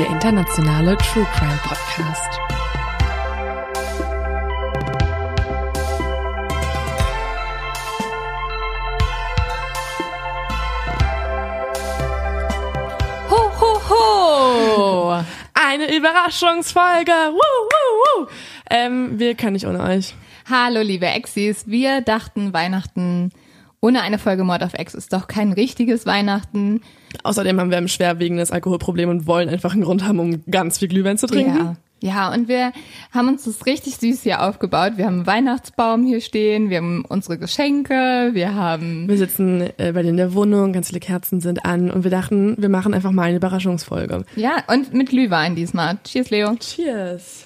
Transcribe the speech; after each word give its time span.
Der 0.00 0.08
internationale 0.08 0.96
True 0.96 1.26
Crime 1.34 1.60
Podcast. 1.62 2.40
Ho, 13.28 13.50
ho, 13.60 13.90
ho! 13.90 15.22
Eine 15.52 15.94
Überraschungsfolge. 15.94 17.12
Woo, 17.12 17.34
woo, 17.36 18.22
woo. 18.22 18.26
Ähm, 18.70 19.18
wir 19.18 19.34
können 19.34 19.52
nicht 19.52 19.66
ohne 19.66 19.82
euch. 19.82 20.14
Hallo, 20.48 20.80
liebe 20.80 21.08
Exis. 21.08 21.66
Wir 21.66 22.00
dachten, 22.00 22.54
Weihnachten 22.54 23.32
ohne 23.82 24.00
eine 24.00 24.18
Folge 24.18 24.44
Mord 24.44 24.62
auf 24.62 24.78
X 24.78 24.94
ist 24.94 25.12
doch 25.12 25.26
kein 25.26 25.52
richtiges 25.52 26.06
Weihnachten. 26.06 26.80
Außerdem 27.22 27.60
haben 27.60 27.70
wir 27.70 27.78
ein 27.78 27.88
schwerwiegendes 27.88 28.50
Alkoholproblem 28.50 29.08
und 29.08 29.26
wollen 29.26 29.48
einfach 29.48 29.72
einen 29.72 29.82
Grund 29.82 30.06
haben, 30.06 30.18
um 30.18 30.42
ganz 30.50 30.78
viel 30.78 30.88
Glühwein 30.88 31.18
zu 31.18 31.26
trinken. 31.26 31.56
Ja. 31.56 31.76
Ja, 32.02 32.32
und 32.32 32.48
wir 32.48 32.72
haben 33.12 33.28
uns 33.28 33.44
das 33.44 33.66
richtig 33.66 33.96
süß 33.96 34.22
hier 34.22 34.42
aufgebaut. 34.42 34.92
Wir 34.96 35.04
haben 35.04 35.16
einen 35.16 35.26
Weihnachtsbaum 35.26 36.06
hier 36.06 36.22
stehen, 36.22 36.70
wir 36.70 36.78
haben 36.78 37.04
unsere 37.06 37.36
Geschenke, 37.36 38.30
wir 38.32 38.54
haben 38.54 39.06
Wir 39.06 39.18
sitzen 39.18 39.68
äh, 39.76 39.92
bei 39.92 40.02
dir 40.02 40.08
in 40.08 40.16
der 40.16 40.32
Wohnung, 40.32 40.72
ganz 40.72 40.88
viele 40.88 41.00
Kerzen 41.00 41.40
sind 41.40 41.66
an 41.66 41.90
und 41.90 42.02
wir 42.02 42.10
dachten, 42.10 42.56
wir 42.58 42.70
machen 42.70 42.94
einfach 42.94 43.10
mal 43.10 43.24
eine 43.24 43.36
Überraschungsfolge. 43.36 44.24
ja 44.34 44.62
und 44.68 44.94
mit 44.94 45.10
Glühwein 45.10 45.54
diesmal. 45.56 45.98
Cheers, 46.04 46.30
Leo. 46.30 46.54
Cheers. 46.56 47.44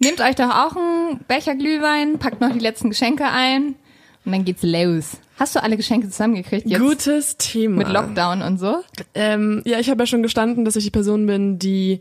Nehmt 0.00 0.20
euch 0.20 0.34
doch 0.34 0.50
auch 0.50 0.74
einen 0.76 1.20
Becher 1.28 1.54
Glühwein, 1.54 2.18
packt 2.18 2.40
noch 2.40 2.52
die 2.52 2.58
letzten 2.58 2.90
Geschenke 2.90 3.24
ein 3.24 3.76
und 4.24 4.32
dann 4.32 4.44
geht's 4.44 4.64
los. 4.64 5.18
Hast 5.42 5.56
du 5.56 5.62
alle 5.64 5.76
Geschenke 5.76 6.08
zusammengekriegt 6.08 6.68
jetzt 6.70 6.80
Gutes 6.80 7.36
Thema. 7.36 7.78
mit 7.78 7.88
Lockdown 7.88 8.42
und 8.42 8.58
so? 8.58 8.76
Ähm, 9.12 9.60
ja, 9.64 9.80
ich 9.80 9.90
habe 9.90 10.00
ja 10.00 10.06
schon 10.06 10.22
gestanden, 10.22 10.64
dass 10.64 10.76
ich 10.76 10.84
die 10.84 10.90
Person 10.90 11.26
bin, 11.26 11.58
die 11.58 11.98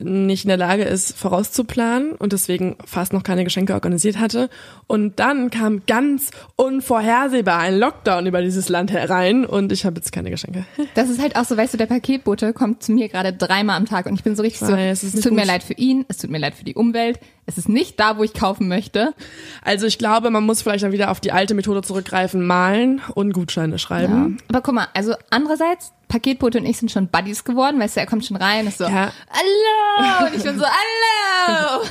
nicht 0.00 0.44
in 0.44 0.48
der 0.48 0.56
Lage 0.56 0.84
ist, 0.84 1.16
vorauszuplanen 1.18 2.12
und 2.12 2.32
deswegen 2.32 2.76
fast 2.84 3.12
noch 3.12 3.24
keine 3.24 3.42
Geschenke 3.42 3.74
organisiert 3.74 4.18
hatte. 4.18 4.48
Und 4.86 5.18
dann 5.18 5.50
kam 5.50 5.82
ganz 5.86 6.30
unvorhersehbar 6.54 7.58
ein 7.58 7.76
Lockdown 7.78 8.26
über 8.26 8.40
dieses 8.40 8.68
Land 8.68 8.92
herein 8.92 9.44
und 9.44 9.72
ich 9.72 9.84
habe 9.84 9.96
jetzt 9.96 10.12
keine 10.12 10.30
Geschenke. 10.30 10.64
Das 10.94 11.10
ist 11.10 11.20
halt 11.20 11.36
auch 11.36 11.44
so, 11.44 11.56
weißt 11.56 11.74
du, 11.74 11.78
der 11.78 11.86
Paketbote 11.86 12.52
kommt 12.52 12.82
zu 12.82 12.92
mir 12.92 13.08
gerade 13.08 13.32
dreimal 13.32 13.76
am 13.76 13.86
Tag 13.86 14.06
und 14.06 14.14
ich 14.14 14.22
bin 14.24 14.34
so 14.36 14.42
richtig 14.42 14.62
Ich 14.62 14.68
so, 14.68 14.72
weiß, 14.72 15.02
es 15.02 15.14
es 15.14 15.20
tut 15.20 15.32
mir 15.32 15.42
gut. 15.42 15.48
leid 15.48 15.62
für 15.62 15.74
ihn, 15.74 16.04
es 16.08 16.16
tut 16.16 16.30
mir 16.30 16.38
leid 16.38 16.54
für 16.54 16.64
die 16.64 16.74
Umwelt, 16.74 17.20
es 17.46 17.58
ist 17.58 17.68
nicht 17.68 17.98
da, 18.00 18.16
wo 18.18 18.24
ich 18.24 18.34
kaufen 18.34 18.68
möchte. 18.68 19.14
Also 19.62 19.86
ich 19.86 19.98
glaube, 19.98 20.30
man 20.30 20.44
muss 20.44 20.62
vielleicht 20.62 20.84
dann 20.84 20.92
wieder 20.92 21.10
auf 21.10 21.20
die 21.20 21.32
alte 21.32 21.54
Methode 21.54 21.82
zurückgreifen, 21.82 22.44
malen 22.46 23.00
und 23.14 23.32
Gutscheine 23.32 23.78
schreiben. 23.78 24.38
Aber 24.48 24.60
guck 24.60 24.74
mal, 24.74 24.88
also 24.94 25.14
andererseits, 25.30 25.92
Paketbote 26.08 26.58
und 26.58 26.66
ich 26.66 26.78
sind 26.78 26.90
schon 26.90 27.08
Buddies 27.08 27.44
geworden, 27.44 27.78
weißt 27.80 27.96
du, 27.96 28.00
er 28.00 28.06
kommt 28.06 28.24
schon 28.24 28.36
rein, 28.36 28.66
ist 28.66 28.78
so, 28.78 28.84
Ja. 28.84 29.12
hallo, 29.30 30.26
und 30.28 30.36
ich 30.36 30.42
bin 30.42 30.58
so, 30.58 30.64
hallo. 30.64 31.84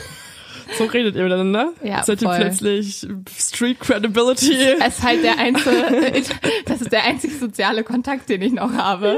So 0.78 0.84
redet 0.84 1.16
ihr 1.16 1.24
miteinander. 1.24 1.72
Ja, 1.82 2.04
Seid 2.04 2.22
ihr 2.22 2.28
plötzlich 2.30 3.08
Street 3.40 3.80
Credibility. 3.80 4.54
Es 4.82 4.98
ist 4.98 5.04
halt 5.04 5.24
der 5.24 5.40
einzige, 5.40 6.12
das 6.66 6.82
ist 6.82 6.92
der 6.92 7.06
einzig 7.06 7.40
soziale 7.40 7.86
Kontakt, 7.86 8.28
den 8.28 8.42
ich 8.42 8.52
noch 8.52 8.74
habe. 8.74 9.18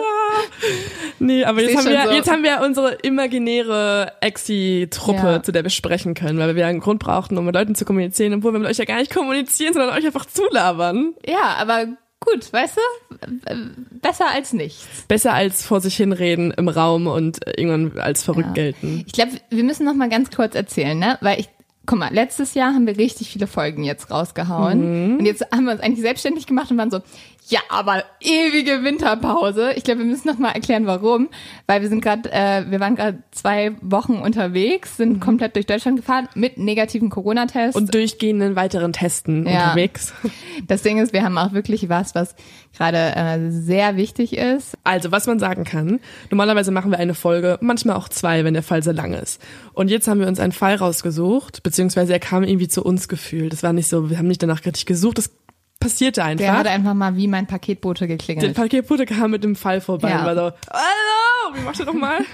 Nee, 1.18 1.44
aber 1.44 1.64
jetzt 1.64 1.76
haben, 1.76 1.90
wir, 1.90 2.04
so. 2.04 2.12
jetzt 2.12 2.30
haben 2.32 2.44
wir 2.44 2.62
unsere 2.64 2.94
imaginäre 3.02 4.14
Exi-Truppe, 4.22 5.18
Ja. 5.18 5.44
zu 5.44 5.52
der 5.52 5.64
wir 5.64 5.72
sprechen 5.72 6.14
können, 6.14 6.38
weil 6.38 6.56
wir 6.56 6.68
einen 6.68 6.82
Grund 6.82 7.00
brauchten, 7.00 7.36
um 7.38 7.46
mit 7.46 7.56
Leuten 7.56 7.74
zu 7.74 7.84
kommunizieren, 7.84 8.36
obwohl 8.36 8.54
wir 8.54 8.60
mit 8.60 8.70
euch 8.70 8.78
ja 8.78 8.86
gar 8.86 8.98
nicht 9.00 9.12
kommunizieren, 9.14 9.74
sondern 9.74 9.98
euch 9.98 10.06
einfach 10.06 10.26
zulabern. 10.26 11.16
Ja, 11.26 11.56
aber 11.58 11.88
gut, 12.20 12.52
weißt 12.52 12.78
du, 12.78 13.56
besser 14.02 14.26
als 14.34 14.54
nichts. 14.54 14.86
Besser 15.08 15.34
als 15.34 15.66
vor 15.66 15.82
sich 15.82 15.96
hinreden 15.98 16.52
im 16.52 16.68
Raum 16.68 17.08
und 17.08 17.40
irgendwann 17.58 18.00
als 18.00 18.24
verrückt 18.24 18.48
Ja. 18.50 18.54
gelten. 18.54 19.04
Ich 19.06 19.14
glaube, 19.14 19.32
wir 19.50 19.64
müssen 19.64 19.86
noch 19.86 19.96
mal 19.96 20.10
ganz 20.10 20.30
kurz 20.32 20.56
erzählen, 20.56 20.98
ne? 20.98 21.18
Weil 21.22 21.40
ich, 21.40 21.50
guck 21.86 21.98
mal, 22.00 22.14
letztes 22.14 22.54
Jahr 22.54 22.74
haben 22.74 22.86
wir 22.88 22.98
richtig 22.98 23.30
viele 23.32 23.48
Folgen 23.48 23.84
jetzt 23.84 24.12
rausgehauen. 24.12 25.18
Und 25.20 25.26
jetzt 25.26 25.46
haben 25.52 25.66
wir 25.66 25.72
uns 25.74 25.82
eigentlich 25.82 26.02
selbstständig 26.02 26.46
gemacht 26.46 26.70
und 26.72 26.78
waren 26.78 26.92
so, 26.92 27.02
ja, 27.50 27.62
aber 27.70 28.04
ewige 28.22 28.84
Winterpause. 28.84 29.72
Ich 29.76 29.84
glaube, 29.84 30.02
wir 30.02 30.06
müssen 30.06 30.28
noch 30.28 30.38
mal 30.38 30.52
erklären, 30.52 30.86
warum. 30.86 31.30
Weil 31.66 31.82
wir 31.82 31.90
sind 31.90 32.02
gerade, 32.02 32.32
äh, 32.32 32.64
wir 32.70 32.80
waren 32.80 32.96
gerade 32.96 33.24
zwei 33.32 33.72
Wochen 33.82 34.18
unterwegs, 34.18 34.98
sind 34.98 35.20
komplett 35.20 35.56
durch 35.56 35.66
Deutschland 35.66 35.98
gefahren 35.98 36.30
mit 36.36 36.60
negativen 36.60 37.10
Corona-Tests. 37.10 37.76
Und 37.76 37.94
durchgehenden 37.94 38.56
weiteren 38.56 38.94
Testen 38.94 39.48
Ja. 39.48 39.64
unterwegs. 39.70 40.14
das 40.68 40.84
Ding 40.84 41.00
ist, 41.00 41.12
wir 41.12 41.24
haben 41.24 41.40
auch 41.40 41.52
wirklich 41.54 41.90
was, 41.90 42.14
was 42.14 42.36
gerade 42.78 42.98
äh, 43.16 43.50
sehr 43.50 43.96
wichtig 43.98 44.38
ist. 44.38 44.78
Also, 44.84 45.12
was 45.12 45.26
man 45.26 45.40
sagen 45.40 45.64
kann, 45.64 46.00
normalerweise 46.30 46.70
machen 46.70 46.92
wir 46.92 47.00
eine 47.00 47.16
Folge, 47.16 47.58
manchmal 47.62 47.96
auch 47.96 48.10
zwei, 48.10 48.44
wenn 48.44 48.54
der 48.54 48.62
Fall 48.64 48.84
sehr 48.84 48.94
lang 48.94 49.14
ist. 49.14 49.42
Und 49.74 49.90
jetzt 49.90 50.08
haben 50.08 50.20
wir 50.20 50.28
uns 50.28 50.40
einen 50.40 50.52
Fall 50.52 50.76
rausgesucht, 50.76 51.64
beziehungsweise 51.64 52.14
er 52.14 52.20
kam 52.20 52.44
irgendwie 52.44 52.68
zu 52.68 52.84
uns 52.84 53.08
gefühlt. 53.08 53.54
Das 53.54 53.64
war 53.64 53.74
nicht 53.74 53.88
so, 53.88 54.12
wir 54.12 54.20
haben 54.20 54.28
nicht 54.28 54.44
danach 54.44 54.64
richtig 54.66 54.86
gesucht, 54.86 55.18
das 55.18 55.32
passierte 55.80 56.24
einfach. 56.24 56.44
Der 56.46 56.58
hat 56.58 56.68
einfach 56.68 56.94
mal 56.94 57.16
wie 57.16 57.28
mein 57.28 57.48
Paketbote 57.48 58.08
Der 58.08 58.18
geklingelt. 58.18 58.54
Paketbote 58.56 59.06
kam 59.06 59.32
mit 59.32 59.44
dem 59.44 59.56
Fall 59.56 59.80
vorbei 59.82 60.10
Ja. 60.10 60.20
und 60.20 60.26
war 60.26 60.36
so, 60.36 60.42
hallo, 60.72 61.56
wie 61.56 61.62
macht 61.62 61.80
ihr 61.80 61.86
nochmal? 61.86 62.20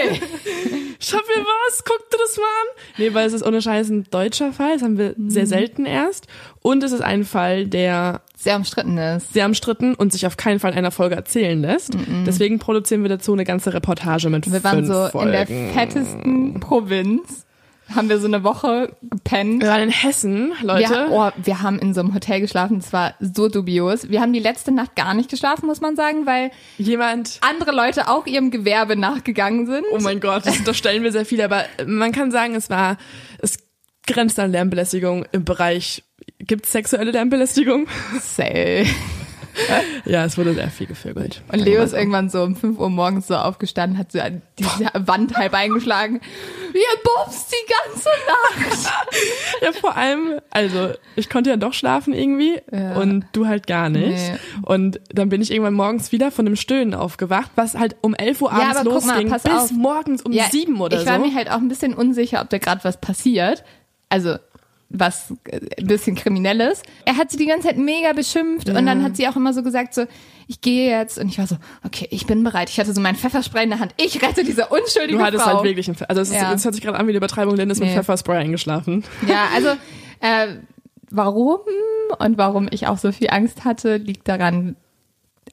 Hey! 0.00 0.20
Ich 1.00 1.12
hab 1.14 1.22
hier 1.24 1.42
was, 1.42 1.84
guck 1.84 2.10
dir 2.10 2.18
das 2.18 2.36
mal 2.36 2.42
an. 2.44 2.82
Nee, 2.98 3.14
weil 3.14 3.26
es 3.26 3.32
ist 3.32 3.44
ohne 3.46 3.62
Scheiß 3.62 3.88
ein 3.88 4.04
deutscher 4.10 4.52
Fall, 4.52 4.74
das 4.74 4.82
haben 4.82 4.98
wir 4.98 5.14
sehr 5.28 5.46
selten 5.46 5.86
erst. 5.86 6.26
Und 6.60 6.82
es 6.82 6.92
ist 6.92 7.00
ein 7.00 7.24
Fall, 7.24 7.66
der 7.66 8.20
Sehr 8.36 8.56
umstritten 8.56 8.98
ist. 8.98 9.32
sehr 9.32 9.46
umstritten 9.46 9.94
und 9.94 10.12
sich 10.12 10.26
auf 10.26 10.36
keinen 10.36 10.58
Fall 10.60 10.72
in 10.72 10.78
einer 10.78 10.90
Folge 10.90 11.14
erzählen 11.14 11.60
lässt. 11.60 11.92
Deswegen 12.26 12.58
produzieren 12.58 13.02
wir 13.02 13.08
dazu 13.08 13.32
eine 13.32 13.44
ganze 13.44 13.72
Reportage 13.72 14.28
mit 14.28 14.50
Wir 14.52 14.62
waren 14.64 14.84
so 14.86 15.08
Folgen. 15.08 15.28
in 15.28 15.32
der 15.32 15.46
fettesten 15.46 16.60
Provinz. 16.60 17.46
Haben 17.94 18.08
wir 18.08 18.18
so 18.18 18.26
eine 18.26 18.44
Woche 18.44 18.94
gepennt. 19.02 19.62
Wir 19.62 19.70
waren 19.70 19.82
in 19.82 19.90
Hessen, 19.90 20.52
Leute. 20.62 20.90
Wir, 20.90 21.08
oh, 21.10 21.30
wir 21.42 21.62
haben 21.62 21.78
in 21.78 21.94
so 21.94 22.00
einem 22.00 22.14
Hotel 22.14 22.40
geschlafen, 22.40 22.78
es 22.78 22.92
war 22.92 23.14
so 23.18 23.48
dubios. 23.48 24.10
Wir 24.10 24.20
haben 24.20 24.32
die 24.32 24.40
letzte 24.40 24.72
Nacht 24.72 24.94
gar 24.94 25.14
nicht 25.14 25.30
geschlafen, 25.30 25.66
muss 25.66 25.80
man 25.80 25.96
sagen, 25.96 26.26
weil 26.26 26.50
Jemand 26.76 27.38
andere 27.40 27.72
Leute 27.72 28.08
auch 28.08 28.26
ihrem 28.26 28.50
Gewerbe 28.50 28.96
nachgegangen 28.96 29.66
sind. 29.66 29.84
Oh 29.92 29.98
mein 30.00 30.20
Gott, 30.20 30.46
das 30.46 30.58
unterstellen 30.58 31.02
wir 31.02 31.12
sehr 31.12 31.24
viel, 31.24 31.40
aber 31.40 31.64
man 31.86 32.12
kann 32.12 32.30
sagen, 32.30 32.54
es 32.54 32.68
war, 32.68 32.98
es 33.38 33.58
grenzt 34.06 34.38
an 34.38 34.52
Lärmbelästigung 34.52 35.24
im 35.32 35.44
Bereich, 35.44 36.04
gibt 36.38 36.66
es 36.66 36.72
sexuelle 36.72 37.10
Lärmbelästigung? 37.10 37.86
Say. 38.20 38.86
Ja, 40.04 40.24
es 40.24 40.38
wurde 40.38 40.54
sehr 40.54 40.70
viel 40.70 40.86
gevögelt. 40.86 41.42
Und 41.52 41.58
Leo 41.58 41.82
ist 41.82 41.92
irgendwann 41.92 42.30
so 42.30 42.42
um 42.42 42.56
5 42.56 42.78
Uhr 42.78 42.88
morgens 42.90 43.26
so 43.26 43.36
aufgestanden, 43.36 43.98
hat 43.98 44.12
so 44.12 44.20
an 44.20 44.40
diese 44.58 44.90
Wand 44.94 45.36
halb 45.36 45.52
eingeschlagen. 45.54 46.20
Wir 46.72 46.82
bumst 47.02 47.52
die 47.52 47.72
ganze 47.92 48.08
Nacht. 48.26 48.92
Ja, 49.62 49.72
vor 49.72 49.96
allem, 49.96 50.40
also 50.50 50.92
ich 51.16 51.28
konnte 51.28 51.50
ja 51.50 51.56
doch 51.56 51.72
schlafen 51.72 52.12
irgendwie 52.14 52.60
Ja. 52.70 52.94
und 52.96 53.24
du 53.32 53.46
halt 53.46 53.66
gar 53.66 53.88
nicht. 53.88 54.08
Nee. 54.32 54.38
Und 54.62 55.00
dann 55.12 55.28
bin 55.28 55.42
ich 55.42 55.50
irgendwann 55.50 55.74
morgens 55.74 56.12
wieder 56.12 56.30
von 56.30 56.44
dem 56.44 56.54
Stöhnen 56.56 56.94
aufgewacht, 56.94 57.50
was 57.56 57.74
halt 57.74 57.96
um 58.00 58.14
11 58.14 58.42
Uhr 58.42 58.50
Ja, 58.50 58.70
abends 58.70 58.84
mal, 58.84 58.84
losging, 58.84 59.28
pass 59.30 59.42
bis 59.42 59.52
auf. 59.52 59.70
morgens 59.72 60.22
um 60.22 60.32
Ja, 60.32 60.44
sieben 60.50 60.80
oder 60.80 61.00
ich 61.00 61.06
war 61.06 61.18
so. 61.18 61.24
mir 61.26 61.34
halt 61.34 61.50
auch 61.50 61.56
ein 61.56 61.68
bisschen 61.68 61.94
unsicher, 61.94 62.40
ob 62.40 62.50
da 62.50 62.58
gerade 62.58 62.84
was 62.84 63.00
passiert. 63.00 63.64
Also 64.10 64.36
was 64.90 65.34
äh, 65.44 65.60
ein 65.78 65.86
bisschen 65.86 66.16
kriminelles. 66.16 66.82
Er 67.04 67.16
hat 67.16 67.30
sie 67.30 67.36
die 67.36 67.46
ganze 67.46 67.68
Zeit 67.68 67.76
mega 67.78 68.12
beschimpft 68.14 68.68
und 68.70 68.86
dann 68.86 69.02
hat 69.02 69.16
sie 69.16 69.28
auch 69.28 69.36
immer 69.36 69.52
so 69.52 69.62
gesagt 69.62 69.92
so, 69.94 70.06
ich 70.46 70.60
gehe 70.62 70.88
jetzt 70.90 71.18
und 71.18 71.28
ich 71.28 71.38
war 71.38 71.46
so, 71.46 71.56
okay, 71.84 72.08
ich 72.10 72.26
bin 72.26 72.42
bereit. 72.42 72.70
Ich 72.70 72.80
hatte 72.80 72.94
so 72.94 73.00
mein 73.02 73.14
Pfefferspray 73.14 73.64
in 73.64 73.70
der 73.70 73.80
Hand. 73.80 73.92
Ich 73.98 74.22
rette 74.22 74.44
diese 74.44 74.66
unschuldige 74.68 75.18
Du 75.18 75.22
hattest 75.24 75.44
Frau. 75.44 75.56
halt 75.56 75.64
wirklich, 75.64 75.88
also 76.08 76.22
es, 76.22 76.28
ist, 76.30 76.34
Ja. 76.36 76.52
es 76.54 76.64
hört 76.64 76.74
sich 76.74 76.82
gerade 76.82 76.98
an 76.98 77.06
wie 77.06 77.10
eine 77.10 77.18
Übertreibung, 77.18 77.54
Lynn 77.56 77.68
ist 77.68 77.80
mit 77.80 77.88
Nee. 77.90 77.94
Pfefferspray 77.96 78.38
eingeschlafen. 78.38 79.04
Ja, 79.26 79.48
also 79.54 79.68
äh, 80.20 80.56
warum 81.10 81.58
und 82.18 82.38
warum 82.38 82.68
ich 82.70 82.86
auch 82.86 82.96
so 82.98 83.12
viel 83.12 83.28
Angst 83.30 83.64
hatte, 83.66 83.96
liegt 83.98 84.26
daran 84.26 84.76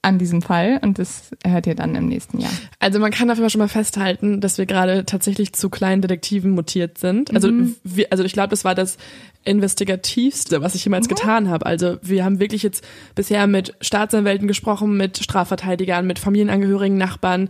an 0.02 0.18
diesem 0.18 0.42
Fall 0.42 0.78
und 0.82 0.98
das 0.98 1.30
hört 1.44 1.66
ihr 1.66 1.74
dann 1.74 1.94
im 1.94 2.06
nächsten 2.08 2.38
Jahr. 2.38 2.52
Also 2.78 2.98
man 2.98 3.10
kann 3.10 3.30
auf 3.30 3.36
jeden 3.36 3.44
Fall 3.44 3.50
schon 3.50 3.60
mal 3.60 3.68
festhalten, 3.68 4.40
dass 4.40 4.58
wir 4.58 4.66
gerade 4.66 5.04
tatsächlich 5.04 5.52
zu 5.52 5.70
kleinen 5.70 6.02
Detektiven 6.02 6.50
mutiert 6.52 6.98
sind. 6.98 7.34
Also, 7.34 7.50
wir, 7.84 8.06
also 8.10 8.24
ich 8.24 8.32
glaube, 8.32 8.50
das 8.50 8.64
war 8.64 8.74
das 8.74 8.98
investigativste, 9.44 10.60
was 10.60 10.74
ich 10.74 10.84
jemals 10.84 11.08
getan 11.08 11.48
habe. 11.48 11.66
Also 11.66 11.98
wir 12.02 12.24
haben 12.24 12.40
wirklich 12.40 12.62
jetzt 12.62 12.84
bisher 13.14 13.46
mit 13.46 13.74
Staatsanwälten 13.80 14.48
gesprochen, 14.48 14.96
mit 14.96 15.18
Strafverteidigern, 15.22 16.06
mit 16.06 16.18
Familienangehörigen, 16.18 16.98
Nachbarn, 16.98 17.48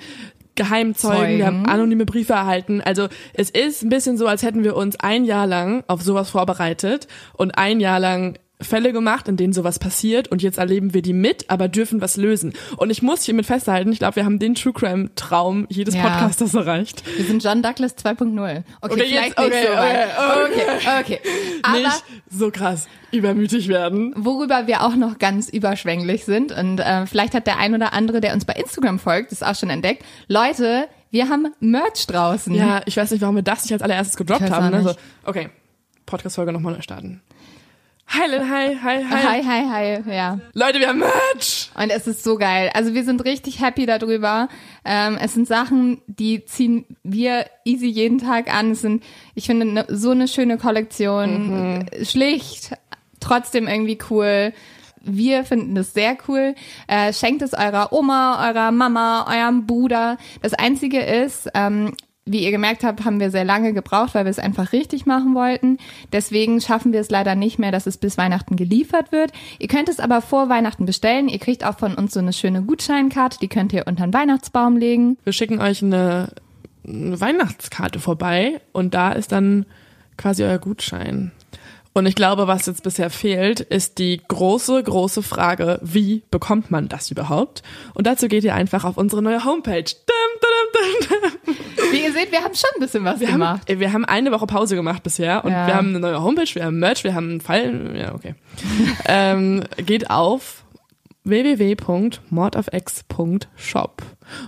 Geheimzeugen, 0.56 1.38
wir 1.38 1.46
haben 1.46 1.64
Zeugen. 1.64 1.68
anonyme 1.68 2.06
Briefe 2.06 2.32
erhalten. 2.32 2.80
Also 2.80 3.08
es 3.34 3.50
ist 3.50 3.82
ein 3.82 3.88
bisschen 3.88 4.16
so, 4.16 4.26
als 4.26 4.42
hätten 4.42 4.64
wir 4.64 4.76
uns 4.76 4.96
ein 4.96 5.24
Jahr 5.24 5.46
lang 5.46 5.84
auf 5.86 6.02
sowas 6.02 6.30
vorbereitet 6.30 7.08
und 7.34 7.56
ein 7.58 7.80
Jahr 7.80 8.00
lang 8.00 8.38
Fälle 8.60 8.92
gemacht, 8.92 9.28
in 9.28 9.36
denen 9.36 9.52
sowas 9.52 9.78
passiert 9.78 10.28
und 10.28 10.42
jetzt 10.42 10.56
erleben 10.56 10.94
wir 10.94 11.02
die 11.02 11.12
mit, 11.12 11.50
aber 11.50 11.68
dürfen 11.68 12.00
was 12.00 12.16
lösen. 12.16 12.54
Und 12.78 12.88
ich 12.90 13.02
muss 13.02 13.22
hiermit 13.22 13.44
festhalten, 13.46 13.92
ich 13.92 13.98
glaube, 13.98 14.16
wir 14.16 14.24
haben 14.24 14.38
den 14.38 14.54
True 14.54 14.72
Crime 14.72 15.10
Traum 15.14 15.66
jedes 15.68 15.94
Ja. 15.94 16.02
Podcasters 16.02 16.54
erreicht. 16.54 17.02
Wir 17.18 17.26
sind 17.26 17.44
John 17.44 17.62
Douglas 17.62 17.96
2.0. 17.98 18.38
Okay, 18.40 18.62
Okay, 18.80 18.94
vielleicht 18.94 19.12
jetzt- 19.12 19.38
nicht 19.38 19.38
okay, 19.38 19.66
so 19.66 19.76
weit. 19.76 20.08
okay, 20.46 20.62
Okay, 21.00 21.00
okay. 21.00 21.20
Aber 21.62 21.78
Nicht 21.78 22.04
so 22.30 22.50
krass 22.50 22.88
übermütig 23.12 23.68
werden. 23.68 24.12
worüber 24.16 24.66
wir 24.66 24.82
auch 24.82 24.96
noch 24.96 25.18
ganz 25.18 25.48
überschwänglich 25.48 26.24
sind 26.24 26.52
und 26.52 26.78
äh, 26.80 27.06
vielleicht 27.06 27.34
hat 27.34 27.46
der 27.46 27.58
ein 27.58 27.74
oder 27.74 27.92
andere, 27.92 28.20
der 28.20 28.32
uns 28.34 28.44
bei 28.46 28.54
Instagram 28.54 28.98
folgt, 28.98 29.32
das 29.32 29.42
auch 29.42 29.54
schon 29.54 29.70
entdeckt. 29.70 30.02
Leute, 30.28 30.88
wir 31.10 31.28
haben 31.28 31.48
Merch 31.60 32.06
draußen. 32.06 32.54
Ja, 32.54 32.80
ich 32.86 32.96
weiß 32.96 33.10
nicht, 33.10 33.20
warum 33.20 33.36
wir 33.36 33.42
das 33.42 33.64
nicht 33.64 33.72
als 33.72 33.82
allererstes 33.82 34.16
gedroppt 34.16 34.50
haben. 34.50 34.70
Ne? 34.70 34.82
So, 34.82 34.88
nicht. 34.88 34.98
okay, 35.24 35.50
Podcast-Folge 36.06 36.52
nochmal 36.52 36.72
neu 36.74 36.82
starten. 36.82 37.20
Hi, 38.08 38.28
hi, 38.30 38.76
hi, 38.76 39.04
hi, 39.04 39.22
Hi, 39.24 39.42
hi, 39.42 40.00
hi, 40.04 40.14
ja. 40.14 40.38
Leute, 40.54 40.78
wir 40.78 40.88
haben 40.88 41.00
Merch! 41.00 41.70
Und 41.74 41.90
es 41.90 42.06
ist 42.06 42.22
so 42.22 42.36
geil. 42.36 42.70
Also 42.72 42.94
wir 42.94 43.04
sind 43.04 43.24
richtig 43.24 43.60
happy 43.60 43.84
darüber. 43.84 44.48
Ähm, 44.84 45.18
es 45.20 45.34
sind 45.34 45.46
Sachen, 45.48 46.00
die 46.06 46.44
ziehen 46.44 46.86
wir 47.02 47.46
easy 47.64 47.86
jeden 47.86 48.18
Tag 48.18 48.52
an. 48.52 48.70
Es 48.70 48.80
sind, 48.80 49.02
ich 49.34 49.46
finde, 49.46 49.66
ne, 49.66 49.84
so 49.88 50.12
eine 50.12 50.28
schöne 50.28 50.56
Kollektion. 50.56 51.86
Schlicht, 52.02 52.76
trotzdem 53.20 53.66
irgendwie 53.66 53.98
cool. 54.10 54.52
Wir 55.02 55.44
finden 55.44 55.74
das 55.74 55.92
sehr 55.92 56.16
cool. 56.28 56.54
Äh, 56.86 57.12
schenkt 57.12 57.42
es 57.42 57.54
eurer 57.54 57.92
Oma, 57.92 58.48
eurer 58.48 58.70
Mama, 58.72 59.26
eurem 59.28 59.66
Bruder. 59.66 60.16
Das 60.42 60.54
Einzige 60.54 61.00
ist, 61.00 61.48
ähm, 61.54 61.92
wie 62.26 62.44
ihr 62.44 62.50
gemerkt 62.50 62.82
habt, 62.82 63.04
haben 63.04 63.20
wir 63.20 63.30
sehr 63.30 63.44
lange 63.44 63.72
gebraucht, 63.72 64.14
weil 64.14 64.24
wir 64.24 64.30
es 64.30 64.40
einfach 64.40 64.72
richtig 64.72 65.06
machen 65.06 65.34
wollten. 65.34 65.78
Deswegen 66.12 66.60
schaffen 66.60 66.92
wir 66.92 67.00
es 67.00 67.08
leider 67.08 67.36
nicht 67.36 67.60
mehr, 67.60 67.70
dass 67.70 67.86
es 67.86 67.96
bis 67.96 68.18
Weihnachten 68.18 68.56
geliefert 68.56 69.12
wird. 69.12 69.32
Ihr 69.60 69.68
könnt 69.68 69.88
es 69.88 70.00
aber 70.00 70.20
vor 70.20 70.48
Weihnachten 70.48 70.86
bestellen. 70.86 71.28
Ihr 71.28 71.38
kriegt 71.38 71.64
auch 71.64 71.78
von 71.78 71.94
uns 71.94 72.12
so 72.12 72.20
eine 72.20 72.32
schöne 72.32 72.62
Gutscheinkarte, 72.62 73.38
die 73.40 73.48
könnt 73.48 73.72
ihr 73.72 73.86
unter 73.86 74.04
den 74.04 74.12
Weihnachtsbaum 74.12 74.76
legen. 74.76 75.16
Wir 75.22 75.32
schicken 75.32 75.60
euch 75.60 75.82
eine, 75.82 76.30
eine 76.86 77.20
Weihnachtskarte 77.20 78.00
vorbei 78.00 78.60
und 78.72 78.94
da 78.94 79.12
ist 79.12 79.30
dann 79.30 79.64
quasi 80.16 80.42
euer 80.42 80.58
Gutschein. 80.58 81.30
Und 81.96 82.04
ich 82.04 82.14
glaube, 82.14 82.46
was 82.46 82.66
jetzt 82.66 82.82
bisher 82.82 83.08
fehlt, 83.08 83.60
ist 83.60 83.96
die 83.96 84.20
große, 84.28 84.82
große 84.82 85.22
Frage, 85.22 85.78
wie 85.82 86.22
bekommt 86.30 86.70
man 86.70 86.88
das 86.88 87.10
überhaupt? 87.10 87.62
Und 87.94 88.06
dazu 88.06 88.28
geht 88.28 88.44
ihr 88.44 88.54
einfach 88.54 88.84
auf 88.84 88.98
unsere 88.98 89.22
neue 89.22 89.42
Homepage. 89.46 89.84
Wie 91.90 92.02
ihr 92.04 92.12
seht, 92.12 92.32
wir 92.32 92.42
haben 92.42 92.54
schon 92.54 92.68
ein 92.76 92.80
bisschen 92.80 93.02
was 93.02 93.18
Wir 93.20 93.28
haben, 93.28 93.34
gemacht. 93.40 93.62
ey, 93.64 93.80
wir 93.80 93.94
haben 93.94 94.04
eine 94.04 94.30
Woche 94.30 94.46
Pause 94.46 94.76
gemacht 94.76 95.02
bisher 95.04 95.42
und 95.42 95.52
Ja. 95.52 95.66
wir 95.68 95.74
haben 95.74 95.88
eine 95.88 96.00
neue 96.00 96.22
Homepage, 96.22 96.54
wir 96.54 96.66
haben 96.66 96.78
Merch, 96.78 97.02
wir 97.02 97.14
haben 97.14 97.30
einen 97.30 97.40
Fall, 97.40 97.96
ja, 97.98 98.14
okay. 98.14 98.34
ähm, 99.06 99.64
geht 99.78 100.10
auf 100.10 100.64
www.mordofx.shop. 101.26 104.02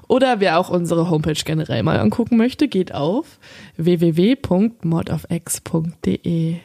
Oder 0.08 0.40
wer 0.40 0.58
auch 0.58 0.70
unsere 0.70 1.10
Homepage 1.10 1.40
generell 1.44 1.82
mal 1.82 1.98
angucken 1.98 2.36
möchte, 2.36 2.68
geht 2.68 2.94
auf 2.94 3.38
www.mordofx.de. 3.76 6.52
Ich 6.52 6.60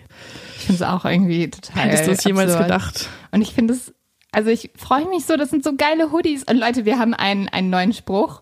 finde 0.65 0.73
es 0.73 0.81
auch 0.81 1.05
irgendwie 1.05 1.49
total 1.49 1.89
Hättest 1.89 2.07
du 2.07 2.11
es 2.11 2.23
jemals 2.23 2.57
gedacht? 2.57 3.09
Und 3.31 3.41
ich 3.41 3.53
finde 3.53 3.73
es, 3.73 3.93
also 4.31 4.49
ich 4.49 4.71
freue 4.75 5.07
mich 5.09 5.25
so, 5.25 5.35
das 5.35 5.49
sind 5.49 5.63
so 5.63 5.75
geile 5.75 6.11
Hoodies. 6.11 6.43
Und 6.43 6.57
Leute, 6.57 6.85
wir 6.85 6.99
haben 6.99 7.13
einen, 7.13 7.49
einen 7.49 7.69
neuen 7.69 7.93
Spruch, 7.93 8.41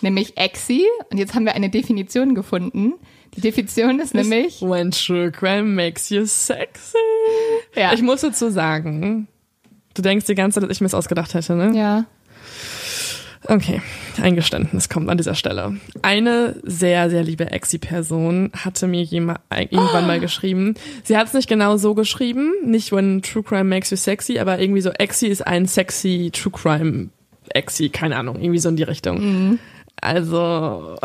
nämlich 0.00 0.36
Exi. 0.36 0.84
Und 1.10 1.18
jetzt 1.18 1.34
haben 1.34 1.44
wir 1.44 1.54
eine 1.54 1.70
Definition 1.70 2.34
gefunden. 2.34 2.94
Die 3.34 3.40
Definition 3.40 4.00
ist 4.00 4.14
nämlich, 4.14 4.60
When 4.60 4.90
true 4.90 5.30
crime 5.30 5.62
makes 5.62 6.10
you 6.10 6.24
sexy. 6.26 6.96
ja, 7.76 7.92
Ich 7.92 8.02
muss 8.02 8.22
dazu 8.22 8.50
sagen, 8.50 9.28
du 10.02 10.08
denkst 10.08 10.26
die 10.26 10.34
ganze 10.34 10.60
Zeit, 10.60 10.68
dass 10.68 10.76
ich 10.76 10.80
mir 10.80 10.86
das 10.86 10.94
ausgedacht 10.94 11.34
hätte, 11.34 11.54
ne? 11.54 11.72
ja, 11.76 12.04
Okay, 13.48 13.80
ein 14.20 14.36
Geständnis 14.36 14.90
kommt 14.90 15.08
an 15.08 15.16
dieser 15.16 15.34
Stelle. 15.34 15.76
Eine 16.02 16.56
sehr, 16.62 17.08
sehr 17.08 17.24
liebe 17.24 17.50
Exi-Person 17.50 18.50
hatte 18.54 18.86
mir 18.86 19.02
jema- 19.02 19.38
irgendwann 19.50 20.06
mal 20.06 20.20
geschrieben. 20.20 20.74
Sie 21.04 21.16
hat 21.16 21.28
es 21.28 21.32
nicht 21.32 21.48
genau 21.48 21.78
so 21.78 21.94
geschrieben, 21.94 22.52
nicht 22.64 22.92
when 22.92 23.22
True 23.22 23.42
Crime 23.42 23.64
makes 23.64 23.90
you 23.90 23.96
sexy, 23.96 24.38
aber 24.38 24.58
irgendwie 24.60 24.82
so 24.82 24.90
Exi 24.90 25.26
ist 25.26 25.46
ein 25.46 25.66
sexy 25.66 26.30
True 26.34 26.52
Crime 26.52 27.08
Exi, 27.54 27.88
keine 27.88 28.16
Ahnung, 28.16 28.36
irgendwie 28.38 28.58
so 28.60 28.68
in 28.68 28.76
die 28.76 28.82
Richtung. 28.84 29.58
Also, 30.02 30.96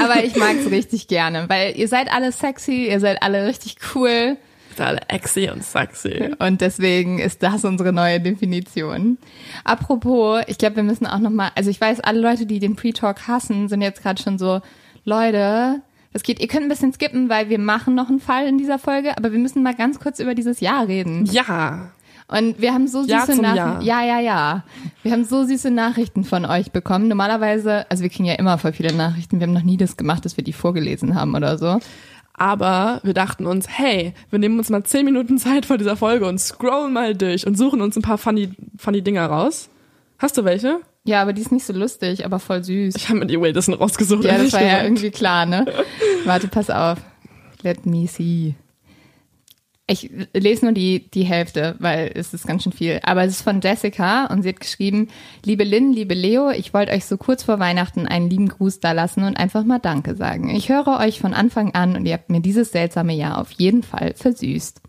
aber 0.00 0.24
ich 0.24 0.36
mag 0.36 0.54
es 0.64 0.70
richtig 0.70 1.08
gerne, 1.08 1.46
weil 1.48 1.76
ihr 1.76 1.88
seid 1.88 2.10
alle 2.12 2.30
sexy, 2.30 2.86
ihr 2.88 3.00
seid 3.00 3.20
alle 3.22 3.46
richtig 3.48 3.76
cool. 3.94 4.36
Ist 4.80 4.86
alle 4.86 5.00
Exi 5.08 5.50
und 5.50 5.62
sexy. 5.62 6.34
Und 6.38 6.60
deswegen 6.60 7.18
ist 7.18 7.42
das 7.42 7.64
unsere 7.64 7.92
neue 7.92 8.20
Definition. 8.20 9.18
Apropos, 9.64 10.42
ich 10.46 10.58
glaube, 10.58 10.76
wir 10.76 10.82
müssen 10.82 11.06
auch 11.06 11.18
noch 11.18 11.30
mal, 11.30 11.50
also 11.54 11.70
ich 11.70 11.80
weiß, 11.80 12.00
alle 12.00 12.20
Leute, 12.20 12.46
die 12.46 12.58
den 12.58 12.76
Pre-Talk 12.76 13.28
hassen, 13.28 13.68
sind 13.68 13.82
jetzt 13.82 14.02
gerade 14.02 14.20
schon 14.22 14.38
so, 14.38 14.60
Leute, 15.04 15.82
das 16.12 16.22
geht, 16.22 16.40
ihr 16.40 16.48
könnt 16.48 16.64
ein 16.64 16.68
bisschen 16.68 16.92
skippen, 16.92 17.28
weil 17.28 17.48
wir 17.48 17.58
machen 17.58 17.94
noch 17.94 18.08
einen 18.08 18.20
Fall 18.20 18.46
in 18.46 18.58
dieser 18.58 18.78
Folge, 18.78 19.16
aber 19.16 19.32
wir 19.32 19.38
müssen 19.38 19.62
mal 19.62 19.74
ganz 19.74 20.00
kurz 20.00 20.18
über 20.18 20.34
dieses 20.34 20.60
Jahr 20.60 20.88
reden. 20.88 21.26
Ja, 21.26 21.92
Und 22.28 22.60
wir 22.60 22.72
haben 22.72 22.86
so 22.86 23.02
süße 23.02 23.32
zum 23.32 23.42
Nachrichten. 23.42 23.82
Ja, 23.82 24.02
ja, 24.02 24.20
ja. 24.20 24.64
Wir 25.02 25.12
haben 25.12 25.24
so 25.24 25.44
süße 25.44 25.70
Nachrichten 25.70 26.24
von 26.24 26.44
euch 26.44 26.70
bekommen. 26.70 27.08
Normalerweise, 27.08 27.90
also 27.90 28.02
wir 28.02 28.10
kriegen 28.10 28.24
ja 28.24 28.34
immer 28.34 28.56
voll 28.58 28.72
viele 28.72 28.94
Nachrichten. 28.94 29.40
Wir 29.40 29.46
haben 29.46 29.54
noch 29.54 29.62
nie 29.62 29.76
das 29.76 29.96
gemacht, 29.96 30.24
dass 30.24 30.36
wir 30.36 30.44
die 30.44 30.52
vorgelesen 30.52 31.14
haben 31.14 31.34
oder 31.34 31.58
so. 31.58 31.80
Aber 32.40 33.00
wir 33.02 33.12
dachten 33.12 33.46
uns, 33.46 33.68
hey, 33.68 34.14
wir 34.30 34.38
nehmen 34.38 34.58
uns 34.58 34.70
mal 34.70 34.82
zehn 34.82 35.04
Minuten 35.04 35.36
Zeit 35.36 35.66
vor 35.66 35.76
dieser 35.76 35.94
Folge 35.94 36.26
und 36.26 36.38
scrollen 36.40 36.90
mal 36.90 37.14
durch 37.14 37.46
und 37.46 37.58
suchen 37.58 37.82
uns 37.82 37.96
ein 37.96 38.02
paar 38.02 38.16
funny, 38.16 38.48
funny 38.78 39.02
Dinger 39.02 39.26
raus. 39.26 39.68
Hast 40.18 40.38
du 40.38 40.44
welche? 40.46 40.80
Ja, 41.04 41.20
aber 41.20 41.34
die 41.34 41.42
ist 41.42 41.52
nicht 41.52 41.66
so 41.66 41.74
lustig, 41.74 42.24
aber 42.24 42.38
voll 42.38 42.64
süß. 42.64 42.94
Ich 42.96 43.10
habe 43.10 43.18
mir 43.18 43.26
die 43.26 43.38
Wilderson 43.38 43.74
rausgesucht. 43.74 44.24
Ja, 44.24 44.38
das 44.38 44.54
war 44.54 44.62
ja 44.62 44.68
gesagt. 44.68 44.84
irgendwie 44.84 45.10
klar, 45.10 45.44
ne? 45.44 45.66
Warte, 46.24 46.48
pass 46.48 46.70
auf. 46.70 46.98
Let 47.60 47.84
me 47.84 48.06
see. 48.06 48.54
Ich 49.90 50.08
lese 50.32 50.66
nur 50.66 50.72
die, 50.72 51.10
die 51.10 51.24
Hälfte, 51.24 51.74
weil 51.80 52.12
es 52.14 52.32
ist 52.32 52.46
ganz 52.46 52.62
schön 52.62 52.70
viel. 52.70 53.00
Aber 53.02 53.24
es 53.24 53.32
ist 53.32 53.42
von 53.42 53.60
Jessica 53.60 54.26
und 54.26 54.44
sie 54.44 54.50
hat 54.50 54.60
geschrieben, 54.60 55.08
liebe 55.44 55.64
Lynn, 55.64 55.92
liebe 55.92 56.14
Leo, 56.14 56.50
ich 56.50 56.72
wollte 56.72 56.92
euch 56.92 57.06
so 57.06 57.16
kurz 57.16 57.42
vor 57.42 57.58
Weihnachten 57.58 58.06
einen 58.06 58.30
lieben 58.30 58.48
Gruß 58.48 58.78
da 58.78 58.92
lassen 58.92 59.24
und 59.24 59.36
einfach 59.36 59.64
mal 59.64 59.80
Danke 59.80 60.14
sagen. 60.14 60.54
Ich 60.54 60.68
höre 60.68 61.00
euch 61.00 61.18
von 61.18 61.34
Anfang 61.34 61.74
an 61.74 61.96
und 61.96 62.06
ihr 62.06 62.12
habt 62.12 62.30
mir 62.30 62.38
dieses 62.38 62.70
seltsame 62.70 63.14
Jahr 63.14 63.38
auf 63.38 63.50
jeden 63.50 63.82
Fall 63.82 64.14
versüßt. 64.14 64.80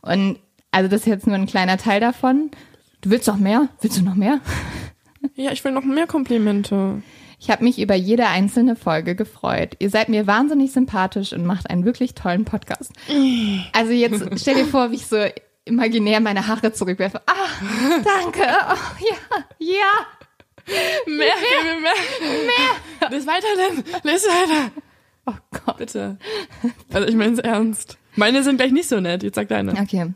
Und 0.00 0.38
also 0.70 0.88
das 0.88 1.02
ist 1.02 1.08
jetzt 1.08 1.26
nur 1.26 1.36
ein 1.36 1.44
kleiner 1.44 1.76
Teil 1.76 2.00
davon. 2.00 2.50
Du 3.02 3.10
willst 3.10 3.28
noch 3.28 3.36
mehr? 3.36 3.68
Willst 3.82 3.98
du 3.98 4.02
noch 4.02 4.14
mehr? 4.14 4.40
Ja, 5.34 5.52
ich 5.52 5.62
will 5.62 5.72
noch 5.72 5.84
mehr 5.84 6.06
Komplimente. 6.06 7.02
Ich 7.40 7.50
habe 7.50 7.62
mich 7.62 7.78
über 7.78 7.94
jede 7.94 8.26
einzelne 8.26 8.74
Folge 8.74 9.14
gefreut. 9.14 9.76
Ihr 9.78 9.90
seid 9.90 10.08
mir 10.08 10.26
wahnsinnig 10.26 10.72
sympathisch 10.72 11.32
und 11.32 11.46
macht 11.46 11.70
einen 11.70 11.84
wirklich 11.84 12.14
tollen 12.14 12.44
Podcast. 12.44 12.92
Also 13.72 13.92
jetzt 13.92 14.24
stell 14.40 14.56
dir 14.56 14.66
vor, 14.66 14.90
wie 14.90 14.96
ich 14.96 15.06
so 15.06 15.24
imaginär 15.64 16.20
meine 16.20 16.46
Haare 16.46 16.72
zurückwerfe. 16.72 17.20
Ah, 17.26 17.34
danke. 18.04 18.42
Oh, 18.70 19.04
ja, 19.04 19.44
ja. 19.58 20.06
Mehr, 21.06 21.16
mehr, 21.16 21.80
mehr. 21.80 21.80
mehr. 21.80 23.10
Lies 23.10 23.26
weiter, 23.26 23.46
Lynn. 23.56 23.84
Lies 24.02 24.24
weiter. 24.24 24.70
Oh 25.26 25.58
Gott. 25.64 25.78
Bitte. 25.78 26.18
Also 26.92 27.08
ich 27.08 27.14
meine 27.14 27.32
es 27.32 27.38
ernst. 27.38 27.98
Meine 28.16 28.42
sind 28.42 28.56
gleich 28.56 28.72
nicht 28.72 28.88
so 28.88 29.00
nett. 29.00 29.22
Jetzt 29.22 29.36
sag 29.36 29.48
deine. 29.48 29.72
Okay. 29.72 30.12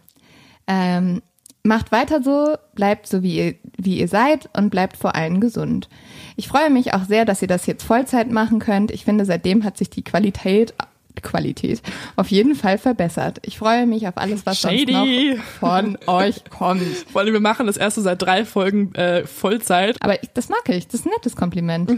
Ähm, 0.66 1.22
macht 1.62 1.92
weiter 1.92 2.22
so, 2.22 2.56
bleibt 2.74 3.06
so 3.06 3.22
wie 3.22 3.36
ihr, 3.36 3.54
wie 3.78 3.98
ihr 4.00 4.08
seid 4.08 4.48
und 4.56 4.70
bleibt 4.70 4.96
vor 4.96 5.14
allem 5.14 5.40
gesund. 5.40 5.88
Ich 6.36 6.48
freue 6.48 6.70
mich 6.70 6.94
auch 6.94 7.04
sehr, 7.04 7.24
dass 7.24 7.42
ihr 7.42 7.48
das 7.48 7.66
jetzt 7.66 7.82
Vollzeit 7.84 8.30
machen 8.30 8.58
könnt. 8.58 8.90
Ich 8.90 9.04
finde, 9.04 9.24
seitdem 9.24 9.64
hat 9.64 9.76
sich 9.78 9.90
die 9.90 10.02
Qualität 10.02 10.74
Qualität 11.20 11.82
auf 12.16 12.28
jeden 12.28 12.54
Fall 12.54 12.78
verbessert. 12.78 13.38
Ich 13.44 13.58
freue 13.58 13.86
mich 13.86 14.08
auf 14.08 14.16
alles, 14.16 14.46
was 14.46 14.58
Shady. 14.60 15.34
noch 15.36 15.44
von 15.60 15.98
euch 16.06 16.42
kommt. 16.48 16.82
Vor 17.12 17.20
allem, 17.20 17.34
wir 17.34 17.40
machen 17.40 17.66
das 17.66 17.76
erste 17.76 18.00
seit 18.00 18.22
drei 18.22 18.46
Folgen 18.46 18.94
äh, 18.94 19.26
Vollzeit. 19.26 19.96
Aber 20.00 20.20
ich, 20.22 20.30
das 20.32 20.48
mag 20.48 20.66
ich. 20.68 20.86
Das 20.88 21.00
ist 21.00 21.06
ein 21.06 21.10
nettes 21.10 21.36
Kompliment. 21.36 21.92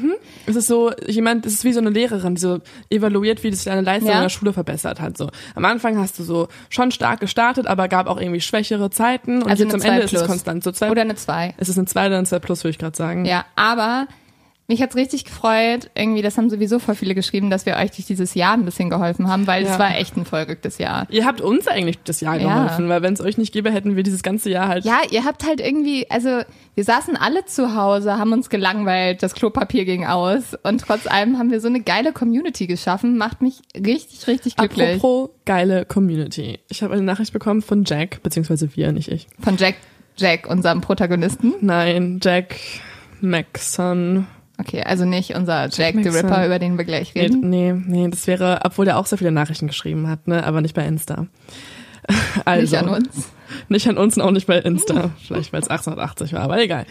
Es 0.46 0.56
ist 0.56 0.66
so, 0.66 0.92
jemand, 1.06 1.46
es 1.46 1.54
ist 1.54 1.64
wie 1.64 1.72
so 1.72 1.78
eine 1.78 1.90
Lehrerin, 1.90 2.34
die 2.34 2.40
so 2.40 2.58
evaluiert, 2.90 3.44
wie 3.44 3.52
sich 3.54 3.64
deine 3.64 3.82
Leistung 3.82 4.10
Ja. 4.10 4.16
in 4.16 4.22
der 4.22 4.28
Schule 4.30 4.52
verbessert 4.52 5.00
hat. 5.00 5.16
So 5.16 5.30
am 5.54 5.64
Anfang 5.64 5.96
hast 5.98 6.18
du 6.18 6.24
so 6.24 6.48
schon 6.68 6.90
stark 6.90 7.20
gestartet, 7.20 7.66
aber 7.68 7.86
gab 7.88 8.08
auch 8.08 8.20
irgendwie 8.20 8.40
schwächere 8.40 8.90
Zeiten 8.90 9.42
und 9.42 9.48
Also 9.48 9.62
jetzt 9.64 9.74
am 9.74 9.80
Ende 9.80 10.00
2 10.00 10.04
ist 10.04 10.12
es 10.12 10.18
plus. 10.18 10.26
konstant. 10.28 10.64
So 10.64 10.72
zwei, 10.72 10.90
Oder 10.90 11.02
eine 11.02 11.14
2. 11.14 11.54
es 11.56 11.68
ist 11.68 11.78
eine 11.78 11.86
2 11.86 12.06
oder 12.08 12.16
eine 12.18 12.26
2 12.26 12.38
plus, 12.40 12.64
würde 12.64 12.70
ich 12.72 12.78
gerade 12.78 12.96
sagen. 12.96 13.24
Ja, 13.26 13.44
aber 13.54 14.06
mich 14.66 14.80
hat's 14.80 14.96
richtig 14.96 15.24
gefreut. 15.26 15.90
Irgendwie, 15.94 16.22
das 16.22 16.38
haben 16.38 16.48
sowieso 16.48 16.78
voll 16.78 16.94
viele 16.94 17.14
geschrieben, 17.14 17.50
dass 17.50 17.66
wir 17.66 17.76
euch 17.76 17.90
durch 17.90 18.06
dieses 18.06 18.32
Jahr 18.34 18.54
ein 18.54 18.64
bisschen 18.64 18.88
geholfen 18.88 19.28
haben, 19.28 19.46
weil 19.46 19.62
es 19.64 19.68
Ja. 19.70 19.78
war 19.78 19.96
echt 19.96 20.16
ein 20.16 20.24
verrücktes 20.24 20.78
Jahr. 20.78 21.06
Ihr 21.10 21.26
habt 21.26 21.42
uns 21.42 21.68
eigentlich 21.68 21.98
das 22.04 22.20
Jahr 22.22 22.38
Ja. 22.40 22.54
geholfen, 22.64 22.88
weil 22.88 23.02
wenn 23.02 23.12
es 23.12 23.20
euch 23.20 23.36
nicht 23.36 23.52
gäbe, 23.52 23.70
hätten 23.70 23.94
wir 23.94 24.02
dieses 24.02 24.22
ganze 24.22 24.48
Jahr 24.48 24.68
halt. 24.68 24.84
Ja, 24.86 25.00
ihr 25.10 25.24
habt 25.24 25.46
halt 25.46 25.60
irgendwie, 25.60 26.10
also 26.10 26.40
wir 26.74 26.84
saßen 26.84 27.16
alle 27.16 27.44
zu 27.44 27.74
Hause, 27.74 28.18
haben 28.18 28.32
uns 28.32 28.48
gelangweilt, 28.48 29.22
das 29.22 29.34
Klopapier 29.34 29.84
ging 29.84 30.06
aus 30.06 30.56
und 30.62 30.80
trotz 30.80 31.06
allem 31.06 31.38
haben 31.38 31.50
wir 31.50 31.60
so 31.60 31.68
eine 31.68 31.80
geile 31.82 32.12
Community 32.12 32.66
geschaffen. 32.66 33.18
Macht 33.18 33.42
mich 33.42 33.60
richtig, 33.76 34.26
richtig 34.26 34.56
glücklich. 34.56 34.96
Apropos 34.96 35.28
geile 35.44 35.84
Community. 35.84 36.58
Ich 36.70 36.82
habe 36.82 36.94
eine 36.94 37.02
Nachricht 37.02 37.32
bekommen 37.34 37.60
von 37.60 37.84
Jack, 37.84 38.22
beziehungsweise 38.22 38.74
wir, 38.76 38.92
nicht 38.92 39.08
ich. 39.08 39.26
Von 39.40 39.58
Jack, 39.58 39.74
Jack, 40.16 40.48
unserem 40.48 40.80
Protagonisten. 40.80 41.52
Nein, 41.60 42.18
Jack 42.22 42.56
Maxon. 43.20 44.26
Okay, 44.58 44.82
also 44.82 45.04
nicht 45.04 45.34
unser 45.34 45.68
Jack 45.68 45.94
the. 46.00 46.08
Ripper, 46.08 46.46
über 46.46 46.58
den 46.58 46.78
wir 46.78 46.84
gleich 46.84 47.14
Nee, 47.14 47.22
reden. 47.22 47.50
nee, 47.50 47.72
nee, 47.72 48.08
das 48.08 48.26
wäre, 48.26 48.60
obwohl 48.64 48.84
der 48.84 48.98
auch 48.98 49.06
sehr 49.06 49.18
viele 49.18 49.32
Nachrichten 49.32 49.66
geschrieben 49.66 50.08
hat, 50.08 50.28
ne, 50.28 50.44
aber 50.44 50.60
nicht 50.60 50.74
bei 50.74 50.86
Insta. 50.86 51.26
Also, 52.44 52.60
Nicht 52.62 52.76
an 52.76 52.88
uns. 52.90 53.30
Nicht 53.70 53.88
an 53.88 53.96
uns 53.96 54.16
und 54.16 54.22
auch 54.22 54.30
nicht 54.30 54.46
bei 54.46 54.58
Insta. 54.58 55.10
Vielleicht, 55.26 55.52
weil 55.54 55.62
es 55.62 55.68
1880 55.68 56.34
war, 56.34 56.40
aber 56.42 56.60
egal. 56.62 56.84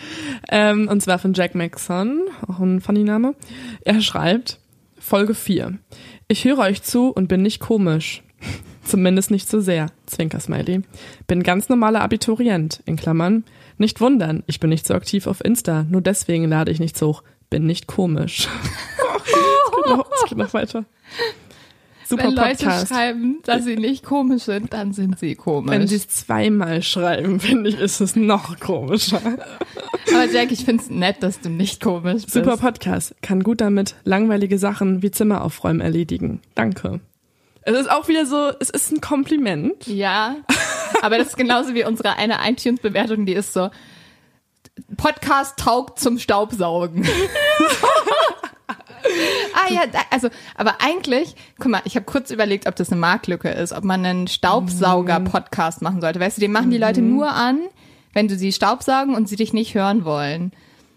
Ähm, 0.50 0.88
und 0.88 1.02
zwar 1.02 1.20
von 1.20 1.34
Jack 1.34 1.54
Maxon, 1.54 2.22
auch 2.48 2.60
ein 2.60 2.82
funny 2.82 3.04
Name. 3.04 3.36
Er 3.82 4.02
schreibt, 4.02 4.60
Folge 4.98 5.36
4. 5.36 5.74
Ich 6.28 6.46
höre 6.46 6.58
euch 6.60 6.82
zu 6.82 7.10
und 7.10 7.28
bin 7.28 7.44
nicht 7.44 7.60
komisch. 7.60 8.24
Zumindest 8.84 9.30
nicht 9.30 9.48
so 9.48 9.60
sehr. 9.60 9.88
Zwinker-Smiley. 10.08 10.82
Bin 11.28 11.44
ganz 11.44 11.70
normaler 11.70 12.02
Abiturient, 12.02 12.82
in 12.86 12.96
Klammern. 12.96 13.44
Nicht 13.78 14.02
wundern, 14.02 14.42
ich 14.48 14.60
bin 14.60 14.70
nicht 14.72 14.88
so 14.88 14.94
aktiv 14.96 15.28
auf 15.28 15.44
Insta. 15.46 15.86
Nur 15.90 16.02
deswegen 16.02 16.46
lade 16.50 16.72
ich 16.72 16.80
nichts 16.80 17.02
hoch. 17.02 17.22
Bin 17.54 17.68
nicht 17.68 17.86
komisch. 17.86 18.48
Es 19.26 19.86
geht 19.86 19.86
noch, 19.86 20.12
es 20.12 20.30
geht 20.30 20.38
noch 20.40 20.54
weiter. 20.54 20.86
Super 22.04 22.24
Wenn 22.24 22.32
Leute 22.32 22.66
Podcast. 22.66 22.88
schreiben, 22.88 23.40
dass 23.44 23.64
sie 23.64 23.76
nicht 23.76 24.04
komisch 24.04 24.44
sind, 24.44 24.74
dann 24.74 24.92
sind 24.92 25.20
sie 25.20 25.36
komisch. 25.36 25.70
Wenn 25.72 25.88
sie 25.88 25.98
es 25.98 26.08
zweimal 26.08 26.82
schreiben, 26.82 27.40
finde 27.40 27.70
ich, 27.70 27.80
ist 27.80 28.00
es 28.00 28.16
noch 28.16 28.60
komischer. 28.60 29.22
Aber 29.22 30.32
Jack, 30.32 30.52
ich 30.52 30.66
find's 30.66 30.90
nett, 30.90 31.22
dass 31.22 31.42
du 31.42 31.50
nicht 31.50 31.82
komisch 31.82 32.24
bist. 32.24 32.32
Super 32.32 32.58
Podcast. 32.58 33.16
Kann 33.22 33.44
gut 33.44 33.62
damit 33.62 33.96
langweilige 34.04 34.58
Sachen 34.58 35.04
wie 35.04 35.12
Zimmer 35.12 35.44
aufräumen 35.44 35.82
erledigen. 35.82 36.42
Danke. 36.56 37.02
Es 37.62 37.78
ist 37.78 37.92
auch 37.92 38.08
wieder 38.08 38.26
so, 38.26 38.52
es 38.60 38.72
ist 38.72 38.92
ein 38.92 39.00
Kompliment. 39.02 39.86
Ja, 39.86 40.38
aber 41.04 41.20
das 41.20 41.28
ist 41.28 41.38
genauso 41.38 41.76
wie 41.76 41.86
unsere 41.86 42.18
eine 42.18 42.38
iTunes-Bewertung, 42.48 43.28
die 43.28 43.34
ist 43.34 43.54
so, 43.54 43.70
Podcast 44.98 45.58
taugt 45.58 46.00
zum 46.00 46.18
Staubsaugen. 46.20 47.06
ah 49.54 49.72
ja, 49.72 49.82
also, 50.12 50.30
aber 50.56 50.76
eigentlich, 50.82 51.36
guck 51.60 51.72
mal, 51.72 51.82
ich 51.86 51.96
habe 51.96 52.06
kurz 52.06 52.32
überlegt, 52.32 52.68
ob 52.68 52.76
das 52.76 52.92
eine 52.92 53.00
Marktlücke 53.00 53.50
ist, 53.50 53.74
ob 53.74 53.84
man 53.84 54.06
einen 54.06 54.28
Staubsauger-Podcast 54.28 55.82
machen 55.82 56.02
sollte. 56.02 56.20
Weißt 56.20 56.38
du, 56.38 56.42
den 56.42 56.52
machen 56.52 56.72
die 56.72 56.78
Leute 56.78 57.02
Mhm. 57.02 57.10
nur 57.16 57.32
an, 57.32 57.60
wenn 58.14 58.28
du 58.28 58.36
sie 58.36 58.52
staubsaugen 58.52 59.16
und 59.16 59.28
sie 59.28 59.36
dich 59.36 59.54
nicht 59.54 59.76
hören 59.76 60.06
wollen. 60.06 60.52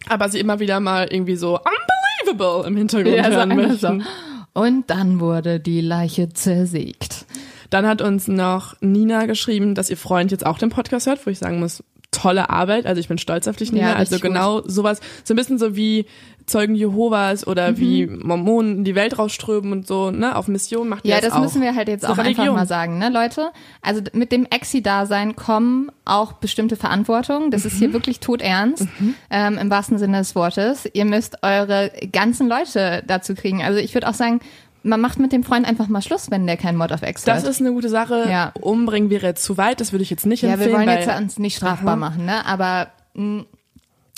Aber 0.08 0.28
sie 0.28 0.38
immer 0.38 0.60
wieder 0.60 0.78
mal 0.80 1.08
irgendwie 1.10 1.36
so 1.36 1.58
unbelievable 1.58 2.66
im 2.66 2.76
Hintergrund 2.76 3.16
Ja, 3.16 3.24
hören 3.28 3.50
einfach 3.52 3.78
so. 3.78 3.88
möchten. 3.88 4.06
Und 4.52 4.88
dann 4.90 5.20
wurde 5.20 5.58
die 5.60 5.80
Leiche 5.80 6.30
zersägt. 6.32 7.26
Dann 7.70 7.86
hat 7.86 8.00
uns 8.00 8.28
noch 8.28 8.76
Nina 8.80 9.26
geschrieben, 9.26 9.74
dass 9.74 9.90
ihr 9.90 9.96
Freund 9.96 10.30
jetzt 10.30 10.46
auch 10.46 10.56
den 10.58 10.70
Podcast 10.70 11.06
hört, 11.06 11.26
wo 11.26 11.30
ich 11.30 11.38
sagen 11.40 11.58
muss, 11.58 11.82
tolle 12.16 12.50
Arbeit. 12.50 12.86
Also 12.86 13.00
ich 13.00 13.08
bin 13.08 13.18
stolz 13.18 13.46
auf 13.48 13.56
dich, 13.56 13.72
Nina. 13.72 13.90
Ja, 13.90 13.94
also 13.96 14.18
genau 14.18 14.62
sowas, 14.66 15.00
so 15.24 15.34
ein 15.34 15.36
bisschen 15.36 15.58
so 15.58 15.76
wie 15.76 16.06
Zeugen 16.46 16.76
Jehovas 16.76 17.44
oder 17.44 17.72
Mhm. 17.72 17.78
wie 17.78 18.06
Mormonen 18.06 18.84
die 18.84 18.94
Welt 18.94 19.18
rausströmen 19.18 19.72
und 19.72 19.86
so, 19.88 20.12
ne, 20.12 20.36
auf 20.36 20.46
Mission 20.46 20.88
macht 20.88 21.04
ihr 21.04 21.10
Ja, 21.10 21.16
das 21.16 21.30
das 21.30 21.32
auch. 21.34 21.40
müssen 21.42 21.60
wir 21.60 21.74
halt 21.74 21.88
jetzt 21.88 22.04
Das 22.04 22.10
ist 22.10 22.14
auch 22.14 22.18
eine 22.20 22.28
einfach 22.28 22.42
Religion. 22.44 22.56
mal 22.56 22.66
sagen, 22.68 22.98
ne, 22.98 23.08
Leute? 23.10 23.50
Also 23.82 24.00
mit 24.12 24.30
dem 24.30 24.46
Exi-Dasein 24.46 25.34
kommen 25.34 25.90
auch 26.04 26.34
bestimmte 26.34 26.76
Verantwortungen. 26.76 27.50
Das 27.50 27.64
Mhm. 27.64 27.66
ist 27.70 27.78
hier 27.78 27.92
wirklich 27.92 28.20
todernst, 28.20 28.86
ähm, 29.28 29.58
im 29.58 29.70
wahrsten 29.70 29.98
Sinne 29.98 30.18
des 30.18 30.36
Wortes. 30.36 30.88
Ihr 30.92 31.04
müsst 31.04 31.38
eure 31.42 31.90
ganzen 32.12 32.48
Leute 32.48 33.02
dazu 33.08 33.34
kriegen. 33.34 33.62
Also 33.64 33.80
ich 33.80 33.92
würde 33.94 34.08
auch 34.08 34.14
sagen, 34.14 34.38
man 34.86 35.00
macht 35.00 35.18
mit 35.18 35.32
dem 35.32 35.42
Freund 35.44 35.66
einfach 35.66 35.88
mal 35.88 36.00
Schluss, 36.02 36.30
wenn 36.30 36.46
der 36.46 36.56
kein 36.56 36.76
Mod 36.76 36.92
of 36.92 37.02
X 37.02 37.24
Das 37.24 37.42
hört. 37.42 37.50
ist 37.50 37.60
eine 37.60 37.72
gute 37.72 37.88
Sache. 37.88 38.26
Ja. 38.30 38.52
Umbringen 38.60 39.10
wäre 39.10 39.26
jetzt 39.26 39.44
zu 39.44 39.56
weit, 39.58 39.80
das 39.80 39.92
würde 39.92 40.02
ich 40.04 40.10
jetzt 40.10 40.24
nicht 40.26 40.42
Ja, 40.42 40.48
wir 40.48 40.54
empfehlen. 40.54 40.72
wollen 40.76 40.86
weil 40.86 41.00
jetzt 41.00 41.20
uns 41.20 41.38
nicht 41.38 41.56
strafbar 41.56 41.96
machen, 41.96 42.24
ne? 42.24 42.46
Aber 42.46 42.88
mh, 43.14 43.44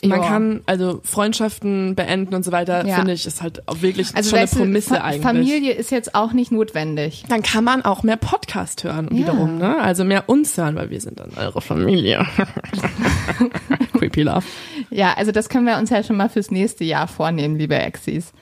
man 0.05 0.21
ja. 0.23 0.29
kann, 0.29 0.61
also 0.67 1.01
Freundschaften 1.03 1.97
beenden 1.97 2.33
und 2.33 2.45
so 2.45 2.53
weiter, 2.53 2.87
Ja. 2.87 2.95
finde 2.97 3.13
ich, 3.15 3.27
ist 3.27 3.43
halt 3.43 3.67
auch 3.67 3.83
wirklich 3.83 4.15
also 4.15 4.31
schon 4.31 4.39
eine 4.39 4.47
Prämisse 4.49 4.95
Fa- 4.95 5.01
eigentlich. 5.03 5.23
Familie 5.23 5.73
ist 5.73 5.91
jetzt 5.91 6.15
auch 6.15 6.33
nicht 6.33 6.53
notwendig. 6.53 7.25
Dann 7.29 7.43
kann 7.43 7.65
man 7.65 7.83
auch 7.85 8.05
mehr 8.05 8.17
Podcast 8.17 8.85
hören 8.85 9.09
wiederum, 9.11 9.59
ne? 9.59 9.77
Also 9.81 10.05
mehr 10.05 10.29
uns 10.29 10.57
hören, 10.57 10.77
weil 10.77 10.91
wir 10.91 11.01
sind 11.01 11.19
dann 11.19 11.31
eure 11.37 11.61
Familie. 11.61 12.25
Creepy 13.99 14.23
Love. 14.23 14.45
Ja, 14.91 15.15
also 15.17 15.33
das 15.33 15.49
können 15.49 15.67
wir 15.67 15.79
uns 15.79 15.91
ja 15.91 16.05
schon 16.05 16.17
mal 16.17 16.29
fürs 16.29 16.53
nächste 16.53 16.85
Jahr 16.85 17.09
vornehmen, 17.09 17.57
liebe 17.57 17.75
Exis. 17.77 18.33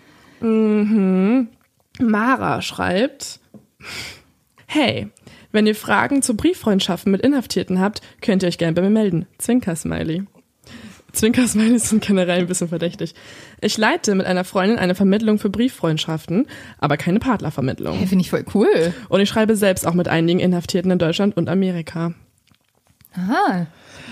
Mara 2.01 2.63
schreibt, 2.63 3.41
hey, 4.67 5.09
wenn 5.53 5.67
ihr 5.67 5.75
Fragen 5.75 6.23
zu 6.23 6.37
Brieffreundschaften 6.37 7.11
mit 7.11 7.23
Inhaftierten 7.23 7.81
habt, 7.81 8.03
könnt 8.21 8.43
ihr 8.43 8.49
euch 8.49 8.59
gerne 8.59 8.75
bei 8.75 8.83
mir 8.83 8.91
melden. 8.91 9.27
Zwinker-Smiley. 9.39 10.25
Zwinker-Smiley 11.13 11.79
sind 11.79 12.05
generell 12.05 12.41
ein 12.41 12.47
bisschen 12.47 12.69
verdächtig. 12.69 13.15
Ich 13.61 13.79
leite 13.79 14.15
mit 14.15 14.27
einer 14.27 14.45
Freundin 14.45 14.79
eine 14.79 14.95
Vermittlung 14.95 15.39
für 15.39 15.49
Brieffreundschaften, 15.49 16.47
aber 16.79 16.97
keine 16.97 17.21
Partnervermittlung. 17.21 18.01
Ja, 18.01 18.07
Finde 18.07 18.23
ich 18.23 18.31
voll 18.31 18.45
cool. 18.55 18.93
Und 19.09 19.21
ich 19.21 19.29
schreibe 19.29 19.57
selbst 19.57 19.87
auch 19.87 19.95
mit 19.95 20.09
einigen 20.09 20.41
Inhaftierten 20.41 20.91
in 20.91 20.99
Deutschland 20.99 21.37
und 21.37 21.49
Amerika. 21.49 22.13
Aha. 23.15 23.67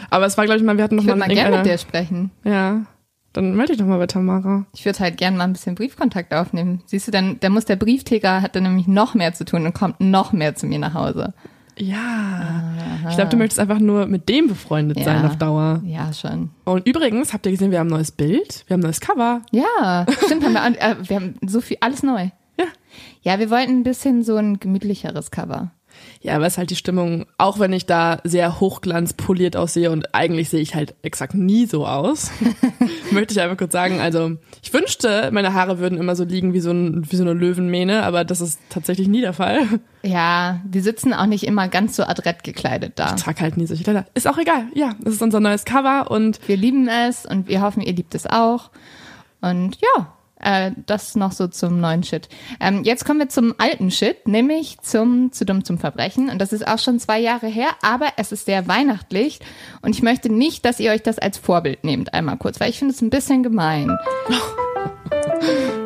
Aber 0.09 0.27
es 0.27 0.39
war, 0.39 0.47
glaube 0.47 0.59
ich, 0.59 0.65
mal, 0.65 0.79
wir 0.79 0.85
hatten 0.85 0.97
noch 0.97 1.03
Ich 1.03 1.09
mal 1.11 1.17
mal 1.17 1.29
gerne 1.29 1.59
mit 1.59 1.67
dir 1.67 1.77
sprechen. 1.77 2.31
Ja, 2.43 2.87
dann 3.35 3.55
melde 3.55 3.73
dich 3.73 3.81
doch 3.81 3.87
mal 3.87 3.99
bei 3.99 4.07
Tamara. 4.07 4.65
Ich 4.75 4.85
würde 4.87 4.99
halt 5.01 5.19
gerne 5.19 5.37
mal 5.37 5.45
ein 5.45 5.53
bisschen 5.53 5.75
Briefkontakt 5.75 6.33
aufnehmen. 6.33 6.83
Siehst 6.87 7.07
du, 7.07 7.11
dann, 7.13 7.39
dann 7.41 7.53
muss 7.53 7.67
der 7.67 7.77
Brieftäger, 7.77 8.41
hat 8.41 8.57
dann 8.57 8.63
nämlich 8.63 8.87
noch 8.89 9.15
mehr 9.15 9.35
zu 9.35 9.45
tun 9.45 9.67
und 9.67 9.75
kommt 9.75 10.01
noch 10.01 10.33
mehr 10.33 10.55
zu 10.55 10.67
mir 10.67 10.79
nach 10.79 10.95
Hause. 10.95 11.35
Ja. 11.77 12.63
Ich 13.09 13.17
glaube, 13.17 13.31
du 13.31 13.37
möchtest 13.37 13.59
einfach 13.61 13.81
nur 13.81 14.07
mit 14.07 14.29
dem 14.29 14.47
befreundet 14.49 14.99
Ja. 14.99 15.05
sein 15.05 15.25
auf 15.27 15.37
Dauer. 15.37 15.83
Ja, 15.85 16.13
schon. 16.13 16.51
Und 16.65 16.87
übrigens, 16.87 17.33
habt 17.33 17.45
ihr 17.47 17.53
gesehen, 17.53 17.71
wir 17.73 17.81
haben 17.81 17.89
ein 17.89 17.95
neues 17.97 18.13
Bild? 18.13 18.65
Wir 18.69 18.75
haben 18.75 18.81
ein 18.81 18.85
neues 18.85 19.01
Cover. 19.01 19.43
Ja, 19.51 20.07
stimmt, 20.25 20.45
haben 20.45 20.53
wir, 20.53 20.65
äh, 20.81 20.97
wir 21.09 21.17
haben 21.17 21.35
so 21.47 21.61
viel, 21.61 21.77
alles 21.81 22.03
neu. 22.03 22.29
Ja. 22.59 22.67
Ja, 23.23 23.39
wir 23.41 23.51
wollten 23.51 23.81
ein 23.81 23.83
bisschen 23.83 24.23
so 24.23 24.37
ein 24.37 24.61
gemütlicheres 24.61 25.31
Cover. 25.33 25.73
Ja, 26.25 26.37
aber 26.37 26.47
es 26.47 26.55
ist 26.55 26.59
halt 26.59 26.71
die 26.71 26.77
Stimmung, 26.77 27.27
auch 27.37 27.59
wenn 27.59 27.75
ich 27.75 27.85
da 27.85 28.19
sehr 28.25 28.59
hochglanzpoliert 28.59 29.59
aussehe 29.59 29.91
und 29.91 30.15
eigentlich 30.15 30.49
sehe 30.49 30.63
ich 30.63 30.75
halt 30.75 30.95
exakt 31.03 31.35
nie 31.35 31.67
so 31.67 31.87
aus, 31.87 32.31
möchte 33.11 33.35
ich 33.35 33.41
einfach 33.43 33.59
kurz 33.59 33.73
sagen, 33.73 34.01
also 34.01 34.39
ich 34.63 34.73
wünschte, 34.73 35.29
meine 35.33 35.53
Haare 35.53 35.81
würden 35.81 35.99
immer 35.99 36.17
so 36.17 36.25
liegen 36.25 36.55
wie 36.55 36.61
so, 36.61 36.71
ein, 36.71 37.05
wie 37.13 37.17
so 37.17 37.25
eine 37.25 37.35
Löwenmähne, 37.35 38.05
aber 38.05 38.25
das 38.25 38.41
ist 38.41 38.59
tatsächlich 38.71 39.07
nie 39.07 39.21
der 39.21 39.35
Fall. 39.35 39.81
Ja, 40.03 40.63
die 40.65 40.81
sitzen 40.81 41.13
auch 41.13 41.27
nicht 41.27 41.45
immer 41.45 41.69
ganz 41.69 41.95
so 41.95 42.05
adrett 42.05 42.43
gekleidet 42.43 42.95
da. 42.97 43.15
Ich 43.15 43.23
trage 43.23 43.43
halt 43.43 43.59
nie 43.59 43.67
solche 43.67 43.85
Kleider. 43.85 44.07
Ist 44.15 44.27
auch 44.27 44.39
egal. 44.39 44.69
Ja, 44.73 44.95
das 45.01 45.13
ist 45.13 45.23
unser 45.23 45.41
neues 45.41 45.67
Cover 45.67 46.11
und 46.11 46.41
Wir 46.49 46.57
lieben 46.57 46.89
es 46.89 47.27
und 47.27 47.49
wir 47.49 47.61
hoffen, 47.61 47.83
ihr 47.83 47.93
liebt 47.93 48.15
es 48.15 48.27
auch. 48.27 48.71
Und 49.43 49.77
ja, 49.83 50.14
äh, 50.45 50.73
das 50.87 51.17
noch 51.17 51.33
so 51.33 51.49
zum 51.49 51.81
neuen 51.81 52.03
Shit. 52.03 52.29
Ähm, 52.61 52.85
jetzt 52.85 53.05
kommen 53.05 53.21
wir 53.21 53.29
zum 53.29 53.55
alten 53.59 53.91
Shit, 53.91 54.29
nämlich 54.29 54.79
zum 54.81 55.33
Zu 55.33 55.45
dumm 55.45 55.65
zum 55.65 55.79
Verbrechen. 55.79 56.29
Und 56.31 56.39
das 56.39 56.53
ist 56.53 56.67
auch 56.67 56.79
schon 56.79 56.99
zwei 56.99 57.19
Jahre 57.19 57.47
her, 57.47 57.69
aber 57.83 58.09
es 58.17 58.31
ist 58.31 58.47
sehr 58.47 58.69
weihnachtlich. 58.69 59.41
Und 59.83 59.95
ich 59.95 60.03
möchte 60.03 60.33
nicht, 60.33 60.65
dass 60.65 60.81
ihr 60.81 60.93
euch 60.93 61.03
das 61.03 61.19
als 61.19 61.39
Vorbild 61.39 61.85
nehmt, 61.85 62.15
einmal 62.15 62.37
kurz, 62.37 62.61
weil 62.61 62.71
ich 62.71 62.79
finde 62.79 62.95
es 62.95 63.03
ein 63.03 63.11
bisschen 63.11 63.43
gemein. 63.43 63.97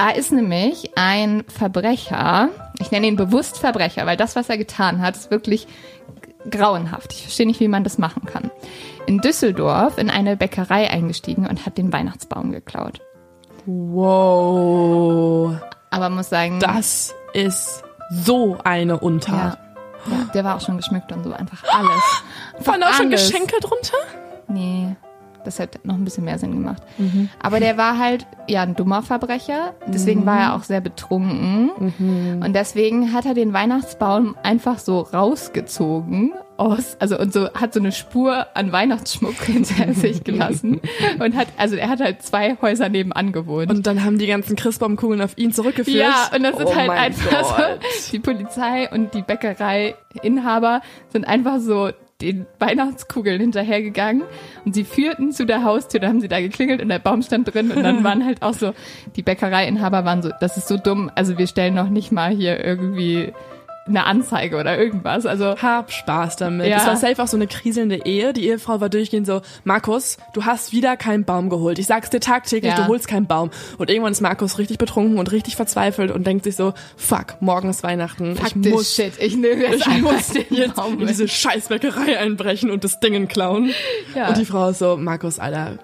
Er 0.00 0.14
ist 0.14 0.30
nämlich 0.30 0.92
ein 0.96 1.42
Verbrecher. 1.48 2.50
Ich 2.78 2.92
nenne 2.92 3.08
ihn 3.08 3.16
bewusst 3.16 3.58
Verbrecher, 3.58 4.06
weil 4.06 4.16
das, 4.16 4.36
was 4.36 4.48
er 4.48 4.56
getan 4.56 5.02
hat, 5.02 5.16
ist 5.16 5.32
wirklich 5.32 5.66
grauenhaft. 6.48 7.12
Ich 7.12 7.22
verstehe 7.22 7.46
nicht, 7.46 7.58
wie 7.58 7.68
man 7.68 7.82
das 7.82 7.98
machen 7.98 8.24
kann. 8.24 8.50
In 9.08 9.22
Düsseldorf 9.22 9.96
in 9.96 10.10
eine 10.10 10.36
Bäckerei 10.36 10.90
eingestiegen 10.90 11.46
und 11.46 11.64
hat 11.64 11.78
den 11.78 11.90
Weihnachtsbaum 11.94 12.52
geklaut. 12.52 13.00
Wow. 13.64 15.56
Aber 15.88 16.10
muss 16.10 16.28
sagen, 16.28 16.60
Das 16.60 17.14
ist 17.32 17.84
so 18.10 18.58
eine 18.64 18.92
ja, 18.92 18.98
Untat. 18.98 19.58
ja, 20.10 20.24
der 20.34 20.44
war 20.44 20.56
auch 20.56 20.60
schon 20.60 20.76
geschmückt 20.76 21.10
und 21.10 21.24
so, 21.24 21.32
einfach 21.32 21.64
alles. 21.72 22.22
Waren 22.66 22.82
da 22.82 22.88
auch 22.88 22.92
schon. 22.92 23.08
Geschenke 23.08 23.58
drunter? 23.62 23.96
Nee, 24.46 24.94
das 25.42 25.58
hat 25.58 25.82
noch 25.84 25.94
ein 25.94 26.04
bisschen 26.04 26.26
mehr 26.26 26.38
Sinn 26.38 26.52
gemacht. 26.52 26.82
Aber 27.42 27.60
der 27.60 27.78
war 27.78 27.98
halt, 27.98 28.26
ja, 28.46 28.60
ein 28.60 28.74
dummer 28.76 29.02
Verbrecher. 29.02 29.72
Deswegen 29.86 30.26
war 30.26 30.38
er 30.38 30.54
auch 30.54 30.64
sehr 30.64 30.82
betrunken. 30.82 31.70
Und 32.42 32.52
deswegen 32.52 33.14
hat 33.14 33.24
er 33.24 33.32
den 33.32 33.54
Weihnachtsbaum 33.54 34.36
einfach 34.42 34.78
so 34.78 35.00
rausgezogen 35.00 36.34
aus, 36.58 36.96
also 36.98 37.18
und 37.18 37.32
so 37.32 37.52
hat 37.54 37.72
so 37.72 37.80
eine 37.80 37.92
Spur 37.92 38.46
an 38.54 38.72
Weihnachtsschmuck 38.72 39.34
hinter 39.44 39.94
sich 39.94 40.24
gelassen 40.24 40.80
und 41.18 41.36
hat, 41.36 41.48
also 41.56 41.76
er 41.76 41.88
hat 41.88 42.00
halt 42.00 42.22
zwei 42.22 42.56
Häuser 42.60 42.88
nebenan 42.88 43.32
gewohnt. 43.32 43.70
Und 43.70 43.86
dann 43.86 44.04
haben 44.04 44.18
die 44.18 44.26
ganzen 44.26 44.56
Christbaumkugeln 44.56 45.22
auf 45.22 45.38
ihn 45.38 45.52
zurückgeführt. 45.52 45.96
Ja, 45.96 46.30
und 46.34 46.42
das 46.42 46.56
oh 46.56 46.68
ist 46.68 46.76
halt 46.76 46.90
einfach 46.90 47.30
Gott. 47.30 47.80
so, 47.90 48.10
die 48.12 48.18
Polizei 48.18 48.90
und 48.90 49.14
die 49.14 49.22
Bäckerei-Inhaber 49.22 50.82
sind 51.12 51.26
einfach 51.26 51.60
so 51.60 51.90
den 52.20 52.46
Weihnachtskugeln 52.58 53.40
hinterhergegangen 53.40 54.24
und 54.64 54.74
sie 54.74 54.82
führten 54.82 55.30
zu 55.30 55.46
der 55.46 55.62
Haustür, 55.62 56.00
da 56.00 56.08
haben 56.08 56.20
sie 56.20 56.26
da 56.26 56.40
geklingelt 56.40 56.82
und 56.82 56.88
der 56.88 56.98
Baum 56.98 57.22
stand 57.22 57.54
drin 57.54 57.70
und 57.70 57.84
dann 57.84 58.02
waren 58.04 58.24
halt 58.24 58.42
auch 58.42 58.54
so, 58.54 58.72
die 59.14 59.22
Bäckerei-Inhaber 59.22 60.04
waren 60.04 60.22
so, 60.22 60.30
das 60.40 60.56
ist 60.56 60.66
so 60.66 60.76
dumm, 60.76 61.12
also 61.14 61.38
wir 61.38 61.46
stellen 61.46 61.74
noch 61.74 61.88
nicht 61.88 62.10
mal 62.10 62.30
hier 62.32 62.64
irgendwie 62.64 63.32
eine 63.88 64.04
Anzeige 64.06 64.56
oder 64.58 64.78
irgendwas, 64.78 65.26
also 65.26 65.56
Hab 65.60 65.90
Spaß 65.92 66.36
damit. 66.36 66.66
Ja. 66.68 66.76
Das 66.76 66.86
war 66.86 66.96
safe 66.96 67.22
auch 67.22 67.26
so 67.28 67.36
eine 67.36 67.46
kriselnde 67.46 68.04
Ehe. 68.06 68.32
Die 68.32 68.46
Ehefrau 68.48 68.80
war 68.80 68.88
durchgehend 68.88 69.26
so, 69.26 69.40
Markus, 69.64 70.16
du 70.34 70.44
hast 70.44 70.72
wieder 70.72 70.96
keinen 70.96 71.24
Baum 71.24 71.48
geholt. 71.50 71.78
Ich 71.78 71.86
sag's 71.86 72.10
dir 72.10 72.20
tagtäglich, 72.20 72.72
Ja. 72.72 72.82
du 72.82 72.88
holst 72.88 73.08
keinen 73.08 73.26
Baum. 73.26 73.50
Und 73.78 73.90
irgendwann 73.90 74.12
ist 74.12 74.20
Markus 74.20 74.58
richtig 74.58 74.78
betrunken 74.78 75.18
und 75.18 75.32
richtig 75.32 75.56
verzweifelt 75.56 76.10
und 76.10 76.26
denkt 76.26 76.44
sich 76.44 76.56
so, 76.56 76.74
fuck, 76.96 77.36
morgen 77.40 77.70
ist 77.70 77.82
Weihnachten. 77.82 78.36
fuck 78.36 78.48
ich 78.48 78.70
muss, 78.70 78.94
shit, 78.94 79.12
ich 79.18 79.36
nehme 79.36 79.62
jetzt 79.68 79.86
ich 79.86 80.02
muss 80.02 80.28
den 80.28 80.44
jetzt 80.50 80.74
Baum 80.74 81.00
in 81.00 81.06
diese 81.06 81.26
Scheißbäckerei 81.28 82.18
einbrechen 82.18 82.70
und 82.70 82.84
das 82.84 83.00
Dingen 83.00 83.28
klauen. 83.28 83.70
Ja. 84.14 84.28
Und 84.28 84.36
die 84.38 84.44
Frau 84.44 84.68
ist 84.68 84.78
so, 84.78 84.96
Markus, 84.96 85.38
Alter, 85.38 85.78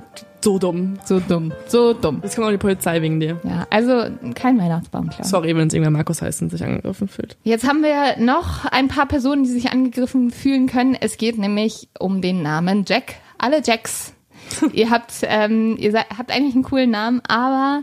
so 0.44 0.58
dumm. 0.58 0.98
So 1.04 1.20
dumm, 1.20 1.52
so 1.66 1.94
dumm. 1.94 2.20
Jetzt 2.22 2.36
kommt 2.36 2.46
auch 2.46 2.52
die 2.52 2.58
Polizei 2.58 3.00
wegen 3.00 3.18
dir. 3.18 3.40
Ja, 3.44 3.66
also 3.70 4.04
kein 4.34 4.58
Weihnachtsbaum, 4.58 5.08
klar. 5.08 5.24
Sorry, 5.26 5.56
wenn 5.56 5.68
es 5.68 5.74
irgendwer 5.74 5.90
Markus 5.90 6.20
heißt 6.20 6.42
und 6.42 6.50
sich 6.50 6.62
angegriffen 6.62 7.08
fühlt. 7.08 7.38
Jetzt 7.42 7.66
haben 7.66 7.82
wir 7.82 8.22
noch 8.22 8.66
ein 8.66 8.88
paar 8.88 9.06
Personen, 9.06 9.44
die 9.44 9.50
sich 9.50 9.72
angegriffen 9.72 10.30
fühlen 10.30 10.66
können. 10.66 10.96
Es 11.00 11.16
geht 11.16 11.38
nämlich 11.38 11.88
um 11.98 12.20
den 12.20 12.42
Namen 12.42 12.84
Jack. 12.86 13.14
Alle 13.38 13.62
Jacks. 13.64 14.12
ihr 14.74 14.90
habt, 14.90 15.12
ähm, 15.22 15.76
ihr 15.78 15.90
seid, 15.90 16.06
habt 16.16 16.30
eigentlich 16.30 16.54
einen 16.54 16.64
coolen 16.64 16.90
Namen, 16.90 17.22
aber 17.26 17.82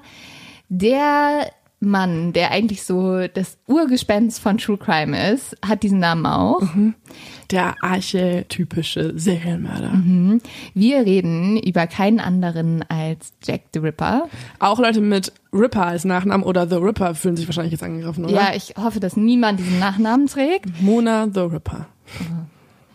der 0.70 1.52
Mann, 1.80 2.32
der 2.32 2.52
eigentlich 2.52 2.84
so 2.84 3.28
das 3.28 3.58
Urgespenst 3.66 4.40
von 4.40 4.60
True 4.60 4.78
Crime 4.78 5.32
ist, 5.34 5.58
hat 5.68 5.82
diesen 5.82 5.98
Namen 5.98 6.28
auch. 6.28 6.62
Der 7.52 7.76
archetypische 7.84 9.18
Serienmörder. 9.18 9.92
Wir 10.74 11.06
reden 11.06 11.58
über 11.58 11.86
keinen 11.88 12.20
anderen 12.20 12.84
als 12.90 13.34
Jack 13.44 13.62
the 13.74 13.80
Ripper. 13.80 14.30
Auch 14.60 14.80
Leute 14.80 15.02
mit 15.02 15.34
Ripper 15.52 15.86
als 15.86 16.06
Nachnamen 16.06 16.46
oder 16.46 16.68
The 16.68 16.76
Ripper 16.76 17.14
fühlen 17.14 17.36
sich 17.36 17.48
wahrscheinlich 17.48 17.74
jetzt 17.74 17.84
angegriffen, 17.84 18.24
oder? 18.24 18.34
Ja, 18.34 18.52
ich 18.56 18.76
hoffe, 18.78 19.02
dass 19.02 19.18
niemand 19.18 19.60
diesen 19.60 19.80
Nachnamen 19.80 20.28
trägt. 20.28 20.82
Mona 20.82 21.28
The 21.34 21.42
Ripper. 21.42 21.88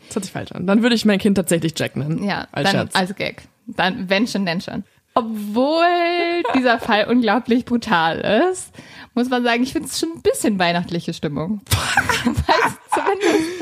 Das 0.07 0.17
hört 0.17 0.25
sich 0.25 0.33
falsch 0.33 0.53
an. 0.53 0.67
Dann 0.67 0.83
würde 0.83 0.95
ich 0.95 1.05
mein 1.05 1.19
Kind 1.19 1.37
tatsächlich 1.37 1.75
Jack 1.77 1.97
nennen. 1.97 2.25
Ja, 2.25 2.47
als 2.53 2.71
dann 2.71 2.89
Scherz. 2.89 2.95
als 2.95 3.15
Gag. 3.15 3.43
Dann, 3.67 4.09
wenn 4.09 4.27
schon, 4.27 4.47
denn 4.47 4.61
schon. 4.61 4.85
Obwohl 5.15 6.43
dieser 6.55 6.79
Fall 6.79 7.07
unglaublich 7.11 7.65
brutal 7.65 8.19
ist, 8.51 8.71
muss 9.15 9.31
man 9.31 9.43
sagen, 9.43 9.63
ich 9.63 9.73
finde 9.73 9.89
es 9.89 9.99
schon 9.99 10.11
ein 10.15 10.23
bisschen 10.23 10.59
weihnachtliche 10.59 11.15
Stimmung. 11.15 11.63
Weil 12.25 12.73
zumindest, 12.93 13.56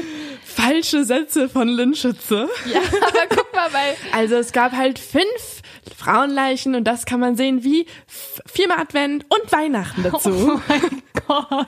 Falsche 0.75 1.05
Sätze 1.05 1.49
von 1.49 1.69
Lynn 1.69 1.95
Schütze. 1.95 2.49
ja, 2.73 2.81
aber 2.81 3.27
guck 3.37 3.53
mal, 3.55 3.73
weil 3.73 3.95
Also 4.13 4.35
es 4.37 4.53
gab 4.53 4.73
halt 4.73 4.99
fünf 4.99 5.63
Frauenleichen 5.97 6.75
und 6.75 6.85
das 6.85 7.05
kann 7.07 7.21
man 7.21 7.37
sehen 7.37 7.63
wie 7.63 7.87
viermal 8.07 8.79
Advent 8.79 9.25
und 9.29 9.53
Weihnachten 9.53 10.03
dazu. 10.03 10.61
Oh 10.61 10.61
mein 10.69 11.03
Gott. 11.27 11.67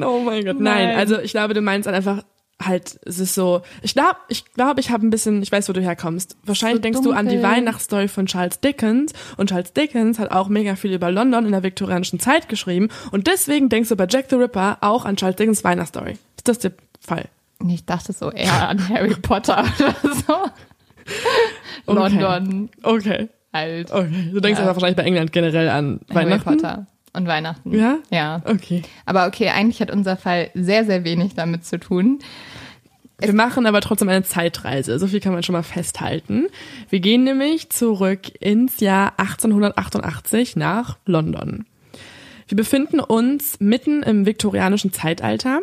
Oh 0.00 0.18
mein 0.20 0.44
Gott. 0.46 0.58
Nein, 0.60 0.88
Nein. 0.88 0.96
also 0.98 1.18
ich 1.18 1.32
glaube, 1.32 1.52
du 1.52 1.60
meinst 1.60 1.86
einfach 1.88 2.22
halt, 2.62 2.98
es 3.04 3.18
ist 3.18 3.34
so, 3.34 3.60
ich 3.82 3.92
glaube, 3.92 4.16
ich 4.28 4.44
glaube, 4.54 4.80
ich 4.80 4.90
habe 4.90 5.04
ein 5.06 5.10
bisschen, 5.10 5.42
ich 5.42 5.50
weiß, 5.52 5.68
wo 5.68 5.72
du 5.74 5.82
herkommst. 5.82 6.36
Wahrscheinlich 6.44 6.76
So 6.78 6.82
denkst 6.82 7.00
du 7.02 7.10
an 7.12 7.26
die 7.28 7.34
dunkel. 7.36 7.50
Weihnachtsstory 7.50 8.08
von 8.08 8.26
Charles 8.26 8.60
Dickens 8.60 9.12
und 9.36 9.48
Charles 9.50 9.72
Dickens 9.74 10.18
hat 10.18 10.30
auch 10.30 10.48
mega 10.48 10.76
viel 10.76 10.92
über 10.94 11.10
London 11.10 11.44
in 11.44 11.52
der 11.52 11.62
viktorianischen 11.62 12.18
Zeit 12.20 12.48
geschrieben 12.48 12.88
und 13.10 13.26
deswegen 13.26 13.68
denkst 13.68 13.88
du 13.90 13.96
bei 13.96 14.06
Jack 14.08 14.26
the 14.30 14.36
Ripper 14.36 14.78
auch 14.80 15.04
an 15.04 15.16
Charles 15.16 15.36
Dickens 15.36 15.64
Weihnachtsstory. 15.64 16.12
Ist 16.36 16.48
das 16.48 16.60
der 16.60 16.72
Fall? 17.00 17.26
Ich 17.68 17.84
dachte 17.86 18.12
so 18.12 18.30
eher 18.30 18.68
an 18.68 18.88
Harry 18.88 19.14
Potter 19.14 19.64
oder 19.78 19.94
so. 20.26 20.34
Okay. 21.86 22.18
London 22.20 22.70
Okay. 22.82 23.28
halt. 23.52 23.90
Okay. 23.90 24.30
Du 24.32 24.40
denkst 24.40 24.58
Ja. 24.58 24.64
einfach 24.64 24.76
wahrscheinlich 24.76 24.96
bei 24.96 25.04
England 25.04 25.32
generell 25.32 25.68
an 25.68 26.00
Harry 26.10 26.26
Weihnachten. 26.26 26.44
Potter 26.56 26.86
und 27.12 27.26
Weihnachten. 27.26 27.74
Ja? 27.74 27.98
Ja. 28.10 28.40
Okay. 28.44 28.82
Aber 29.04 29.26
okay, 29.26 29.48
eigentlich 29.50 29.80
hat 29.80 29.90
unser 29.90 30.16
Fall 30.16 30.50
sehr, 30.54 30.84
sehr 30.84 31.04
wenig 31.04 31.34
damit 31.34 31.64
zu 31.64 31.78
tun. 31.78 32.20
Wir 33.18 33.34
machen 33.34 33.66
aber 33.66 33.80
trotzdem 33.80 34.08
eine 34.08 34.24
Zeitreise. 34.24 34.98
So 34.98 35.06
viel 35.06 35.20
kann 35.20 35.32
man 35.32 35.42
schon 35.44 35.52
mal 35.52 35.62
festhalten. 35.62 36.46
Wir 36.88 36.98
gehen 37.00 37.22
nämlich 37.24 37.70
zurück 37.70 38.32
ins 38.40 38.80
Jahr 38.80 39.12
1888 39.18 40.56
nach 40.56 40.98
London. 41.06 41.64
Wir 42.48 42.56
befinden 42.56 43.00
uns 43.00 43.58
mitten 43.60 44.02
im 44.02 44.26
viktorianischen 44.26 44.92
Zeitalter 44.92 45.60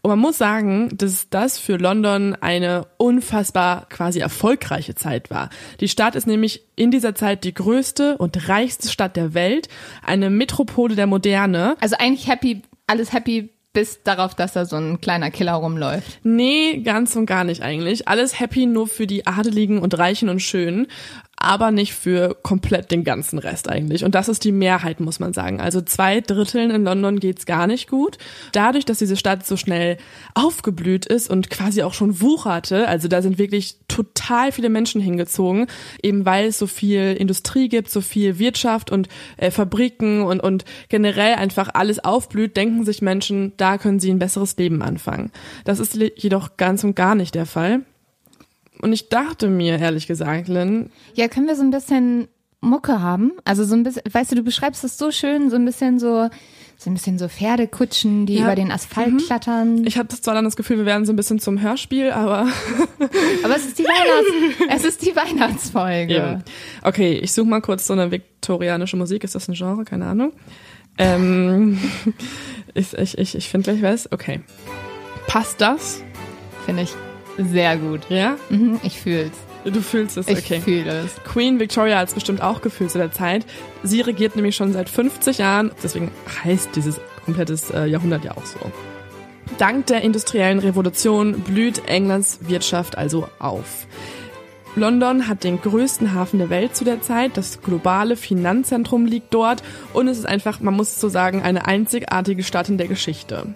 und 0.00 0.08
man 0.08 0.18
muss 0.18 0.38
sagen, 0.38 0.90
dass 0.96 1.28
das 1.30 1.58
für 1.58 1.76
London 1.76 2.36
eine 2.40 2.86
unfassbar 2.96 3.86
quasi 3.88 4.20
erfolgreiche 4.20 4.94
Zeit 4.94 5.30
war. 5.30 5.50
Die 5.80 5.88
Stadt 5.88 6.14
ist 6.14 6.26
nämlich 6.26 6.62
in 6.76 6.90
dieser 6.90 7.14
Zeit 7.14 7.44
die 7.44 7.54
größte 7.54 8.18
und 8.18 8.48
reichste 8.48 8.88
Stadt 8.88 9.16
der 9.16 9.34
Welt, 9.34 9.68
eine 10.04 10.30
Metropole 10.30 10.94
der 10.94 11.06
Moderne. 11.06 11.76
Also 11.80 11.96
eigentlich 11.98 12.28
happy, 12.28 12.62
alles 12.86 13.12
happy 13.12 13.50
bis 13.72 14.02
darauf, 14.02 14.34
dass 14.34 14.52
da 14.52 14.64
so 14.64 14.76
ein 14.76 15.00
kleiner 15.00 15.30
Killer 15.30 15.54
rumläuft. 15.54 16.20
Nee, 16.22 16.78
ganz 16.78 17.16
und 17.16 17.26
gar 17.26 17.44
nicht 17.44 17.62
eigentlich. 17.62 18.06
Alles 18.06 18.38
happy 18.38 18.66
nur 18.66 18.86
für 18.86 19.06
die 19.06 19.26
Adeligen 19.26 19.78
und 19.78 19.96
Reichen 19.96 20.28
und 20.28 20.40
Schönen, 20.40 20.88
aber 21.36 21.72
nicht 21.72 21.94
für 21.94 22.36
komplett 22.42 22.90
den 22.92 23.02
ganzen 23.02 23.38
Rest 23.38 23.68
eigentlich. 23.68 24.04
Und 24.04 24.14
das 24.14 24.28
ist 24.28 24.44
die 24.44 24.52
Mehrheit, 24.52 25.00
muss 25.00 25.18
man 25.18 25.32
sagen. 25.32 25.60
Also 25.60 25.80
zwei 25.80 26.20
Dritteln 26.20 26.70
in 26.70 26.84
London 26.84 27.18
geht's 27.18 27.46
gar 27.46 27.66
nicht 27.66 27.88
gut. 27.88 28.18
Dadurch, 28.52 28.84
dass 28.84 28.98
diese 28.98 29.16
Stadt 29.16 29.44
so 29.44 29.56
schnell 29.56 29.96
aufgeblüht 30.34 31.04
ist 31.04 31.28
und 31.28 31.50
quasi 31.50 31.82
auch 31.82 31.94
schon 31.94 32.20
wucherte, 32.20 32.86
also 32.86 33.08
da 33.08 33.22
sind 33.22 33.38
wirklich 33.38 33.76
total 33.88 34.52
viele 34.52 34.68
Menschen 34.68 35.00
hingezogen, 35.00 35.66
eben 36.02 36.24
weil 36.24 36.46
es 36.46 36.58
so 36.58 36.68
viel 36.68 37.16
Industrie 37.18 37.68
gibt, 37.68 37.90
so 37.90 38.00
viel 38.00 38.38
Wirtschaft 38.38 38.92
und 38.92 39.08
äh, 39.36 39.50
Fabriken 39.50 40.22
und, 40.22 40.40
und 40.40 40.64
generell 40.88 41.34
einfach 41.34 41.70
alles 41.74 42.04
aufblüht, 42.04 42.56
denken 42.56 42.84
sich 42.84 43.02
Menschen, 43.02 43.52
da 43.56 43.78
können 43.78 43.98
sie 43.98 44.10
ein 44.10 44.20
besseres 44.20 44.56
Leben 44.56 44.80
anfangen. 44.80 45.32
Das 45.64 45.80
ist 45.80 45.96
jedoch 45.96 46.56
ganz 46.56 46.84
und 46.84 46.94
gar 46.94 47.16
nicht 47.16 47.34
der 47.34 47.46
Fall. 47.46 47.82
Und 48.80 48.92
ich 48.92 49.08
dachte 49.08 49.48
mir, 49.48 49.78
ehrlich 49.78 50.06
gesagt, 50.06 50.48
Lynn, 50.48 50.90
Ja, 51.14 51.28
können 51.28 51.46
wir 51.46 51.56
so 51.56 51.62
ein 51.62 51.70
bisschen 51.70 52.28
Mucke 52.60 53.00
haben? 53.00 53.32
Also 53.44 53.64
so 53.64 53.74
ein 53.74 53.82
bisschen, 53.82 54.02
weißt 54.10 54.32
du, 54.32 54.36
du 54.36 54.42
beschreibst 54.42 54.82
es 54.84 54.96
so 54.98 55.10
schön, 55.10 55.50
so 55.50 55.56
ein 55.56 55.64
bisschen 55.64 55.98
so, 55.98 56.28
so 56.78 56.90
ein 56.90 56.94
bisschen 56.94 57.18
so 57.18 57.28
Pferdekutschen, 57.28 58.26
die 58.26 58.36
Ja. 58.36 58.44
über 58.44 58.54
den 58.56 58.70
Asphalt 58.72 59.18
klattern. 59.26 59.84
ich 59.86 59.98
hatte 59.98 60.20
zwar 60.20 60.34
dann 60.34 60.44
das 60.44 60.56
Gefühl, 60.56 60.78
wir 60.78 60.86
werden 60.86 61.04
so 61.04 61.12
ein 61.12 61.16
bisschen 61.16 61.38
zum 61.38 61.60
Hörspiel, 61.60 62.10
aber 62.10 62.48
Aber 63.44 63.56
es 63.56 63.66
ist 63.66 63.78
die 63.78 63.84
Weihnachts, 63.84 64.74
es 64.76 64.84
ist 64.84 65.02
die 65.06 65.14
Weihnachtsfolge. 65.14 66.14
Eben. 66.16 66.44
Okay, 66.82 67.12
ich 67.14 67.32
suche 67.32 67.46
mal 67.48 67.60
kurz 67.60 67.86
so 67.86 67.92
eine 67.92 68.10
viktorianische 68.10 68.96
Musik. 68.96 69.22
Ist 69.24 69.34
das 69.34 69.48
ein 69.48 69.54
Genre? 69.54 69.84
Keine 69.84 70.06
Ahnung. 70.06 70.32
Ähm, 70.98 71.78
ich 72.74 72.94
ich, 72.94 73.18
ich, 73.18 73.34
ich 73.36 73.48
finde 73.48 73.72
gleich 73.74 73.82
was. 73.92 74.10
Okay. 74.12 74.40
Passt 75.28 75.60
das? 75.60 76.02
Finde 76.64 76.82
ich 76.82 76.90
sehr 77.38 77.76
gut. 77.76 78.00
Ja? 78.08 78.36
Mhm, 78.50 78.80
ich 78.82 79.00
fühl's. 79.00 79.32
Du 79.64 79.80
fühlst 79.80 80.16
es, 80.16 80.26
Ich 80.26 80.38
okay. 80.38 80.60
fühle 80.60 81.04
es. 81.04 81.22
Queen 81.24 81.60
Victoria 81.60 81.98
hat 81.98 82.08
es 82.08 82.14
bestimmt 82.14 82.42
auch 82.42 82.62
gefühlt 82.62 82.90
zu 82.90 82.98
der 82.98 83.12
Zeit. 83.12 83.46
Sie 83.84 84.00
regiert 84.00 84.34
nämlich 84.34 84.56
schon 84.56 84.72
seit 84.72 84.88
50 84.88 85.38
Jahren, 85.38 85.70
deswegen 85.82 86.10
heißt 86.44 86.74
dieses 86.74 87.00
komplettes 87.24 87.70
äh, 87.70 87.86
Jahrhundert 87.86 88.24
ja 88.24 88.32
auch 88.32 88.44
so. 88.44 88.58
Dank 89.58 89.86
der 89.86 90.02
industriellen 90.02 90.58
Revolution 90.58 91.40
blüht 91.40 91.88
Englands 91.88 92.40
Wirtschaft 92.42 92.98
also 92.98 93.28
auf. 93.38 93.86
London 94.74 95.28
hat 95.28 95.44
den 95.44 95.60
größten 95.60 96.14
Hafen 96.14 96.38
der 96.38 96.48
Welt 96.48 96.74
zu 96.74 96.84
der 96.84 97.02
Zeit, 97.02 97.36
das 97.36 97.60
globale 97.60 98.16
Finanzzentrum 98.16 99.04
liegt 99.04 99.32
dort 99.34 99.62
und 99.92 100.08
es 100.08 100.18
ist 100.18 100.26
einfach, 100.26 100.60
man 100.60 100.74
muss 100.74 100.98
so 100.98 101.10
sagen, 101.10 101.42
eine 101.42 101.66
einzigartige 101.66 102.42
Stadt 102.42 102.70
in 102.70 102.78
der 102.78 102.88
Geschichte. 102.88 103.54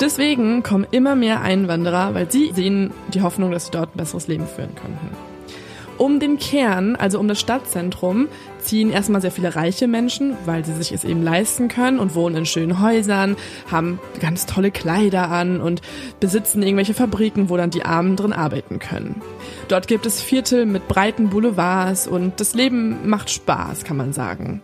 Deswegen 0.00 0.62
kommen 0.62 0.86
immer 0.92 1.16
mehr 1.16 1.40
Einwanderer, 1.40 2.14
weil 2.14 2.30
sie 2.30 2.52
sehen 2.54 2.92
die 3.12 3.22
Hoffnung, 3.22 3.50
dass 3.50 3.66
sie 3.66 3.72
dort 3.72 3.94
ein 3.94 3.98
besseres 3.98 4.28
Leben 4.28 4.46
führen 4.46 4.74
könnten. 4.76 5.10
Um 5.98 6.20
den 6.20 6.38
Kern, 6.38 6.94
also 6.94 7.18
um 7.18 7.26
das 7.26 7.40
Stadtzentrum, 7.40 8.28
ziehen 8.60 8.92
erstmal 8.92 9.20
sehr 9.20 9.32
viele 9.32 9.56
reiche 9.56 9.88
Menschen, 9.88 10.36
weil 10.46 10.64
sie 10.64 10.74
sich 10.74 10.92
es 10.92 11.02
eben 11.02 11.24
leisten 11.24 11.66
können 11.66 11.98
und 11.98 12.14
wohnen 12.14 12.36
in 12.36 12.46
schönen 12.46 12.80
Häusern, 12.80 13.36
haben 13.68 13.98
ganz 14.20 14.46
tolle 14.46 14.70
Kleider 14.70 15.28
an 15.30 15.60
und 15.60 15.82
besitzen 16.20 16.62
irgendwelche 16.62 16.94
Fabriken, 16.94 17.50
wo 17.50 17.56
dann 17.56 17.70
die 17.70 17.84
Armen 17.84 18.14
drin 18.14 18.32
arbeiten 18.32 18.78
können. 18.78 19.20
Dort 19.66 19.88
gibt 19.88 20.06
es 20.06 20.22
Viertel 20.22 20.66
mit 20.66 20.86
breiten 20.86 21.30
Boulevards 21.30 22.06
und 22.06 22.38
das 22.38 22.54
Leben 22.54 23.08
macht 23.08 23.30
Spaß, 23.30 23.82
kann 23.82 23.96
man 23.96 24.12
sagen. 24.12 24.62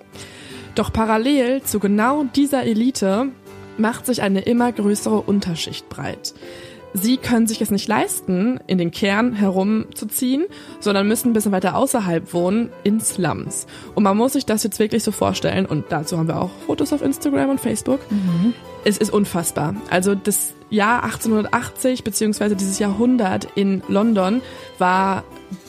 Doch 0.77 0.93
parallel 0.93 1.63
zu 1.63 1.81
genau 1.81 2.25
dieser 2.37 2.63
Elite 2.63 3.31
macht 3.79 4.07
sich 4.07 4.23
eine 4.23 4.41
immer 4.41 4.73
größere 4.73 5.21
Unterschicht 5.21 5.89
breit. 5.89 6.35
Sie 6.97 7.17
können 7.17 7.49
sich 7.49 7.61
es 7.61 7.73
nicht 7.73 7.89
leisten, 7.89 8.61
in 8.69 8.79
den 8.79 8.93
Kern 8.93 9.33
herumzuziehen, 9.33 10.45
sondern 10.79 11.09
müssen 11.09 11.31
ein 11.31 11.33
bisschen 11.33 11.51
weiter 11.51 11.77
außerhalb 11.77 12.33
wohnen, 12.33 12.71
in 12.85 13.01
Slums. 13.01 13.67
Und 13.97 14.05
man 14.05 14.17
muss 14.17 14.35
sich 14.35 14.47
das 14.47 14.63
jetzt 14.63 14.79
wirklich 14.79 15.03
so 15.03 15.11
vorstellen, 15.11 15.67
und 15.67 15.87
dazu 15.89 16.17
haben 16.17 16.29
wir 16.29 16.41
auch 16.41 16.51
Fotos 16.67 16.93
auf 16.93 17.03
Instagram 17.03 17.51
und 17.51 17.61
Facebook. 17.61 17.99
Mhm. 18.13 18.55
Es 18.85 18.97
ist 18.97 19.13
unfassbar. 19.13 19.75
Also 19.91 20.15
das 20.15 20.55
Jahr 20.71 21.03
1880 21.03 22.05
beziehungsweise 22.05 22.55
dieses 22.55 22.79
Jahrhundert 22.79 23.49
in 23.57 23.83
London 23.89 24.41
war 24.79 25.25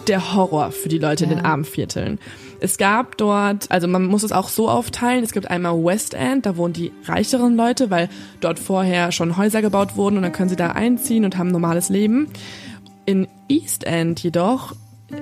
der 0.08 0.36
Horror 0.36 0.72
für 0.72 0.89
die 0.89 1.00
Leute 1.00 1.26
ja. 1.26 1.32
in 1.32 1.38
den 1.38 1.46
armen 1.46 1.65
Vierteln. 1.65 2.20
Es 2.60 2.78
gab 2.78 3.18
dort, 3.18 3.70
also 3.72 3.88
man 3.88 4.06
muss 4.06 4.24
es 4.24 4.32
auch 4.32 4.50
so 4.50 4.70
aufteilen, 4.70 5.24
es 5.24 5.32
gibt 5.32 5.50
einmal 5.50 5.74
West 5.84 6.13
End, 6.13 6.46
da 6.46 6.58
wohnen 6.58 6.74
die 6.74 6.91
reicheren 7.06 7.56
Leute, 7.56 7.89
weil 7.89 8.10
dort 8.39 8.60
vorher 8.60 9.12
schon 9.12 9.38
Häuser 9.38 9.62
gebaut 9.62 9.96
wurden 9.98 10.18
und 10.18 10.24
dann 10.24 10.32
können 10.32 10.50
sie 10.50 10.56
da 10.56 10.72
einziehen 10.72 11.26
und 11.26 11.38
haben 11.38 11.50
ein 11.50 11.54
normales 11.54 11.89
Leben. 11.89 12.28
In 13.06 13.28
East 13.48 13.84
End 13.84 14.22
jedoch 14.24 14.74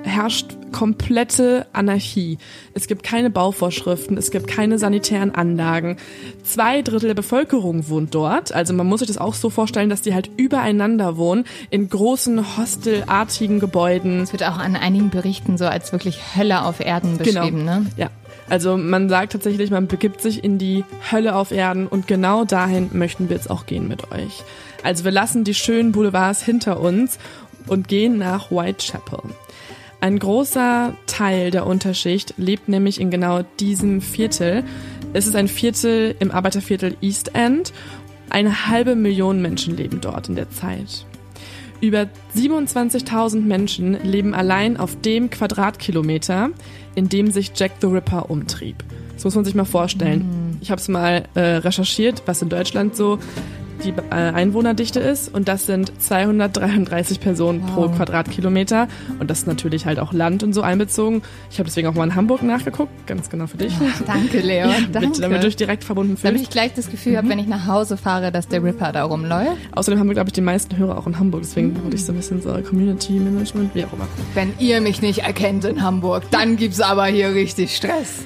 herrscht 0.03 0.57
komplette 0.71 1.67
Anarchie. 1.71 2.37
Es 2.73 2.87
gibt 2.87 3.03
keine 3.03 3.29
Bauvorschriften, 3.29 4.17
es 4.17 4.31
gibt 4.31 4.47
keine 4.47 4.79
sanitären 4.79 5.33
Anlagen. 5.33 5.97
Zwei 6.43 6.81
Drittel 6.81 7.07
der 7.07 7.13
Bevölkerung 7.13 7.87
wohnt 7.89 8.13
dort. 8.13 8.53
Also 8.53 8.73
man 8.73 8.87
muss 8.87 8.99
sich 8.99 9.07
das 9.07 9.17
auch 9.17 9.33
so 9.33 9.49
vorstellen, 9.49 9.89
dass 9.89 10.01
die 10.01 10.13
halt 10.13 10.29
übereinander 10.35 11.17
wohnen 11.17 11.45
in 11.69 11.87
großen 11.87 12.57
hostelartigen 12.57 13.59
Gebäuden. 13.59 14.21
Es 14.21 14.33
wird 14.33 14.43
auch 14.43 14.57
an 14.57 14.75
einigen 14.75 15.09
Berichten 15.09 15.57
so 15.57 15.65
als 15.65 15.91
wirklich 15.91 16.35
Hölle 16.35 16.63
auf 16.63 16.79
Erden 16.79 17.17
genau. 17.17 17.41
beschrieben, 17.41 17.59
genau. 17.59 17.79
ne? 17.79 17.85
Ja. 17.95 18.09
Also 18.49 18.77
man 18.77 19.09
sagt 19.09 19.31
tatsächlich, 19.31 19.71
man 19.71 19.87
begibt 19.87 20.21
sich 20.21 20.43
in 20.43 20.57
die 20.57 20.83
Hölle 21.11 21.35
auf 21.35 21.51
Erden 21.51 21.87
und 21.87 22.07
genau 22.07 22.43
dahin 22.43 22.89
möchten 22.93 23.29
wir 23.29 23.37
jetzt 23.37 23.49
auch 23.49 23.65
gehen 23.65 23.87
mit 23.87 24.11
euch. 24.11 24.43
Also 24.83 25.05
wir 25.05 25.11
lassen 25.11 25.43
die 25.45 25.53
schönen 25.53 25.93
Boulevards 25.93 26.43
hinter 26.43 26.79
uns 26.79 27.17
und 27.67 27.87
gehen 27.87 28.17
nach 28.17 28.51
Whitechapel. 28.51 29.21
Ein 30.03 30.19
großer 30.19 30.97
Teil 31.07 31.49
der 31.49 31.65
Unterschicht 31.65 32.33
lebt 32.35 32.67
nämlich 32.67 32.99
in 32.99 33.09
genau 33.09 33.43
diesem 33.61 34.01
Viertel. 34.01 34.65
Es 35.13 35.27
ist 35.27 35.35
ein 35.37 35.47
Viertel 35.47 36.13
im 36.19 36.29
Arbeiterviertel 36.29 36.97
East 36.99 37.33
End. 37.35 37.71
Eine 38.29 38.67
halbe 38.67 38.97
Million 38.97 39.41
Menschen 39.41 39.77
leben 39.77 40.01
dort 40.01 40.27
in 40.27 40.35
der 40.35 40.49
Zeit. 40.49 41.05
Über 41.79 42.09
27.000 42.35 43.43
Menschen 43.43 43.93
leben 44.03 44.33
allein 44.33 44.75
auf 44.75 44.99
dem 44.99 45.29
Quadratkilometer, 45.29 46.49
in 46.95 47.07
dem 47.07 47.31
sich 47.31 47.53
Jack 47.55 47.71
the 47.79 47.87
Ripper 47.87 48.29
umtrieb. 48.29 48.83
Das 49.13 49.23
muss 49.23 49.35
man 49.35 49.45
sich 49.45 49.55
mal 49.55 49.63
vorstellen. 49.63 50.19
Mhm. 50.19 50.57
Ich 50.59 50.69
habe 50.69 50.81
es 50.81 50.89
mal 50.89 51.23
äh, 51.33 51.39
recherchiert, 51.39 52.23
was 52.25 52.41
in 52.41 52.49
Deutschland 52.49 52.97
so 52.97 53.19
die 53.83 53.89
äh, 53.89 54.13
Einwohnerdichte 54.13 54.99
ist 54.99 55.33
und 55.33 55.47
das 55.47 55.65
sind 55.65 55.91
233 56.01 57.19
Personen 57.19 57.61
wow. 57.61 57.73
pro 57.73 57.89
Quadratkilometer 57.89 58.87
und 59.19 59.29
das 59.29 59.39
ist 59.39 59.47
natürlich 59.47 59.85
halt 59.85 59.99
auch 59.99 60.13
Land 60.13 60.43
und 60.43 60.53
so 60.53 60.61
einbezogen. 60.61 61.21
Ich 61.51 61.59
habe 61.59 61.67
deswegen 61.67 61.87
auch 61.87 61.93
mal 61.93 62.05
in 62.05 62.15
Hamburg 62.15 62.43
nachgeguckt, 62.43 63.07
ganz 63.07 63.29
genau 63.29 63.47
für 63.47 63.57
dich. 63.57 63.73
Ach, 63.79 64.01
danke, 64.05 64.39
Leo. 64.39 64.67
Ja, 64.67 64.75
danke. 64.91 65.21
damit 65.21 65.43
du 65.43 65.47
dich 65.47 65.55
direkt 65.55 65.83
verbunden 65.83 66.17
fühlst. 66.17 66.25
Damit 66.25 66.41
ich 66.41 66.49
gleich 66.49 66.73
das 66.73 66.89
Gefühl 66.89 67.13
mhm. 67.13 67.17
habe, 67.17 67.29
wenn 67.29 67.39
ich 67.39 67.47
nach 67.47 67.67
Hause 67.67 67.97
fahre, 67.97 68.31
dass 68.31 68.47
der 68.47 68.63
Ripper 68.63 68.91
da 68.91 69.03
rumläuft. 69.03 69.57
Außerdem 69.71 69.99
haben 69.99 70.07
wir, 70.07 70.13
glaube 70.13 70.29
ich, 70.29 70.33
die 70.33 70.41
meisten 70.41 70.77
Hörer 70.77 70.97
auch 70.97 71.07
in 71.07 71.19
Hamburg, 71.19 71.41
deswegen 71.43 71.69
mhm. 71.69 71.83
wollte 71.83 71.95
ich 71.95 72.05
so 72.05 72.11
ein 72.11 72.17
bisschen 72.17 72.41
so 72.41 72.53
Community 72.61 73.13
Management, 73.13 73.73
wie 73.75 73.85
auch 73.85 73.93
immer. 73.93 74.07
Wenn 74.33 74.53
ihr 74.59 74.81
mich 74.81 75.01
nicht 75.01 75.19
erkennt 75.19 75.65
in 75.65 75.81
Hamburg, 75.81 76.23
dann 76.31 76.57
gibt's 76.57 76.81
aber 76.81 77.05
hier 77.05 77.33
richtig 77.33 77.75
Stress. 77.75 78.23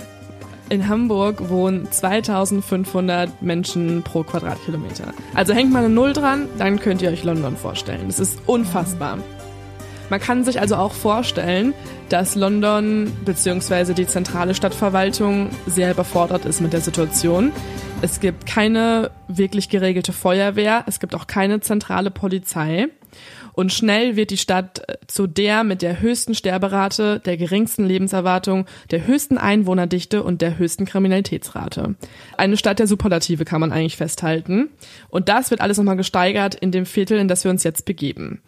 In 0.70 0.90
Hamburg 0.90 1.50
wohnen 1.50 1.90
2500 1.90 3.42
Menschen 3.42 4.04
pro 4.04 4.24
Quadratkilometer. 4.24 5.14
Also 5.34 5.54
hängt 5.54 5.72
mal 5.72 5.80
eine 5.80 5.90
Null 5.94 6.12
dran, 6.12 6.50
dann 6.58 6.80
könnt 6.80 7.02
ihr 7.02 7.10
euch 7.10 7.24
London 7.24 7.56
vorstellen. 7.56 8.04
Das 8.08 8.20
ist 8.20 8.40
unfassbar. 8.48 9.18
Man 10.10 10.20
kann 10.20 10.44
sich 10.44 10.60
also 10.60 10.76
auch 10.76 10.94
vorstellen, 10.94 11.74
dass 12.10 12.36
London 12.36 13.12
bzw. 13.26 13.94
die 13.94 14.08
zentrale 14.08 14.56
Stadtverwaltung 14.56 15.50
sehr 15.68 15.92
überfordert 15.92 16.46
ist 16.46 16.60
mit 16.60 16.74
der 16.74 16.82
Situation. 16.82 17.52
Es 18.02 18.20
gibt 18.20 18.46
keine 18.46 19.12
wirklich 19.28 19.70
geregelte 19.70 20.14
Feuerwehr, 20.14 20.84
es 20.86 21.00
gibt 21.00 21.16
auch 21.16 21.28
keine 21.28 21.62
zentrale 21.62 22.12
Polizei. 22.12 22.88
Und 23.58 23.74
schnell 23.74 24.16
wird 24.16 24.30
die 24.30 24.38
Stadt 24.38 24.88
äh, 24.88 24.98
zu 25.08 25.26
der 25.26 25.64
mit 25.64 25.82
der 25.82 26.00
höchsten 26.00 26.36
Sterberate, 26.36 27.20
der 27.26 27.38
geringsten 27.38 27.88
Lebenserwartung, 27.88 28.68
der 28.92 29.08
höchsten 29.08 29.40
Einwohnerdichte 29.40 30.22
und 30.22 30.44
der 30.44 30.60
höchsten 30.60 30.86
Kriminalitätsrate. 30.86 31.96
Eine 32.38 32.56
Stadt 32.56 32.78
der 32.78 32.86
Superlative 32.86 33.46
kann 33.46 33.60
man 33.60 33.72
eigentlich 33.72 33.98
festhalten. 33.98 34.70
Und 35.10 35.28
das 35.28 35.50
wird 35.50 35.62
alles 35.62 35.78
nochmal 35.78 35.98
gesteigert 35.98 36.54
in 36.54 36.72
dem 36.72 36.86
Viertel, 36.86 37.18
in 37.18 37.28
das 37.28 37.46
wir 37.46 37.50
uns 37.50 37.64
jetzt 37.64 37.86
begeben. 37.86 38.44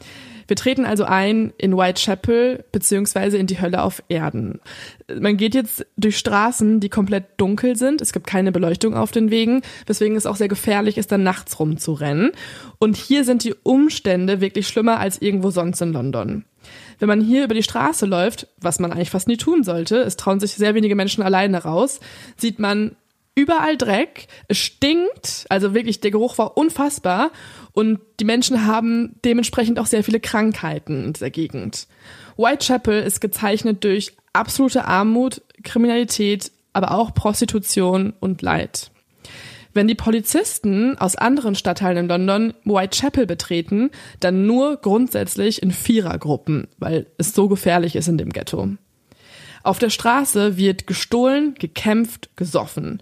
Wir 0.49 0.55
treten 0.55 0.83
also 0.83 1.03
ein 1.03 1.53
in 1.59 1.77
Whitechapel 1.77 2.65
beziehungsweise 2.71 3.37
in 3.37 3.45
die 3.45 3.61
Hölle 3.61 3.83
auf 3.83 4.01
Erden. 4.09 4.59
Man 5.07 5.37
geht 5.37 5.53
jetzt 5.53 5.85
durch 5.95 6.17
Straßen, 6.17 6.79
die 6.79 6.89
komplett 6.89 7.25
dunkel 7.37 7.75
sind. 7.75 8.01
Es 8.01 8.13
gibt 8.13 8.25
keine 8.25 8.51
Beleuchtung 8.51 8.95
auf 8.95 9.11
den 9.11 9.29
Wegen, 9.29 9.61
weswegen 9.85 10.17
es 10.17 10.25
auch 10.25 10.35
sehr 10.35 10.47
gefährlich 10.47 10.97
ist, 10.97 11.11
dann 11.11 11.21
nachts 11.21 11.59
rumzurennen. 11.59 12.31
Und 12.79 12.97
hier 12.97 13.25
sind 13.25 13.43
die 13.43 13.53
Umstände 13.61 14.41
wirklich 14.41 14.67
schlimmer 14.67 14.99
als 14.99 15.21
irgendwo 15.21 15.51
sonst 15.51 15.81
in 15.81 15.93
London. 15.93 16.45
Wenn 16.97 17.07
man 17.07 17.21
hier 17.21 17.43
über 17.43 17.53
die 17.53 17.61
Straße 17.61 18.07
läuft, 18.07 18.47
was 18.57 18.79
man 18.79 18.91
eigentlich 18.91 19.11
fast 19.11 19.27
nie 19.27 19.37
tun 19.37 19.63
sollte, 19.63 19.97
es 19.97 20.17
trauen 20.17 20.39
sich 20.39 20.55
sehr 20.55 20.73
wenige 20.73 20.95
Menschen 20.95 21.21
alleine 21.21 21.59
raus, 21.59 21.99
sieht 22.37 22.57
man 22.57 22.95
überall 23.35 23.77
Dreck, 23.77 24.27
es 24.47 24.57
stinkt, 24.57 25.45
also 25.49 25.73
wirklich 25.73 26.01
der 26.01 26.11
Geruch 26.11 26.37
war 26.37 26.57
unfassbar 26.57 27.31
und 27.73 27.99
die 28.19 28.25
Menschen 28.25 28.65
haben 28.65 29.15
dementsprechend 29.23 29.79
auch 29.79 29.85
sehr 29.85 30.03
viele 30.03 30.19
Krankheiten 30.19 31.05
in 31.05 31.13
dieser 31.13 31.29
Gegend. 31.29 31.87
Whitechapel 32.37 33.01
ist 33.01 33.21
gezeichnet 33.21 33.83
durch 33.83 34.13
absolute 34.33 34.85
Armut, 34.85 35.41
Kriminalität, 35.63 36.51
aber 36.73 36.91
auch 36.91 37.13
Prostitution 37.13 38.13
und 38.19 38.41
Leid. 38.41 38.91
Wenn 39.73 39.87
die 39.87 39.95
Polizisten 39.95 40.97
aus 40.97 41.15
anderen 41.15 41.53
Stadtteilen 41.53 41.97
in 41.97 42.07
London 42.07 42.53
Whitechapel 42.63 43.27
betreten, 43.27 43.91
dann 44.19 44.45
nur 44.45 44.77
grundsätzlich 44.77 45.61
in 45.61 45.71
Vierergruppen, 45.71 46.67
weil 46.79 47.05
es 47.17 47.33
so 47.33 47.47
gefährlich 47.47 47.95
ist 47.95 48.07
in 48.07 48.17
dem 48.17 48.31
Ghetto. 48.31 48.69
Auf 49.61 49.77
der 49.77 49.89
Straße 49.89 50.57
wird 50.57 50.87
gestohlen, 50.87 51.53
gekämpft, 51.59 52.29
gesoffen. 52.35 53.01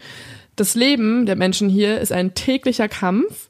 Das 0.55 0.75
Leben 0.75 1.25
der 1.25 1.35
Menschen 1.35 1.69
hier 1.69 1.99
ist 2.01 2.11
ein 2.11 2.33
täglicher 2.33 2.89
Kampf, 2.89 3.47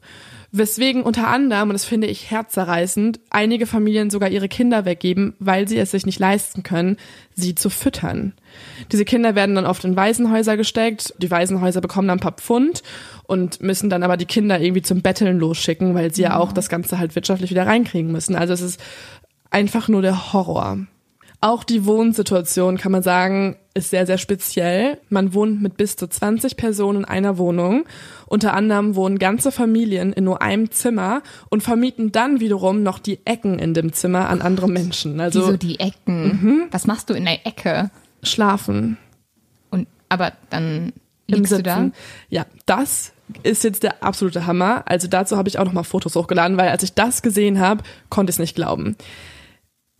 weswegen 0.50 1.02
unter 1.02 1.28
anderem, 1.28 1.68
und 1.68 1.74
das 1.74 1.84
finde 1.84 2.06
ich 2.06 2.30
herzzerreißend, 2.30 3.20
einige 3.30 3.66
Familien 3.66 4.10
sogar 4.10 4.30
ihre 4.30 4.48
Kinder 4.48 4.84
weggeben, 4.84 5.34
weil 5.38 5.68
sie 5.68 5.76
es 5.76 5.90
sich 5.90 6.06
nicht 6.06 6.18
leisten 6.18 6.62
können, 6.62 6.96
sie 7.34 7.54
zu 7.54 7.68
füttern. 7.68 8.32
Diese 8.90 9.04
Kinder 9.04 9.34
werden 9.34 9.54
dann 9.54 9.66
oft 9.66 9.84
in 9.84 9.96
Waisenhäuser 9.96 10.56
gesteckt, 10.56 11.14
die 11.18 11.30
Waisenhäuser 11.30 11.80
bekommen 11.80 12.08
dann 12.08 12.18
ein 12.18 12.22
paar 12.22 12.32
Pfund 12.32 12.82
und 13.24 13.60
müssen 13.62 13.90
dann 13.90 14.02
aber 14.02 14.16
die 14.16 14.26
Kinder 14.26 14.60
irgendwie 14.60 14.82
zum 14.82 15.02
Betteln 15.02 15.38
losschicken, 15.38 15.94
weil 15.94 16.14
sie 16.14 16.22
ja, 16.22 16.30
ja 16.30 16.38
auch 16.38 16.52
das 16.52 16.68
Ganze 16.68 16.98
halt 16.98 17.14
wirtschaftlich 17.14 17.50
wieder 17.50 17.66
reinkriegen 17.66 18.10
müssen. 18.10 18.34
Also 18.34 18.54
es 18.54 18.62
ist 18.62 18.80
einfach 19.50 19.88
nur 19.88 20.02
der 20.02 20.32
Horror. 20.32 20.78
Auch 21.40 21.62
die 21.62 21.86
Wohnsituation, 21.86 22.78
kann 22.78 22.90
man 22.90 23.04
sagen, 23.04 23.56
ist 23.72 23.90
sehr, 23.90 24.06
sehr 24.06 24.18
speziell. 24.18 24.98
Man 25.08 25.34
wohnt 25.34 25.62
mit 25.62 25.76
bis 25.76 25.94
zu 25.94 26.08
20 26.08 26.56
Personen 26.56 27.00
in 27.00 27.04
einer 27.04 27.38
Wohnung. 27.38 27.84
Unter 28.26 28.54
anderem 28.54 28.96
wohnen 28.96 29.20
ganze 29.20 29.52
Familien 29.52 30.12
in 30.12 30.24
nur 30.24 30.42
einem 30.42 30.72
Zimmer 30.72 31.22
und 31.48 31.62
vermieten 31.62 32.10
dann 32.10 32.40
wiederum 32.40 32.82
noch 32.82 32.98
die 32.98 33.20
Ecken 33.24 33.60
in 33.60 33.72
dem 33.72 33.92
Zimmer 33.92 34.28
an 34.28 34.42
andere 34.42 34.68
Menschen. 34.68 35.20
Also 35.20 35.42
Wieso 35.42 35.56
die 35.56 35.78
Ecken? 35.78 36.26
Mhm. 36.26 36.62
Was 36.72 36.88
machst 36.88 37.08
du 37.08 37.14
in 37.14 37.24
der 37.24 37.46
Ecke? 37.46 37.90
Schlafen. 38.24 38.98
Und 39.70 39.86
aber 40.08 40.32
dann 40.50 40.92
liegst 41.28 41.52
du 41.52 41.62
da? 41.62 41.90
Ja, 42.30 42.46
das 42.66 43.12
ist 43.44 43.62
jetzt 43.62 43.84
der 43.84 44.02
absolute 44.02 44.46
Hammer. 44.46 44.82
Also 44.86 45.06
dazu 45.06 45.36
habe 45.36 45.48
ich 45.48 45.60
auch 45.60 45.64
noch 45.64 45.72
mal 45.72 45.84
Fotos 45.84 46.16
hochgeladen, 46.16 46.56
weil 46.56 46.70
als 46.70 46.82
ich 46.82 46.94
das 46.94 47.22
gesehen 47.22 47.60
habe, 47.60 47.84
konnte 48.08 48.30
ich 48.30 48.34
es 48.34 48.40
nicht 48.40 48.56
glauben. 48.56 48.96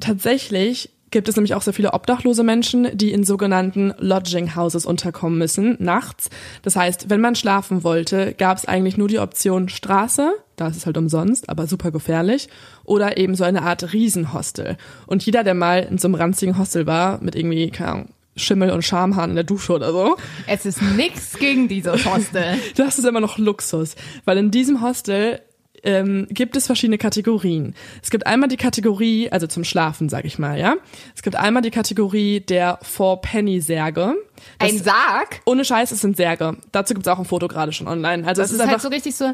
Tatsächlich 0.01 0.91
gibt 1.11 1.29
es 1.29 1.37
nämlich 1.37 1.55
auch 1.55 1.63
sehr 1.63 1.73
viele 1.73 1.93
obdachlose 1.93 2.43
Menschen, 2.43 2.89
die 2.97 3.13
in 3.13 3.25
sogenannten 3.25 3.95
Lodging 3.99 4.55
Houses 4.55 4.87
unterkommen 4.87 5.39
müssen, 5.39 5.77
nachts. 5.79 6.31
Das 6.63 6.77
heißt, 6.77 7.11
wenn 7.11 7.21
man 7.21 7.35
schlafen 7.35 7.85
wollte, 7.85 8.35
gab 8.35 8.59
es 8.59 8.67
eigentlich 8.67 8.97
nur 8.97 9.09
die 9.09 9.19
Option 9.19 9.69
Straße, 9.69 10.33
da 10.57 10.69
ist 10.69 10.77
es 10.77 10.87
halt 10.87 10.97
umsonst, 10.97 11.49
aber 11.49 11.67
super 11.67 11.91
gefährlich, 11.91 12.49
oder 12.85 13.17
eben 13.17 13.35
so 13.35 13.45
eine 13.45 13.63
Art 13.63 13.93
Riesenhostel. 13.93 14.77
Und 15.07 15.25
jeder, 15.25 15.45
der 15.45 15.55
mal 15.55 15.87
in 15.91 15.99
so 15.99 16.09
einem 16.09 16.17
ranzigen 16.17 16.59
Hostel 16.59 16.87
war, 16.87 17.23
mit 17.23 17.35
irgendwie, 17.35 17.71
keine 17.71 17.91
Ahnung, 17.91 18.09
Schimmel 18.39 18.71
und 18.71 18.83
Schamhahn 18.83 19.31
in 19.31 19.37
der 19.37 19.45
Dusche 19.45 19.73
oder 19.73 19.93
so. 19.93 20.17
Es 20.47 20.65
ist 20.65 20.81
nix 20.81 21.39
gegen 21.39 21.69
dieses 21.69 22.05
Hostel. 22.07 22.45
Das 22.77 22.99
ist 22.99 23.05
immer 23.05 23.21
noch 23.21 23.39
Luxus, 23.39 23.97
weil 24.25 24.39
in 24.39 24.51
diesem 24.51 24.81
Hostel 24.81 25.41
ähm, 25.83 26.27
gibt 26.31 26.57
es 26.57 26.67
verschiedene 26.67 26.99
Kategorien. 26.99 27.75
Es 28.03 28.11
gibt 28.11 28.27
einmal 28.27 28.49
die 28.49 28.57
Kategorie, 28.57 29.31
also 29.31 29.47
zum 29.47 29.65
Schlafen, 29.65 30.09
sag 30.09 30.25
ich 30.25 30.39
mal, 30.39 30.59
ja. 30.59 30.77
Es 31.15 31.23
gibt 31.23 31.37
einmal 31.37 31.63
die 31.63 31.71
Kategorie 31.71 32.41
der 32.41 32.79
Four-Penny-Särge. 32.83 34.15
Ein 34.59 34.79
Sarg? 34.79 35.41
Ohne 35.45 35.65
Scheiß, 35.65 35.91
es 35.93 36.01
sind 36.01 36.17
Särge. 36.17 36.57
Dazu 36.73 36.95
gibt's 36.95 37.09
auch 37.09 37.19
ein 37.19 37.25
Foto 37.25 37.49
gerade 37.49 37.73
schon 37.73 37.89
online. 37.89 38.27
Also 38.27 38.43
Das 38.43 38.51
es 38.51 38.53
ist, 38.53 38.57
ist 38.57 38.61
halt 38.61 38.71
einfach 38.71 38.83
so 38.83 38.89
richtig 38.89 39.15
so, 39.17 39.33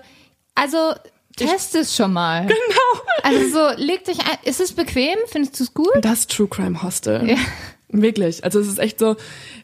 also 0.55 0.93
test 1.37 1.75
es 1.75 1.95
schon 1.95 2.13
mal. 2.13 2.47
Genau. 2.47 3.03
Also 3.23 3.49
so, 3.49 3.83
leg 3.83 4.05
dich 4.05 4.19
ein. 4.21 4.39
Ist 4.45 4.61
es 4.61 4.73
bequem? 4.73 5.17
Findest 5.27 5.59
du 5.59 5.65
es 5.65 5.75
gut? 5.75 5.93
das 6.03 6.27
True 6.27 6.49
Crime 6.49 6.83
Hostel. 6.83 7.29
Ja. 7.29 7.37
Wirklich. 7.89 8.43
Also 8.45 8.59
es 8.61 8.67
ist 8.67 8.79
echt 8.79 8.99
so, 8.99 9.17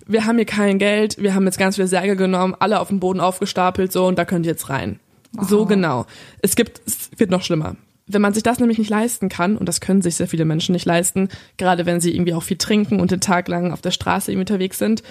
wir 0.07 0.25
haben 0.25 0.37
hier 0.37 0.47
kein 0.47 0.79
Geld, 0.79 1.19
wir 1.19 1.35
haben 1.35 1.47
jetzt 1.47 1.59
ganz 1.59 1.75
viele 1.77 1.89
Särge 1.89 2.17
genommen, 2.17 2.55
alle 2.59 2.81
auf 2.81 2.89
dem 2.89 3.01
Boden 3.01 3.21
aufgestapelt 3.21 3.93
so 3.93 4.07
und 4.07 4.19
da 4.19 4.25
könnt 4.25 4.47
ihr 4.47 4.53
jetzt 4.53 4.69
rein. 4.69 5.01
So 5.33 5.67
genau. 5.67 6.07
Es 6.43 6.57
gibt, 6.57 6.81
es 6.87 7.11
wird 7.17 7.31
noch 7.31 7.43
schlimmer. 7.43 7.77
Wenn 8.07 8.23
man 8.23 8.35
sich 8.35 8.43
das 8.43 8.59
nämlich 8.59 8.79
nicht 8.79 8.91
leisten 8.91 9.29
kann, 9.29 9.57
und 9.57 9.69
das 9.69 9.81
können 9.81 10.03
sich 10.03 10.17
sehr 10.17 10.27
viele 10.27 10.45
Menschen 10.45 10.73
nicht 10.73 10.85
leisten, 10.85 11.29
gerade 11.57 11.87
wenn 11.87 12.01
sie 12.01 12.13
irgendwie 12.13 12.35
auch 12.35 12.43
viel 12.43 12.57
trinken 12.57 12.99
und 12.99 13.13
den 13.13 13.21
Tag 13.21 13.47
lang 13.47 13.73
auf 13.73 13.81
der 13.81 13.93
Straße 13.93 14.33
irgendwie 14.33 14.53
unterwegs 14.53 14.79
sind, 14.79 15.03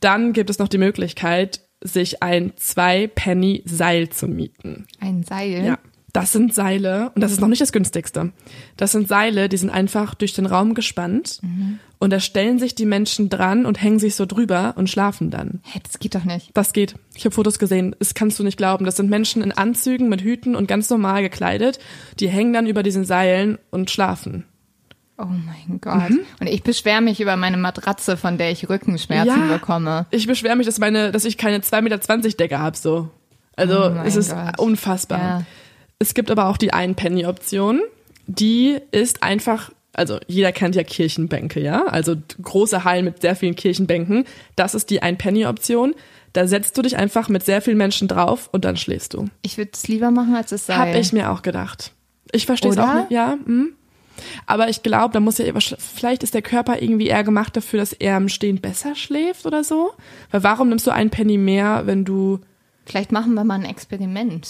dann 0.00 0.32
gibt 0.32 0.50
es 0.50 0.58
noch 0.58 0.68
die 0.68 0.78
Möglichkeit, 0.78 1.60
sich 1.80 2.22
ein 2.22 2.52
Zwei-Penny-Seil 2.56 4.08
zu 4.08 4.26
mieten. 4.26 4.86
Ein 5.00 5.22
Seil. 5.22 5.64
Ja. 5.64 5.78
Das 6.14 6.30
sind 6.30 6.54
Seile, 6.54 7.10
und 7.16 7.22
das 7.22 7.32
ist 7.32 7.40
noch 7.40 7.48
nicht 7.48 7.60
das 7.60 7.72
günstigste. 7.72 8.30
Das 8.76 8.92
sind 8.92 9.08
Seile, 9.08 9.48
die 9.48 9.56
sind 9.56 9.70
einfach 9.70 10.14
durch 10.14 10.32
den 10.32 10.46
Raum 10.46 10.74
gespannt 10.74 11.40
und 11.98 12.12
da 12.12 12.20
stellen 12.20 12.60
sich 12.60 12.76
die 12.76 12.86
Menschen 12.86 13.30
dran 13.30 13.66
und 13.66 13.82
hängen 13.82 13.98
sich 13.98 14.14
so 14.14 14.24
drüber 14.24 14.74
und 14.76 14.88
schlafen 14.88 15.30
dann. 15.32 15.60
Hä, 15.64 15.80
das 15.82 15.98
geht 15.98 16.14
doch 16.14 16.22
nicht. 16.22 16.50
Das 16.54 16.72
geht. 16.72 16.94
Ich 17.16 17.24
habe 17.24 17.34
Fotos 17.34 17.58
gesehen. 17.58 17.96
Das 17.98 18.14
kannst 18.14 18.38
du 18.38 18.44
nicht 18.44 18.56
glauben. 18.56 18.84
Das 18.84 18.96
sind 18.96 19.10
Menschen 19.10 19.42
in 19.42 19.50
Anzügen 19.50 20.08
mit 20.08 20.20
Hüten 20.22 20.54
und 20.54 20.68
ganz 20.68 20.88
normal 20.88 21.20
gekleidet. 21.22 21.80
Die 22.20 22.28
hängen 22.28 22.52
dann 22.52 22.68
über 22.68 22.84
diesen 22.84 23.04
Seilen 23.04 23.58
und 23.72 23.90
schlafen. 23.90 24.44
Oh 25.18 25.24
mein 25.26 25.80
Gott. 25.80 26.12
Und 26.38 26.46
ich 26.46 26.62
beschwere 26.62 27.00
mich 27.00 27.20
über 27.20 27.36
meine 27.36 27.56
Matratze, 27.56 28.16
von 28.16 28.38
der 28.38 28.52
ich 28.52 28.68
Rückenschmerzen 28.68 29.48
bekomme. 29.48 30.06
Ich 30.12 30.28
beschwere 30.28 30.54
mich, 30.54 30.66
dass 30.66 30.78
meine, 30.78 31.10
dass 31.10 31.24
ich 31.24 31.38
keine 31.38 31.58
2,20 31.58 31.82
Meter 31.82 32.28
Decke 32.36 32.60
habe. 32.60 32.76
So. 32.76 33.10
Also 33.56 33.90
Oh 33.90 34.02
es 34.04 34.14
ist 34.14 34.30
Gott. 34.30 34.60
unfassbar. 34.60 35.18
Ja. 35.18 35.42
Es 36.04 36.12
gibt 36.12 36.30
aber 36.30 36.48
auch 36.48 36.58
die 36.58 36.72
Ein-Penny-Option. 36.74 37.80
Die 38.26 38.76
ist 38.90 39.22
einfach, 39.22 39.70
also 39.94 40.18
jeder 40.26 40.52
kennt 40.52 40.74
ja 40.74 40.82
Kirchenbänke, 40.82 41.60
ja? 41.60 41.86
Also 41.86 42.14
große 42.42 42.84
Hallen 42.84 43.06
mit 43.06 43.22
sehr 43.22 43.34
vielen 43.34 43.56
Kirchenbänken. 43.56 44.26
Das 44.54 44.74
ist 44.74 44.90
die 44.90 45.00
Ein-Penny-Option. 45.02 45.94
Da 46.34 46.46
setzt 46.46 46.76
du 46.76 46.82
dich 46.82 46.98
einfach 46.98 47.30
mit 47.30 47.42
sehr 47.42 47.62
vielen 47.62 47.78
Menschen 47.78 48.06
drauf 48.06 48.50
und 48.52 48.66
dann 48.66 48.76
schläfst 48.76 49.14
du. 49.14 49.28
Ich 49.40 49.56
würde 49.56 49.70
es 49.72 49.88
lieber 49.88 50.10
machen 50.10 50.34
als 50.34 50.50
das 50.50 50.66
Seil. 50.66 50.76
Hab 50.76 50.94
ich 50.94 51.14
mir 51.14 51.30
auch 51.30 51.40
gedacht. 51.40 51.92
Ich 52.32 52.44
verstehe 52.44 52.72
es 52.72 52.78
auch 52.78 52.94
nicht, 52.94 53.10
ja. 53.10 53.38
Hm. 53.46 53.72
Aber 54.44 54.68
ich 54.68 54.82
glaube, 54.82 55.14
da 55.14 55.20
muss 55.20 55.38
ja 55.38 55.46
vielleicht 55.78 56.22
ist 56.22 56.34
der 56.34 56.42
Körper 56.42 56.82
irgendwie 56.82 57.06
eher 57.06 57.24
gemacht 57.24 57.56
dafür, 57.56 57.78
dass 57.78 57.94
er 57.94 58.18
im 58.18 58.28
Stehen 58.28 58.60
besser 58.60 58.94
schläft 58.94 59.46
oder 59.46 59.64
so. 59.64 59.92
Weil 60.30 60.42
warum 60.42 60.68
nimmst 60.68 60.86
du 60.86 60.90
einen 60.90 61.10
Penny 61.10 61.38
mehr, 61.38 61.86
wenn 61.86 62.04
du 62.04 62.40
Vielleicht 62.86 63.12
machen 63.12 63.34
wir 63.34 63.44
mal 63.44 63.54
ein 63.54 63.64
Experiment. 63.64 64.46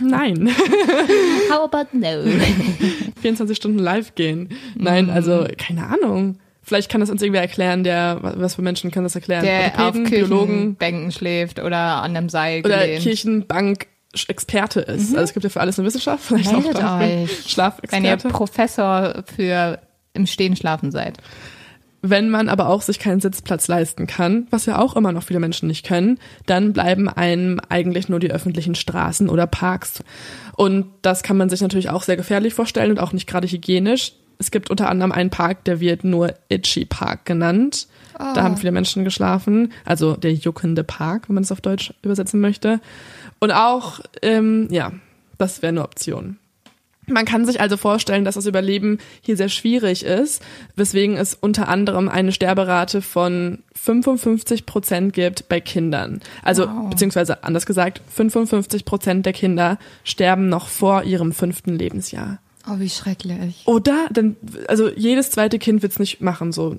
Nein, 0.00 0.50
How 1.50 1.64
about 1.64 1.96
no? 1.96 2.24
24 3.20 3.56
Stunden 3.56 3.78
live 3.78 4.14
gehen. 4.14 4.50
Nein, 4.74 5.08
also 5.10 5.46
keine 5.56 5.86
Ahnung. 5.86 6.38
Vielleicht 6.62 6.90
kann 6.90 7.00
das 7.00 7.10
uns 7.10 7.20
irgendwer 7.22 7.40
erklären, 7.40 7.82
der 7.82 8.18
was 8.22 8.54
für 8.54 8.62
Menschen 8.62 8.90
kann 8.90 9.02
das 9.02 9.14
erklären? 9.14 9.44
Der 9.44 9.72
auf 9.74 9.86
Orthopäden, 9.86 10.10
Biologen 10.10 10.46
Kirchenbänken 10.48 11.12
schläft 11.12 11.58
oder 11.58 12.02
an 12.02 12.16
einem 12.16 12.28
Seil 12.28 12.60
oder 12.64 12.80
gelehnt. 12.80 13.02
Kirchenbank 13.02 13.86
Experte 14.28 14.80
ist. 14.80 15.14
Also 15.14 15.24
es 15.24 15.32
gibt 15.32 15.44
ja 15.44 15.50
für 15.50 15.60
alles 15.60 15.78
eine 15.78 15.88
Wissenschaft, 15.88 16.22
vielleicht 16.26 16.52
Meldet 16.52 16.76
auch 16.76 17.00
euch, 17.00 17.00
wenn 17.00 17.20
ihr 17.20 17.28
Schlafexperte. 17.28 18.28
Professor 18.28 19.24
für 19.34 19.80
im 20.14 20.26
Stehen 20.26 20.54
schlafen 20.54 20.90
seid. 20.90 21.18
Wenn 22.04 22.30
man 22.30 22.48
aber 22.48 22.68
auch 22.68 22.82
sich 22.82 22.98
keinen 22.98 23.20
Sitzplatz 23.20 23.68
leisten 23.68 24.08
kann, 24.08 24.48
was 24.50 24.66
ja 24.66 24.78
auch 24.78 24.96
immer 24.96 25.12
noch 25.12 25.22
viele 25.22 25.38
Menschen 25.38 25.68
nicht 25.68 25.86
können, 25.86 26.18
dann 26.46 26.72
bleiben 26.72 27.08
einem 27.08 27.60
eigentlich 27.68 28.08
nur 28.08 28.18
die 28.18 28.32
öffentlichen 28.32 28.74
Straßen 28.74 29.28
oder 29.28 29.46
Parks. 29.46 30.02
Und 30.56 30.86
das 31.02 31.22
kann 31.22 31.36
man 31.36 31.48
sich 31.48 31.60
natürlich 31.60 31.90
auch 31.90 32.02
sehr 32.02 32.16
gefährlich 32.16 32.54
vorstellen 32.54 32.90
und 32.90 32.98
auch 32.98 33.12
nicht 33.12 33.28
gerade 33.28 33.46
hygienisch. 33.46 34.14
Es 34.38 34.50
gibt 34.50 34.68
unter 34.68 34.88
anderem 34.88 35.12
einen 35.12 35.30
Park, 35.30 35.64
der 35.64 35.78
wird 35.78 36.02
nur 36.02 36.34
Itchy 36.48 36.84
Park 36.84 37.24
genannt. 37.24 37.86
Da 38.18 38.42
haben 38.42 38.56
viele 38.56 38.72
Menschen 38.72 39.04
geschlafen. 39.04 39.72
Also 39.84 40.16
der 40.16 40.32
juckende 40.32 40.82
Park, 40.82 41.28
wenn 41.28 41.34
man 41.34 41.44
es 41.44 41.52
auf 41.52 41.60
Deutsch 41.60 41.94
übersetzen 42.02 42.40
möchte. 42.40 42.80
Und 43.38 43.52
auch, 43.52 44.00
ähm, 44.22 44.66
ja, 44.70 44.92
das 45.38 45.62
wäre 45.62 45.70
eine 45.70 45.82
Option. 45.82 46.38
Man 47.06 47.24
kann 47.24 47.44
sich 47.44 47.60
also 47.60 47.76
vorstellen, 47.76 48.24
dass 48.24 48.36
das 48.36 48.46
Überleben 48.46 48.98
hier 49.22 49.36
sehr 49.36 49.48
schwierig 49.48 50.04
ist, 50.04 50.40
weswegen 50.76 51.16
es 51.16 51.34
unter 51.34 51.68
anderem 51.68 52.08
eine 52.08 52.30
Sterberate 52.30 53.02
von 53.02 53.58
55 53.74 54.66
Prozent 54.66 55.12
gibt 55.12 55.48
bei 55.48 55.60
Kindern. 55.60 56.20
Also, 56.42 56.68
Wow. 56.68 56.90
beziehungsweise 56.90 57.42
anders 57.42 57.66
gesagt, 57.66 58.00
55 58.08 58.84
Prozent 58.84 59.26
der 59.26 59.32
Kinder 59.32 59.78
sterben 60.04 60.48
noch 60.48 60.68
vor 60.68 61.02
ihrem 61.02 61.32
fünften 61.32 61.76
Lebensjahr. 61.76 62.38
Oh, 62.68 62.78
wie 62.78 62.88
schrecklich. 62.88 63.62
Oder, 63.64 64.06
dann, 64.12 64.36
also 64.68 64.88
jedes 64.88 65.32
zweite 65.32 65.58
Kind 65.58 65.82
wird's 65.82 65.98
nicht 65.98 66.20
machen, 66.20 66.52
so. 66.52 66.76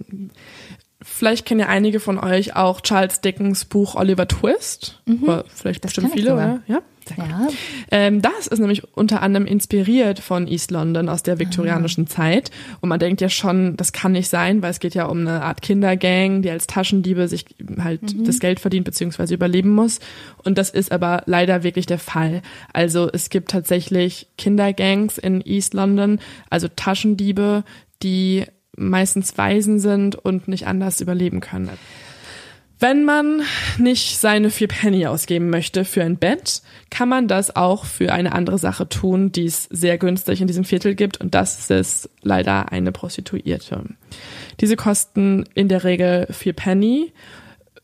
Vielleicht 1.02 1.46
kennen 1.46 1.60
ja 1.60 1.68
einige 1.68 2.00
von 2.00 2.18
euch 2.18 2.56
auch 2.56 2.80
Charles 2.80 3.20
Dickens 3.20 3.66
Buch 3.66 3.96
Oliver 3.96 4.26
Twist. 4.26 5.02
Oder 5.22 5.44
vielleicht 5.54 5.84
Das 5.84 5.90
bestimmt 5.92 6.14
viele, 6.14 6.34
oder? 6.34 6.62
Ja. 6.68 6.82
Ja, 7.18 7.48
Ähm, 7.92 8.22
das 8.22 8.48
ist 8.48 8.60
nämlich 8.60 8.84
unter 8.96 9.22
anderem 9.22 9.46
inspiriert 9.46 10.20
von 10.20 10.48
East 10.48 10.72
London 10.72 11.10
aus 11.10 11.24
der 11.24 11.40
viktorianischen 11.40 12.08
Zeit. 12.08 12.52
Und 12.82 12.90
man 12.90 13.00
denkt 13.00 13.22
ja 13.22 13.30
schon, 13.30 13.78
das 13.78 13.92
kann 13.92 14.14
nicht 14.14 14.30
sein, 14.30 14.62
weil 14.62 14.72
es 14.72 14.80
geht 14.80 14.96
ja 14.96 15.06
um 15.06 15.20
eine 15.20 15.44
Art 15.44 15.62
Kindergang, 15.62 16.42
die 16.42 16.50
als 16.50 16.68
Taschendiebe 16.68 17.28
sich 17.28 17.46
halt 17.82 18.02
das 18.28 18.40
Geld 18.40 18.60
verdient 18.60 18.86
bzw. 18.86 19.34
überleben 19.34 19.70
muss. 19.70 20.00
Und 20.44 20.58
das 20.58 20.70
ist 20.70 20.92
aber 20.92 21.24
leider 21.26 21.64
wirklich 21.64 21.86
der 21.86 22.00
Fall. 22.00 22.42
Also 22.72 23.10
es 23.12 23.30
gibt 23.30 23.52
tatsächlich 23.52 24.28
Kindergangs 24.38 25.18
in 25.18 25.42
East 25.42 25.74
London, 25.74 26.20
also 26.50 26.68
Taschendiebe, 26.68 27.64
die 28.02 28.46
meistens 28.76 29.38
Waisen 29.38 29.80
sind 29.80 30.16
und 30.16 30.48
nicht 30.48 30.68
anders 30.68 31.00
überleben 31.02 31.40
können. 31.42 31.70
Wenn 32.84 33.06
man 33.06 33.44
nicht 33.78 34.20
seine 34.20 34.50
vier 34.50 34.68
Penny 34.68 35.08
ausgeben 35.08 35.50
möchte 35.50 35.86
für 35.86 36.04
ein 36.04 36.18
Bett, 36.18 36.62
kann 36.90 37.08
man 37.08 37.30
das 37.30 37.56
auch 37.56 37.86
für 37.86 38.12
eine 38.12 38.34
andere 38.34 38.58
Sache 38.58 38.90
tun, 38.90 39.32
die 39.32 39.46
es 39.46 39.70
sehr 39.72 39.98
günstig 39.98 40.42
in 40.42 40.48
diesem 40.48 40.66
Viertel 40.66 40.94
gibt 40.94 41.22
und 41.22 41.34
das 41.34 41.70
ist 41.70 42.10
leider 42.24 42.74
eine 42.74 42.92
Prostituierte. 42.92 43.86
Diese 44.60 44.76
kosten 44.76 45.46
in 45.54 45.70
der 45.70 45.86
Regel 45.86 46.28
vier 46.30 46.52
Penny, 46.52 47.14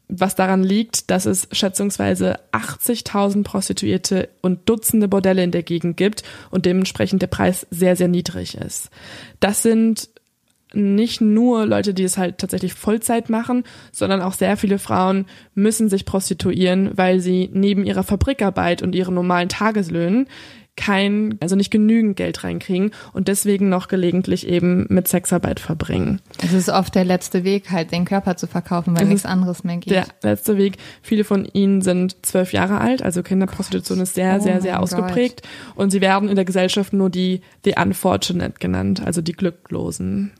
was 0.09 0.35
daran 0.35 0.63
liegt, 0.63 1.09
dass 1.09 1.25
es 1.25 1.47
schätzungsweise 1.53 2.35
80.000 2.51 3.45
Prostituierte 3.45 4.27
und 4.41 4.67
Dutzende 4.67 5.07
Bordelle 5.07 5.45
in 5.45 5.51
der 5.51 5.63
Gegend 5.63 5.95
gibt 5.95 6.23
und 6.51 6.65
dementsprechend 6.65 7.21
der 7.21 7.27
Preis 7.27 7.65
sehr, 7.71 7.95
sehr 7.95 8.09
niedrig 8.09 8.57
ist. 8.57 8.89
Das 9.39 9.61
sind 9.63 10.09
nicht 10.73 11.21
nur 11.21 11.65
Leute, 11.65 11.93
die 11.93 12.03
es 12.03 12.17
halt 12.17 12.37
tatsächlich 12.37 12.73
Vollzeit 12.73 13.29
machen, 13.29 13.63
sondern 13.91 14.21
auch 14.21 14.33
sehr 14.33 14.57
viele 14.57 14.79
Frauen 14.79 15.25
müssen 15.55 15.89
sich 15.89 16.05
prostituieren, 16.05 16.91
weil 16.95 17.19
sie 17.19 17.49
neben 17.53 17.85
ihrer 17.85 18.03
Fabrikarbeit 18.03 18.81
und 18.81 18.93
ihren 18.93 19.15
normalen 19.15 19.49
Tageslöhnen 19.49 20.27
kein, 20.79 21.37
also 21.41 21.57
nicht 21.57 21.71
genügend 21.71 22.15
Geld 22.15 22.43
reinkriegen 22.45 22.91
und 23.11 23.27
deswegen 23.27 23.67
noch 23.67 23.89
gelegentlich 23.89 24.47
eben 24.47 24.85
mit 24.87 25.09
Sexarbeit 25.09 25.59
verbringen. 25.59 26.21
es 26.41 26.53
ist 26.53 26.69
oft 26.69 26.95
der 26.95 27.03
letzte 27.03 27.43
Weg, 27.43 27.69
halt 27.69 27.91
den 27.91 28.05
Körper 28.05 28.37
zu 28.37 28.47
verkaufen, 28.47 28.95
weil 28.95 29.03
Es 29.03 29.09
nichts 29.09 29.25
anderes 29.25 29.65
mehr 29.65 29.75
geht. 29.75 29.91
Der 29.91 30.07
letzte 30.23 30.57
Weg. 30.57 30.77
Viele 31.01 31.25
von 31.25 31.43
ihnen 31.43 31.81
sind 31.81 32.25
zwölf 32.25 32.53
Jahre 32.53 32.79
alt, 32.79 33.01
also 33.01 33.23
Kinderprostitution 33.23 33.99
ist 33.99 34.15
sehr, 34.15 34.37
Oh 34.39 34.41
sehr, 34.41 34.61
sehr 34.61 34.79
ausgeprägt 34.79 35.41
und 35.75 35.89
sie 35.89 35.99
werden 35.99 36.29
in 36.29 36.35
der 36.35 36.45
Gesellschaft 36.45 36.93
nur 36.93 37.09
die 37.09 37.41
the 37.65 37.75
unfortunate 37.77 38.53
genannt, 38.59 39.01
also 39.05 39.21
die 39.21 39.33
Glücklosen. 39.33 40.31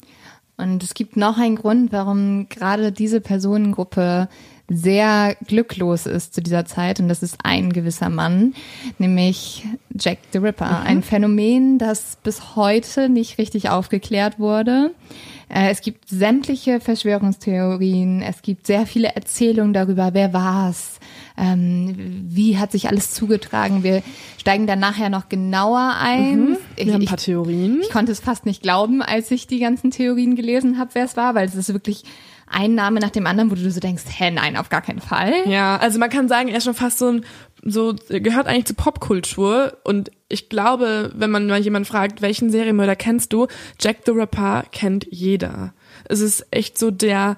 Und 0.59 0.83
es 0.83 0.93
gibt 0.93 1.17
noch 1.17 1.37
einen 1.37 1.55
Grund, 1.55 1.91
warum 1.91 2.47
gerade 2.49 2.91
diese 2.91 3.21
Personengruppe 3.21 4.27
sehr 4.67 5.35
glücklos 5.47 6.05
ist 6.05 6.33
zu 6.35 6.41
dieser 6.41 6.65
Zeit. 6.65 6.99
Und 6.99 7.07
das 7.07 7.23
ist 7.23 7.37
ein 7.43 7.73
gewisser 7.73 8.09
Mann, 8.09 8.53
nämlich 8.99 9.65
Jack 9.97 10.19
the 10.31 10.37
Ripper. 10.37 10.81
Ein 10.81 11.01
Phänomen, 11.01 11.79
das 11.79 12.17
bis 12.21 12.55
heute 12.55 13.09
nicht 13.09 13.37
richtig 13.37 13.69
aufgeklärt 13.69 14.37
wurde. 14.37 14.91
Äh, 15.49 15.71
Es 15.71 15.81
gibt 15.81 16.07
sämtliche 16.07 16.79
Verschwörungstheorien, 16.79 18.21
es 18.21 18.41
gibt 18.41 18.67
sehr 18.67 18.85
viele 18.85 19.15
Erzählungen 19.15 19.73
darüber, 19.73 20.13
wer 20.13 20.33
war's, 20.33 20.98
ähm, 21.39 22.25
wie 22.27 22.57
hat 22.57 22.71
sich 22.71 22.89
alles 22.89 23.13
zugetragen. 23.13 23.83
Wir 23.83 24.03
steigen 24.37 24.67
dann 24.67 24.79
nachher 24.79 25.09
noch 25.09 25.29
genauer 25.29 25.95
ein. 25.99 26.57
Ich, 26.75 26.85
Wir 26.85 26.93
haben 26.93 26.99
ein 26.99 27.03
ich, 27.03 27.09
paar 27.09 27.17
Theorien. 27.17 27.79
ich 27.81 27.89
konnte 27.89 28.11
es 28.11 28.19
fast 28.19 28.45
nicht 28.45 28.61
glauben, 28.61 29.01
als 29.01 29.31
ich 29.31 29.47
die 29.47 29.59
ganzen 29.59 29.91
Theorien 29.91 30.35
gelesen 30.35 30.77
habe, 30.77 30.91
wer 30.93 31.05
es 31.05 31.15
war, 31.15 31.35
weil 31.35 31.47
es 31.47 31.55
ist 31.55 31.71
wirklich 31.73 32.03
ein 32.51 32.73
Name 32.73 32.99
nach 32.99 33.11
dem 33.11 33.27
anderen, 33.27 33.51
wo 33.51 33.55
du 33.55 33.71
so 33.71 33.79
denkst, 33.79 34.03
hä, 34.09 34.31
nein, 34.31 34.57
auf 34.57 34.69
gar 34.69 34.81
keinen 34.81 35.01
Fall. 35.01 35.33
Ja, 35.45 35.77
also 35.77 35.99
man 35.99 36.09
kann 36.09 36.27
sagen, 36.27 36.49
er 36.49 36.57
ist 36.57 36.63
schon 36.63 36.73
fast 36.73 36.97
so 36.97 37.11
ein, 37.11 37.25
so, 37.63 37.93
gehört 38.09 38.47
eigentlich 38.47 38.65
zur 38.65 38.75
Popkultur 38.75 39.77
und 39.83 40.11
ich 40.29 40.49
glaube, 40.49 41.11
wenn 41.15 41.29
man 41.29 41.47
mal 41.47 41.59
jemanden 41.59 41.85
fragt, 41.85 42.21
welchen 42.21 42.49
Serienmörder 42.49 42.95
kennst 42.95 43.33
du? 43.33 43.47
Jack 43.79 43.97
the 44.05 44.11
Ripper 44.11 44.65
kennt 44.71 45.07
jeder. 45.11 45.73
Es 46.05 46.21
ist 46.21 46.45
echt 46.51 46.77
so 46.77 46.91
der 46.91 47.37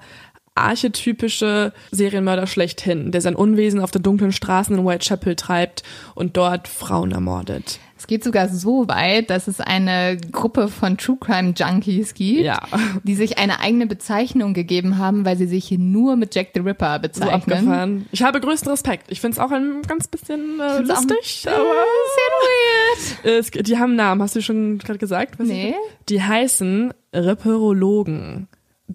archetypische 0.54 1.72
Serienmörder 1.90 2.46
schlechthin, 2.46 3.10
der 3.12 3.20
sein 3.20 3.34
Unwesen 3.34 3.80
auf 3.80 3.90
den 3.90 4.02
dunklen 4.02 4.32
Straßen 4.32 4.76
in 4.78 4.84
Whitechapel 4.86 5.36
treibt 5.36 5.82
und 6.14 6.36
dort 6.36 6.68
Frauen 6.68 7.12
ermordet. 7.12 7.78
Es 7.96 8.08
geht 8.08 8.24
sogar 8.24 8.48
so 8.48 8.88
weit, 8.88 9.30
dass 9.30 9.46
es 9.46 9.60
eine 9.60 10.16
Gruppe 10.32 10.66
von 10.66 10.98
True 10.98 11.18
Crime 11.20 11.54
Junkies 11.56 12.14
gibt, 12.14 12.40
Ja. 12.40 12.60
die 13.04 13.14
sich 13.14 13.38
eine 13.38 13.60
eigene 13.60 13.86
Bezeichnung 13.86 14.54
gegeben 14.54 14.98
haben, 14.98 15.24
weil 15.24 15.36
sie 15.36 15.46
sich 15.46 15.70
nur 15.70 16.16
mit 16.16 16.34
Jack 16.34 16.48
the 16.54 16.60
Ripper 16.60 16.94
So 16.96 17.00
bezeichnen. 17.02 17.34
abgefahren. 17.34 18.06
Ich 18.10 18.24
habe 18.24 18.40
größten 18.40 18.70
Respekt. 18.72 19.06
Ich 19.10 19.20
finde 19.20 19.36
es 19.36 19.38
auch 19.38 19.52
ein 19.52 19.82
ganz 19.86 20.08
bisschen 20.08 20.58
äh, 20.58 20.80
lustig, 20.80 21.46
aber 21.46 21.62
Bisschen 21.62 23.22
weird. 23.24 23.38
es, 23.38 23.50
die 23.52 23.76
haben 23.78 23.90
einen 23.90 23.96
Namen. 23.96 24.20
Hast 24.22 24.34
du 24.34 24.42
schon 24.42 24.78
gerade 24.78 24.98
gesagt? 24.98 25.38
Was 25.38 25.46
Nee. 25.46 25.74
Die 26.08 26.20
heißen 26.20 26.92
Reperologen. 27.14 28.48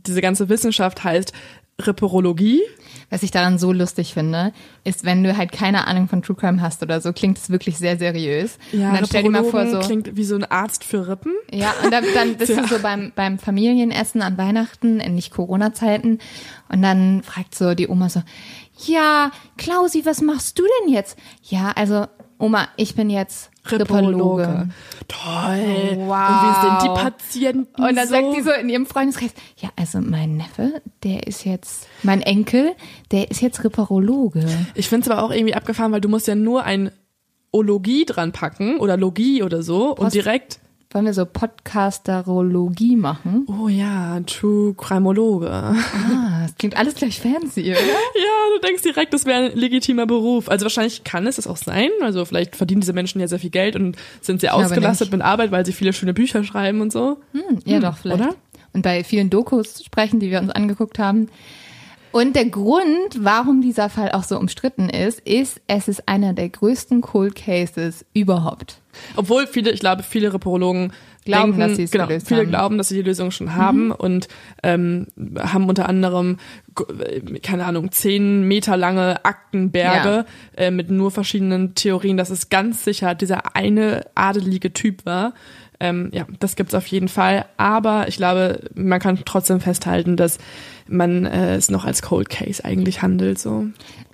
Diese 0.05 0.21
ganze 0.21 0.49
Wissenschaft 0.49 1.03
heißt 1.03 1.33
Reperologie. 1.79 2.61
Was 3.09 3.23
ich 3.23 3.31
daran 3.31 3.57
so 3.57 3.71
lustig 3.71 4.13
finde, 4.13 4.51
ist, 4.83 5.05
wenn 5.05 5.23
du 5.23 5.37
halt 5.37 5.51
keine 5.53 5.87
Ahnung 5.87 6.09
von 6.09 6.21
True 6.21 6.35
Crime 6.35 6.61
hast 6.61 6.83
oder 6.83 6.99
so, 6.99 7.13
klingt 7.13 7.37
es 7.37 7.49
wirklich 7.49 7.77
sehr 7.77 7.97
seriös. 7.97 8.57
Ja, 8.73 8.89
und 8.89 8.95
dann 8.95 9.05
stell 9.05 9.23
dir 9.23 9.29
mal 9.29 9.45
vor, 9.45 9.65
so. 9.67 9.79
klingt 9.79 10.17
wie 10.17 10.25
so 10.25 10.35
ein 10.35 10.43
Arzt 10.43 10.83
für 10.83 11.07
Rippen. 11.07 11.33
Ja, 11.51 11.73
und 11.83 11.91
dann, 11.91 12.03
dann 12.13 12.35
bist 12.35 12.51
Ja. 12.55 12.61
du 12.61 12.67
so 12.67 12.79
beim, 12.79 13.13
beim 13.15 13.39
Familienessen 13.39 14.21
an 14.21 14.37
Weihnachten, 14.37 14.99
in 14.99 15.15
nicht 15.15 15.31
Corona-Zeiten. 15.31 16.19
Und 16.67 16.81
dann 16.81 17.23
fragt 17.23 17.55
so 17.55 17.75
die 17.75 17.87
Oma 17.87 18.09
so, 18.09 18.23
ja, 18.85 19.31
Klausi, 19.57 20.05
was 20.05 20.21
machst 20.21 20.59
du 20.59 20.63
denn 20.81 20.93
jetzt? 20.93 21.17
Ja, 21.43 21.71
also, 21.75 22.07
Oma, 22.39 22.67
ich 22.75 22.95
bin 22.95 23.09
jetzt 23.09 23.51
Reperologe. 23.71 24.69
Toll. 25.07 25.59
Oh, 25.95 26.07
wow. 26.07 26.29
Und 26.29 26.41
wie 26.43 26.61
sind 26.61 26.81
die 26.83 27.01
Patienten 27.01 27.81
Und 27.81 27.95
dann 27.95 28.07
so? 28.07 28.13
sagt 28.15 28.35
die 28.37 28.41
so 28.41 28.51
in 28.51 28.69
ihrem 28.69 28.85
Freundeskreis, 28.85 29.31
ja, 29.57 29.69
also 29.75 29.99
mein 29.99 30.37
Neffe, 30.37 30.81
der 31.03 31.27
ist 31.27 31.45
jetzt, 31.45 31.87
mein 32.03 32.21
Enkel, 32.21 32.73
der 33.11 33.31
ist 33.31 33.41
jetzt 33.41 33.63
Reperologe. 33.63 34.45
Ich 34.75 34.89
finde 34.89 35.05
es 35.05 35.11
aber 35.11 35.23
auch 35.23 35.31
irgendwie 35.31 35.55
abgefahren, 35.55 35.91
weil 35.91 36.01
du 36.01 36.09
musst 36.09 36.27
ja 36.27 36.35
nur 36.35 36.63
ein 36.63 36.91
Ologie 37.51 38.05
dran 38.05 38.33
packen 38.33 38.77
oder 38.77 38.97
Logie 38.97 39.41
oder 39.43 39.63
so 39.63 39.89
und 39.91 39.95
Post- 39.97 40.15
direkt 40.15 40.59
Wollen 40.91 41.05
wir 41.05 41.13
so 41.13 41.25
Podcasterologie 41.25 42.95
machen? 42.95 43.45
Oh 43.47 43.67
ja, 43.67 44.21
True 44.21 44.73
Crimologe. 44.73 45.51
Ah, 45.51 46.43
das 46.43 46.55
klingt 46.55 46.77
alles 46.77 46.95
gleich 46.95 47.19
fancy, 47.19 47.71
oder? 47.71 47.79
Ja, 48.15 48.55
du 48.55 48.65
denkst 48.65 48.83
direkt, 48.83 49.13
das 49.13 49.25
wäre 49.25 49.51
ein 49.51 49.57
legitimer 49.57 50.05
Beruf. 50.05 50.49
Also 50.49 50.63
wahrscheinlich 50.63 51.03
kann 51.03 51.27
es 51.27 51.35
das 51.35 51.45
auch 51.45 51.57
sein. 51.57 51.89
Also 52.01 52.23
vielleicht 52.23 52.55
verdienen 52.55 52.81
diese 52.81 52.93
Menschen 52.93 53.19
ja 53.19 53.27
sehr 53.27 53.39
viel 53.39 53.49
Geld 53.49 53.75
und 53.75 53.97
sind 54.21 54.39
sehr 54.41 54.55
ausgelastet 54.55 55.11
mit 55.11 55.21
Arbeit, 55.21 55.51
weil 55.51 55.65
sie 55.65 55.73
viele 55.73 55.91
schöne 55.91 56.13
Bücher 56.13 56.43
schreiben 56.45 56.79
und 56.81 56.91
so. 56.91 57.17
Ja, 57.65 57.79
doch, 57.79 57.97
vielleicht. 57.97 58.21
oder? 58.21 58.35
Und 58.73 58.81
bei 58.81 59.03
vielen 59.03 59.29
Dokus 59.29 59.83
sprechen, 59.83 60.19
die 60.19 60.31
wir 60.31 60.39
uns 60.39 60.51
angeguckt 60.51 60.99
haben. 60.99 61.27
Und 62.11 62.35
der 62.35 62.45
Grund, 62.45 63.19
warum 63.19 63.61
dieser 63.61 63.89
Fall 63.89 64.11
auch 64.11 64.23
so 64.23 64.37
umstritten 64.39 64.89
ist, 64.89 65.19
ist, 65.21 65.61
es 65.67 65.87
ist 65.87 66.07
einer 66.07 66.33
der 66.33 66.49
größten 66.49 67.01
Cold 67.01 67.35
Cases 67.35 68.05
überhaupt. 68.13 68.81
Obwohl 69.15 69.47
viele, 69.47 69.71
ich 69.71 69.79
glaube, 69.79 70.03
viele 70.03 70.33
Reporologen 70.33 70.91
Glauben, 71.27 71.51
denken, 71.51 71.59
dass 71.59 71.75
sie 71.75 71.83
es 71.83 71.91
genau, 71.91 72.07
viele 72.07 72.19
haben. 72.19 72.45
Mhm. 72.45 72.49
glauben, 72.49 72.77
dass 72.77 72.89
sie 72.89 72.95
die 72.95 73.01
Lösung 73.01 73.31
schon 73.31 73.55
haben 73.55 73.91
und 73.91 74.27
ähm, 74.63 75.07
haben 75.37 75.67
unter 75.67 75.89
anderem, 75.89 76.37
keine 77.43 77.65
Ahnung, 77.65 77.91
zehn 77.91 78.43
Meter 78.43 78.77
lange 78.77 79.25
Aktenberge 79.25 80.25
äh, 80.55 80.71
mit 80.71 80.89
nur 80.89 81.11
verschiedenen 81.11 81.75
Theorien, 81.75 82.17
dass 82.17 82.29
es 82.29 82.49
ganz 82.49 82.83
sicher 82.83 83.13
dieser 83.13 83.55
eine 83.55 84.05
adelige 84.15 84.71
Typ 84.73 85.05
war. 85.05 85.33
Ähm, 85.79 86.09
ja, 86.11 86.25
das 86.39 86.55
gibt's 86.55 86.73
auf 86.73 86.87
jeden 86.87 87.07
Fall. 87.07 87.45
Aber 87.57 88.07
ich 88.07 88.17
glaube, 88.17 88.61
man 88.73 88.99
kann 88.99 89.19
trotzdem 89.25 89.59
festhalten, 89.59 90.17
dass 90.17 90.37
man 90.87 91.25
äh, 91.25 91.55
es 91.55 91.69
noch 91.69 91.85
als 91.85 92.01
Cold 92.01 92.29
Case 92.29 92.63
eigentlich 92.63 93.01
handelt. 93.01 93.39
So. 93.39 93.65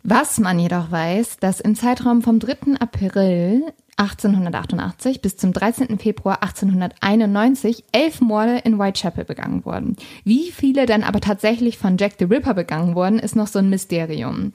Was 0.03 0.39
man 0.39 0.59
jedoch 0.59 0.91
weiß, 0.91 1.37
dass 1.39 1.61
im 1.61 1.75
Zeitraum 1.75 2.21
vom 2.21 2.39
3. 2.39 2.79
April 2.79 3.63
1888 3.97 5.21
bis 5.21 5.37
zum 5.37 5.53
13. 5.53 5.99
Februar 5.99 6.41
1891 6.41 7.83
elf 7.91 8.21
Morde 8.21 8.57
in 8.59 8.79
Whitechapel 8.79 9.25
begangen 9.25 9.65
wurden. 9.65 9.95
Wie 10.23 10.51
viele 10.51 10.85
dann 10.85 11.03
aber 11.03 11.21
tatsächlich 11.21 11.77
von 11.77 11.97
Jack 11.97 12.13
the 12.19 12.25
Ripper 12.25 12.53
begangen 12.53 12.95
wurden, 12.95 13.19
ist 13.19 13.35
noch 13.35 13.47
so 13.47 13.59
ein 13.59 13.69
Mysterium. 13.69 14.53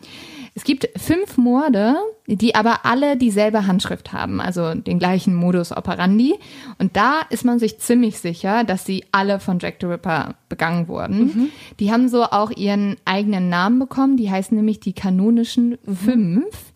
Es 0.55 0.65
gibt 0.65 0.89
fünf 0.97 1.37
Morde, 1.37 1.95
die 2.27 2.57
aber 2.57 2.85
alle 2.85 3.17
dieselbe 3.17 3.69
Handschrift 3.69 4.13
haben, 4.13 4.41
also 4.41 4.75
den 4.75 4.99
gleichen 4.99 5.35
Modus 5.35 5.71
operandi. 5.71 6.35
Und 6.79 6.97
da 6.97 7.21
ist 7.31 7.45
man 7.45 7.61
sich 7.61 7.79
ziemlich 7.79 8.19
sicher, 8.19 8.65
dass 8.65 8.85
sie 8.85 9.05
alle 9.13 9.39
von 9.39 9.61
Jack 9.61 9.77
the 9.81 9.87
Ripper 9.87 10.35
begangen 10.49 10.89
wurden. 10.89 11.53
Die 11.79 11.93
haben 11.93 12.09
so 12.09 12.25
auch 12.25 12.51
ihren 12.51 12.97
eigenen 13.05 13.49
Namen 13.49 13.79
bekommen. 13.79 14.17
Die 14.17 14.31
heißen 14.31 14.57
nämlich 14.57 14.81
die 14.81 14.95
kanonischen 14.95 15.79
Fünf. 15.85 16.68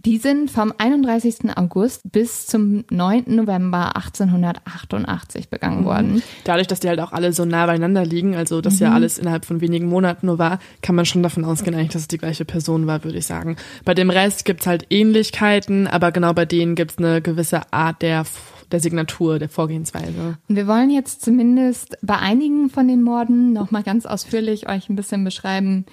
Die 0.00 0.18
sind 0.18 0.48
vom 0.48 0.72
31. 0.78 1.56
August 1.56 2.12
bis 2.12 2.46
zum 2.46 2.84
9. 2.88 3.24
November 3.34 3.96
1888 3.96 5.50
begangen 5.50 5.84
worden. 5.84 6.22
Dadurch, 6.44 6.68
dass 6.68 6.78
die 6.78 6.88
halt 6.88 7.00
auch 7.00 7.10
alle 7.10 7.32
so 7.32 7.44
nah 7.44 7.66
beieinander 7.66 8.04
liegen, 8.04 8.36
also 8.36 8.60
das 8.60 8.78
ja 8.78 8.92
alles 8.92 9.18
innerhalb 9.18 9.44
von 9.44 9.60
wenigen 9.60 9.88
Monaten 9.88 10.26
nur 10.26 10.38
war, 10.38 10.60
kann 10.82 10.94
man 10.94 11.04
schon 11.04 11.24
davon 11.24 11.44
ausgehen, 11.44 11.74
eigentlich, 11.74 11.88
dass 11.88 12.02
es 12.02 12.08
die 12.08 12.18
gleiche 12.18 12.44
Person 12.44 12.86
war, 12.86 13.02
würde 13.02 13.18
ich 13.18 13.26
sagen. 13.26 13.56
Bei 13.84 13.92
dem 13.92 14.10
Rest 14.10 14.44
gibt's 14.44 14.68
halt 14.68 14.86
Ähnlichkeiten, 14.88 15.88
aber 15.88 16.12
genau 16.12 16.32
bei 16.32 16.44
denen 16.44 16.76
gibt's 16.76 16.98
eine 16.98 17.20
gewisse 17.20 17.72
Art 17.72 18.00
der, 18.00 18.24
der 18.70 18.78
Signatur, 18.78 19.40
der 19.40 19.48
Vorgehensweise. 19.48 20.38
Und 20.48 20.54
wir 20.54 20.68
wollen 20.68 20.90
jetzt 20.90 21.24
zumindest 21.24 21.96
bei 22.02 22.18
einigen 22.18 22.70
von 22.70 22.86
den 22.86 23.02
Morden 23.02 23.52
nochmal 23.52 23.82
ganz 23.82 24.06
ausführlich 24.06 24.68
euch 24.68 24.88
ein 24.88 24.94
bisschen 24.94 25.24
beschreiben, 25.24 25.86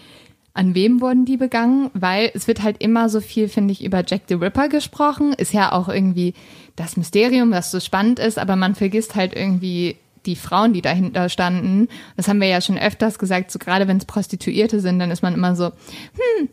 an 0.56 0.74
wem 0.74 1.02
wurden 1.02 1.26
die 1.26 1.36
begangen, 1.36 1.92
weil 1.94 2.32
es 2.34 2.48
wird 2.48 2.64
halt 2.64 2.78
immer 2.82 3.10
so 3.10 3.20
viel, 3.20 3.50
finde 3.50 3.74
ich, 3.74 3.84
über 3.84 4.04
Jack 4.08 4.22
the 4.30 4.36
Ripper 4.36 4.70
gesprochen. 4.70 5.34
Ist 5.34 5.54
ja 5.54 5.74
auch 5.74 5.90
irgendwie 5.90 6.34
das 6.78 6.96
Mysterium, 6.96 7.52
das 7.52 7.72
so 7.72 7.82
spannend 7.82 8.20
ist, 8.20 8.40
aber 8.40 8.56
man 8.56 8.74
vergisst 8.74 9.16
halt 9.16 9.36
irgendwie 9.36 9.98
die 10.26 10.38
Frauen, 10.38 10.72
die 10.72 10.82
dahinter 10.82 11.28
standen. 11.28 11.90
Das 12.16 12.30
haben 12.30 12.40
wir 12.40 12.48
ja 12.48 12.62
schon 12.62 12.78
öfters 12.78 13.20
gesagt, 13.20 13.52
so 13.52 13.60
gerade 13.60 13.88
wenn 13.90 13.98
es 13.98 14.06
Prostituierte 14.06 14.80
sind, 14.80 14.98
dann 14.98 15.12
ist 15.12 15.22
man 15.22 15.34
immer 15.34 15.58
so, 15.58 15.66
hm, 15.66 16.50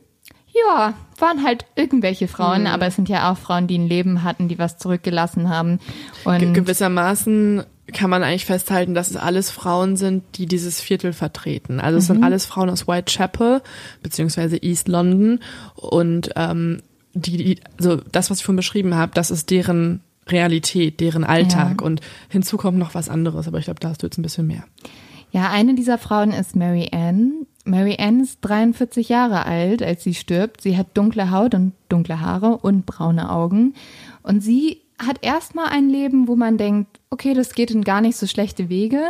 ja, 0.53 0.95
waren 1.19 1.45
halt 1.45 1.65
irgendwelche 1.77 2.27
Frauen, 2.27 2.67
aber 2.67 2.87
es 2.87 2.97
sind 2.97 3.09
ja 3.09 3.31
auch 3.31 3.39
Frauen, 3.39 3.69
die 3.69 3.79
ein 3.79 3.89
Leben 3.89 4.25
hatten, 4.25 4.49
die 4.49 4.59
was 4.59 4.79
zurückgelassen 4.79 5.49
haben. 5.49 5.79
Und 6.25 6.41
Ge 6.41 6.53
gewissermaßen 6.53 7.63
kann 7.93 8.11
man 8.11 8.23
eigentlich 8.23 8.45
festhalten, 8.47 8.95
dass 8.95 9.11
es 9.11 9.17
alles 9.17 9.51
Frauen 9.51 9.97
sind, 9.97 10.25
die 10.37 10.47
dieses 10.47 10.81
Viertel 10.81 11.13
vertreten. 11.13 11.81
Also 11.81 11.99
es 11.99 12.07
sind 12.07 12.25
alles 12.25 12.47
Frauen 12.47 12.71
aus 12.71 12.89
Whitechapel 12.89 13.63
beziehungsweise 14.03 14.57
East 14.63 14.89
London 14.89 15.41
und 15.75 16.31
ähm, 16.37 16.81
die, 17.15 17.37
die, 17.37 17.61
also 17.79 17.97
das, 18.11 18.31
was 18.31 18.39
ich 18.39 18.45
vorhin 18.45 18.57
beschrieben 18.57 18.95
habe, 18.95 19.13
das 19.15 19.31
ist 19.31 19.51
deren 19.51 20.01
Realität, 20.29 21.01
deren 21.01 21.25
Alltag 21.25 21.81
Ja. 21.81 21.87
und 21.87 22.01
hinzu 22.29 22.57
kommt 22.57 22.79
noch 22.79 22.95
was 22.95 23.09
anderes, 23.09 23.47
aber 23.49 23.59
ich 23.59 23.65
glaube, 23.65 23.81
da 23.81 23.89
hast 23.91 24.03
du 24.03 24.07
jetzt 24.07 24.19
ein 24.19 24.23
bisschen 24.23 24.47
mehr. 24.47 24.65
Ja, 25.31 25.51
eine 25.51 25.75
dieser 25.75 25.99
Frauen 25.99 26.31
ist 26.31 26.57
Mary 26.57 26.89
Ann. 26.93 27.47
Mary 27.65 27.97
Ann 27.99 28.21
ist 28.21 28.39
43 28.43 29.09
Jahre 29.09 29.47
alt, 29.47 29.83
als 29.83 30.05
sie 30.05 30.15
stirbt. 30.15 30.61
Sie 30.61 30.77
hat 30.77 30.89
dunkle 30.95 31.31
Haut 31.31 31.55
und 31.55 31.73
dunkle 31.89 32.21
Haare 32.21 32.59
und 32.59 32.85
braune 32.87 33.31
Augen. 33.31 33.75
Und 34.23 34.43
sie 34.43 34.83
hat 35.07 35.19
erstmal 35.23 35.67
ein 35.67 35.89
Leben, 35.89 36.29
wo 36.29 36.37
man 36.37 36.59
denkt, 36.59 37.01
okay, 37.11 37.35
das 37.35 37.55
geht 37.55 37.71
in 37.71 37.85
gar 37.85 38.01
nicht 38.01 38.17
so 38.17 38.27
schlechte 38.27 38.69
Wege. 38.69 39.03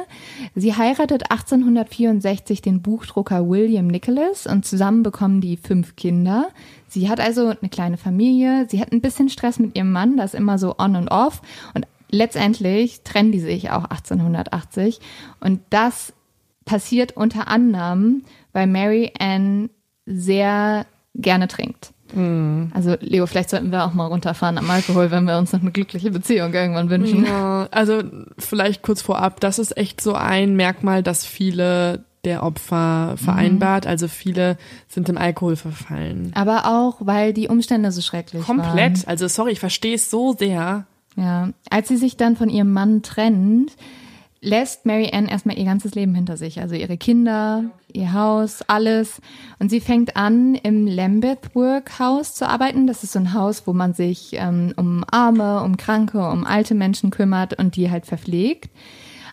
Sie 0.54 0.74
heiratet 0.74 1.30
1864 1.30 2.62
den 2.62 2.82
Buchdrucker 2.82 3.48
William 3.48 3.86
Nicholas 3.86 4.46
und 4.46 4.64
zusammen 4.64 5.02
bekommen 5.02 5.40
die 5.40 5.56
fünf 5.56 5.96
Kinder. 5.96 6.48
Sie 6.88 7.08
hat 7.08 7.20
also 7.20 7.48
eine 7.48 7.70
kleine 7.70 7.96
Familie. 7.96 8.66
Sie 8.68 8.80
hat 8.80 8.92
ein 8.92 9.00
bisschen 9.00 9.28
Stress 9.28 9.58
mit 9.58 9.76
ihrem 9.76 9.92
Mann, 9.92 10.16
das 10.16 10.34
immer 10.34 10.58
so 10.58 10.76
on 10.78 10.96
und 10.96 11.08
off. 11.08 11.42
Und 11.74 11.86
letztendlich 12.10 13.02
trennen 13.02 13.32
die 13.32 13.40
sich 13.40 13.70
auch 13.70 13.84
1880. 13.84 15.00
Und 15.40 15.60
das 15.70 16.12
passiert 16.64 17.16
unter 17.16 17.48
anderem, 17.48 18.24
weil 18.52 18.66
Mary 18.66 19.12
Ann 19.18 19.70
sehr 20.06 20.86
gerne 21.14 21.48
trinkt. 21.48 21.92
Also 22.14 22.96
Leo, 23.00 23.26
vielleicht 23.26 23.50
sollten 23.50 23.72
wir 23.72 23.84
auch 23.84 23.94
mal 23.94 24.06
runterfahren 24.06 24.58
am 24.58 24.70
Alkohol, 24.70 25.10
wenn 25.10 25.24
wir 25.24 25.38
uns 25.38 25.52
noch 25.52 25.60
eine 25.60 25.70
glückliche 25.70 26.10
Beziehung 26.10 26.52
irgendwann 26.52 26.90
wünschen. 26.90 27.24
Ja, 27.24 27.68
also 27.70 28.02
vielleicht 28.38 28.82
kurz 28.82 29.02
vorab, 29.02 29.40
das 29.40 29.58
ist 29.58 29.76
echt 29.76 30.00
so 30.00 30.14
ein 30.14 30.54
Merkmal, 30.56 31.02
das 31.02 31.24
viele 31.24 32.04
der 32.24 32.44
Opfer 32.44 33.14
vereinbart. 33.16 33.86
Also 33.86 34.08
viele 34.08 34.56
sind 34.88 35.08
im 35.08 35.18
Alkohol 35.18 35.56
verfallen. 35.56 36.32
Aber 36.34 36.66
auch, 36.66 36.98
weil 37.00 37.32
die 37.32 37.48
Umstände 37.48 37.90
so 37.90 38.00
schrecklich 38.00 38.46
waren. 38.48 38.58
Komplett. 38.58 39.08
Also 39.08 39.26
sorry, 39.28 39.52
ich 39.52 39.60
verstehe 39.60 39.96
es 39.96 40.10
so 40.10 40.32
sehr. 40.32 40.86
Ja, 41.16 41.50
als 41.68 41.88
sie 41.88 41.96
sich 41.96 42.16
dann 42.16 42.36
von 42.36 42.48
ihrem 42.48 42.72
Mann 42.72 43.02
trennt, 43.02 43.72
lässt 44.42 44.84
Mary 44.86 45.08
Ann 45.12 45.28
erstmal 45.28 45.56
ihr 45.56 45.64
ganzes 45.64 45.94
Leben 45.94 46.14
hinter 46.14 46.36
sich. 46.36 46.60
Also 46.60 46.74
ihre 46.74 46.98
Kinder, 46.98 47.64
ihr 47.92 48.12
Haus, 48.12 48.62
alles. 48.66 49.22
Und 49.60 49.70
sie 49.70 49.80
fängt 49.80 50.16
an, 50.16 50.56
im 50.56 50.86
Lambeth 50.86 51.54
Work 51.54 51.98
House 52.00 52.34
zu 52.34 52.48
arbeiten. 52.48 52.88
Das 52.88 53.04
ist 53.04 53.12
so 53.12 53.20
ein 53.20 53.32
Haus, 53.34 53.66
wo 53.66 53.72
man 53.72 53.94
sich 53.94 54.30
ähm, 54.32 54.74
um 54.76 55.04
Arme, 55.10 55.62
um 55.62 55.76
Kranke, 55.76 56.28
um 56.28 56.44
alte 56.44 56.74
Menschen 56.74 57.10
kümmert 57.10 57.56
und 57.56 57.76
die 57.76 57.90
halt 57.90 58.04
verpflegt. 58.04 58.68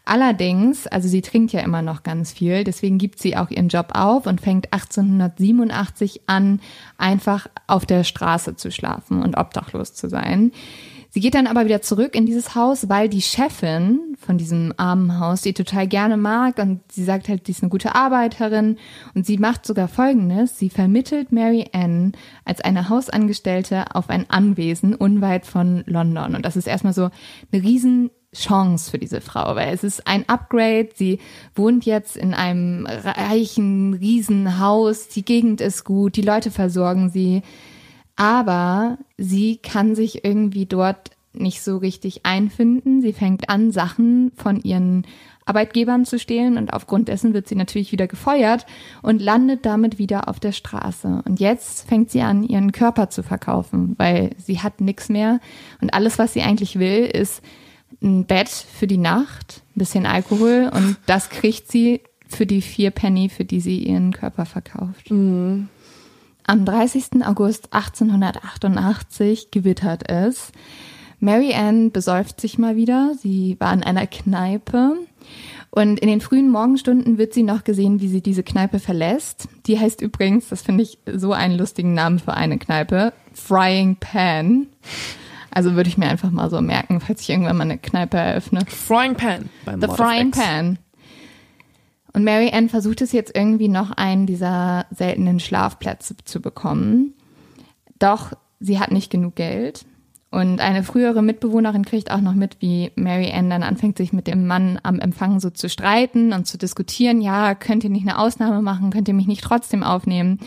Allerdings, 0.06 0.88
also 0.88 1.08
sie 1.08 1.22
trinkt 1.22 1.54
ja 1.54 1.60
immer 1.62 1.82
noch 1.82 2.02
ganz 2.02 2.32
viel, 2.32 2.64
deswegen 2.64 2.98
gibt 2.98 3.20
sie 3.20 3.38
auch 3.38 3.52
ihren 3.52 3.68
Job 3.68 3.90
auf 3.94 4.26
und 4.26 4.42
fängt 4.42 4.74
1887 4.74 6.22
an, 6.26 6.62
einfach 6.98 7.48
auf 7.68 7.86
der 7.86 8.04
Straße 8.04 8.56
zu 8.56 8.72
schlafen 8.72 9.22
und 9.22 9.38
obdachlos 9.38 9.94
zu 9.94 10.10
sein. 10.10 10.52
Sie 11.12 11.22
geht 11.22 11.34
dann 11.34 11.48
aber 11.48 11.66
wieder 11.66 11.82
zurück 11.82 12.14
in 12.14 12.28
dieses 12.28 12.54
Haus, 12.54 12.88
weil 12.88 13.10
die 13.10 13.22
Chefin 13.22 14.16
von 14.20 14.38
diesem 14.38 14.74
armen 14.78 15.20
Haus 15.20 15.42
sie 15.42 15.54
total 15.54 15.88
gerne 15.88 16.18
mag 16.18 16.60
und 16.60 16.82
sie 16.92 17.04
sagt 17.04 17.30
halt, 17.30 17.48
sie 17.48 17.54
ist 17.54 17.64
eine 17.64 17.70
gute 17.70 17.96
Arbeiterin 17.96 18.78
und 19.16 19.26
sie 19.26 19.40
macht 19.40 19.66
sogar 19.66 19.88
Folgendes. 19.88 20.60
Sie 20.60 20.70
vermittelt 20.70 21.32
Mary 21.32 21.66
Ann 21.74 22.12
als 22.46 22.62
eine 22.62 22.90
Hausangestellte 22.90 23.96
auf 23.96 24.10
ein 24.10 24.30
Anwesen 24.30 24.94
unweit 24.94 25.48
von 25.48 25.84
London 25.88 26.36
und 26.36 26.46
das 26.46 26.56
ist 26.56 26.68
erstmal 26.68 26.94
so 26.94 27.10
eine 27.52 27.64
riesen 27.64 28.12
Chance 28.36 28.92
für 28.92 29.00
diese 29.00 29.22
Frau, 29.22 29.56
weil 29.56 29.74
es 29.74 29.84
ist 29.84 30.06
ein 30.06 30.30
Upgrade. 30.30 30.90
Sie 30.94 31.20
wohnt 31.56 31.86
jetzt 31.86 32.16
in 32.16 32.36
einem 32.36 32.86
reichen, 32.86 33.96
riesen 33.96 34.60
Haus. 34.60 35.08
Die 35.08 35.26
Gegend 35.26 35.62
ist 35.62 35.84
gut. 35.84 36.16
Die 36.16 36.22
Leute 36.22 36.52
versorgen 36.52 37.10
sie 37.10 37.42
aber 38.20 38.98
sie 39.18 39.58
kann 39.64 39.96
sich 39.96 40.26
irgendwie 40.26 40.66
dort 40.66 41.12
nicht 41.32 41.62
so 41.62 41.78
richtig 41.78 42.26
einfinden. 42.26 43.02
Sie 43.02 43.14
fängt 43.14 43.50
an, 43.50 43.72
Sachen 43.72 44.34
von 44.36 44.60
ihren 44.60 45.08
Arbeitgebern 45.46 46.04
zu 46.04 46.20
stehlen 46.20 46.58
und 46.58 46.74
aufgrund 46.74 47.08
dessen 47.08 47.34
wird 47.34 47.48
sie 47.48 47.56
natürlich 47.56 47.94
wieder 47.94 48.08
gefeuert 48.08 48.66
und 49.02 49.22
landet 49.22 49.66
damit 49.66 50.00
wieder 50.00 50.28
auf 50.28 50.42
der 50.42 50.52
Straße. 50.52 51.22
Und 51.26 51.40
jetzt 51.40 51.88
fängt 51.88 52.12
sie 52.12 52.22
an, 52.22 52.44
ihren 52.44 52.74
Körper 52.74 53.10
zu 53.10 53.24
verkaufen, 53.24 53.96
weil 53.98 54.32
sie 54.38 54.60
hat 54.60 54.82
nichts 54.82 55.08
mehr 55.08 55.40
und 55.80 55.94
alles, 55.94 56.20
was 56.20 56.34
sie 56.34 56.42
eigentlich 56.42 56.78
will, 56.78 57.06
ist 57.06 57.42
ein 58.04 58.26
Bett 58.26 58.50
für 58.50 58.86
die 58.86 58.98
Nacht, 58.98 59.64
ein 59.76 59.80
bisschen 59.80 60.06
Alkohol 60.06 60.70
und 60.74 60.98
das 61.06 61.30
kriegt 61.30 61.72
sie 61.72 62.02
für 62.28 62.46
die 62.46 62.62
vier 62.62 62.92
Penny, 62.92 63.30
für 63.30 63.46
die 63.46 63.62
sie 63.62 63.80
ihren 63.80 64.12
Körper 64.12 64.46
verkauft. 64.46 65.10
Mhm. 65.10 65.70
Am 66.50 66.66
30. 66.66 67.24
August 67.28 67.74
1888 67.74 69.52
gewittert 69.52 70.10
es. 70.10 70.52
Mary 71.20 71.54
Ann 71.54 71.92
besäuft 71.92 72.42
sich 72.42 72.58
mal 72.58 72.76
wieder. 72.76 73.12
Sie 73.22 73.56
war 73.60 73.72
in 73.72 73.84
einer 73.84 74.08
Kneipe. 74.08 74.96
Und 75.70 76.00
in 76.00 76.08
den 76.08 76.22
frühen 76.22 76.50
Morgenstunden 76.50 77.20
wird 77.20 77.36
sie 77.36 77.44
noch 77.44 77.64
gesehen, 77.64 78.02
wie 78.02 78.08
sie 78.08 78.22
diese 78.22 78.42
Kneipe 78.42 78.80
verlässt. 78.80 79.48
Die 79.68 79.80
heißt 79.80 80.02
übrigens, 80.02 80.50
das 80.50 80.64
finde 80.64 80.82
ich 80.82 80.98
so 81.14 81.34
einen 81.34 81.56
lustigen 81.56 81.94
Namen 81.94 82.18
für 82.18 82.34
eine 82.34 82.58
Kneipe, 82.58 83.14
Frying 83.32 83.98
Pan. 83.98 84.66
Also 85.52 85.76
würde 85.76 85.90
ich 85.90 86.00
mir 86.00 86.08
einfach 86.08 86.32
mal 86.32 86.50
so 86.50 86.62
merken, 86.62 87.00
falls 87.00 87.22
ich 87.22 87.30
irgendwann 87.30 87.58
mal 87.58 87.66
eine 87.66 87.78
Kneipe 87.78 88.18
eröffne. 88.18 88.62
Frying 88.66 89.14
Pan. 89.14 89.50
The 89.66 89.88
Frying 89.88 90.32
Pan. 90.32 90.80
Und 92.14 92.24
Mary 92.24 92.52
Ann 92.52 92.70
versucht 92.70 93.02
es 93.02 93.12
jetzt 93.12 93.36
irgendwie 93.36 93.68
noch 93.68 93.92
einen 93.92 94.26
dieser 94.26 94.86
seltenen 94.92 95.40
Schlafplätze 95.40 96.16
zu 96.24 96.42
bekommen. 96.42 97.14
Doch 98.00 98.34
sie 98.60 98.80
hat 98.80 98.92
nicht 98.92 99.12
genug 99.12 99.36
Geld. 99.36 99.86
Und 100.32 100.62
eine 100.62 100.84
frühere 100.84 101.24
Mitbewohnerin 101.24 101.86
kriegt 101.86 102.12
auch 102.12 102.22
noch 102.22 102.36
mit, 102.36 102.58
wie 102.60 102.92
Mary 102.96 103.32
Ann 103.32 103.50
dann 103.50 103.64
anfängt, 103.64 103.98
sich 103.98 104.14
mit 104.14 104.28
dem 104.28 104.46
Mann 104.46 104.80
am 104.84 105.00
Empfang 105.00 105.40
so 105.40 105.50
zu 105.50 105.70
streiten 105.70 106.34
und 106.34 106.46
zu 106.46 106.58
diskutieren. 106.58 107.22
Ja, 107.22 107.56
könnt 107.56 107.84
ihr 107.84 107.90
nicht 107.90 108.08
eine 108.08 108.20
Ausnahme 108.20 108.62
machen? 108.62 108.92
Könnt 108.92 109.08
ihr 109.08 109.16
mich 109.16 109.28
nicht 109.28 109.44
trotzdem 109.44 109.84
aufnehmen? 109.84 110.40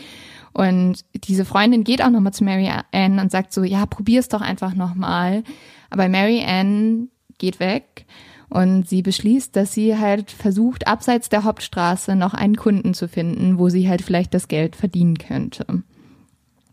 Und 0.53 1.03
diese 1.13 1.45
Freundin 1.45 1.83
geht 1.83 2.01
auch 2.01 2.11
nochmal 2.11 2.33
zu 2.33 2.43
Mary 2.43 2.71
Ann 2.91 3.19
und 3.19 3.31
sagt 3.31 3.51
so, 3.51 3.63
ja, 3.63 3.85
probier's 3.85 4.29
doch 4.29 4.41
einfach 4.41 4.73
nochmal. 4.73 5.43
Aber 5.89 6.07
Mary 6.07 6.43
Ann 6.45 7.09
geht 7.37 7.59
weg 7.59 8.05
und 8.53 8.87
sie 8.87 9.01
beschließt, 9.01 9.55
dass 9.55 9.73
sie 9.73 9.97
halt 9.97 10.29
versucht, 10.29 10.85
abseits 10.85 11.27
der 11.27 11.43
Hauptstraße 11.43 12.15
noch 12.15 12.35
einen 12.35 12.55
Kunden 12.55 12.93
zu 12.93 13.07
finden, 13.07 13.57
wo 13.57 13.69
sie 13.69 13.89
halt 13.89 14.03
vielleicht 14.03 14.31
das 14.35 14.47
Geld 14.47 14.75
verdienen 14.75 15.17
könnte. 15.17 15.65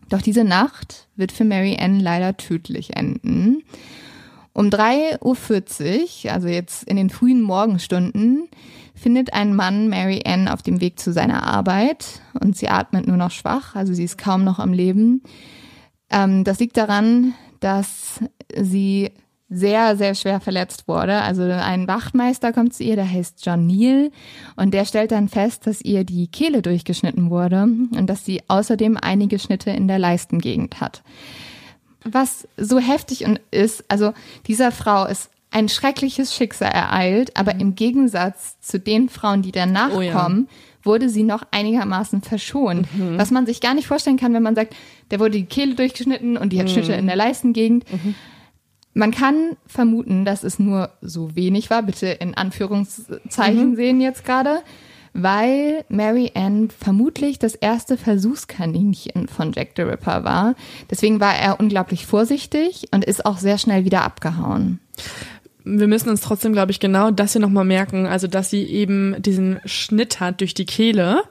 Doch 0.07 0.21
diese 0.21 0.43
Nacht 0.43 1.07
wird 1.15 1.31
für 1.31 1.43
Mary 1.43 1.75
Ann 1.81 1.99
leider 1.99 2.37
tödlich 2.37 2.95
enden. 2.95 3.63
Um 4.53 4.67
3.40 4.67 6.27
Uhr, 6.27 6.31
also 6.31 6.49
jetzt 6.49 6.83
in 6.83 6.97
den 6.97 7.09
frühen 7.09 7.41
Morgenstunden, 7.41 8.47
findet 8.93 9.33
ein 9.33 9.55
Mann 9.55 9.89
Mary 9.89 10.21
Ann 10.23 10.49
auf 10.49 10.61
dem 10.61 10.81
Weg 10.81 10.99
zu 10.99 11.11
seiner 11.11 11.47
Arbeit 11.47 12.21
und 12.39 12.55
sie 12.55 12.69
atmet 12.69 13.07
nur 13.07 13.17
noch 13.17 13.31
schwach, 13.31 13.73
also 13.73 13.95
sie 13.95 14.03
ist 14.03 14.19
kaum 14.19 14.43
noch 14.43 14.59
am 14.59 14.71
Leben. 14.71 15.23
Ähm, 16.11 16.43
das 16.43 16.59
liegt 16.59 16.77
daran, 16.77 17.33
dass 17.59 18.19
sie 18.55 19.09
sehr, 19.53 19.97
sehr 19.97 20.15
schwer 20.15 20.39
verletzt 20.39 20.87
wurde. 20.87 21.21
Also 21.21 21.43
ein 21.43 21.85
Wachtmeister 21.87 22.53
kommt 22.53 22.73
zu 22.73 22.83
ihr, 22.83 22.95
der 22.95 23.11
heißt 23.11 23.45
John 23.45 23.67
Neal 23.67 24.09
und 24.55 24.73
der 24.73 24.85
stellt 24.85 25.11
dann 25.11 25.27
fest, 25.27 25.67
dass 25.67 25.81
ihr 25.81 26.05
die 26.05 26.27
Kehle 26.27 26.61
durchgeschnitten 26.61 27.29
wurde 27.29 27.63
und 27.63 28.07
dass 28.07 28.23
sie 28.23 28.41
außerdem 28.47 28.97
einige 28.99 29.39
Schnitte 29.39 29.69
in 29.71 29.89
der 29.89 29.99
Leistengegend 29.99 30.79
hat. 30.79 31.03
Was 32.05 32.47
so 32.55 32.79
heftig 32.79 33.25
ist, 33.51 33.83
also 33.89 34.13
dieser 34.47 34.71
Frau 34.71 35.05
ist 35.05 35.29
ein 35.51 35.67
schreckliches 35.67 36.33
Schicksal 36.33 36.71
ereilt, 36.71 37.35
aber 37.35 37.55
im 37.55 37.75
Gegensatz 37.75 38.57
zu 38.61 38.79
den 38.79 39.09
Frauen, 39.09 39.41
die 39.41 39.51
danach 39.51 39.93
oh 39.93 40.01
ja. 40.01 40.13
kommen, 40.13 40.47
wurde 40.81 41.09
sie 41.09 41.23
noch 41.23 41.43
einigermaßen 41.51 42.21
verschont. 42.21 42.87
Mhm. 42.97 43.17
Was 43.17 43.31
man 43.31 43.45
sich 43.45 43.59
gar 43.59 43.73
nicht 43.73 43.85
vorstellen 43.85 44.17
kann, 44.17 44.33
wenn 44.33 44.43
man 44.43 44.55
sagt, 44.55 44.73
der 45.11 45.19
wurde 45.19 45.31
die 45.31 45.45
Kehle 45.45 45.75
durchgeschnitten 45.75 46.37
und 46.37 46.53
die 46.53 46.59
hat 46.59 46.67
mhm. 46.67 46.71
Schnitte 46.71 46.93
in 46.93 47.05
der 47.05 47.17
Leistengegend. 47.17 47.83
Mhm. 47.91 48.15
Man 48.93 49.11
kann 49.11 49.55
vermuten, 49.65 50.25
dass 50.25 50.43
es 50.43 50.59
nur 50.59 50.89
so 51.01 51.35
wenig 51.35 51.69
war, 51.69 51.83
bitte 51.83 52.07
in 52.07 52.35
Anführungszeichen 52.35 53.71
mhm. 53.71 53.75
sehen 53.75 54.01
jetzt 54.01 54.25
gerade, 54.25 54.61
weil 55.13 55.85
Mary 55.89 56.31
Ann 56.35 56.69
vermutlich 56.69 57.39
das 57.39 57.55
erste 57.55 57.97
Versuchskaninchen 57.97 59.27
von 59.27 59.53
Jack 59.53 59.71
the 59.75 59.83
Ripper 59.83 60.23
war. 60.23 60.55
Deswegen 60.89 61.19
war 61.19 61.35
er 61.35 61.59
unglaublich 61.59 62.05
vorsichtig 62.05 62.87
und 62.91 63.05
ist 63.05 63.25
auch 63.25 63.37
sehr 63.37 63.57
schnell 63.57 63.85
wieder 63.85 64.03
abgehauen. 64.03 64.79
Wir 65.63 65.87
müssen 65.87 66.09
uns 66.09 66.21
trotzdem, 66.21 66.53
glaube 66.53 66.71
ich, 66.71 66.79
genau 66.79 67.11
das 67.11 67.33
hier 67.33 67.41
nochmal 67.41 67.65
merken, 67.65 68.07
also 68.07 68.27
dass 68.27 68.49
sie 68.49 68.63
eben 68.63 69.21
diesen 69.21 69.59
Schnitt 69.65 70.19
hat 70.19 70.41
durch 70.41 70.53
die 70.53 70.65
Kehle 70.65 71.23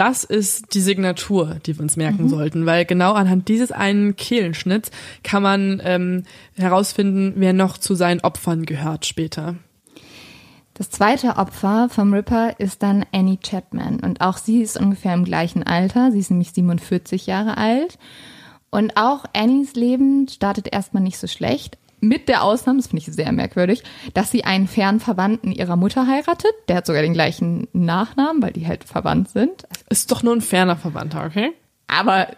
das 0.00 0.24
ist 0.24 0.72
die 0.72 0.80
Signatur, 0.80 1.58
die 1.66 1.76
wir 1.76 1.82
uns 1.82 1.98
merken 1.98 2.24
mhm. 2.24 2.28
sollten, 2.30 2.64
weil 2.64 2.86
genau 2.86 3.12
anhand 3.12 3.48
dieses 3.48 3.70
einen 3.70 4.16
Kehlenschnitts 4.16 4.90
kann 5.22 5.42
man 5.42 5.82
ähm, 5.84 6.24
herausfinden, 6.56 7.34
wer 7.36 7.52
noch 7.52 7.76
zu 7.76 7.94
seinen 7.94 8.20
Opfern 8.20 8.64
gehört 8.64 9.04
später. 9.04 9.56
Das 10.72 10.88
zweite 10.88 11.36
Opfer 11.36 11.90
vom 11.90 12.14
Ripper 12.14 12.58
ist 12.58 12.82
dann 12.82 13.04
Annie 13.12 13.36
Chapman 13.36 14.00
und 14.00 14.22
auch 14.22 14.38
sie 14.38 14.62
ist 14.62 14.80
ungefähr 14.80 15.12
im 15.12 15.26
gleichen 15.26 15.64
Alter, 15.64 16.12
sie 16.12 16.20
ist 16.20 16.30
nämlich 16.30 16.52
47 16.52 17.26
Jahre 17.26 17.58
alt. 17.58 17.98
Und 18.70 18.96
auch 18.96 19.26
Annies 19.34 19.74
Leben 19.74 20.28
startet 20.28 20.72
erstmal 20.72 21.02
nicht 21.02 21.18
so 21.18 21.26
schlecht, 21.26 21.76
mit 22.00 22.28
der 22.28 22.42
Ausnahme, 22.42 22.78
das 22.78 22.88
finde 22.88 23.04
ich 23.06 23.14
sehr 23.14 23.32
merkwürdig, 23.32 23.82
dass 24.14 24.30
sie 24.30 24.44
einen 24.44 24.68
fernen 24.68 25.00
Verwandten 25.00 25.52
ihrer 25.52 25.76
Mutter 25.76 26.06
heiratet. 26.06 26.52
Der 26.68 26.76
hat 26.76 26.86
sogar 26.86 27.02
den 27.02 27.12
gleichen 27.12 27.68
Nachnamen, 27.72 28.42
weil 28.42 28.52
die 28.52 28.66
halt 28.66 28.84
verwandt 28.84 29.30
sind. 29.30 29.64
Ist 29.88 30.10
doch 30.10 30.22
nur 30.22 30.34
ein 30.34 30.40
ferner 30.40 30.76
Verwandter, 30.76 31.24
okay? 31.24 31.52
Aber 31.86 32.28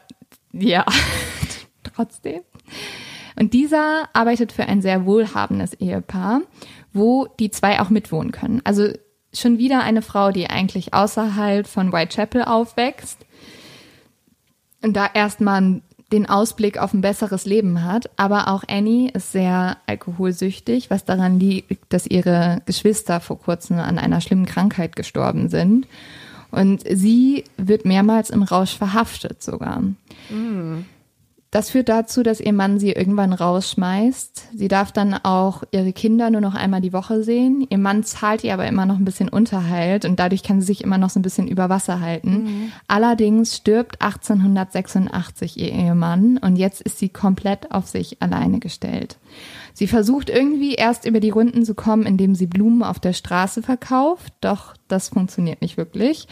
ja, 0.52 0.84
trotzdem. 1.94 2.42
Und 3.38 3.54
dieser 3.54 4.08
arbeitet 4.12 4.52
für 4.52 4.66
ein 4.66 4.82
sehr 4.82 5.06
wohlhabendes 5.06 5.74
Ehepaar, 5.74 6.42
wo 6.92 7.26
die 7.38 7.50
zwei 7.50 7.80
auch 7.80 7.90
mitwohnen 7.90 8.32
können. 8.32 8.60
Also 8.64 8.88
schon 9.32 9.58
wieder 9.58 9.82
eine 9.82 10.02
Frau, 10.02 10.30
die 10.30 10.50
eigentlich 10.50 10.92
außerhalb 10.92 11.66
von 11.66 11.92
Whitechapel 11.92 12.44
aufwächst 12.44 13.18
und 14.82 14.94
da 14.94 15.08
erstmal 15.12 15.80
den 16.12 16.28
Ausblick 16.28 16.78
auf 16.78 16.92
ein 16.92 17.00
besseres 17.00 17.46
Leben 17.46 17.82
hat. 17.84 18.10
Aber 18.16 18.48
auch 18.48 18.64
Annie 18.68 19.10
ist 19.10 19.32
sehr 19.32 19.78
alkoholsüchtig, 19.86 20.90
was 20.90 21.04
daran 21.04 21.40
liegt, 21.40 21.92
dass 21.92 22.06
ihre 22.06 22.62
Geschwister 22.66 23.20
vor 23.20 23.38
kurzem 23.38 23.78
an 23.78 23.98
einer 23.98 24.20
schlimmen 24.20 24.46
Krankheit 24.46 24.94
gestorben 24.94 25.48
sind. 25.48 25.86
Und 26.50 26.84
sie 26.88 27.44
wird 27.56 27.86
mehrmals 27.86 28.28
im 28.28 28.42
Rausch 28.42 28.76
verhaftet 28.76 29.42
sogar. 29.42 29.82
Das 31.52 31.68
führt 31.68 31.90
dazu, 31.90 32.22
dass 32.22 32.40
ihr 32.40 32.54
Mann 32.54 32.80
sie 32.80 32.92
irgendwann 32.92 33.34
rausschmeißt. 33.34 34.48
Sie 34.54 34.68
darf 34.68 34.90
dann 34.90 35.12
auch 35.12 35.62
ihre 35.70 35.92
Kinder 35.92 36.30
nur 36.30 36.40
noch 36.40 36.54
einmal 36.54 36.80
die 36.80 36.94
Woche 36.94 37.22
sehen. 37.22 37.66
Ihr 37.68 37.76
Mann 37.76 38.04
zahlt 38.04 38.42
ihr 38.42 38.54
aber 38.54 38.66
immer 38.66 38.86
noch 38.86 38.96
ein 38.96 39.04
bisschen 39.04 39.28
Unterhalt 39.28 40.06
und 40.06 40.18
dadurch 40.18 40.42
kann 40.42 40.62
sie 40.62 40.68
sich 40.68 40.82
immer 40.82 40.96
noch 40.96 41.10
so 41.10 41.20
ein 41.20 41.22
bisschen 41.22 41.46
über 41.46 41.68
Wasser 41.68 42.00
halten. 42.00 42.72
Allerdings 42.88 43.54
stirbt 43.54 44.00
1886 44.00 45.60
ihr 45.60 45.72
Ehemann 45.72 46.38
und 46.38 46.56
jetzt 46.56 46.80
ist 46.80 46.98
sie 46.98 47.10
komplett 47.10 47.70
auf 47.70 47.86
sich 47.86 48.22
alleine 48.22 48.58
gestellt. 48.58 49.18
Sie 49.74 49.86
versucht 49.86 50.30
irgendwie 50.30 50.72
erst 50.72 51.04
über 51.04 51.20
die 51.20 51.30
Runden 51.30 51.66
zu 51.66 51.74
kommen, 51.74 52.06
indem 52.06 52.34
sie 52.34 52.46
Blumen 52.46 52.82
auf 52.82 52.98
der 52.98 53.12
Straße 53.12 53.62
verkauft, 53.62 54.32
doch 54.40 54.72
das 54.88 55.10
funktioniert 55.10 55.60
nicht 55.60 55.76
wirklich. 55.76 56.28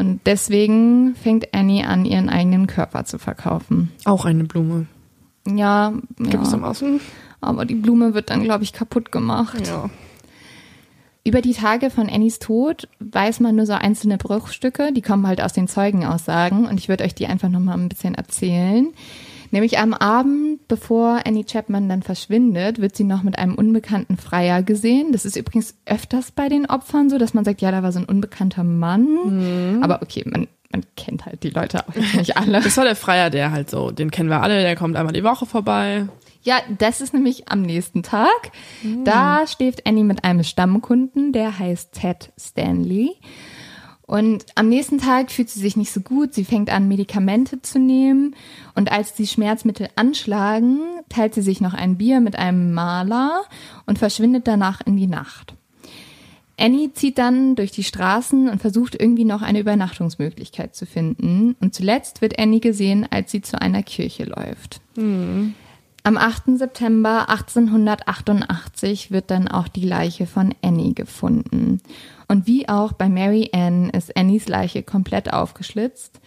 Und 0.00 0.20
deswegen 0.24 1.14
fängt 1.14 1.52
Annie 1.52 1.86
an, 1.86 2.06
ihren 2.06 2.30
eigenen 2.30 2.66
Körper 2.66 3.04
zu 3.04 3.18
verkaufen. 3.18 3.92
Auch 4.06 4.24
eine 4.24 4.44
Blume. 4.44 4.86
Ja, 5.46 5.92
Gewissermaßen. 6.16 6.94
ja 6.94 7.00
aber 7.42 7.66
die 7.66 7.74
Blume 7.74 8.14
wird 8.14 8.30
dann, 8.30 8.42
glaube 8.42 8.64
ich, 8.64 8.72
kaputt 8.72 9.12
gemacht. 9.12 9.66
Ja. 9.66 9.90
Über 11.22 11.42
die 11.42 11.52
Tage 11.52 11.90
von 11.90 12.08
Annies 12.08 12.38
Tod 12.38 12.88
weiß 12.98 13.40
man 13.40 13.56
nur 13.56 13.66
so 13.66 13.74
einzelne 13.74 14.16
Bruchstücke, 14.16 14.90
die 14.94 15.02
kommen 15.02 15.26
halt 15.26 15.42
aus 15.42 15.52
den 15.52 15.68
Zeugenaussagen 15.68 16.64
und 16.66 16.80
ich 16.80 16.88
würde 16.88 17.04
euch 17.04 17.14
die 17.14 17.26
einfach 17.26 17.50
nochmal 17.50 17.78
ein 17.78 17.90
bisschen 17.90 18.14
erzählen. 18.14 18.88
Nämlich 19.50 19.78
am 19.78 19.94
Abend, 19.94 20.66
bevor 20.68 21.22
Annie 21.26 21.44
Chapman 21.44 21.88
dann 21.88 22.02
verschwindet, 22.02 22.80
wird 22.80 22.96
sie 22.96 23.04
noch 23.04 23.22
mit 23.22 23.38
einem 23.38 23.54
unbekannten 23.56 24.16
Freier 24.16 24.62
gesehen. 24.62 25.12
Das 25.12 25.24
ist 25.24 25.36
übrigens 25.36 25.74
öfters 25.86 26.30
bei 26.30 26.48
den 26.48 26.66
Opfern 26.66 27.10
so, 27.10 27.18
dass 27.18 27.34
man 27.34 27.44
sagt, 27.44 27.60
ja, 27.60 27.70
da 27.70 27.82
war 27.82 27.92
so 27.92 27.98
ein 27.98 28.04
unbekannter 28.04 28.62
Mann. 28.64 29.80
Aber 29.82 30.02
okay, 30.02 30.24
man, 30.26 30.46
man 30.72 30.84
kennt 30.96 31.26
halt 31.26 31.42
die 31.42 31.50
Leute 31.50 31.86
auch 31.86 31.94
jetzt 31.94 32.14
nicht 32.14 32.36
alle. 32.36 32.60
Das 32.64 32.76
war 32.76 32.84
der 32.84 32.96
Freier, 32.96 33.30
der 33.30 33.50
halt 33.50 33.70
so, 33.70 33.90
den 33.90 34.10
kennen 34.10 34.28
wir 34.28 34.42
alle, 34.42 34.62
der 34.62 34.76
kommt 34.76 34.96
einmal 34.96 35.12
die 35.12 35.24
Woche 35.24 35.46
vorbei. 35.46 36.06
Ja, 36.42 36.56
das 36.78 37.00
ist 37.00 37.12
nämlich 37.12 37.48
am 37.48 37.62
nächsten 37.62 38.02
Tag. 38.02 38.52
Da 39.04 39.46
schläft 39.46 39.86
Annie 39.86 40.04
mit 40.04 40.24
einem 40.24 40.42
Stammkunden, 40.42 41.32
der 41.32 41.58
heißt 41.58 41.92
Ted 41.92 42.32
Stanley. 42.38 43.16
Und 44.10 44.46
am 44.56 44.68
nächsten 44.68 44.98
Tag 44.98 45.30
fühlt 45.30 45.50
sie 45.50 45.60
sich 45.60 45.76
nicht 45.76 45.92
so 45.92 46.00
gut. 46.00 46.34
Sie 46.34 46.44
fängt 46.44 46.68
an, 46.68 46.88
Medikamente 46.88 47.62
zu 47.62 47.78
nehmen. 47.78 48.34
Und 48.74 48.90
als 48.90 49.14
die 49.14 49.28
Schmerzmittel 49.28 49.86
anschlagen, 49.94 50.80
teilt 51.08 51.34
sie 51.34 51.42
sich 51.42 51.60
noch 51.60 51.74
ein 51.74 51.96
Bier 51.96 52.18
mit 52.18 52.34
einem 52.34 52.74
Maler 52.74 53.42
und 53.86 54.00
verschwindet 54.00 54.48
danach 54.48 54.80
in 54.84 54.96
die 54.96 55.06
Nacht. 55.06 55.54
Annie 56.58 56.92
zieht 56.92 57.18
dann 57.18 57.54
durch 57.54 57.70
die 57.70 57.84
Straßen 57.84 58.48
und 58.48 58.60
versucht 58.60 59.00
irgendwie 59.00 59.24
noch 59.24 59.42
eine 59.42 59.60
Übernachtungsmöglichkeit 59.60 60.74
zu 60.74 60.86
finden. 60.86 61.54
Und 61.60 61.76
zuletzt 61.76 62.20
wird 62.20 62.36
Annie 62.36 62.58
gesehen, 62.58 63.06
als 63.08 63.30
sie 63.30 63.42
zu 63.42 63.62
einer 63.62 63.84
Kirche 63.84 64.24
läuft. 64.24 64.80
Am 66.02 66.16
8. 66.16 66.58
September 66.58 67.28
1888 67.28 69.12
wird 69.12 69.30
dann 69.30 69.46
auch 69.46 69.68
die 69.68 69.84
Leiche 69.84 70.26
von 70.26 70.52
Annie 70.62 70.94
gefunden. 70.94 71.80
Und 72.30 72.46
wie 72.46 72.68
auch 72.68 72.92
bei 72.92 73.08
Mary 73.08 73.50
Ann 73.52 73.90
ist 73.90 74.16
Annies 74.16 74.46
Leiche 74.46 74.84
komplett 74.84 75.32
aufgeschlitzt. 75.32 76.20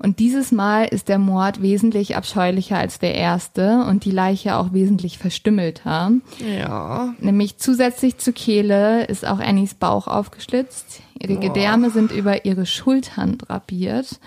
Und 0.00 0.18
dieses 0.18 0.50
Mal 0.50 0.86
ist 0.86 1.08
der 1.08 1.20
Mord 1.20 1.62
wesentlich 1.62 2.16
abscheulicher 2.16 2.76
als 2.76 2.98
der 2.98 3.14
erste 3.14 3.84
und 3.88 4.04
die 4.04 4.10
Leiche 4.10 4.56
auch 4.56 4.72
wesentlich 4.72 5.16
verstümmelter. 5.16 6.10
Ja. 6.40 7.14
Nämlich 7.20 7.58
zusätzlich 7.58 8.18
zur 8.18 8.32
Kehle 8.32 9.04
ist 9.04 9.24
auch 9.24 9.38
Annies 9.38 9.74
Bauch 9.74 10.08
aufgeschlitzt. 10.08 11.02
Ihre 11.20 11.36
Gedärme 11.36 11.90
sind 11.90 12.10
über 12.10 12.44
ihre 12.44 12.66
Schultern 12.66 13.38
drapiert. 13.38 14.18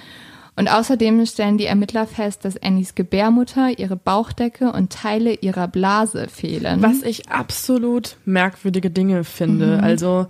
Und 0.55 0.69
außerdem 0.69 1.25
stellen 1.25 1.57
die 1.57 1.65
Ermittler 1.65 2.07
fest, 2.07 2.45
dass 2.45 2.55
Annies 2.55 2.95
Gebärmutter, 2.95 3.77
ihre 3.77 3.97
Bauchdecke 3.97 4.71
und 4.71 4.93
Teile 4.93 5.33
ihrer 5.33 5.67
Blase 5.67 6.29
fehlen. 6.29 6.81
Was 6.81 7.03
ich 7.03 7.29
absolut 7.29 8.15
merkwürdige 8.23 8.89
Dinge 8.89 9.25
finde. 9.25 9.83
Also, 9.83 10.27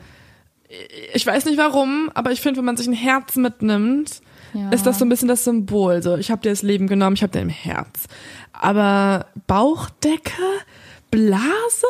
ich 1.14 1.26
weiß 1.26 1.46
nicht 1.46 1.58
warum, 1.58 2.12
aber 2.14 2.32
ich 2.32 2.42
finde, 2.42 2.58
wenn 2.60 2.66
man 2.66 2.78
sich 2.78 2.88
ein 2.88 2.94
Herz 2.94 3.36
mitnimmt, 3.36 4.22
Ja. 4.54 4.70
ist 4.70 4.86
das 4.86 5.00
so 5.00 5.06
ein 5.06 5.10
bisschen 5.10 5.28
das 5.28 5.44
Symbol. 5.44 6.02
So, 6.04 6.18
ich 6.18 6.30
habe 6.32 6.42
dir 6.42 6.50
das 6.50 6.62
Leben 6.62 6.88
genommen, 6.88 7.16
ich 7.16 7.24
habe 7.24 7.32
dir 7.32 7.42
im 7.42 7.50
Herz. 7.50 8.06
Aber 8.54 9.28
Bauchdecke, 9.48 10.42
Blase? 11.12 11.86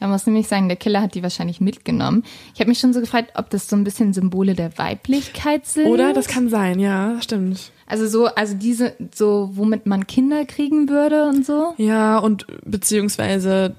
Ja, 0.00 0.06
man 0.06 0.10
muss 0.12 0.26
nämlich 0.26 0.46
sagen, 0.46 0.68
der 0.68 0.76
Killer 0.76 1.02
hat 1.02 1.14
die 1.14 1.22
wahrscheinlich 1.24 1.60
mitgenommen. 1.60 2.22
Ich 2.54 2.60
habe 2.60 2.68
mich 2.68 2.78
schon 2.78 2.92
so 2.92 3.00
gefragt, 3.00 3.32
ob 3.34 3.50
das 3.50 3.68
so 3.68 3.74
ein 3.74 3.82
bisschen 3.84 4.12
Symbole 4.12 4.54
der 4.54 4.78
Weiblichkeit 4.78 5.66
sind. 5.66 5.86
Oder 5.88 6.12
das 6.12 6.28
kann 6.28 6.48
sein, 6.48 6.78
ja, 6.78 7.20
stimmt. 7.20 7.72
Also 7.86 8.06
so, 8.06 8.26
also 8.26 8.54
diese, 8.54 8.94
so, 9.14 9.50
womit 9.54 9.86
man 9.86 10.06
Kinder 10.06 10.44
kriegen 10.44 10.88
würde 10.88 11.26
und 11.26 11.44
so. 11.44 11.74
Ja, 11.78 12.18
und 12.18 12.46
beziehungsweise 12.64 13.74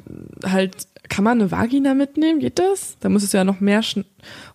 halt, 0.45 0.87
kann 1.09 1.23
man 1.23 1.39
eine 1.39 1.51
Vagina 1.51 1.93
mitnehmen? 1.93 2.39
Geht 2.39 2.59
das? 2.59 2.97
Da 2.99 3.09
muss 3.09 3.23
es 3.23 3.33
ja 3.33 3.43
noch 3.43 3.59
mehr 3.59 3.83
schn 3.83 4.05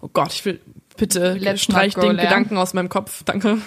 Oh 0.00 0.08
Gott, 0.12 0.32
ich 0.32 0.44
will, 0.44 0.60
bitte, 0.96 1.34
Let's 1.34 1.62
streich 1.62 1.94
den 1.94 2.16
there. 2.16 2.22
Gedanken 2.22 2.56
aus 2.56 2.74
meinem 2.74 2.88
Kopf, 2.88 3.22
danke. 3.24 3.58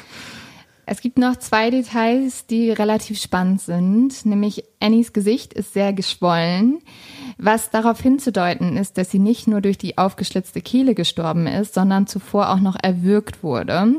Es 0.89 1.01
gibt 1.01 1.17
noch 1.17 1.35
zwei 1.35 1.69
Details, 1.69 2.45
die 2.45 2.71
relativ 2.71 3.21
spannend 3.21 3.59
sind. 3.59 4.25
Nämlich 4.25 4.63
Annies 4.79 5.11
Gesicht 5.11 5.51
ist 5.51 5.73
sehr 5.73 5.91
geschwollen, 5.91 6.79
was 7.37 7.69
darauf 7.71 7.99
hinzudeuten 7.99 8.77
ist, 8.77 8.97
dass 8.97 9.11
sie 9.11 9.19
nicht 9.19 9.49
nur 9.49 9.59
durch 9.59 9.77
die 9.77 9.97
aufgeschlitzte 9.97 10.61
Kehle 10.61 10.95
gestorben 10.95 11.45
ist, 11.45 11.73
sondern 11.73 12.07
zuvor 12.07 12.51
auch 12.51 12.61
noch 12.61 12.77
erwürgt 12.81 13.43
wurde. 13.43 13.95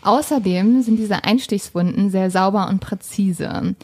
Außerdem 0.00 0.80
sind 0.80 0.96
diese 0.96 1.24
Einstichswunden 1.24 2.08
sehr 2.08 2.30
sauber 2.30 2.70
und 2.70 2.80
präzise. 2.80 3.76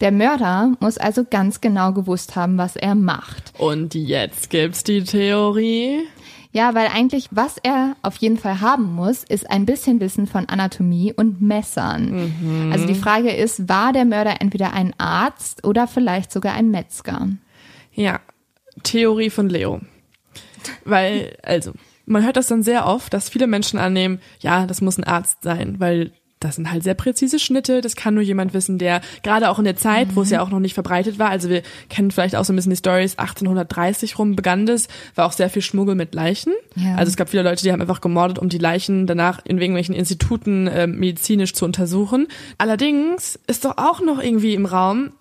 Der 0.00 0.12
Mörder 0.12 0.72
muss 0.78 0.98
also 0.98 1.24
ganz 1.28 1.60
genau 1.60 1.92
gewusst 1.92 2.36
haben, 2.36 2.58
was 2.58 2.76
er 2.76 2.94
macht. 2.94 3.52
Und 3.58 3.96
jetzt 3.96 4.50
gibt's 4.50 4.84
die 4.84 5.02
Theorie. 5.02 6.06
Ja, 6.54 6.72
weil 6.76 6.86
eigentlich, 6.86 7.26
was 7.32 7.56
er 7.60 7.96
auf 8.02 8.14
jeden 8.18 8.38
Fall 8.38 8.60
haben 8.60 8.94
muss, 8.94 9.24
ist 9.24 9.50
ein 9.50 9.66
bisschen 9.66 9.98
Wissen 9.98 10.28
von 10.28 10.48
Anatomie 10.48 11.12
und 11.12 11.42
Messern. 11.42 12.32
Also 12.72 12.86
die 12.86 12.94
Frage 12.94 13.32
ist, 13.32 13.68
war 13.68 13.92
der 13.92 14.04
Mörder 14.04 14.40
entweder 14.40 14.72
ein 14.72 14.94
Arzt 14.96 15.66
oder 15.66 15.88
vielleicht 15.88 16.30
sogar 16.30 16.54
ein 16.54 16.70
Metzger? 16.70 17.28
Ja, 17.92 18.20
Theorie 18.84 19.30
von 19.30 19.48
Leo. 19.48 19.80
Weil, 20.84 21.36
also, 21.42 21.72
man 22.06 22.24
hört 22.24 22.36
das 22.36 22.46
dann 22.46 22.62
sehr 22.62 22.86
oft, 22.86 23.12
dass 23.12 23.28
viele 23.28 23.48
Menschen 23.48 23.80
annehmen, 23.80 24.20
ja, 24.38 24.66
das 24.66 24.80
muss 24.80 24.96
ein 24.96 25.04
Arzt 25.04 25.42
sein, 25.42 25.80
weil 25.80 26.12
das 26.44 26.56
sind 26.56 26.70
halt 26.70 26.82
sehr 26.82 26.94
präzise 26.94 27.38
Schnitte, 27.38 27.80
das 27.80 27.96
kann 27.96 28.14
nur 28.14 28.22
jemand 28.22 28.54
wissen, 28.54 28.78
der 28.78 29.00
gerade 29.22 29.50
auch 29.50 29.58
in 29.58 29.64
der 29.64 29.76
Zeit, 29.76 30.14
wo 30.14 30.22
es 30.22 30.30
ja 30.30 30.42
auch 30.42 30.50
noch 30.50 30.60
nicht 30.60 30.74
verbreitet 30.74 31.18
war, 31.18 31.30
also 31.30 31.48
wir 31.48 31.62
kennen 31.88 32.10
vielleicht 32.10 32.36
auch 32.36 32.44
so 32.44 32.52
ein 32.52 32.56
bisschen 32.56 32.70
die 32.70 32.76
Stories, 32.76 33.18
1830 33.18 34.18
rum 34.18 34.36
begann 34.36 34.66
das, 34.66 34.88
war 35.14 35.26
auch 35.26 35.32
sehr 35.32 35.50
viel 35.50 35.62
Schmuggel 35.62 35.94
mit 35.94 36.14
Leichen. 36.14 36.52
Ja. 36.76 36.96
Also 36.96 37.10
es 37.10 37.16
gab 37.16 37.30
viele 37.30 37.42
Leute, 37.42 37.62
die 37.62 37.72
haben 37.72 37.80
einfach 37.80 38.00
gemordet, 38.00 38.38
um 38.38 38.48
die 38.48 38.58
Leichen 38.58 39.06
danach 39.06 39.40
in 39.44 39.58
irgendwelchen 39.58 39.94
Instituten 39.94 40.66
äh, 40.66 40.86
medizinisch 40.86 41.54
zu 41.54 41.64
untersuchen. 41.64 42.28
Allerdings 42.58 43.38
ist 43.46 43.64
doch 43.64 43.78
auch 43.78 44.00
noch 44.00 44.22
irgendwie 44.22 44.54
im 44.54 44.66
Raum, 44.66 45.12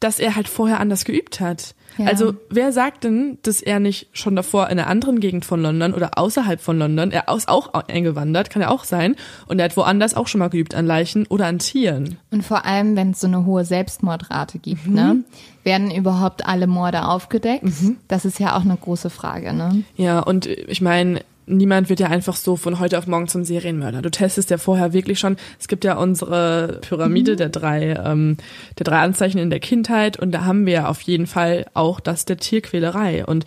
dass 0.00 0.18
er 0.18 0.36
halt 0.36 0.48
vorher 0.48 0.80
anders 0.80 1.04
geübt 1.04 1.40
hat. 1.40 1.74
Ja. 1.96 2.06
Also 2.06 2.34
wer 2.48 2.72
sagt 2.72 3.02
denn, 3.02 3.38
dass 3.42 3.60
er 3.60 3.80
nicht 3.80 4.08
schon 4.12 4.36
davor 4.36 4.66
in 4.66 4.78
einer 4.78 4.86
anderen 4.86 5.18
Gegend 5.18 5.44
von 5.44 5.60
London 5.60 5.94
oder 5.94 6.16
außerhalb 6.16 6.60
von 6.60 6.78
London, 6.78 7.10
er 7.10 7.24
ist 7.34 7.48
auch 7.48 7.74
eingewandert, 7.74 8.50
kann 8.50 8.62
ja 8.62 8.68
auch 8.68 8.84
sein, 8.84 9.16
und 9.48 9.58
er 9.58 9.64
hat 9.64 9.76
woanders 9.76 10.14
auch 10.14 10.28
schon 10.28 10.38
mal 10.38 10.50
geübt 10.50 10.76
an 10.76 10.86
Leichen 10.86 11.26
oder 11.26 11.46
an 11.46 11.58
Tieren. 11.58 12.18
Und 12.30 12.44
vor 12.44 12.64
allem, 12.64 12.94
wenn 12.94 13.10
es 13.10 13.20
so 13.20 13.26
eine 13.26 13.44
hohe 13.44 13.64
Selbstmordrate 13.64 14.58
gibt, 14.58 14.86
ne? 14.86 15.24
Werden 15.64 15.90
überhaupt 15.90 16.46
alle 16.46 16.68
Morde 16.68 17.04
aufgedeckt? 17.04 17.64
Das 18.06 18.24
ist 18.24 18.38
ja 18.38 18.56
auch 18.56 18.62
eine 18.62 18.76
große 18.76 19.10
Frage, 19.10 19.52
ne? 19.52 19.82
Ja, 19.96 20.20
und 20.20 20.46
ich 20.46 20.80
meine, 20.80 21.20
niemand 21.48 21.88
wird 21.88 22.00
ja 22.00 22.08
einfach 22.08 22.36
so 22.36 22.56
von 22.56 22.78
heute 22.78 22.98
auf 22.98 23.06
morgen 23.06 23.28
zum 23.28 23.44
Serienmörder. 23.44 24.02
Du 24.02 24.10
testest 24.10 24.50
ja 24.50 24.58
vorher 24.58 24.92
wirklich 24.92 25.18
schon. 25.18 25.36
Es 25.58 25.68
gibt 25.68 25.84
ja 25.84 25.96
unsere 25.96 26.80
Pyramide 26.82 27.36
der 27.36 27.48
drei, 27.48 27.94
ähm, 28.04 28.36
der 28.78 28.84
drei 28.84 28.98
Anzeichen 28.98 29.38
in 29.38 29.50
der 29.50 29.60
Kindheit 29.60 30.18
und 30.18 30.32
da 30.32 30.44
haben 30.44 30.66
wir 30.66 30.72
ja 30.72 30.88
auf 30.88 31.00
jeden 31.02 31.26
Fall 31.26 31.66
auch 31.74 32.00
das 32.00 32.24
der 32.24 32.36
Tierquälerei. 32.36 33.24
Und 33.24 33.44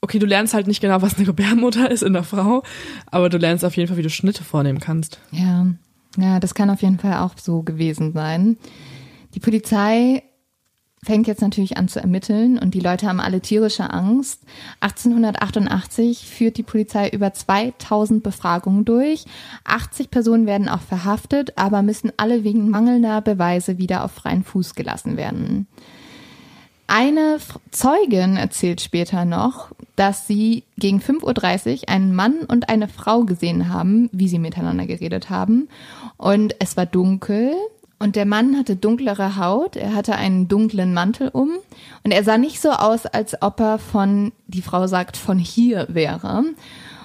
okay, 0.00 0.18
du 0.18 0.26
lernst 0.26 0.54
halt 0.54 0.66
nicht 0.66 0.80
genau, 0.80 1.02
was 1.02 1.16
eine 1.16 1.26
Gebärmutter 1.26 1.90
ist 1.90 2.02
in 2.02 2.12
der 2.12 2.24
Frau, 2.24 2.62
aber 3.06 3.28
du 3.28 3.38
lernst 3.38 3.64
auf 3.64 3.76
jeden 3.76 3.88
Fall, 3.88 3.96
wie 3.96 4.02
du 4.02 4.10
Schnitte 4.10 4.44
vornehmen 4.44 4.80
kannst. 4.80 5.18
Ja, 5.30 5.66
ja, 6.16 6.40
das 6.40 6.54
kann 6.54 6.70
auf 6.70 6.82
jeden 6.82 6.98
Fall 6.98 7.14
auch 7.14 7.34
so 7.36 7.62
gewesen 7.62 8.12
sein. 8.12 8.56
Die 9.34 9.40
Polizei 9.40 10.22
fängt 11.04 11.26
jetzt 11.26 11.42
natürlich 11.42 11.76
an 11.76 11.88
zu 11.88 12.00
ermitteln 12.00 12.58
und 12.58 12.74
die 12.74 12.80
Leute 12.80 13.08
haben 13.08 13.18
alle 13.18 13.40
tierische 13.40 13.90
Angst. 13.90 14.42
1888 14.80 16.26
führt 16.28 16.56
die 16.56 16.62
Polizei 16.62 17.08
über 17.08 17.32
2000 17.32 18.22
Befragungen 18.22 18.84
durch. 18.84 19.24
80 19.64 20.10
Personen 20.10 20.46
werden 20.46 20.68
auch 20.68 20.80
verhaftet, 20.80 21.58
aber 21.58 21.82
müssen 21.82 22.12
alle 22.18 22.44
wegen 22.44 22.70
mangelnder 22.70 23.20
Beweise 23.20 23.78
wieder 23.78 24.04
auf 24.04 24.12
freien 24.12 24.44
Fuß 24.44 24.76
gelassen 24.76 25.16
werden. 25.16 25.66
eine 26.86 27.38
Zeugin 27.70 28.36
erzählt 28.36 28.80
später 28.80 29.24
noch, 29.24 29.72
dass 29.96 30.26
sie 30.26 30.62
gegen 30.76 31.00
5.30 31.00 31.82
Uhr 31.82 31.88
einen 31.88 32.14
Mann 32.14 32.40
und 32.46 32.68
eine 32.68 32.86
Frau 32.86 33.24
gesehen 33.24 33.68
haben, 33.70 34.08
wie 34.12 34.28
sie 34.28 34.38
miteinander 34.38 34.86
geredet 34.86 35.30
haben. 35.30 35.68
Und 36.16 36.54
es 36.60 36.76
war 36.76 36.86
dunkel 36.86 37.54
und 38.02 38.16
der 38.16 38.26
Mann 38.26 38.58
hatte 38.58 38.74
dunklere 38.74 39.36
Haut, 39.36 39.76
er 39.76 39.94
hatte 39.94 40.16
einen 40.16 40.48
dunklen 40.48 40.92
Mantel 40.92 41.28
um 41.28 41.50
und 42.02 42.10
er 42.10 42.24
sah 42.24 42.36
nicht 42.36 42.60
so 42.60 42.70
aus, 42.70 43.06
als 43.06 43.40
ob 43.40 43.60
er 43.60 43.78
von, 43.78 44.32
die 44.48 44.62
Frau 44.62 44.86
sagt, 44.88 45.16
von 45.16 45.38
hier 45.38 45.86
wäre. 45.88 46.44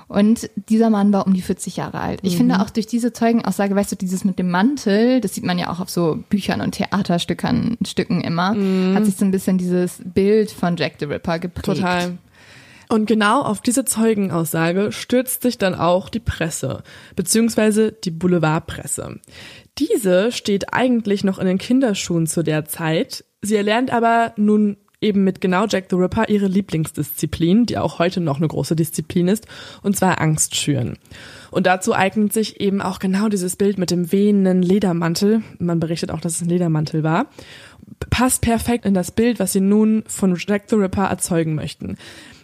Und 0.07 0.49
dieser 0.55 0.89
Mann 0.89 1.11
war 1.11 1.27
um 1.27 1.33
die 1.33 1.41
40 1.41 1.77
Jahre 1.77 1.99
alt. 1.99 2.21
Ich 2.23 2.33
mhm. 2.33 2.37
finde 2.37 2.61
auch 2.61 2.69
durch 2.69 2.87
diese 2.87 3.13
Zeugenaussage, 3.13 3.75
weißt 3.75 3.91
du, 3.91 3.95
dieses 3.95 4.23
mit 4.23 4.39
dem 4.39 4.49
Mantel, 4.49 5.21
das 5.21 5.35
sieht 5.35 5.43
man 5.43 5.59
ja 5.59 5.69
auch 5.69 5.81
auf 5.81 5.89
so 5.89 6.23
Büchern 6.29 6.61
und 6.61 6.71
Theaterstücken 6.71 7.77
Stücken 7.85 8.21
immer, 8.21 8.53
mhm. 8.53 8.95
hat 8.95 9.05
sich 9.05 9.17
so 9.17 9.25
ein 9.25 9.31
bisschen 9.31 9.57
dieses 9.57 10.01
Bild 10.03 10.49
von 10.49 10.77
Jack 10.77 10.93
the 10.99 11.05
Ripper 11.05 11.39
geprägt. 11.39 11.77
Total. 11.77 12.17
Und 12.89 13.05
genau 13.05 13.41
auf 13.41 13.61
diese 13.61 13.83
Zeugenaussage 13.83 14.93
stürzt 14.93 15.41
sich 15.41 15.57
dann 15.57 15.75
auch 15.75 16.07
die 16.07 16.21
Presse, 16.21 16.83
beziehungsweise 17.17 17.91
die 17.91 18.11
Boulevardpresse. 18.11 19.19
Diese 19.79 20.31
steht 20.31 20.73
eigentlich 20.73 21.23
noch 21.23 21.39
in 21.39 21.47
den 21.47 21.57
Kinderschuhen 21.57 22.27
zu 22.27 22.43
der 22.43 22.65
Zeit. 22.65 23.25
Sie 23.41 23.55
erlernt 23.55 23.91
aber 23.91 24.33
nun 24.37 24.77
eben 24.99 25.23
mit 25.23 25.41
genau 25.41 25.67
Jack 25.67 25.85
the 25.89 25.95
Ripper 25.95 26.27
ihre 26.29 26.47
Lieblingsdisziplin, 26.47 27.65
die 27.65 27.77
auch 27.77 27.99
heute 27.99 28.19
noch 28.19 28.37
eine 28.37 28.47
große 28.47 28.75
Disziplin 28.75 29.27
ist, 29.27 29.45
und 29.83 29.95
zwar 29.95 30.19
Angst 30.19 30.55
schüren. 30.55 30.97
Und 31.51 31.67
dazu 31.67 31.93
eignet 31.93 32.33
sich 32.33 32.59
eben 32.59 32.81
auch 32.81 32.99
genau 32.99 33.29
dieses 33.29 33.55
Bild 33.55 33.77
mit 33.77 33.91
dem 33.91 34.11
wehenden 34.11 34.63
Ledermantel. 34.63 35.43
Man 35.59 35.79
berichtet 35.79 36.11
auch, 36.11 36.19
dass 36.19 36.35
es 36.35 36.41
ein 36.41 36.49
Ledermantel 36.49 37.03
war. 37.03 37.27
Passt 38.09 38.41
perfekt 38.41 38.85
in 38.85 38.93
das 38.93 39.11
Bild, 39.11 39.39
was 39.39 39.53
sie 39.53 39.61
nun 39.61 40.03
von 40.07 40.35
Jack 40.35 40.63
the 40.69 40.75
Ripper 40.75 41.05
erzeugen 41.05 41.55
möchten. 41.55 41.97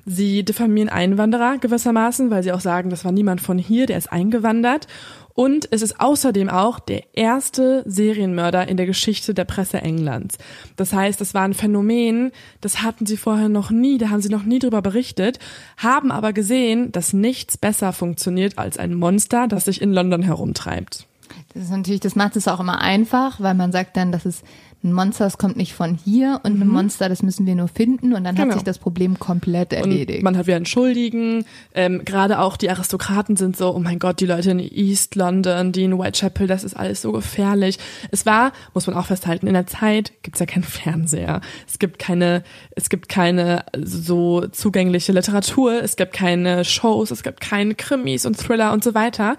Sie 0.06 0.44
diffamieren 0.44 0.90
Einwanderer 0.90 1.58
gewissermaßen, 1.60 2.30
weil 2.30 2.44
sie 2.44 2.52
auch 2.52 2.60
sagen, 2.60 2.90
das 2.90 3.06
war 3.06 3.14
niemand 3.14 3.40
von 3.40 3.58
hier, 3.58 3.86
der 3.86 3.98
ist 3.98 4.12
eingewandert. 4.12 4.88
Und 5.36 5.68
es 5.72 5.82
ist 5.82 6.00
außerdem 6.00 6.50
auch 6.50 6.80
der 6.80 7.04
erste 7.14 7.84
Serienmörder 7.86 8.68
in 8.68 8.78
der 8.78 8.86
Geschichte 8.86 9.34
der 9.34 9.46
Presse 9.46 9.82
Englands. 9.82 10.38
Das 10.76 10.94
heißt, 10.94 11.20
das 11.20 11.34
war 11.34 11.42
ein 11.42 11.56
Phänomen, 11.56 12.32
das 12.62 12.84
hatten 12.84 13.06
sie 13.06 13.18
vorher 13.18 13.50
noch 13.50 13.72
nie, 13.72 13.98
da 13.98 14.10
haben 14.10 14.22
sie 14.22 14.30
noch 14.30 14.44
nie 14.44 14.60
drüber 14.60 14.82
berichtet, 14.82 15.40
haben 15.78 16.12
aber 16.12 16.34
gesehen, 16.34 16.92
dass 16.92 17.14
nichts 17.14 17.58
besser 17.58 17.94
funktioniert 17.94 18.58
als 18.58 18.78
ein 18.78 18.94
Monster, 18.94 19.48
das 19.48 19.66
sich 19.66 19.82
in 19.82 19.92
London 19.94 20.22
herumtreibt. 20.22 21.08
Das 21.54 21.64
ist 21.64 21.72
natürlich, 21.72 22.02
das 22.02 22.16
macht 22.16 22.36
es 22.36 22.48
auch 22.48 22.60
immer 22.60 22.82
einfach, 22.82 23.40
weil 23.42 23.56
man 23.56 23.72
sagt 23.72 23.98
dann, 23.98 24.12
dass 24.12 24.26
es 24.26 24.44
ein 24.84 24.92
Monster, 24.92 25.24
das 25.24 25.38
kommt 25.38 25.56
nicht 25.56 25.74
von 25.74 25.96
hier 25.96 26.42
und 26.44 26.56
mhm. 26.56 26.64
ein 26.64 26.68
Monster, 26.68 27.08
das 27.08 27.24
müssen 27.24 27.46
wir 27.46 27.56
nur 27.56 27.70
finden 27.70 28.14
und 28.14 28.24
dann 28.24 28.36
genau. 28.36 28.48
hat 28.48 28.54
sich 28.56 28.64
das 28.64 28.80
Problem 28.80 29.18
komplett 29.18 29.72
erledigt. 29.72 30.20
Und 30.20 30.24
man 30.24 30.38
hat 30.38 30.46
wieder 30.48 30.58
einen 30.58 30.66
Schuldigen. 30.66 31.46
Ähm, 31.74 32.02
Gerade 32.04 32.40
auch 32.40 32.58
die 32.58 32.70
Aristokraten 32.70 33.38
sind 33.38 33.56
so, 33.56 33.74
oh 33.74 33.80
mein 33.80 34.00
Gott, 34.00 34.20
die 34.20 34.26
Leute 34.26 34.52
in 34.52 34.60
East 34.60 35.16
London, 35.16 35.72
die 35.72 35.86
in 35.86 35.98
Whitechapel, 35.98 36.48
das 36.48 36.64
ist 36.64 36.76
alles 36.76 37.02
so 37.02 37.12
gefährlich. 37.12 37.80
Es 38.12 38.26
war, 38.26 38.52
muss 38.74 38.88
man 38.88 38.96
auch 38.96 39.06
festhalten, 39.06 39.48
in 39.48 39.54
der 39.54 39.68
Zeit 39.68 40.12
gibt's 40.22 40.40
ja 40.40 40.46
keinen 40.46 40.64
Fernseher. 40.64 41.42
Es 41.66 41.80
gibt 41.80 41.98
keine, 41.98 42.44
es 42.76 42.90
gibt 42.90 43.08
keine 43.08 43.64
so 43.82 44.48
zugängliche 44.48 45.14
Literatur, 45.14 45.82
es 45.82 45.96
gibt 45.96 46.14
keine 46.14 46.66
Shows, 46.66 47.12
es 47.12 47.24
gibt 47.24 47.40
keine 47.40 47.76
Krimis 47.76 48.26
und 48.26 48.38
Thriller 48.38 48.74
und 48.74 48.84
so 48.84 48.94
weiter. 48.94 49.38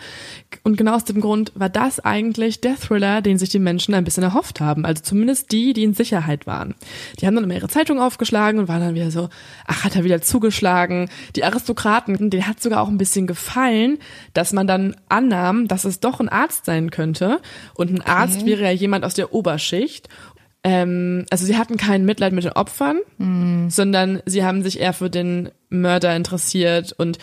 Und 0.63 0.77
genau 0.77 0.95
aus 0.95 1.05
dem 1.05 1.21
Grund 1.21 1.53
war 1.55 1.69
das 1.69 2.01
eigentlich 2.01 2.61
der 2.63 2.77
Thriller, 2.77 3.21
den 3.21 3.37
sich 3.37 3.51
die 3.51 3.59
Menschen 3.59 3.93
ein 3.95 4.05
bisschen 4.05 4.23
erhofft 4.23 4.61
haben. 4.61 4.87
Also 4.87 5.03
zumindest 5.03 5.34
zumindest 5.35 5.53
die, 5.53 5.73
die 5.73 5.85
in 5.85 5.95
Sicherheit 5.95 6.47
waren. 6.47 6.75
Die 7.21 7.27
haben 7.27 7.35
dann 7.35 7.45
immer 7.45 7.55
ihre 7.55 7.69
Zeitung 7.69 8.01
aufgeschlagen 8.01 8.61
und 8.61 8.69
waren 8.69 8.81
dann 8.81 8.95
wieder 8.95 9.11
so, 9.11 9.29
ach, 9.67 9.85
hat 9.85 9.97
er 9.97 10.05
wieder 10.05 10.21
zugeschlagen. 10.23 11.09
Die 11.37 11.45
Aristokraten, 11.45 12.31
denen 12.31 12.47
hat 12.47 12.63
sogar 12.63 12.81
auch 12.81 12.89
ein 12.89 12.99
bisschen 12.99 13.27
gefallen, 13.27 13.99
dass 14.33 14.53
man 14.53 14.67
dann 14.67 14.97
annahm, 15.09 15.69
dass 15.69 15.85
es 15.85 16.01
doch 16.01 16.21
ein 16.21 16.29
Arzt 16.29 16.65
sein 16.65 16.91
könnte. 16.91 17.41
Und 17.75 17.91
ein 17.91 18.01
okay. 18.01 18.11
Arzt 18.11 18.47
wäre 18.47 18.63
ja 18.63 18.71
jemand 18.71 19.05
aus 19.05 19.15
der 19.15 19.33
Oberschicht 19.33 20.09
ähm, 20.67 21.27
also 21.29 21.45
sie 21.45 21.59
hatten 21.59 21.77
kein 21.77 22.07
Mitleid 22.07 22.33
mit 22.33 22.45
den 22.45 22.53
Opfern, 22.53 22.99
mm. 23.19 23.69
sondern 23.69 24.23
sie 24.25 24.45
haben 24.45 24.63
sich 24.63 24.81
eher 24.81 24.95
für 24.95 25.11
den 25.11 25.51
Mörder 25.69 26.17
interessiert 26.17 26.93
und 26.97 27.19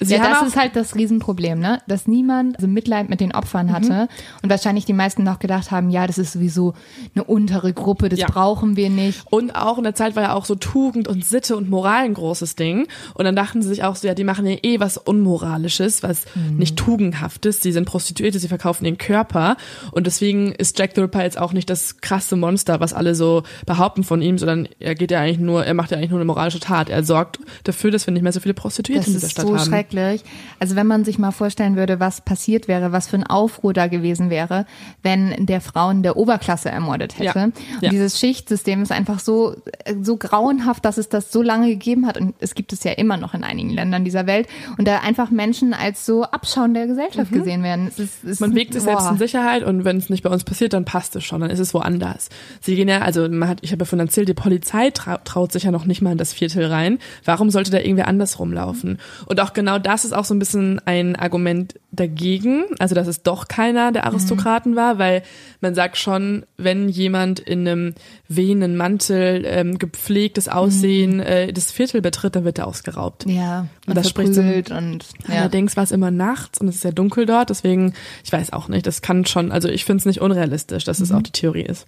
Sie 0.00 0.14
ja, 0.14 0.28
das 0.28 0.48
ist 0.48 0.56
halt 0.56 0.76
das 0.76 0.94
Riesenproblem, 0.94 1.58
ne? 1.58 1.80
Dass 1.86 2.06
niemand 2.06 2.60
so 2.60 2.66
Mitleid 2.66 3.08
mit 3.08 3.20
den 3.20 3.34
Opfern 3.34 3.72
hatte 3.72 3.92
mhm. 3.92 4.08
und 4.42 4.50
wahrscheinlich 4.50 4.84
die 4.84 4.92
meisten 4.92 5.24
noch 5.24 5.38
gedacht 5.38 5.70
haben, 5.70 5.90
ja, 5.90 6.06
das 6.06 6.18
ist 6.18 6.32
sowieso 6.32 6.74
eine 7.14 7.24
untere 7.24 7.72
Gruppe, 7.72 8.08
das 8.08 8.18
ja. 8.18 8.26
brauchen 8.26 8.76
wir 8.76 8.90
nicht. 8.90 9.20
Und 9.30 9.54
auch 9.54 9.78
in 9.78 9.84
der 9.84 9.94
Zeit 9.94 10.16
war 10.16 10.22
ja 10.22 10.32
auch 10.34 10.44
so 10.44 10.54
Tugend 10.54 11.08
und 11.08 11.24
Sitte 11.24 11.56
und 11.56 11.70
Moral 11.70 12.04
ein 12.04 12.14
großes 12.14 12.56
Ding. 12.56 12.86
Und 13.14 13.24
dann 13.24 13.36
dachten 13.36 13.62
sie 13.62 13.68
sich 13.68 13.84
auch 13.84 13.96
so, 13.96 14.06
ja, 14.06 14.14
die 14.14 14.24
machen 14.24 14.46
ja 14.46 14.56
eh 14.62 14.80
was 14.80 14.96
Unmoralisches, 14.98 16.02
was 16.02 16.24
mhm. 16.34 16.56
nicht 16.56 16.76
tugendhaftes. 16.76 17.62
Sie 17.62 17.72
sind 17.72 17.86
Prostituierte, 17.86 18.38
sie 18.38 18.48
verkaufen 18.48 18.84
den 18.84 18.98
Körper. 18.98 19.56
Und 19.92 20.06
deswegen 20.06 20.52
ist 20.52 20.78
Jack 20.78 20.92
the 20.94 21.00
Ripper 21.02 21.22
jetzt 21.22 21.38
auch 21.38 21.52
nicht 21.52 21.70
das 21.70 22.00
krasse 22.00 22.36
Monster, 22.36 22.80
was 22.80 22.92
alle 22.92 23.14
so 23.14 23.42
behaupten 23.66 24.04
von 24.04 24.22
ihm, 24.22 24.38
sondern 24.38 24.68
er 24.78 24.94
geht 24.94 25.10
ja 25.10 25.20
eigentlich 25.20 25.38
nur, 25.38 25.64
er 25.64 25.74
macht 25.74 25.90
ja 25.90 25.96
eigentlich 25.96 26.10
nur 26.10 26.18
eine 26.18 26.26
moralische 26.26 26.60
Tat. 26.60 26.88
Er 26.88 27.04
sorgt 27.04 27.38
dafür, 27.64 27.90
dass 27.90 28.06
wir 28.06 28.12
nicht 28.12 28.22
mehr 28.22 28.32
so 28.32 28.40
viele 28.40 28.54
Prostituierte 28.54 29.00
das 29.00 29.08
in 29.08 29.14
dieser 29.14 29.28
Stadt 29.28 29.46
so 29.46 29.56
haben 29.56 29.70
schrecklich. 29.76 30.24
Also 30.58 30.76
wenn 30.76 30.86
man 30.86 31.04
sich 31.04 31.18
mal 31.18 31.32
vorstellen 31.32 31.76
würde, 31.76 32.00
was 32.00 32.20
passiert 32.20 32.68
wäre, 32.68 32.92
was 32.92 33.08
für 33.08 33.16
ein 33.16 33.26
Aufruhr 33.26 33.72
da 33.72 33.86
gewesen 33.86 34.30
wäre, 34.30 34.66
wenn 35.02 35.46
der 35.46 35.60
Frauen 35.60 36.02
der 36.02 36.16
Oberklasse 36.16 36.70
ermordet 36.70 37.18
hätte. 37.18 37.38
Ja. 37.38 37.44
Und 37.44 37.54
ja. 37.80 37.90
dieses 37.90 38.18
Schichtsystem 38.18 38.82
ist 38.82 38.92
einfach 38.92 39.18
so, 39.18 39.56
so 40.00 40.16
grauenhaft, 40.16 40.84
dass 40.84 40.98
es 40.98 41.08
das 41.08 41.30
so 41.32 41.42
lange 41.42 41.68
gegeben 41.68 42.06
hat. 42.06 42.18
Und 42.18 42.34
es 42.40 42.54
gibt 42.54 42.72
es 42.72 42.84
ja 42.84 42.92
immer 42.92 43.16
noch 43.16 43.34
in 43.34 43.44
einigen 43.44 43.70
Ländern 43.70 44.04
dieser 44.04 44.26
Welt. 44.26 44.48
Und 44.78 44.88
da 44.88 45.00
einfach 45.00 45.30
Menschen 45.30 45.74
als 45.74 46.06
so 46.06 46.24
Abschauen 46.24 46.74
der 46.74 46.86
Gesellschaft 46.86 47.30
mhm. 47.30 47.38
gesehen 47.38 47.62
werden. 47.62 47.86
Es 47.88 47.98
ist, 47.98 48.24
es 48.24 48.40
man 48.40 48.54
wägt 48.54 48.72
sich 48.72 48.82
selbst 48.82 49.10
in 49.10 49.18
Sicherheit 49.18 49.62
und 49.62 49.84
wenn 49.84 49.98
es 49.98 50.10
nicht 50.10 50.22
bei 50.22 50.30
uns 50.30 50.44
passiert, 50.44 50.72
dann 50.72 50.84
passt 50.84 51.16
es 51.16 51.24
schon, 51.24 51.40
dann 51.40 51.50
ist 51.50 51.58
es 51.58 51.74
woanders. 51.74 52.28
Sie 52.60 52.76
gehen 52.76 52.88
ja, 52.88 53.00
also 53.00 53.28
man 53.28 53.48
hat, 53.48 53.58
ich 53.62 53.72
habe 53.72 53.80
ja 53.80 53.84
von 53.86 54.00
erzählt, 54.00 54.28
die 54.28 54.34
Polizei 54.34 54.90
traut 54.90 55.52
sich 55.52 55.64
ja 55.64 55.70
noch 55.70 55.84
nicht 55.84 56.02
mal 56.02 56.12
in 56.12 56.18
das 56.18 56.32
Viertel 56.32 56.66
rein. 56.66 56.98
Warum 57.24 57.50
sollte 57.50 57.70
da 57.70 57.78
irgendwie 57.78 58.04
anders 58.04 58.38
rumlaufen? 58.38 58.98
Und 59.26 59.40
auch 59.40 59.52
genau 59.52 59.65
das 59.78 60.04
ist 60.04 60.12
auch 60.12 60.24
so 60.24 60.34
ein 60.34 60.38
bisschen 60.38 60.80
ein 60.84 61.16
Argument 61.16 61.74
dagegen, 61.90 62.64
also 62.78 62.94
dass 62.94 63.06
es 63.06 63.22
doch 63.22 63.48
keiner 63.48 63.92
der 63.92 64.04
Aristokraten 64.04 64.72
mhm. 64.72 64.76
war, 64.76 64.98
weil 64.98 65.22
man 65.60 65.74
sagt 65.74 65.96
schon, 65.96 66.44
wenn 66.56 66.88
jemand 66.88 67.40
in 67.40 67.66
einem 67.66 67.94
wehenden 68.28 68.76
Mantel 68.76 69.44
ähm, 69.46 69.78
gepflegtes 69.78 70.48
Aussehen 70.48 71.16
mhm. 71.16 71.22
äh, 71.22 71.52
das 71.52 71.72
Viertel 71.72 72.00
betritt, 72.00 72.36
dann 72.36 72.44
wird 72.44 72.58
er 72.58 72.66
ausgeraubt. 72.66 73.26
Ja, 73.26 73.66
und 73.86 73.96
das 73.96 74.08
spricht 74.08 74.34
so, 74.34 74.40
und 74.40 75.04
ja. 75.28 75.40
allerdings 75.40 75.76
war 75.76 75.84
es 75.84 75.90
immer 75.90 76.10
nachts 76.10 76.60
und 76.60 76.68
es 76.68 76.76
ist 76.76 76.82
sehr 76.82 76.92
dunkel 76.92 77.26
dort, 77.26 77.50
deswegen 77.50 77.94
ich 78.24 78.32
weiß 78.32 78.52
auch 78.52 78.68
nicht, 78.68 78.86
das 78.86 79.02
kann 79.02 79.26
schon, 79.26 79.52
also 79.52 79.68
ich 79.68 79.84
finde 79.84 80.00
es 80.00 80.06
nicht 80.06 80.20
unrealistisch, 80.20 80.84
dass 80.84 81.00
es 81.00 81.10
mhm. 81.10 81.16
auch 81.16 81.22
die 81.22 81.32
Theorie 81.32 81.62
ist. 81.62 81.86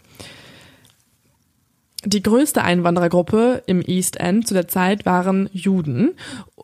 Die 2.05 2.23
größte 2.23 2.63
Einwanderergruppe 2.63 3.65
im 3.67 3.83
East 3.83 4.21
End 4.21 4.47
zu 4.47 4.55
der 4.55 4.69
Zeit 4.69 5.05
waren 5.05 5.51
Juden, 5.53 6.15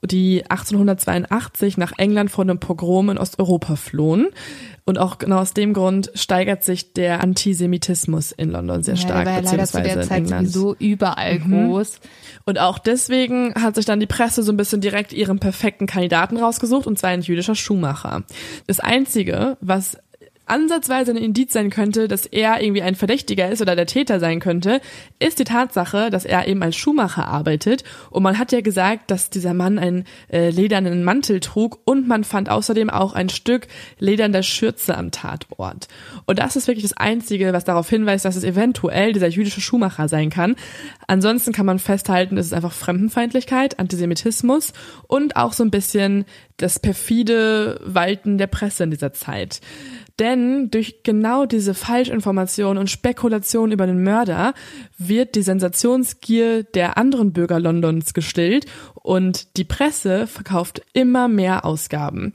die 0.05 0.45
1882 0.49 1.77
nach 1.77 1.93
England 1.97 2.31
vor 2.31 2.45
einem 2.45 2.61
Pogrom 2.61 3.11
in 3.11 3.19
Osteuropa 3.19 3.75
flohen. 3.75 4.29
Und 4.85 4.99
auch 4.99 5.19
genau 5.19 5.39
aus 5.39 5.55
dem 5.55 5.73
Grund 5.73 6.13
steigert 6.15 6.63
sich 6.63 6.93
der 6.93 7.23
Antisemitismus 7.23 8.33
in 8.33 8.51
London 8.51 8.83
sehr 8.83 8.97
stark. 8.97 9.27
Ja, 9.27 9.33
der 9.33 9.35
war 9.35 9.43
ja 9.43 9.51
leider 9.51 9.67
zu 9.67 9.83
der 9.83 10.03
Zeit 10.03 10.29
sowieso 10.29 10.77
überall 10.79 11.41
mhm. 11.41 11.69
groß. 11.69 12.01
Und 12.45 12.61
auch 12.61 12.79
deswegen 12.79 13.55
hat 13.55 13.75
sich 13.75 13.87
dann 13.87 13.99
die 13.99 14.07
Presse 14.07 14.43
so 14.43 14.53
ein 14.53 14.57
bisschen 14.57 14.83
direkt 14.83 15.13
ihren 15.13 15.41
perfekten 15.41 15.87
Kandidaten 15.87 16.37
rausgesucht, 16.37 16.87
und 16.87 16.99
zwar 16.99 17.11
ein 17.11 17.23
jüdischer 17.23 17.55
Schuhmacher. 17.55 18.23
Das 18.67 18.79
Einzige, 18.79 19.57
was 19.61 19.97
ansatzweise 20.47 21.13
ein 21.13 21.17
Indiz 21.17 21.53
sein 21.53 21.71
könnte, 21.71 22.09
dass 22.09 22.27
er 22.27 22.63
irgendwie 22.63 22.83
ein 22.83 22.95
Verdächtiger 22.95 23.51
ist 23.51 23.63
oder 23.63 23.77
der 23.77 23.87
Täter 23.87 24.21
sein 24.21 24.41
könnte, 24.41 24.81
ist 25.19 25.39
die 25.39 25.45
Tatsache, 25.45 26.11
dass 26.11 26.25
er 26.25 26.47
eben 26.47 26.63
als 26.63 26.77
Schuhmacher 26.77 27.27
arbeitet. 27.27 27.85
Und 28.11 28.23
man 28.23 28.39
hat 28.39 28.53
ja 28.53 28.61
gesagt, 28.61 29.11
dass 29.11 29.31
dieser 29.31 29.55
Mann 29.55 29.79
einen 29.79 30.05
äh, 30.31 30.51
ledernen 30.51 31.05
Mantel 31.05 31.41
trug 31.41 31.79
und 31.85 32.07
man 32.07 32.25
fand 32.25 32.51
außerdem 32.51 32.91
auch 32.91 33.15
ein 33.15 33.29
Stück 33.29 33.67
ledernder 33.99 34.43
Schürze 34.43 34.97
am 34.97 35.11
Tatort. 35.11 35.89
Und 36.27 36.39
das 36.39 36.57
ist 36.57 36.69
wirklich 36.69 36.85
das 36.85 36.97
Einzige, 36.97 37.53
was 37.53 37.65
darauf 37.65 37.89
hinweist, 37.89 38.25
dass 38.25 38.37
es 38.37 38.45
eventuell 38.45 39.13
dieser 39.13 39.29
jüdische 39.29 39.61
Schuhmacher 39.61 40.09
sein 40.09 40.31
kann. 40.31 40.57
Ansonsten 41.07 41.53
kann 41.53 41.67
man 41.67 41.79
festhalten, 41.79 42.37
es 42.37 42.47
ist 42.47 42.55
einfach 42.55 42.73
Fremdenfeindlichkeit, 42.73 43.79
Antisemitismus 43.79 44.73
und 45.07 45.37
auch 45.37 45.53
so 45.53 45.65
ein 45.65 45.71
bisschen 45.71 46.25
das 46.57 46.79
perfide 46.79 47.81
Walten 47.85 48.39
der 48.39 48.47
Presse 48.47 48.85
in 48.85 48.91
dieser 48.91 49.13
Zeit. 49.13 49.61
Denn 50.21 50.71
durch 50.71 51.03
genau 51.03 51.45
diese 51.45 51.75
Falschinformation 51.75 52.79
und 52.79 52.89
Spekulation 52.89 53.73
über 53.73 53.87
den 53.87 54.05
Mörder 54.05 54.55
wird 54.97 55.35
die 55.35 55.43
Sensationsgier 55.43 56.63
der 56.63 56.97
anderen 56.97 57.33
Bürger 57.33 57.59
Londons 57.59 58.15
gestillt 58.15 58.67
und 58.95 59.57
die 59.57 59.65
Presse 59.65 60.29
verkauft 60.29 60.83
immer 60.93 61.27
mehr 61.27 61.65
Ausgaben. 61.65 62.33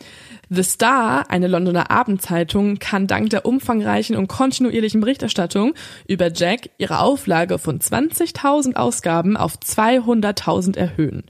The 0.49 0.63
Star, 0.63 1.29
eine 1.29 1.47
Londoner 1.47 1.89
Abendzeitung, 1.89 2.79
kann 2.79 3.07
dank 3.07 3.29
der 3.29 3.45
umfangreichen 3.45 4.17
und 4.17 4.27
kontinuierlichen 4.27 4.99
Berichterstattung 4.99 5.73
über 6.05 6.33
Jack 6.33 6.71
ihre 6.79 6.99
Auflage 6.99 7.59
von 7.59 7.79
20.000 7.79 8.75
Ausgaben 8.75 9.37
auf 9.37 9.55
200.000 9.57 10.75
erhöhen. 10.75 11.23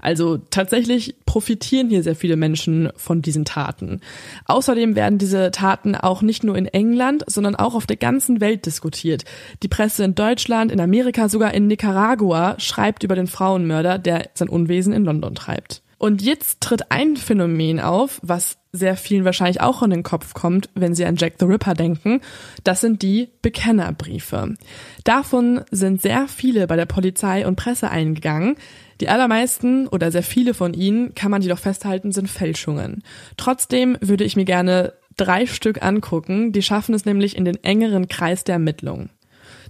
Also 0.00 0.38
tatsächlich 0.50 1.16
profitieren 1.26 1.88
hier 1.88 2.02
sehr 2.02 2.16
viele 2.16 2.36
Menschen 2.36 2.90
von 2.96 3.22
diesen 3.22 3.44
Taten. 3.44 4.00
Außerdem 4.46 4.96
werden 4.96 5.18
diese 5.18 5.50
Taten 5.50 5.94
auch 5.94 6.22
nicht 6.22 6.44
nur 6.44 6.56
in 6.56 6.66
England, 6.66 7.24
sondern 7.26 7.56
auch 7.56 7.74
auf 7.74 7.86
der 7.86 7.96
ganzen 7.96 8.40
Welt 8.40 8.66
diskutiert. 8.66 9.24
Die 9.62 9.68
Presse 9.68 10.04
in 10.04 10.14
Deutschland, 10.14 10.72
in 10.72 10.80
Amerika, 10.80 11.28
sogar 11.28 11.54
in 11.54 11.66
Nicaragua 11.66 12.56
schreibt 12.58 13.02
über 13.02 13.14
den 13.14 13.26
Frauenmörder, 13.26 13.98
der 13.98 14.30
sein 14.34 14.48
Unwesen 14.48 14.92
in 14.92 15.04
London 15.04 15.34
treibt. 15.34 15.82
Und 15.98 16.22
jetzt 16.22 16.60
tritt 16.60 16.92
ein 16.92 17.16
Phänomen 17.16 17.80
auf, 17.80 18.20
was 18.22 18.56
sehr 18.72 18.96
vielen 18.96 19.24
wahrscheinlich 19.24 19.60
auch 19.60 19.82
in 19.82 19.90
den 19.90 20.04
Kopf 20.04 20.32
kommt, 20.32 20.68
wenn 20.74 20.94
sie 20.94 21.04
an 21.04 21.16
Jack 21.16 21.34
the 21.40 21.46
Ripper 21.46 21.74
denken. 21.74 22.20
Das 22.62 22.80
sind 22.80 23.02
die 23.02 23.30
Bekennerbriefe. 23.42 24.54
Davon 25.02 25.62
sind 25.72 26.00
sehr 26.00 26.28
viele 26.28 26.68
bei 26.68 26.76
der 26.76 26.86
Polizei 26.86 27.46
und 27.46 27.56
Presse 27.56 27.90
eingegangen. 27.90 28.56
Die 29.00 29.08
allermeisten 29.08 29.86
oder 29.86 30.10
sehr 30.10 30.22
viele 30.22 30.54
von 30.54 30.74
ihnen, 30.74 31.14
kann 31.14 31.30
man 31.30 31.42
jedoch 31.42 31.58
festhalten, 31.58 32.12
sind 32.12 32.28
Fälschungen. 32.28 33.02
Trotzdem 33.36 33.96
würde 34.00 34.24
ich 34.24 34.36
mir 34.36 34.44
gerne 34.44 34.94
drei 35.16 35.46
Stück 35.46 35.82
angucken, 35.82 36.52
die 36.52 36.62
schaffen 36.62 36.94
es 36.94 37.04
nämlich 37.04 37.36
in 37.36 37.44
den 37.44 37.62
engeren 37.62 38.08
Kreis 38.08 38.44
der 38.44 38.54
Ermittlungen. 38.54 39.10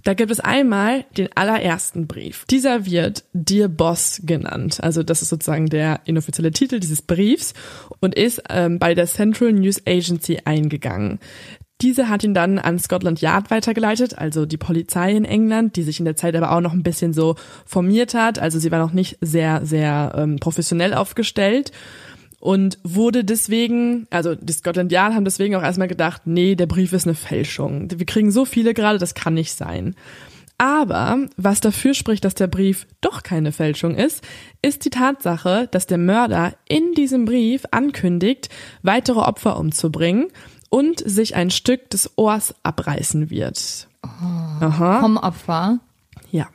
Da 0.03 0.13
gibt 0.13 0.31
es 0.31 0.39
einmal 0.39 1.05
den 1.17 1.29
allerersten 1.35 2.07
Brief. 2.07 2.45
Dieser 2.49 2.85
wird 2.85 3.25
Dear 3.33 3.67
Boss 3.67 4.21
genannt. 4.23 4.81
Also 4.81 5.03
das 5.03 5.21
ist 5.21 5.29
sozusagen 5.29 5.67
der 5.67 6.01
inoffizielle 6.05 6.51
Titel 6.51 6.79
dieses 6.79 7.01
Briefs 7.01 7.53
und 7.99 8.15
ist 8.15 8.41
ähm, 8.49 8.79
bei 8.79 8.95
der 8.95 9.07
Central 9.07 9.51
News 9.53 9.81
Agency 9.85 10.39
eingegangen. 10.45 11.19
Diese 11.81 12.09
hat 12.09 12.25
ihn 12.25 12.33
dann 12.33 12.59
an 12.59 12.77
Scotland 12.77 13.21
Yard 13.21 13.51
weitergeleitet, 13.51 14.17
also 14.17 14.45
die 14.45 14.57
Polizei 14.57 15.15
in 15.15 15.23
England, 15.23 15.77
die 15.77 15.83
sich 15.83 15.99
in 15.99 16.05
der 16.05 16.17
Zeit 16.17 16.35
aber 16.35 16.51
auch 16.51 16.59
noch 16.59 16.73
ein 16.73 16.83
bisschen 16.83 17.13
so 17.13 17.35
formiert 17.65 18.13
hat. 18.13 18.37
Also 18.37 18.59
sie 18.59 18.69
war 18.71 18.79
noch 18.79 18.91
nicht 18.91 19.17
sehr, 19.21 19.65
sehr 19.65 20.13
ähm, 20.17 20.39
professionell 20.39 20.93
aufgestellt 20.93 21.71
und 22.39 22.79
wurde 22.83 23.23
deswegen, 23.23 24.07
also 24.09 24.35
die 24.35 24.51
Scotland 24.51 24.91
Yard 24.91 25.13
haben 25.13 25.23
deswegen 25.23 25.55
auch 25.55 25.63
erstmal 25.63 25.87
gedacht, 25.87 26.23
nee, 26.25 26.55
der 26.55 26.65
Brief 26.65 26.91
ist 26.91 27.07
eine 27.07 27.15
Fälschung. 27.15 27.87
Wir 27.89 28.05
kriegen 28.05 28.31
so 28.31 28.43
viele 28.43 28.73
gerade, 28.73 28.99
das 28.99 29.13
kann 29.13 29.33
nicht 29.33 29.53
sein. 29.53 29.95
Aber 30.57 31.27
was 31.37 31.61
dafür 31.61 31.93
spricht, 31.93 32.25
dass 32.25 32.35
der 32.35 32.47
Brief 32.47 32.85
doch 32.99 33.23
keine 33.23 33.53
Fälschung 33.53 33.95
ist, 33.95 34.21
ist 34.61 34.83
die 34.83 34.89
Tatsache, 34.89 35.69
dass 35.71 35.87
der 35.87 35.97
Mörder 35.97 36.53
in 36.67 36.91
diesem 36.97 37.23
Brief 37.23 37.63
ankündigt, 37.71 38.49
weitere 38.83 39.19
Opfer 39.19 39.57
umzubringen 39.57 40.27
und 40.69 40.99
sich 40.99 41.35
ein 41.35 41.49
Stück 41.49 41.89
des 41.89 42.11
Ohrs 42.15 42.55
abreißen 42.63 43.29
wird. 43.29 43.87
Oh, 44.03 44.07
Aha. 44.07 45.01
Vom 45.01 45.17
Opfer? 45.17 45.79
Ja. 46.31 46.47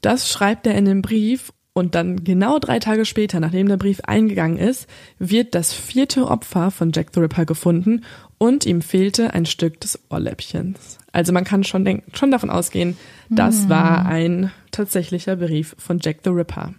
Das 0.00 0.30
schreibt 0.30 0.66
er 0.66 0.74
in 0.74 0.84
dem 0.84 1.02
Brief 1.02 1.52
und 1.72 1.94
dann 1.94 2.24
genau 2.24 2.58
drei 2.58 2.78
Tage 2.78 3.04
später, 3.04 3.38
nachdem 3.38 3.68
der 3.68 3.76
Brief 3.76 4.00
eingegangen 4.00 4.56
ist, 4.56 4.88
wird 5.18 5.54
das 5.54 5.74
vierte 5.74 6.26
Opfer 6.28 6.70
von 6.70 6.90
Jack 6.94 7.08
the 7.12 7.20
Ripper 7.20 7.44
gefunden 7.44 8.02
und 8.38 8.64
ihm 8.64 8.80
fehlte 8.80 9.34
ein 9.34 9.44
Stück 9.44 9.80
des 9.80 9.98
Ohrläppchens. 10.08 10.98
Also 11.12 11.32
man 11.32 11.44
kann 11.44 11.64
schon, 11.64 11.84
denken, 11.84 12.10
schon 12.16 12.30
davon 12.30 12.48
ausgehen, 12.48 12.96
das 13.28 13.64
hm. 13.64 13.68
war 13.68 14.06
ein 14.06 14.52
tatsächlicher 14.70 15.36
Brief 15.36 15.76
von 15.78 15.98
Jack 16.00 16.20
the 16.24 16.30
Ripper. 16.30 16.72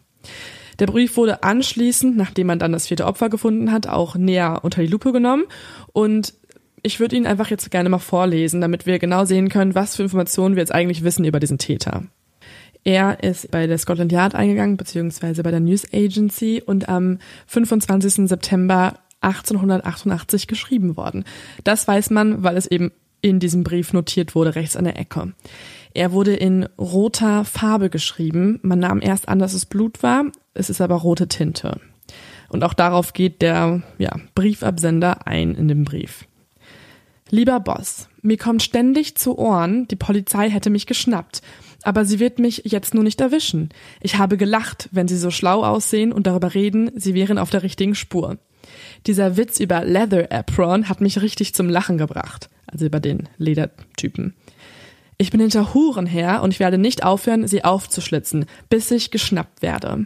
Der 0.80 0.88
Brief 0.88 1.18
wurde 1.18 1.44
anschließend, 1.44 2.18
nachdem 2.18 2.48
man 2.48 2.60
dann 2.60 2.72
das 2.72 2.88
vierte 2.88 3.06
Opfer 3.06 3.30
gefunden 3.30 3.72
hat, 3.72 3.88
auch 3.88 4.16
näher 4.16 4.60
unter 4.64 4.82
die 4.82 4.88
Lupe 4.88 5.12
genommen 5.12 5.44
und 5.94 6.34
ich 6.88 7.02
würde 7.02 7.18
ihn 7.18 7.28
einfach 7.28 7.50
jetzt 7.50 7.70
gerne 7.70 7.90
mal 7.90 8.00
vorlesen, 8.00 8.62
damit 8.62 8.86
wir 8.86 8.98
genau 8.98 9.26
sehen 9.26 9.50
können, 9.50 9.76
was 9.76 9.98
für 9.98 10.04
Informationen 10.04 10.56
wir 10.56 10.62
jetzt 10.62 10.74
eigentlich 10.74 11.04
wissen 11.04 11.26
über 11.26 11.42
diesen 11.42 11.58
Täter. 11.58 12.04
Er 12.86 13.22
ist 13.22 13.52
bei 13.52 13.68
der 13.68 13.78
Scotland 13.78 14.14
Yard 14.14 14.34
eingegangen, 14.34 14.78
beziehungsweise 14.78 15.44
bei 15.44 15.52
der 15.52 15.60
News 15.60 15.86
Agency 15.94 16.64
und 16.66 16.88
am 16.88 17.20
25. 17.48 18.30
September 18.30 19.00
1888 19.20 20.48
geschrieben 20.48 20.96
worden. 20.96 21.26
Das 21.66 21.86
weiß 21.86 22.10
man, 22.12 22.44
weil 22.44 22.56
es 22.56 22.68
eben 22.68 22.94
in 23.20 23.42
diesem 23.42 23.64
Brief 23.66 23.92
notiert 23.92 24.34
wurde, 24.34 24.56
rechts 24.56 24.78
an 24.78 24.86
der 24.86 24.98
Ecke. 24.98 25.34
Er 25.94 26.14
wurde 26.14 26.36
in 26.36 26.70
roter 26.78 27.44
Farbe 27.44 27.90
geschrieben. 27.90 28.60
Man 28.62 28.80
nahm 28.80 29.02
erst 29.02 29.28
an, 29.28 29.40
dass 29.40 29.54
es 29.54 29.66
Blut 29.66 30.04
war. 30.04 30.24
Es 30.54 30.70
ist 30.70 30.80
aber 30.80 30.96
rote 30.96 31.28
Tinte. 31.28 31.82
Und 32.48 32.64
auch 32.64 32.74
darauf 32.74 33.12
geht 33.12 33.42
der 33.42 33.82
ja, 33.98 34.16
Briefabsender 34.36 35.28
ein 35.28 35.54
in 35.56 35.68
dem 35.68 35.84
Brief. 35.84 36.26
Lieber 37.30 37.60
Boss, 37.60 38.08
mir 38.22 38.38
kommt 38.38 38.64
ständig 38.64 39.16
zu 39.16 39.38
Ohren, 39.38 39.88
die 39.88 39.96
Polizei 39.98 40.50
hätte 40.50 40.70
mich 40.70 40.86
geschnappt, 40.86 41.42
aber 41.84 42.06
sie 42.06 42.20
wird 42.20 42.40
mich 42.40 42.64
jetzt 42.66 42.94
nur 42.94 43.04
nicht 43.04 43.20
erwischen. 43.20 43.70
Ich 44.02 44.18
habe 44.18 44.38
gelacht, 44.38 44.88
wenn 44.92 45.08
sie 45.08 45.18
so 45.18 45.30
schlau 45.30 45.64
aussehen 45.64 46.14
und 46.14 46.26
darüber 46.26 46.54
reden, 46.54 46.92
sie 46.96 47.14
wären 47.14 47.38
auf 47.38 47.50
der 47.50 47.64
richtigen 47.64 47.96
Spur. 47.96 48.38
Dieser 49.06 49.38
Witz 49.38 49.60
über 49.60 49.84
Leather 49.84 50.32
Apron 50.32 50.90
hat 50.90 51.02
mich 51.02 51.22
richtig 51.22 51.54
zum 51.54 51.70
Lachen 51.70 51.98
gebracht, 51.98 52.50
also 52.66 52.86
über 52.86 53.00
den 53.00 53.30
Ledertypen. 53.38 54.34
Ich 55.18 55.32
bin 55.32 55.42
hinter 55.42 55.74
Huren 55.74 56.06
her 56.06 56.42
und 56.44 56.54
ich 56.54 56.60
werde 56.60 56.78
nicht 56.78 57.04
aufhören, 57.04 57.48
sie 57.48 57.64
aufzuschlitzen, 57.64 58.46
bis 58.70 58.92
ich 58.92 59.12
geschnappt 59.12 59.62
werde. 59.62 60.06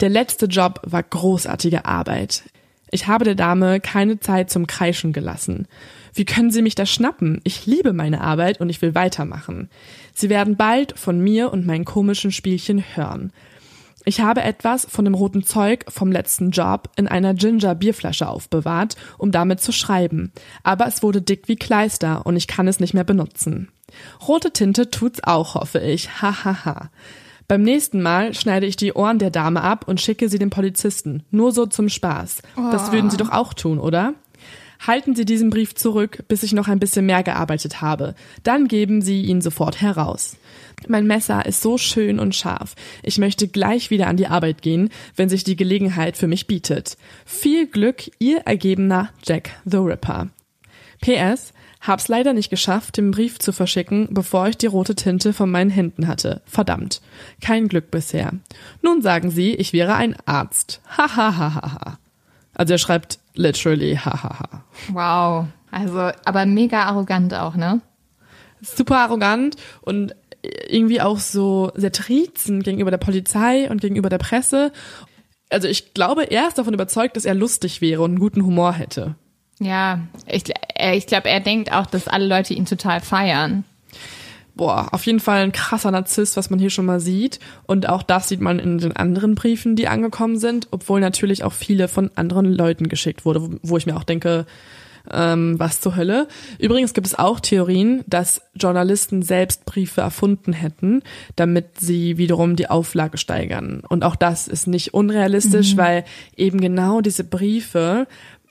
Der 0.00 0.08
letzte 0.08 0.46
Job 0.46 0.80
war 0.84 1.02
großartige 1.02 1.84
Arbeit. 1.84 2.42
Ich 2.90 3.06
habe 3.06 3.24
der 3.24 3.36
Dame 3.36 3.80
keine 3.80 4.20
Zeit 4.20 4.50
zum 4.50 4.66
Kreischen 4.66 5.12
gelassen. 5.12 5.66
Wie 6.14 6.24
können 6.24 6.50
Sie 6.50 6.62
mich 6.62 6.74
da 6.74 6.86
schnappen? 6.86 7.40
Ich 7.44 7.66
liebe 7.66 7.92
meine 7.92 8.20
Arbeit 8.20 8.60
und 8.60 8.68
ich 8.68 8.82
will 8.82 8.94
weitermachen. 8.94 9.70
Sie 10.14 10.28
werden 10.28 10.56
bald 10.56 10.98
von 10.98 11.20
mir 11.20 11.52
und 11.52 11.66
meinen 11.66 11.84
komischen 11.84 12.32
Spielchen 12.32 12.84
hören. 12.94 13.32
Ich 14.04 14.20
habe 14.20 14.42
etwas 14.42 14.84
von 14.84 15.04
dem 15.04 15.14
roten 15.14 15.44
Zeug 15.44 15.84
vom 15.88 16.10
letzten 16.10 16.50
Job 16.50 16.90
in 16.96 17.06
einer 17.06 17.34
Ginger 17.34 17.74
Bierflasche 17.74 18.28
aufbewahrt, 18.28 18.96
um 19.16 19.30
damit 19.30 19.60
zu 19.60 19.70
schreiben. 19.72 20.32
Aber 20.64 20.86
es 20.86 21.02
wurde 21.02 21.22
dick 21.22 21.46
wie 21.46 21.56
Kleister 21.56 22.26
und 22.26 22.36
ich 22.36 22.48
kann 22.48 22.66
es 22.66 22.80
nicht 22.80 22.94
mehr 22.94 23.04
benutzen. 23.04 23.68
Rote 24.26 24.52
Tinte 24.52 24.90
tut's 24.90 25.22
auch, 25.22 25.54
hoffe 25.54 25.78
ich. 25.78 26.20
Hahaha. 26.20 26.44
Ha, 26.44 26.64
ha. 26.64 26.90
Beim 27.52 27.62
nächsten 27.62 28.00
Mal 28.00 28.32
schneide 28.32 28.64
ich 28.64 28.76
die 28.76 28.94
Ohren 28.94 29.18
der 29.18 29.30
Dame 29.30 29.60
ab 29.60 29.86
und 29.86 30.00
schicke 30.00 30.30
sie 30.30 30.38
dem 30.38 30.48
Polizisten. 30.48 31.24
Nur 31.30 31.52
so 31.52 31.66
zum 31.66 31.90
Spaß. 31.90 32.40
Oh. 32.56 32.70
Das 32.70 32.92
würden 32.92 33.10
Sie 33.10 33.18
doch 33.18 33.30
auch 33.30 33.52
tun, 33.52 33.78
oder? 33.78 34.14
Halten 34.86 35.14
Sie 35.14 35.24
diesen 35.24 35.50
Brief 35.50 35.74
zurück, 35.74 36.24
bis 36.26 36.42
ich 36.42 36.52
noch 36.52 36.66
ein 36.66 36.80
bisschen 36.80 37.06
mehr 37.06 37.22
gearbeitet 37.22 37.80
habe. 37.80 38.14
Dann 38.42 38.66
geben 38.66 39.00
Sie 39.00 39.22
ihn 39.22 39.40
sofort 39.40 39.80
heraus. 39.80 40.36
Mein 40.88 41.06
Messer 41.06 41.46
ist 41.46 41.62
so 41.62 41.78
schön 41.78 42.18
und 42.18 42.34
scharf. 42.34 42.74
Ich 43.04 43.18
möchte 43.18 43.46
gleich 43.46 43.90
wieder 43.90 44.08
an 44.08 44.16
die 44.16 44.26
Arbeit 44.26 44.60
gehen, 44.60 44.90
wenn 45.14 45.28
sich 45.28 45.44
die 45.44 45.54
Gelegenheit 45.54 46.16
für 46.16 46.26
mich 46.26 46.48
bietet. 46.48 46.96
Viel 47.24 47.68
Glück, 47.68 48.10
Ihr 48.18 48.38
ergebener 48.38 49.10
Jack 49.24 49.50
the 49.64 49.76
Ripper. 49.76 50.28
PS, 51.00 51.52
hab's 51.80 52.08
leider 52.08 52.32
nicht 52.32 52.50
geschafft, 52.50 52.96
den 52.96 53.12
Brief 53.12 53.38
zu 53.38 53.52
verschicken, 53.52 54.08
bevor 54.10 54.48
ich 54.48 54.56
die 54.56 54.66
rote 54.66 54.96
Tinte 54.96 55.32
von 55.32 55.50
meinen 55.50 55.70
Händen 55.70 56.08
hatte. 56.08 56.42
Verdammt. 56.44 57.00
Kein 57.40 57.68
Glück 57.68 57.92
bisher. 57.92 58.32
Nun 58.82 59.00
sagen 59.00 59.30
Sie, 59.30 59.54
ich 59.54 59.72
wäre 59.72 59.94
ein 59.94 60.16
Arzt. 60.26 60.80
Ha 60.96 61.16
ha 61.16 61.36
ha 61.36 61.54
ha 61.54 61.72
ha. 61.72 61.98
Also 62.54 62.74
er 62.74 62.78
schreibt 62.78 63.18
literally 63.34 63.96
hahaha. 63.96 64.64
Wow. 64.92 65.46
Also, 65.70 66.10
aber 66.24 66.46
mega 66.46 66.84
arrogant 66.84 67.34
auch, 67.34 67.54
ne? 67.54 67.80
Super 68.60 68.98
arrogant 68.98 69.56
und 69.80 70.14
irgendwie 70.68 71.00
auch 71.00 71.18
so 71.18 71.70
sehr 71.74 71.92
trizen 71.92 72.62
gegenüber 72.62 72.90
der 72.90 72.98
Polizei 72.98 73.70
und 73.70 73.80
gegenüber 73.80 74.08
der 74.08 74.18
Presse. 74.18 74.72
Also 75.50 75.68
ich 75.68 75.94
glaube, 75.94 76.30
er 76.30 76.48
ist 76.48 76.58
davon 76.58 76.74
überzeugt, 76.74 77.16
dass 77.16 77.24
er 77.24 77.34
lustig 77.34 77.80
wäre 77.80 78.02
und 78.02 78.12
einen 78.12 78.20
guten 78.20 78.44
Humor 78.44 78.72
hätte. 78.72 79.14
Ja, 79.60 80.00
ich, 80.26 80.44
ich 80.94 81.06
glaube, 81.06 81.28
er 81.28 81.40
denkt 81.40 81.72
auch, 81.72 81.86
dass 81.86 82.08
alle 82.08 82.26
Leute 82.26 82.54
ihn 82.54 82.66
total 82.66 83.00
feiern 83.00 83.64
boah, 84.54 84.88
auf 84.92 85.06
jeden 85.06 85.20
Fall 85.20 85.42
ein 85.42 85.52
krasser 85.52 85.90
Narzisst, 85.90 86.36
was 86.36 86.50
man 86.50 86.58
hier 86.58 86.70
schon 86.70 86.86
mal 86.86 87.00
sieht. 87.00 87.40
Und 87.66 87.88
auch 87.88 88.02
das 88.02 88.28
sieht 88.28 88.40
man 88.40 88.58
in 88.58 88.78
den 88.78 88.96
anderen 88.96 89.34
Briefen, 89.34 89.76
die 89.76 89.88
angekommen 89.88 90.38
sind, 90.38 90.68
obwohl 90.70 91.00
natürlich 91.00 91.44
auch 91.44 91.52
viele 91.52 91.88
von 91.88 92.10
anderen 92.14 92.52
Leuten 92.52 92.88
geschickt 92.88 93.24
wurde, 93.24 93.58
wo 93.62 93.76
ich 93.76 93.86
mir 93.86 93.96
auch 93.96 94.04
denke, 94.04 94.46
ähm, 95.10 95.58
was 95.58 95.80
zur 95.80 95.96
Hölle. 95.96 96.28
Übrigens 96.58 96.94
gibt 96.94 97.06
es 97.06 97.18
auch 97.18 97.40
Theorien, 97.40 98.04
dass 98.06 98.42
Journalisten 98.54 99.22
selbst 99.22 99.64
Briefe 99.64 100.00
erfunden 100.00 100.52
hätten, 100.52 101.02
damit 101.36 101.80
sie 101.80 102.18
wiederum 102.18 102.56
die 102.56 102.70
Auflage 102.70 103.18
steigern. 103.18 103.82
Und 103.88 104.04
auch 104.04 104.16
das 104.16 104.48
ist 104.48 104.66
nicht 104.66 104.94
unrealistisch, 104.94 105.74
mhm. 105.74 105.78
weil 105.78 106.04
eben 106.36 106.60
genau 106.60 107.00
diese 107.00 107.24
Briefe 107.24 108.06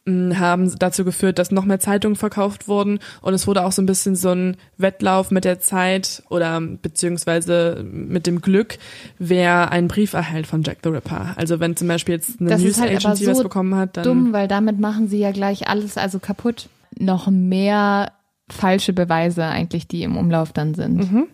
haben 0.07 0.73
dazu 0.79 1.05
geführt, 1.05 1.37
dass 1.37 1.51
noch 1.51 1.65
mehr 1.65 1.79
Zeitungen 1.79 2.15
verkauft 2.15 2.67
wurden 2.67 2.99
und 3.21 3.35
es 3.35 3.45
wurde 3.45 3.63
auch 3.63 3.71
so 3.71 3.83
ein 3.83 3.85
bisschen 3.85 4.15
so 4.15 4.29
ein 4.29 4.57
Wettlauf 4.77 5.29
mit 5.29 5.45
der 5.45 5.59
Zeit 5.59 6.23
oder 6.29 6.59
beziehungsweise 6.59 7.85
mit 7.87 8.25
dem 8.25 8.41
Glück, 8.41 8.79
wer 9.19 9.71
einen 9.71 9.87
Brief 9.87 10.13
erhält 10.13 10.47
von 10.47 10.63
Jack 10.63 10.79
the 10.83 10.89
Ripper. 10.89 11.33
Also 11.35 11.59
wenn 11.59 11.75
zum 11.75 11.87
Beispiel 11.87 12.15
jetzt 12.15 12.41
eine 12.41 12.49
Das 12.49 12.61
News 12.61 12.81
halt 12.81 12.95
Agency 12.95 13.27
was 13.27 13.37
so 13.37 13.43
bekommen 13.43 13.75
hat, 13.75 13.95
dann 13.97 14.03
Dumm, 14.03 14.33
weil 14.33 14.47
damit 14.47 14.79
machen 14.79 15.07
sie 15.07 15.19
ja 15.19 15.31
gleich 15.31 15.67
alles 15.67 15.97
also 15.97 16.17
kaputt. 16.17 16.67
Noch 16.97 17.27
mehr 17.27 18.11
falsche 18.49 18.93
Beweise 18.93 19.45
eigentlich, 19.45 19.87
die 19.87 20.01
im 20.01 20.17
Umlauf 20.17 20.51
dann 20.51 20.73
sind. 20.73 21.11
Mhm. 21.11 21.27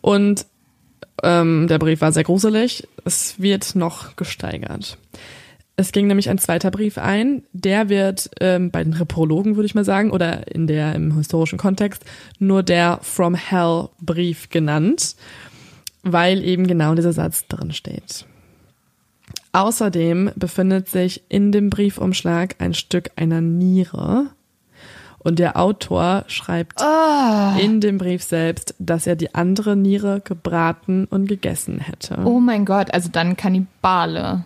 Und 0.00 0.46
ähm, 1.22 1.68
der 1.68 1.78
Brief 1.78 2.00
war 2.00 2.10
sehr 2.12 2.24
gruselig. 2.24 2.88
Es 3.04 3.40
wird 3.40 3.76
noch 3.76 4.16
gesteigert. 4.16 4.98
Es 5.80 5.92
ging 5.92 6.08
nämlich 6.08 6.28
ein 6.28 6.36
zweiter 6.36 6.70
Brief 6.70 6.98
ein. 6.98 7.42
Der 7.54 7.88
wird 7.88 8.30
ähm, 8.38 8.70
bei 8.70 8.84
den 8.84 8.92
Reprologen, 8.92 9.56
würde 9.56 9.64
ich 9.64 9.74
mal 9.74 9.84
sagen, 9.84 10.10
oder 10.10 10.54
in 10.54 10.66
der 10.66 10.94
im 10.94 11.16
historischen 11.16 11.58
Kontext 11.58 12.04
nur 12.38 12.62
der 12.62 12.98
From 13.00 13.34
Hell 13.34 13.88
Brief 13.98 14.50
genannt, 14.50 15.16
weil 16.02 16.44
eben 16.44 16.66
genau 16.66 16.94
dieser 16.94 17.14
Satz 17.14 17.46
drin 17.48 17.72
steht. 17.72 18.26
Außerdem 19.52 20.32
befindet 20.36 20.90
sich 20.90 21.22
in 21.30 21.50
dem 21.50 21.70
Briefumschlag 21.70 22.56
ein 22.58 22.74
Stück 22.74 23.12
einer 23.16 23.40
Niere. 23.40 24.26
Und 25.18 25.38
der 25.38 25.58
Autor 25.58 26.24
schreibt 26.26 26.82
in 27.58 27.80
dem 27.80 27.96
Brief 27.96 28.22
selbst, 28.22 28.74
dass 28.78 29.06
er 29.06 29.16
die 29.16 29.34
andere 29.34 29.76
Niere 29.76 30.20
gebraten 30.20 31.06
und 31.06 31.26
gegessen 31.26 31.78
hätte. 31.78 32.18
Oh 32.26 32.38
mein 32.38 32.66
Gott, 32.66 32.92
also 32.92 33.08
dann 33.10 33.38
Kannibale. 33.38 34.44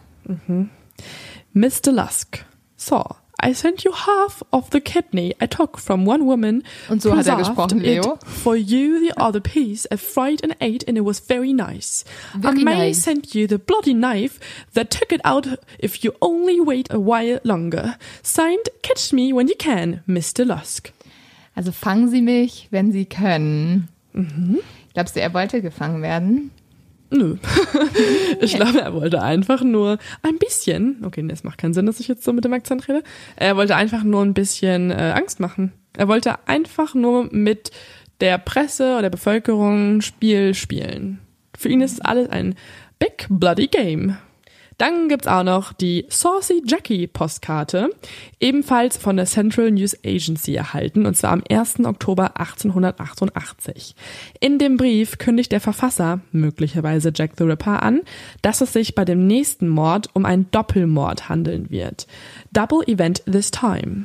Mr. 1.54 1.92
Lusk 1.92 2.44
saw. 2.76 3.16
I 3.40 3.52
sent 3.52 3.84
you 3.84 3.92
half 3.92 4.42
of 4.52 4.70
the 4.70 4.80
kidney 4.80 5.34
I 5.38 5.46
took 5.46 5.78
from 5.78 6.06
one 6.06 6.24
woman. 6.24 6.62
Und 6.88 7.02
so 7.02 7.14
hat 7.14 7.26
er 7.26 7.36
gesprochen, 7.36 7.80
Leo. 7.80 8.18
For 8.24 8.56
you 8.56 8.98
the 8.98 9.12
other 9.20 9.40
piece 9.40 9.86
I 9.92 9.96
fried 9.96 10.42
and 10.42 10.56
ate 10.60 10.82
and 10.88 10.96
it 10.96 11.04
was 11.04 11.20
very 11.20 11.52
nice. 11.52 12.04
Very 12.34 12.60
I 12.60 12.64
may 12.64 12.88
nice. 12.88 13.02
send 13.02 13.34
you 13.34 13.46
the 13.46 13.58
bloody 13.58 13.92
knife 13.92 14.40
that 14.72 14.90
took 14.90 15.12
it 15.12 15.20
out 15.24 15.46
if 15.78 16.02
you 16.02 16.14
only 16.22 16.58
wait 16.58 16.88
a 16.90 16.98
while 16.98 17.38
longer. 17.44 17.96
Signed, 18.22 18.70
catch 18.82 19.12
me 19.12 19.32
when 19.34 19.48
you 19.48 19.56
can, 19.58 20.02
Mr. 20.08 20.46
Lusk. 20.46 20.92
Also 21.54 21.70
fangen 21.70 22.08
Sie 22.08 22.22
mich, 22.22 22.68
wenn 22.70 22.92
Sie 22.92 23.04
können. 23.04 23.88
Glaubst 24.94 25.16
du, 25.16 25.20
er 25.20 25.34
wollte 25.34 25.60
gefangen 25.60 26.00
werden? 26.02 26.50
Nö. 27.14 27.36
ich 28.40 28.54
glaube, 28.56 28.80
er 28.80 28.92
wollte 28.92 29.22
einfach 29.22 29.62
nur 29.62 29.98
ein 30.22 30.38
bisschen, 30.38 31.02
okay, 31.04 31.22
nee, 31.22 31.32
es 31.32 31.44
macht 31.44 31.58
keinen 31.58 31.72
Sinn, 31.72 31.86
dass 31.86 32.00
ich 32.00 32.08
jetzt 32.08 32.24
so 32.24 32.32
mit 32.32 32.44
dem 32.44 32.52
Akzent 32.52 32.88
rede. 32.88 33.02
Er 33.36 33.56
wollte 33.56 33.76
einfach 33.76 34.02
nur 34.02 34.22
ein 34.22 34.34
bisschen 34.34 34.90
äh, 34.90 35.12
Angst 35.14 35.38
machen. 35.38 35.72
Er 35.96 36.08
wollte 36.08 36.36
einfach 36.48 36.94
nur 36.94 37.28
mit 37.30 37.70
der 38.20 38.38
Presse 38.38 38.92
oder 38.92 39.02
der 39.02 39.10
Bevölkerung 39.10 40.00
Spiel 40.00 40.54
spielen. 40.54 41.20
Für 41.56 41.68
ihn 41.68 41.80
ist 41.80 42.04
alles 42.04 42.28
ein 42.30 42.56
Big 42.98 43.26
Bloody 43.28 43.68
Game. 43.68 44.16
Dann 44.78 45.08
gibt's 45.08 45.26
auch 45.26 45.44
noch 45.44 45.72
die 45.72 46.06
Saucy 46.08 46.62
Jackie 46.66 47.06
Postkarte, 47.06 47.90
ebenfalls 48.40 48.96
von 48.96 49.16
der 49.16 49.26
Central 49.26 49.70
News 49.70 49.96
Agency 50.04 50.54
erhalten, 50.54 51.06
und 51.06 51.16
zwar 51.16 51.32
am 51.32 51.42
1. 51.48 51.84
Oktober 51.84 52.38
1888. 52.38 53.94
In 54.40 54.58
dem 54.58 54.76
Brief 54.76 55.18
kündigt 55.18 55.52
der 55.52 55.60
Verfasser, 55.60 56.20
möglicherweise 56.32 57.12
Jack 57.14 57.32
the 57.38 57.44
Ripper, 57.44 57.82
an, 57.82 58.02
dass 58.42 58.60
es 58.60 58.72
sich 58.72 58.94
bei 58.94 59.04
dem 59.04 59.26
nächsten 59.26 59.68
Mord 59.68 60.08
um 60.12 60.24
einen 60.24 60.50
Doppelmord 60.50 61.28
handeln 61.28 61.70
wird. 61.70 62.06
Double 62.52 62.82
Event 62.86 63.22
this 63.24 63.50
time. 63.50 64.04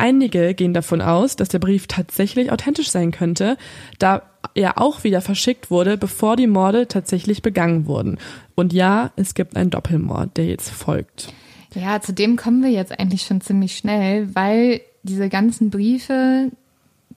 Einige 0.00 0.54
gehen 0.54 0.72
davon 0.72 1.02
aus, 1.02 1.36
dass 1.36 1.50
der 1.50 1.58
Brief 1.58 1.86
tatsächlich 1.86 2.50
authentisch 2.50 2.90
sein 2.90 3.10
könnte, 3.10 3.58
da 3.98 4.22
er 4.54 4.80
auch 4.80 5.04
wieder 5.04 5.20
verschickt 5.20 5.70
wurde, 5.70 5.98
bevor 5.98 6.36
die 6.36 6.46
Morde 6.46 6.88
tatsächlich 6.88 7.42
begangen 7.42 7.86
wurden. 7.86 8.18
Und 8.54 8.72
ja, 8.72 9.12
es 9.16 9.34
gibt 9.34 9.56
einen 9.56 9.68
Doppelmord, 9.68 10.38
der 10.38 10.46
jetzt 10.46 10.70
folgt. 10.70 11.34
Ja, 11.74 12.00
zu 12.00 12.14
dem 12.14 12.36
kommen 12.36 12.62
wir 12.62 12.70
jetzt 12.70 12.98
eigentlich 12.98 13.22
schon 13.22 13.42
ziemlich 13.42 13.76
schnell, 13.76 14.34
weil 14.34 14.80
diese 15.02 15.28
ganzen 15.28 15.68
Briefe 15.68 16.50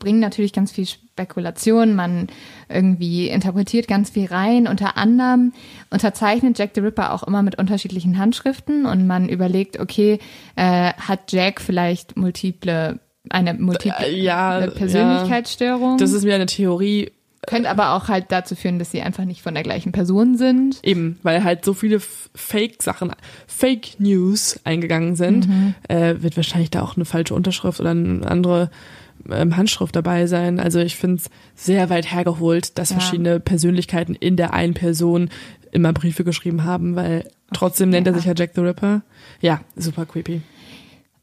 bringen 0.03 0.19
natürlich 0.19 0.51
ganz 0.51 0.71
viel 0.71 0.85
Spekulation. 0.85 1.95
Man 1.95 2.27
irgendwie 2.67 3.29
interpretiert 3.29 3.87
ganz 3.87 4.09
viel 4.09 4.27
rein. 4.27 4.67
Unter 4.67 4.97
anderem 4.97 5.53
unterzeichnet 5.89 6.59
Jack 6.59 6.71
the 6.75 6.81
Ripper 6.81 7.13
auch 7.13 7.23
immer 7.23 7.41
mit 7.41 7.57
unterschiedlichen 7.57 8.17
Handschriften 8.17 8.85
und 8.85 9.07
man 9.07 9.29
überlegt, 9.29 9.79
okay, 9.79 10.19
äh, 10.57 10.91
hat 10.93 11.31
Jack 11.31 11.61
vielleicht 11.61 12.17
multiple 12.17 12.99
eine 13.29 13.53
multiple 13.53 14.05
Äh, 14.05 14.21
ja, 14.21 14.57
eine 14.57 14.71
Persönlichkeitsstörung? 14.71 15.97
Das 15.97 16.11
ist 16.11 16.25
wieder 16.25 16.35
eine 16.35 16.47
Theorie, 16.47 17.11
Könnte 17.47 17.69
aber 17.69 17.93
auch 17.93 18.07
halt 18.07 18.25
dazu 18.29 18.55
führen, 18.55 18.79
dass 18.79 18.91
sie 18.91 19.01
einfach 19.01 19.25
nicht 19.25 19.41
von 19.41 19.53
der 19.53 19.63
gleichen 19.63 19.91
Person 19.91 20.37
sind. 20.37 20.79
Eben, 20.83 21.19
weil 21.23 21.43
halt 21.43 21.65
so 21.65 21.73
viele 21.73 21.99
Fake-Sachen, 21.99 23.11
Fake 23.47 23.99
News 23.99 24.59
eingegangen 24.63 25.15
sind, 25.15 25.47
äh, 25.87 26.15
wird 26.19 26.37
wahrscheinlich 26.37 26.71
da 26.71 26.81
auch 26.81 26.95
eine 26.95 27.05
falsche 27.05 27.33
Unterschrift 27.33 27.79
oder 27.79 27.91
eine 27.91 28.25
andere 28.29 28.69
ähm, 29.32 29.55
Handschrift 29.57 29.95
dabei 29.95 30.28
sein. 30.28 30.59
Also 30.59 30.80
ich 30.80 30.95
finde 30.95 31.17
es 31.17 31.30
sehr 31.55 31.89
weit 31.89 32.11
hergeholt, 32.11 32.78
dass 32.78 32.89
Ja. 32.89 32.99
verschiedene 32.99 33.39
Persönlichkeiten 33.39 34.15
in 34.15 34.36
der 34.36 34.53
einen 34.53 34.74
Person 34.74 35.30
immer 35.71 35.93
Briefe 35.93 36.24
geschrieben 36.24 36.63
haben, 36.63 36.95
weil 36.95 37.28
trotzdem 37.53 37.89
nennt 37.89 38.07
er 38.07 38.13
ja. 38.13 38.17
sich 38.17 38.26
ja 38.28 38.34
Jack 38.36 38.51
the 38.55 38.61
Ripper. 38.61 39.01
Ja, 39.41 39.61
super 39.76 40.05
creepy. 40.05 40.41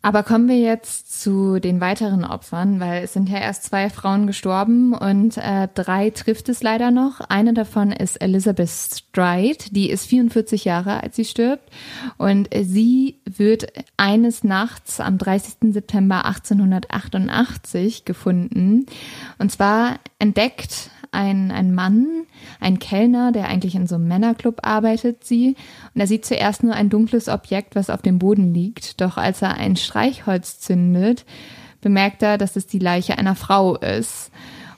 Aber 0.02 0.22
kommen 0.22 0.48
wir 0.48 0.58
jetzt 0.58 1.22
zu 1.22 1.60
den 1.60 1.80
weiteren 1.82 2.24
Opfern, 2.24 2.80
weil 2.80 3.04
es 3.04 3.12
sind 3.12 3.28
ja 3.28 3.38
erst 3.38 3.64
zwei 3.64 3.90
Frauen 3.90 4.26
gestorben 4.26 4.94
und 4.94 5.36
äh, 5.36 5.68
drei 5.74 6.08
trifft 6.08 6.48
es 6.48 6.62
leider 6.62 6.90
noch. 6.90 7.20
Eine 7.20 7.52
davon 7.52 7.92
ist 7.92 8.16
Elizabeth 8.16 8.70
Stride, 8.70 9.64
die 9.70 9.90
ist 9.90 10.06
44 10.06 10.64
Jahre, 10.64 11.02
als 11.02 11.16
sie 11.16 11.26
stirbt. 11.26 11.70
Und 12.16 12.48
sie 12.62 13.16
wird 13.26 13.66
eines 13.98 14.42
Nachts 14.42 15.00
am 15.00 15.18
30. 15.18 15.72
September 15.74 16.24
1888 16.24 18.06
gefunden. 18.06 18.86
Und 19.38 19.52
zwar 19.52 19.98
entdeckt 20.18 20.90
ein, 21.12 21.50
ein 21.50 21.74
Mann, 21.74 22.24
ein 22.60 22.78
Kellner, 22.78 23.32
der 23.32 23.48
eigentlich 23.48 23.74
in 23.74 23.86
so 23.86 23.96
einem 23.96 24.08
Männerclub 24.08 24.60
arbeitet, 24.62 25.24
sie. 25.24 25.56
Und 25.94 26.00
er 26.00 26.06
sieht 26.06 26.24
zuerst 26.24 26.62
nur 26.62 26.74
ein 26.74 26.90
dunkles 26.90 27.28
Objekt, 27.28 27.74
was 27.74 27.90
auf 27.90 28.02
dem 28.02 28.18
Boden 28.18 28.54
liegt. 28.54 29.00
Doch 29.00 29.16
als 29.16 29.42
er 29.42 29.54
ein 29.54 29.76
Streichholz 29.76 30.60
zündet, 30.60 31.24
bemerkt 31.80 32.22
er, 32.22 32.38
dass 32.38 32.56
es 32.56 32.66
die 32.66 32.78
Leiche 32.78 33.18
einer 33.18 33.34
Frau 33.34 33.76
ist. 33.76 34.30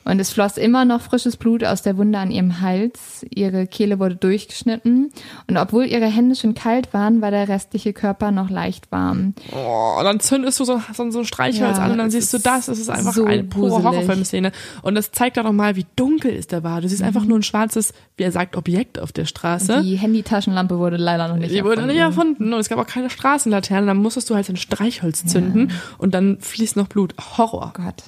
Und 0.04 0.18
es 0.20 0.30
floss 0.32 0.56
immer 0.56 0.84
noch 0.84 1.00
frisches 1.00 1.36
Blut 1.36 1.62
aus 1.64 1.82
der 1.82 1.96
Wunde 1.96 2.18
an 2.18 2.30
ihrem 2.30 2.60
Hals. 2.60 3.24
Ihre 3.30 3.66
Kehle 3.66 3.98
wurde 3.98 4.16
durchgeschnitten. 4.16 5.12
Und 5.48 5.56
obwohl 5.56 5.84
ihre 5.86 6.06
Hände 6.06 6.34
schon 6.34 6.54
kalt 6.54 6.92
waren, 6.92 7.20
war 7.20 7.30
der 7.30 7.48
restliche 7.48 7.92
Körper 7.92 8.30
noch 8.32 8.50
leicht 8.50 8.90
warm. 8.90 9.34
Oh, 9.52 10.00
dann 10.02 10.18
zündest 10.20 10.58
du 10.60 10.64
so, 10.64 10.80
so, 10.92 11.10
so 11.10 11.18
ein 11.20 11.24
Streichholz 11.24 11.76
Ja, 11.78 11.84
an 11.84 11.92
und 11.92 11.98
dann 11.98 12.10
siehst 12.10 12.32
du 12.34 12.38
das. 12.38 12.68
Es 12.68 12.78
ist 12.78 12.88
einfach 12.90 13.12
so 13.12 13.24
eine 13.24 13.44
pure. 13.44 13.82
Horrorfilmszene. 13.82 14.52
Und 14.82 14.94
das 14.96 15.12
zeigt 15.12 15.38
auch 15.38 15.44
nochmal, 15.44 15.76
wie 15.76 15.86
dunkel 15.96 16.34
es 16.34 16.46
da 16.46 16.62
war. 16.62 16.80
Du 16.80 16.88
siehst 16.88 17.00
Mhm. 17.02 17.06
einfach 17.08 17.24
nur 17.24 17.38
ein 17.38 17.42
schwarzes, 17.42 17.94
wie 18.16 18.24
er 18.24 18.32
sagt, 18.32 18.56
Objekt 18.56 18.98
auf 18.98 19.12
der 19.12 19.24
Straße. 19.24 19.82
Die 19.82 19.96
Handytaschenlampe 19.96 20.78
wurde 20.78 20.96
leider 20.96 21.28
noch 21.28 21.36
nicht 21.36 21.50
Die 21.52 21.62
wurde 21.62 21.76
erfunden. 21.76 21.88
nicht 21.92 22.00
erfunden 22.00 22.52
und 22.52 22.60
es 22.60 22.68
gab 22.68 22.78
auch 22.78 22.86
keine 22.86 23.08
Straßenlaterne. 23.10 23.86
Dann 23.86 23.98
musstest 23.98 24.28
du 24.30 24.34
halt 24.34 24.48
ein 24.48 24.56
Streichholz 24.56 25.24
zünden 25.26 25.70
und 25.98 26.12
dann 26.14 26.38
fließt 26.40 26.76
noch 26.76 26.88
Blut. 26.88 27.14
Horror. 27.38 27.72
Gott. 27.76 28.04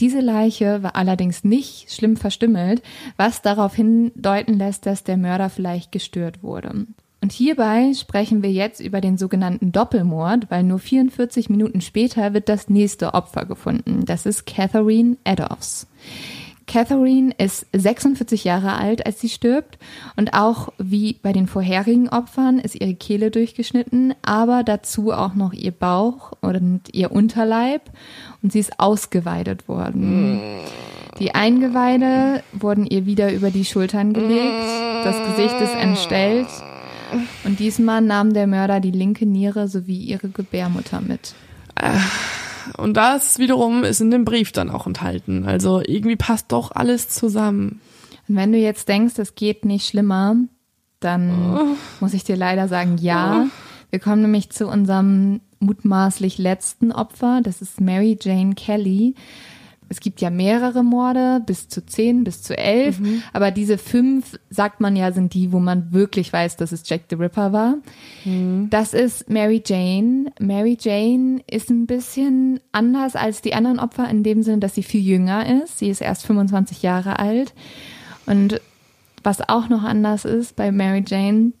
Diese 0.00 0.20
Leiche 0.20 0.82
war 0.82 0.96
allerdings 0.96 1.44
nicht 1.44 1.92
schlimm 1.92 2.16
verstümmelt, 2.16 2.82
was 3.16 3.42
darauf 3.42 3.74
hindeuten 3.74 4.54
lässt, 4.54 4.86
dass 4.86 5.04
der 5.04 5.18
Mörder 5.18 5.50
vielleicht 5.50 5.92
gestört 5.92 6.42
wurde. 6.42 6.86
Und 7.22 7.32
hierbei 7.32 7.92
sprechen 7.92 8.42
wir 8.42 8.50
jetzt 8.50 8.80
über 8.80 9.02
den 9.02 9.18
sogenannten 9.18 9.72
Doppelmord, 9.72 10.50
weil 10.50 10.62
nur 10.62 10.78
44 10.78 11.50
Minuten 11.50 11.82
später 11.82 12.32
wird 12.32 12.48
das 12.48 12.70
nächste 12.70 13.12
Opfer 13.12 13.44
gefunden. 13.44 14.06
Das 14.06 14.24
ist 14.24 14.46
Catherine 14.46 15.18
Adolphs. 15.24 15.86
Catherine 16.70 17.32
ist 17.36 17.66
46 17.72 18.44
Jahre 18.44 18.74
alt, 18.74 19.04
als 19.04 19.20
sie 19.20 19.28
stirbt. 19.28 19.76
Und 20.14 20.34
auch 20.34 20.72
wie 20.78 21.14
bei 21.14 21.32
den 21.32 21.48
vorherigen 21.48 22.08
Opfern 22.08 22.60
ist 22.60 22.80
ihre 22.80 22.94
Kehle 22.94 23.32
durchgeschnitten, 23.32 24.14
aber 24.22 24.62
dazu 24.62 25.10
auch 25.10 25.34
noch 25.34 25.52
ihr 25.52 25.72
Bauch 25.72 26.30
und 26.40 26.82
ihr 26.92 27.10
Unterleib. 27.10 27.82
Und 28.40 28.52
sie 28.52 28.60
ist 28.60 28.78
ausgeweidet 28.78 29.66
worden. 29.66 30.40
Die 31.18 31.34
Eingeweide 31.34 32.44
wurden 32.52 32.86
ihr 32.86 33.04
wieder 33.04 33.32
über 33.32 33.50
die 33.50 33.64
Schultern 33.64 34.12
gelegt. 34.12 34.64
Das 35.02 35.16
Gesicht 35.26 35.60
ist 35.60 35.74
entstellt. 35.74 36.46
Und 37.42 37.58
diesmal 37.58 38.00
nahm 38.00 38.32
der 38.32 38.46
Mörder 38.46 38.78
die 38.78 38.92
linke 38.92 39.26
Niere 39.26 39.66
sowie 39.66 40.04
ihre 40.04 40.28
Gebärmutter 40.28 41.00
mit. 41.00 41.34
Und 42.76 42.96
das 42.96 43.38
wiederum 43.38 43.84
ist 43.84 44.00
in 44.00 44.10
dem 44.10 44.24
Brief 44.24 44.52
dann 44.52 44.70
auch 44.70 44.86
enthalten. 44.86 45.44
Also 45.44 45.80
irgendwie 45.84 46.16
passt 46.16 46.52
doch 46.52 46.70
alles 46.72 47.08
zusammen. 47.08 47.80
Und 48.28 48.36
wenn 48.36 48.52
du 48.52 48.58
jetzt 48.58 48.88
denkst, 48.88 49.14
es 49.18 49.34
geht 49.34 49.64
nicht 49.64 49.86
schlimmer, 49.86 50.36
dann 51.00 51.76
muss 52.00 52.14
ich 52.14 52.24
dir 52.24 52.36
leider 52.36 52.68
sagen, 52.68 52.98
ja. 52.98 53.46
Wir 53.90 53.98
kommen 53.98 54.22
nämlich 54.22 54.50
zu 54.50 54.68
unserem 54.68 55.40
mutmaßlich 55.58 56.38
letzten 56.38 56.92
Opfer. 56.92 57.40
Das 57.42 57.60
ist 57.60 57.80
Mary 57.80 58.16
Jane 58.20 58.54
Kelly. 58.54 59.14
Es 59.90 59.98
gibt 59.98 60.20
ja 60.20 60.30
mehrere 60.30 60.84
Morde, 60.84 61.42
bis 61.44 61.68
zu 61.68 61.84
zehn, 61.84 62.22
bis 62.22 62.42
zu 62.42 62.56
elf. 62.56 63.00
Mhm. 63.00 63.24
Aber 63.32 63.50
diese 63.50 63.76
fünf, 63.76 64.38
sagt 64.48 64.80
man 64.80 64.94
ja, 64.94 65.10
sind 65.10 65.34
die, 65.34 65.50
wo 65.50 65.58
man 65.58 65.92
wirklich 65.92 66.32
weiß, 66.32 66.56
dass 66.56 66.70
es 66.70 66.88
Jack 66.88 67.02
the 67.10 67.16
Ripper 67.16 67.52
war. 67.52 67.74
Mhm. 68.24 68.68
Das 68.70 68.94
ist 68.94 69.28
Mary 69.28 69.60
Jane. 69.66 70.32
Mary 70.38 70.78
Jane 70.80 71.42
ist 71.50 71.70
ein 71.70 71.86
bisschen 71.86 72.60
anders 72.70 73.16
als 73.16 73.42
die 73.42 73.52
anderen 73.52 73.80
Opfer 73.80 74.08
in 74.08 74.22
dem 74.22 74.44
Sinne, 74.44 74.58
dass 74.58 74.76
sie 74.76 74.84
viel 74.84 75.02
jünger 75.02 75.64
ist. 75.64 75.78
Sie 75.78 75.90
ist 75.90 76.00
erst 76.00 76.24
25 76.24 76.82
Jahre 76.82 77.18
alt. 77.18 77.52
Und 78.26 78.60
was 79.24 79.48
auch 79.48 79.68
noch 79.68 79.82
anders 79.82 80.24
ist 80.24 80.54
bei 80.54 80.70
Mary 80.70 81.02
Jane, 81.04 81.52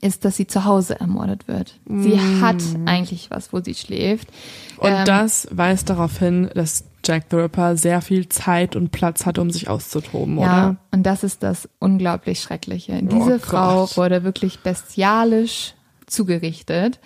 ist, 0.00 0.24
dass 0.24 0.36
sie 0.36 0.46
zu 0.46 0.64
Hause 0.64 1.00
ermordet 1.00 1.48
wird. 1.48 1.78
Sie 1.86 2.20
hat 2.40 2.62
eigentlich 2.84 3.30
was, 3.30 3.52
wo 3.52 3.60
sie 3.60 3.74
schläft. 3.74 4.28
Mm. 4.76 4.80
Und 4.80 4.92
Ähm, 4.92 5.04
das 5.06 5.48
weist 5.50 5.90
darauf 5.90 6.18
hin, 6.18 6.50
dass 6.54 6.84
Jack 7.08 7.24
the 7.30 7.36
Ripper 7.36 7.76
sehr 7.76 8.02
viel 8.02 8.28
Zeit 8.28 8.76
und 8.76 8.90
Platz 8.92 9.24
hatte, 9.24 9.40
um 9.40 9.50
sich 9.50 9.68
auszutoben, 9.68 10.38
Ja, 10.38 10.42
oder? 10.68 10.76
und 10.92 11.04
das 11.04 11.24
ist 11.24 11.42
das 11.42 11.68
unglaublich 11.78 12.40
Schreckliche. 12.40 13.00
Diese 13.02 13.36
Oh 13.36 13.38
Frau 13.38 13.88
wurde 13.96 14.24
wirklich 14.24 14.58
bestialisch 14.60 15.74
zugerichtet. 16.06 17.00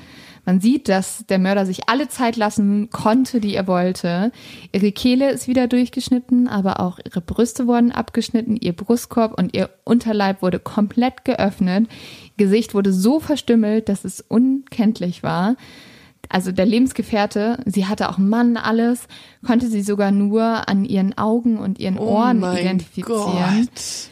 Man 0.44 0.60
sieht, 0.60 0.88
dass 0.88 1.24
der 1.28 1.38
Mörder 1.38 1.64
sich 1.66 1.88
alle 1.88 2.08
Zeit 2.08 2.34
lassen 2.36 2.90
konnte, 2.90 3.38
die 3.40 3.54
er 3.54 3.68
wollte. 3.68 4.32
Ihre 4.72 4.90
Kehle 4.90 5.30
ist 5.30 5.46
wieder 5.46 5.68
durchgeschnitten, 5.68 6.48
aber 6.48 6.80
auch 6.80 6.98
ihre 7.04 7.20
Brüste 7.20 7.68
wurden 7.68 7.92
abgeschnitten, 7.92 8.56
ihr 8.56 8.72
Brustkorb 8.72 9.38
und 9.38 9.54
ihr 9.54 9.70
Unterleib 9.84 10.42
wurde 10.42 10.58
komplett 10.58 11.24
geöffnet. 11.24 11.86
Ihr 12.36 12.46
Gesicht 12.46 12.74
wurde 12.74 12.92
so 12.92 13.20
verstümmelt, 13.20 13.88
dass 13.88 14.04
es 14.04 14.20
unkenntlich 14.20 15.22
war. 15.22 15.54
Also 16.32 16.50
der 16.50 16.64
Lebensgefährte, 16.64 17.58
sie 17.66 17.86
hatte 17.86 18.08
auch 18.08 18.16
einen 18.16 18.30
Mann, 18.30 18.56
alles, 18.56 19.06
konnte 19.44 19.66
sie 19.68 19.82
sogar 19.82 20.12
nur 20.12 20.66
an 20.66 20.86
ihren 20.86 21.16
Augen 21.18 21.58
und 21.58 21.78
ihren 21.78 21.98
Ohren 21.98 22.38
oh 22.38 22.46
mein 22.46 22.56
identifizieren. 22.56 23.68
Gott. 23.68 24.08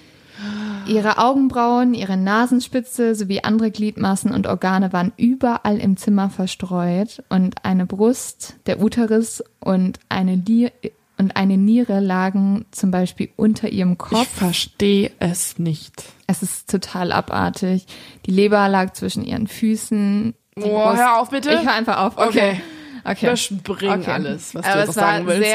Ihre 0.86 1.16
Augenbrauen, 1.16 1.94
ihre 1.94 2.18
Nasenspitze 2.18 3.14
sowie 3.14 3.40
andere 3.40 3.70
Gliedmaßen 3.70 4.32
und 4.32 4.46
Organe 4.46 4.92
waren 4.92 5.12
überall 5.16 5.78
im 5.78 5.96
Zimmer 5.96 6.28
verstreut 6.28 7.22
und 7.30 7.64
eine 7.64 7.86
Brust, 7.86 8.56
der 8.66 8.82
Uterus 8.82 9.42
und 9.58 9.98
eine, 10.10 10.36
Li 10.36 10.70
und 11.16 11.36
eine 11.36 11.56
Niere 11.56 12.00
lagen 12.00 12.66
zum 12.70 12.90
Beispiel 12.90 13.30
unter 13.36 13.70
ihrem 13.70 13.92
Ich 13.92 13.98
Kopf. 13.98 14.28
verstehe 14.28 15.10
es 15.20 15.58
nicht. 15.58 16.04
Es 16.26 16.42
ist 16.42 16.70
total 16.70 17.12
abartig. 17.12 17.86
Die 18.26 18.30
Leber 18.30 18.68
lag 18.68 18.92
zwischen 18.92 19.24
ihren 19.24 19.46
Füßen. 19.46 20.34
Oh, 20.56 20.92
hör 20.94 21.20
auf, 21.20 21.30
bitte. 21.30 21.52
Ich 21.52 21.64
höre 21.64 21.72
einfach 21.72 21.98
auf. 21.98 22.18
Okay. 22.18 22.60
Okay. 23.04 23.26
Überspring 23.26 23.90
Okay. 23.90 24.10
alles, 24.10 24.54
was 24.54 24.64
Aber 24.64 24.74
du 24.74 24.80
jetzt 24.80 24.90
es 24.90 24.96
noch 24.96 25.02
war 25.02 25.12
sagen 25.12 25.26
willst. 25.26 25.50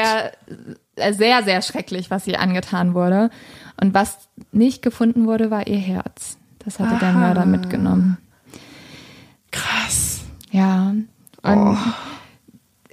Sehr, 0.96 1.12
sehr, 1.14 1.42
sehr 1.44 1.62
schrecklich, 1.62 2.10
was 2.10 2.26
ihr 2.26 2.40
angetan 2.40 2.94
wurde. 2.94 3.30
Und 3.80 3.94
was 3.94 4.28
nicht 4.52 4.82
gefunden 4.82 5.26
wurde, 5.26 5.50
war 5.50 5.66
ihr 5.66 5.78
Herz. 5.78 6.38
Das 6.64 6.80
hatte 6.80 6.98
der 6.98 7.10
Aha. 7.10 7.18
Mörder 7.18 7.46
mitgenommen. 7.46 8.18
Krass. 9.52 10.20
Ja. 10.50 10.92
Und 11.42 11.78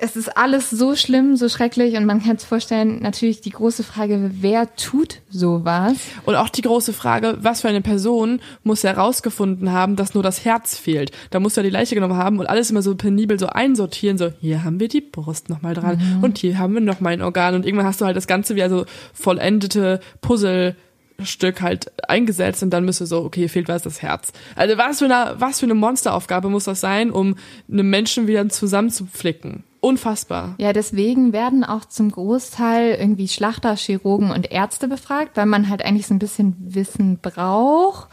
es 0.04 0.18
ist 0.18 0.36
alles 0.36 0.70
so 0.70 0.98
schlimm, 0.98 1.38
so 1.38 1.48
schrecklich 1.48 1.96
und 1.96 2.06
man 2.06 2.22
kann 2.22 2.38
sich 2.38 2.48
vorstellen, 2.48 3.00
natürlich 3.02 3.40
die 3.40 3.52
große 3.52 3.84
Frage, 3.84 4.32
wer 4.42 4.76
tut 4.76 5.22
sowas? 5.30 5.96
Und 6.26 6.36
auch 6.36 6.50
die 6.50 6.62
große 6.62 6.92
Frage, 6.92 7.38
was 7.40 7.62
für 7.62 7.70
eine 7.70 7.80
Person 7.80 8.42
muss 8.64 8.84
herausgefunden 8.84 9.72
haben, 9.72 9.96
dass 9.96 10.14
nur 10.14 10.22
das 10.22 10.44
Herz 10.44 10.78
fehlt. 10.78 11.12
Da 11.30 11.40
muss 11.40 11.56
er 11.56 11.64
die 11.64 11.70
Leiche 11.70 11.96
genommen 11.96 12.18
haben 12.18 12.40
und 12.40 12.48
alles 12.48 12.70
immer 12.70 12.82
so 12.82 12.96
penibel 12.96 13.40
so 13.40 13.48
einsortieren, 13.48 14.18
so 14.18 14.32
hier 14.42 14.66
haben 14.66 14.82
wir 14.82 14.90
die 14.90 15.00
Brust 15.00 15.48
nochmal 15.48 15.74
dran 15.74 16.20
und 16.22 16.38
hier 16.38 16.60
haben 16.60 16.74
wir 16.74 16.82
nochmal 16.82 17.14
ein 17.14 17.22
Organ 17.22 17.56
und 17.56 17.66
irgendwann 17.66 17.88
hast 17.88 18.02
du 18.02 18.06
halt 18.06 18.18
das 18.18 18.28
Ganze 18.28 18.58
wie 18.58 18.64
also 18.64 18.86
vollendete 19.14 20.02
Puzzlestück 20.20 21.62
halt 21.62 21.94
eingesetzt 22.10 22.62
und 22.62 22.72
dann 22.72 22.84
müsste 22.84 23.06
so, 23.06 23.24
okay, 23.24 23.48
fehlt 23.48 23.70
was, 23.70 23.84
das 23.84 24.02
Herz. 24.02 24.34
Also 24.58 24.78
was 24.78 25.00
für 25.00 25.06
eine, 25.06 25.36
was 25.38 25.62
für 25.62 25.66
eine 25.66 25.76
Monsteraufgabe 25.76 26.50
muss 26.50 26.66
das 26.66 26.82
sein, 26.82 27.10
um 27.10 27.36
einen 27.72 27.90
Menschen 27.90 28.28
wieder 28.28 28.50
zusammenzuflicken? 28.50 29.64
Unfassbar. 29.84 30.56
Ja, 30.60 30.72
deswegen 30.72 31.34
werden 31.34 31.66
auch 31.66 31.84
zum 31.84 32.10
Großteil 32.10 32.96
irgendwie 32.98 33.28
Schlachter, 33.28 33.76
Chirurgen 33.76 34.32
und 34.32 34.50
Ärzte 34.50 34.88
befragt, 34.88 35.36
weil 35.36 35.46
man 35.46 35.68
halt 35.68 35.84
eigentlich 35.84 36.08
so 36.08 36.14
ein 36.14 36.20
bisschen 36.20 36.56
Wissen 36.58 37.20
braucht. 37.22 38.08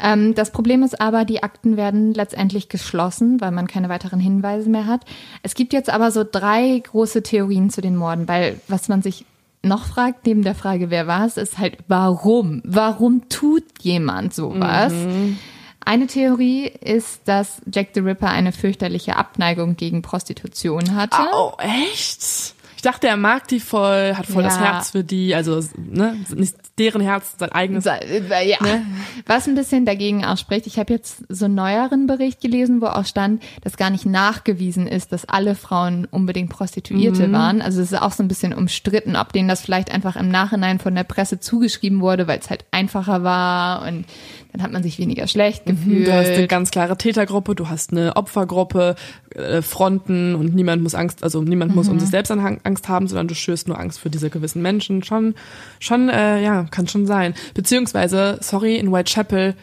Ähm, 0.00 0.36
das 0.36 0.52
Problem 0.52 0.84
ist 0.84 1.00
aber, 1.00 1.24
die 1.24 1.42
Akten 1.42 1.76
werden 1.76 2.14
letztendlich 2.14 2.68
geschlossen, 2.68 3.40
weil 3.40 3.50
man 3.50 3.66
keine 3.66 3.88
weiteren 3.88 4.20
Hinweise 4.20 4.70
mehr 4.70 4.86
hat. 4.86 5.00
Es 5.42 5.56
gibt 5.56 5.72
jetzt 5.72 5.90
aber 5.90 6.12
so 6.12 6.22
drei 6.22 6.78
große 6.78 7.24
Theorien 7.24 7.70
zu 7.70 7.80
den 7.80 7.96
Morden, 7.96 8.28
weil 8.28 8.60
was 8.68 8.86
man 8.86 9.02
sich 9.02 9.24
noch 9.64 9.86
fragt, 9.86 10.24
neben 10.26 10.44
der 10.44 10.54
Frage, 10.54 10.90
wer 10.90 11.08
war 11.08 11.26
es, 11.26 11.36
ist 11.36 11.58
halt, 11.58 11.78
warum? 11.88 12.62
Warum 12.64 13.28
tut 13.28 13.64
jemand 13.82 14.32
sowas? 14.32 14.92
Eine 15.84 16.06
Theorie 16.06 16.66
ist, 16.66 17.20
dass 17.26 17.60
Jack 17.72 17.88
the 17.94 18.00
Ripper 18.00 18.28
eine 18.28 18.52
fürchterliche 18.52 19.16
Abneigung 19.16 19.76
gegen 19.76 20.02
Prostitution 20.02 20.94
hatte. 20.94 21.16
Oh, 21.32 21.52
echt? 21.58 22.54
Ich 22.76 22.82
dachte, 22.82 23.06
er 23.08 23.16
mag 23.16 23.48
die 23.48 23.60
voll, 23.60 24.14
hat 24.14 24.26
voll 24.26 24.42
das 24.42 24.56
Ja. 24.56 24.74
Herz 24.74 24.90
für 24.90 25.02
die, 25.02 25.34
also 25.34 25.60
ne, 25.74 26.18
nicht 26.34 26.54
deren 26.78 27.00
Herz, 27.00 27.34
sein 27.38 27.50
eigenes. 27.50 27.86
Äh, 27.86 28.46
ja. 28.46 28.58
Ne? 28.62 28.84
Was 29.26 29.48
ein 29.48 29.54
bisschen 29.54 29.86
dagegen 29.86 30.22
ausspricht, 30.24 30.66
ich 30.66 30.78
habe 30.78 30.92
jetzt 30.92 31.24
so 31.30 31.46
einen 31.46 31.54
neueren 31.54 32.06
Bericht 32.06 32.42
gelesen, 32.42 32.82
wo 32.82 32.86
auch 32.86 33.06
stand, 33.06 33.42
dass 33.62 33.78
gar 33.78 33.88
nicht 33.88 34.04
nachgewiesen 34.04 34.86
ist, 34.86 35.12
dass 35.12 35.24
alle 35.24 35.54
Frauen 35.54 36.06
unbedingt 36.10 36.50
Prostituierte 36.50 37.32
waren. 37.32 37.62
Also 37.62 37.80
es 37.80 37.92
ist 37.92 38.02
auch 38.02 38.12
so 38.12 38.22
ein 38.22 38.28
bisschen 38.28 38.52
umstritten, 38.52 39.16
ob 39.16 39.32
denen 39.32 39.48
das 39.48 39.62
vielleicht 39.62 39.90
einfach 39.90 40.16
im 40.16 40.28
Nachhinein 40.28 40.78
von 40.78 40.94
der 40.94 41.04
Presse 41.04 41.40
zugeschrieben 41.40 42.00
wurde, 42.02 42.26
weil 42.26 42.38
es 42.38 42.50
halt 42.50 42.66
einfacher 42.70 43.22
war 43.22 43.86
und 43.88 44.04
dann 44.54 44.62
hat 44.62 44.70
man 44.70 44.84
sich 44.84 45.00
weniger 45.00 45.26
schlecht 45.26 45.66
gefühlt. 45.66 46.06
Du 46.06 46.14
hast 46.14 46.28
eine 46.28 46.46
ganz 46.46 46.70
klare 46.70 46.96
Tätergruppe, 46.96 47.56
du 47.56 47.68
hast 47.68 47.90
eine 47.90 48.14
Opfergruppe, 48.14 48.94
äh, 49.34 49.62
Fronten 49.62 50.36
und 50.36 50.54
niemand 50.54 50.80
muss 50.80 50.94
Angst, 50.94 51.24
also 51.24 51.42
niemand 51.42 51.74
muss 51.74 51.88
um 51.88 51.98
sich 51.98 52.08
selbst 52.08 52.30
an- 52.30 52.60
Angst 52.62 52.88
haben, 52.88 53.08
sondern 53.08 53.26
du 53.26 53.34
schürst 53.34 53.66
nur 53.66 53.80
Angst 53.80 53.98
für 53.98 54.10
diese 54.10 54.30
gewissen 54.30 54.62
Menschen. 54.62 55.02
Schon, 55.02 55.34
schon, 55.80 56.08
äh, 56.08 56.40
ja, 56.40 56.64
kann 56.70 56.86
schon 56.86 57.04
sein. 57.04 57.34
Beziehungsweise, 57.54 58.38
sorry, 58.42 58.76
in 58.76 58.92
Whitechapel 58.92 59.56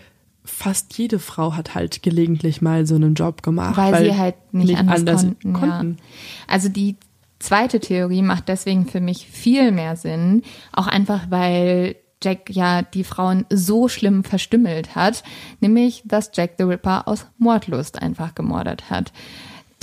fast 0.43 0.97
jede 0.97 1.19
Frau 1.19 1.53
hat 1.55 1.73
halt 1.73 2.03
gelegentlich 2.03 2.61
mal 2.61 2.85
so 2.85 2.95
einen 2.95 3.13
Job 3.13 3.43
gemacht, 3.43 3.77
weil, 3.77 4.03
sie 4.03 4.17
halt 4.17 4.35
nicht, 4.51 4.77
anders, 4.77 4.99
anders 4.99 5.21
konnten. 5.21 5.53
konnten. 5.53 5.97
Ja. 5.99 6.53
Also 6.53 6.67
die 6.67 6.97
zweite 7.39 7.79
Theorie 7.79 8.23
macht 8.23 8.49
deswegen 8.49 8.87
für 8.87 8.99
mich 8.99 9.25
viel 9.25 9.71
mehr 9.71 9.95
Sinn, 9.95 10.43
auch 10.73 10.87
einfach 10.87 11.27
weil 11.29 11.95
Jack 12.23 12.49
ja 12.49 12.81
die 12.81 13.03
Frauen 13.03 13.45
so 13.49 13.87
schlimm 13.87 14.23
verstümmelt 14.23 14.95
hat, 14.95 15.23
nämlich 15.59 16.03
dass 16.05 16.31
Jack 16.33 16.51
the 16.57 16.63
Ripper 16.63 17.07
aus 17.07 17.25
Mordlust 17.37 18.01
einfach 18.01 18.35
gemordet 18.35 18.89
hat. 18.89 19.11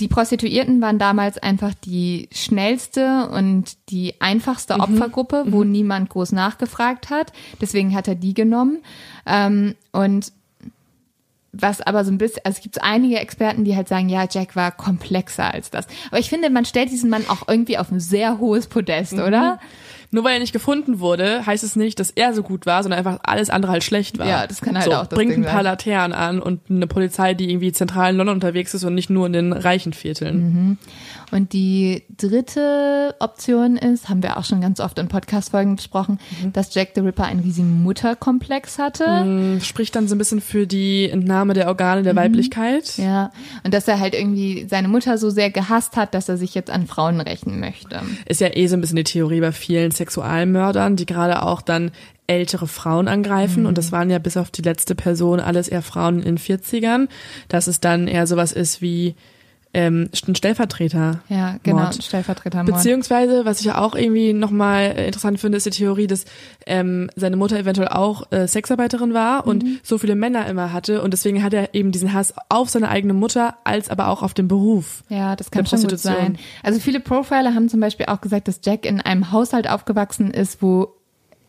Die 0.01 0.07
Prostituierten 0.07 0.81
waren 0.81 1.01
damals 1.01 1.39
einfach 1.39 1.75
die 1.75 2.29
schnellste 2.31 3.29
und 3.31 3.77
die 3.89 4.15
einfachste 4.21 4.75
Opfergruppe, 4.79 5.47
wo 5.49 5.65
niemand 5.65 6.09
groß 6.11 6.31
nachgefragt 6.31 7.11
hat. 7.11 7.33
Deswegen 7.61 7.93
hat 7.97 8.07
er 8.07 8.15
die 8.15 8.33
genommen. 8.33 8.79
Ähm, 9.27 9.75
und 9.91 10.33
was 11.53 11.81
aber 11.81 12.05
so 12.05 12.13
ein 12.13 12.19
bisschen, 12.19 12.43
also 12.45 12.59
es 12.59 12.63
gibt 12.63 12.81
einige 12.83 13.19
Experten, 13.19 13.65
die 13.65 13.75
halt 13.75 13.89
sagen, 13.89 14.09
ja, 14.09 14.27
Jack 14.31 14.55
war 14.55 14.71
komplexer 14.71 15.53
als 15.53 15.71
das. 15.71 15.87
Aber 16.11 16.21
ich 16.21 16.29
finde, 16.29 16.51
man 16.51 16.65
stellt 16.65 16.91
diesen 16.93 17.11
Mann 17.11 17.25
auch 17.29 17.49
irgendwie 17.49 17.79
auf 17.79 17.91
ein 17.91 17.99
sehr 18.01 18.39
hohes 18.39 18.69
Podest, 18.69 19.15
Mhm. 19.15 19.23
oder? 19.23 19.59
Nur 20.11 20.25
weil 20.25 20.35
er 20.35 20.41
nicht 20.41 20.55
gefunden 20.55 21.01
wurde, 21.01 21.45
heißt 21.45 21.63
es 21.63 21.77
nicht, 21.77 22.01
dass 22.01 22.11
er 22.11 22.33
so 22.33 22.43
gut 22.43 22.65
war, 22.65 22.83
sondern 22.83 22.99
einfach 22.99 23.19
alles 23.25 23.51
andere 23.51 23.73
halt 23.73 23.85
schlecht 23.85 24.19
war. 24.19 24.27
Ja, 24.27 24.47
das 24.47 24.63
kann 24.63 24.75
halt 24.75 24.87
so, 24.87 24.93
auch 24.95 25.07
das 25.07 25.17
bringt 25.17 25.33
Ding 25.33 25.45
ein 25.45 25.51
paar. 25.51 25.63
Laternen 25.63 26.15
an 26.17 26.41
und 26.41 26.63
eine 26.71 26.87
Polizei, 26.87 27.35
die 27.35 27.51
irgendwie 27.51 27.73
zentral 27.73 28.13
in 28.13 28.17
London 28.17 28.37
unterwegs 28.37 28.73
ist 28.73 28.85
und 28.85 28.95
nicht 28.95 29.11
nur 29.11 29.27
in 29.27 29.35
den 29.35 29.53
reichen 29.53 29.93
Vierteln. 29.93 30.79
Und 31.31 31.53
die 31.53 32.05
dritte 32.17 33.15
Option 33.19 33.77
ist, 33.77 34.09
haben 34.09 34.23
wir 34.23 34.37
auch 34.39 34.45
schon 34.45 34.61
ganz 34.61 34.81
oft 34.81 34.99
in 34.99 35.09
Podcast-Folgen 35.09 35.77
besprochen, 35.77 36.19
Mhm. 36.43 36.53
dass 36.53 36.75
Jack 36.75 36.91
the 36.95 37.01
Ripper 37.01 37.25
einen 37.25 37.41
riesigen 37.41 37.83
Mutterkomplex 37.83 38.79
hatte. 38.79 39.25
Mhm. 39.25 39.61
Spricht 39.61 39.95
dann 39.97 40.09
so 40.09 40.15
ein 40.15 40.19
bisschen 40.19 40.41
für 40.41 40.67
die 40.67 41.09
Entnahme 41.11 41.55
der 41.55 41.69
Organe 41.69 42.03
der 42.03 42.17
Weiblichkeit. 42.17 42.95
Mhm. 42.97 43.05
Ja. 43.05 43.33
Und 43.65 43.75
dass 43.75 43.89
er 43.89 44.01
halt 44.01 44.15
irgendwie 44.15 44.67
seine 44.69 44.89
Mutter 44.89 45.19
so 45.19 45.31
sehr 45.31 45.51
gehasst 45.51 45.97
hat, 45.97 46.15
dass 46.15 46.29
er 46.29 46.37
sich 46.37 46.55
jetzt 46.55 46.71
an 46.71 46.87
Frauen 46.87 47.21
rächen 47.21 47.61
möchte. 47.61 48.01
Ist 48.27 48.41
ja 48.41 48.49
eh 48.55 48.67
so 48.67 48.77
ein 48.77 48.81
bisschen 48.81 48.97
die 48.97 49.05
Theorie 49.05 49.41
bei 49.41 49.53
vielen 49.53 49.91
Sexualmördern, 49.91 50.97
die 50.97 51.07
gerade 51.07 51.43
auch 51.43 51.63
dann 51.63 51.91
ältere 52.27 52.67
Frauen 52.67 53.09
angreifen. 53.09 53.65
Und 53.67 53.79
das 53.79 53.91
waren 53.91 54.11
ja 54.11 54.19
bis 54.19 54.37
auf 54.37 54.51
die 54.51 54.63
letzte 54.63 54.95
Person 54.95 55.41
alles 55.41 55.67
eher 55.69 55.83
Frauen 55.83 56.19
in 56.19 56.37
den 56.37 56.39
40ern. 56.39 57.09
Dass 57.49 57.67
es 57.67 57.81
dann 57.81 58.07
eher 58.07 58.27
sowas 58.27 58.53
ist 58.53 58.83
wie, 58.83 59.15
ähm, 59.75 60.09
ein 60.27 60.35
Stellvertreter. 60.35 61.21
Ja, 61.29 61.57
genau, 61.63 61.83
Mord. 61.83 62.03
Stellvertretermord. 62.03 62.75
Beziehungsweise, 62.77 63.45
was 63.45 63.61
ich 63.61 63.67
ja 63.67 63.79
auch 63.79 63.95
irgendwie 63.95 64.33
nochmal 64.33 64.95
äh, 64.97 65.07
interessant 65.07 65.39
finde, 65.41 65.59
ist 65.59 65.67
die 65.67 65.71
Theorie, 65.71 66.07
dass 66.07 66.25
ähm, 66.67 67.11
seine 67.17 67.37
Mutter 67.37 67.59
eventuell 67.59 67.89
auch 67.89 68.31
äh, 68.33 68.49
Sexarbeiterin 68.49 69.15
war 69.15 69.47
und 69.47 69.63
Mhm. 69.63 69.79
so 69.83 69.99
viele 69.99 70.15
Männer 70.15 70.47
immer 70.47 70.73
hatte 70.73 71.03
und 71.03 71.13
deswegen 71.13 71.43
hat 71.43 71.53
er 71.55 71.75
eben 71.75 71.93
diesen 71.93 72.13
Hass 72.13 72.33
auf 72.49 72.69
seine 72.71 72.89
eigene 72.89 73.13
Mutter 73.15 73.57
als 73.65 73.91
aber 73.91 74.09
auch 74.09 74.23
auf 74.23 74.35
den 74.35 74.49
Beruf. 74.49 75.05
Ja, 75.09 75.37
das 75.37 75.51
kann 75.51 75.67
schon 75.67 75.83
gut 75.83 75.99
sein. 75.99 76.39
Also 76.63 76.81
viele 76.81 77.01
Profiler 77.01 77.55
haben 77.55 77.69
zum 77.69 77.81
Beispiel 77.81 78.07
auch 78.07 78.21
gesagt, 78.21 78.49
dass 78.49 78.61
Jack 78.65 78.87
in 78.87 79.01
einem 79.01 79.33
Haushalt 79.33 79.69
aufgewachsen 79.69 80.31
ist, 80.31 80.63
wo 80.63 80.95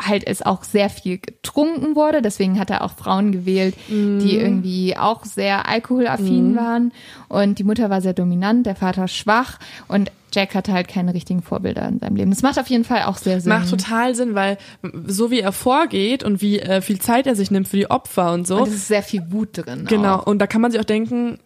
halt 0.01 0.25
es 0.25 0.41
auch 0.41 0.63
sehr 0.63 0.89
viel 0.89 1.17
getrunken 1.17 1.95
wurde. 1.95 2.21
Deswegen 2.21 2.59
hat 2.59 2.69
er 2.69 2.83
auch 2.83 2.91
Frauen 2.91 3.31
gewählt, 3.31 3.75
die 3.89 4.37
irgendwie 4.37 4.97
auch 4.97 5.25
sehr 5.25 5.67
alkoholaffin 5.67 6.55
waren. 6.55 6.91
Und 7.27 7.59
die 7.59 7.63
Mutter 7.63 7.89
war 7.89 8.01
sehr 8.01 8.13
dominant, 8.13 8.65
der 8.65 8.75
Vater 8.75 9.07
schwach. 9.07 9.59
Und 9.87 10.11
Jack 10.31 10.55
hatte 10.55 10.73
halt 10.73 10.87
keine 10.87 11.13
richtigen 11.13 11.41
Vorbilder 11.41 11.87
in 11.87 11.99
seinem 11.99 12.15
Leben. 12.15 12.29
Das 12.29 12.41
macht 12.41 12.59
auf 12.59 12.67
jeden 12.67 12.83
Fall 12.83 13.03
auch 13.03 13.17
sehr 13.17 13.41
Sinn. 13.41 13.49
Macht 13.49 13.69
total 13.69 14.15
Sinn, 14.15 14.35
weil 14.35 14.57
so 15.05 15.31
wie 15.31 15.39
er 15.39 15.51
vorgeht 15.51 16.23
und 16.23 16.41
wie 16.41 16.59
äh, 16.59 16.81
viel 16.81 16.99
Zeit 16.99 17.27
er 17.27 17.35
sich 17.35 17.51
nimmt 17.51 17.67
für 17.67 17.77
die 17.77 17.89
Opfer 17.89 18.33
und 18.33 18.45
so, 18.45 18.57
und 18.57 18.67
es 18.67 18.75
ist 18.75 18.87
sehr 18.87 19.03
viel 19.03 19.31
Wut 19.31 19.49
drin. 19.53 19.85
Genau, 19.87 20.17
Auch. 20.17 20.27
und 20.27 20.39
da 20.39 20.47
kann 20.47 20.61
man 20.61 20.71
sich 20.71 20.79
auch 20.79 20.85
denken, 20.85 21.39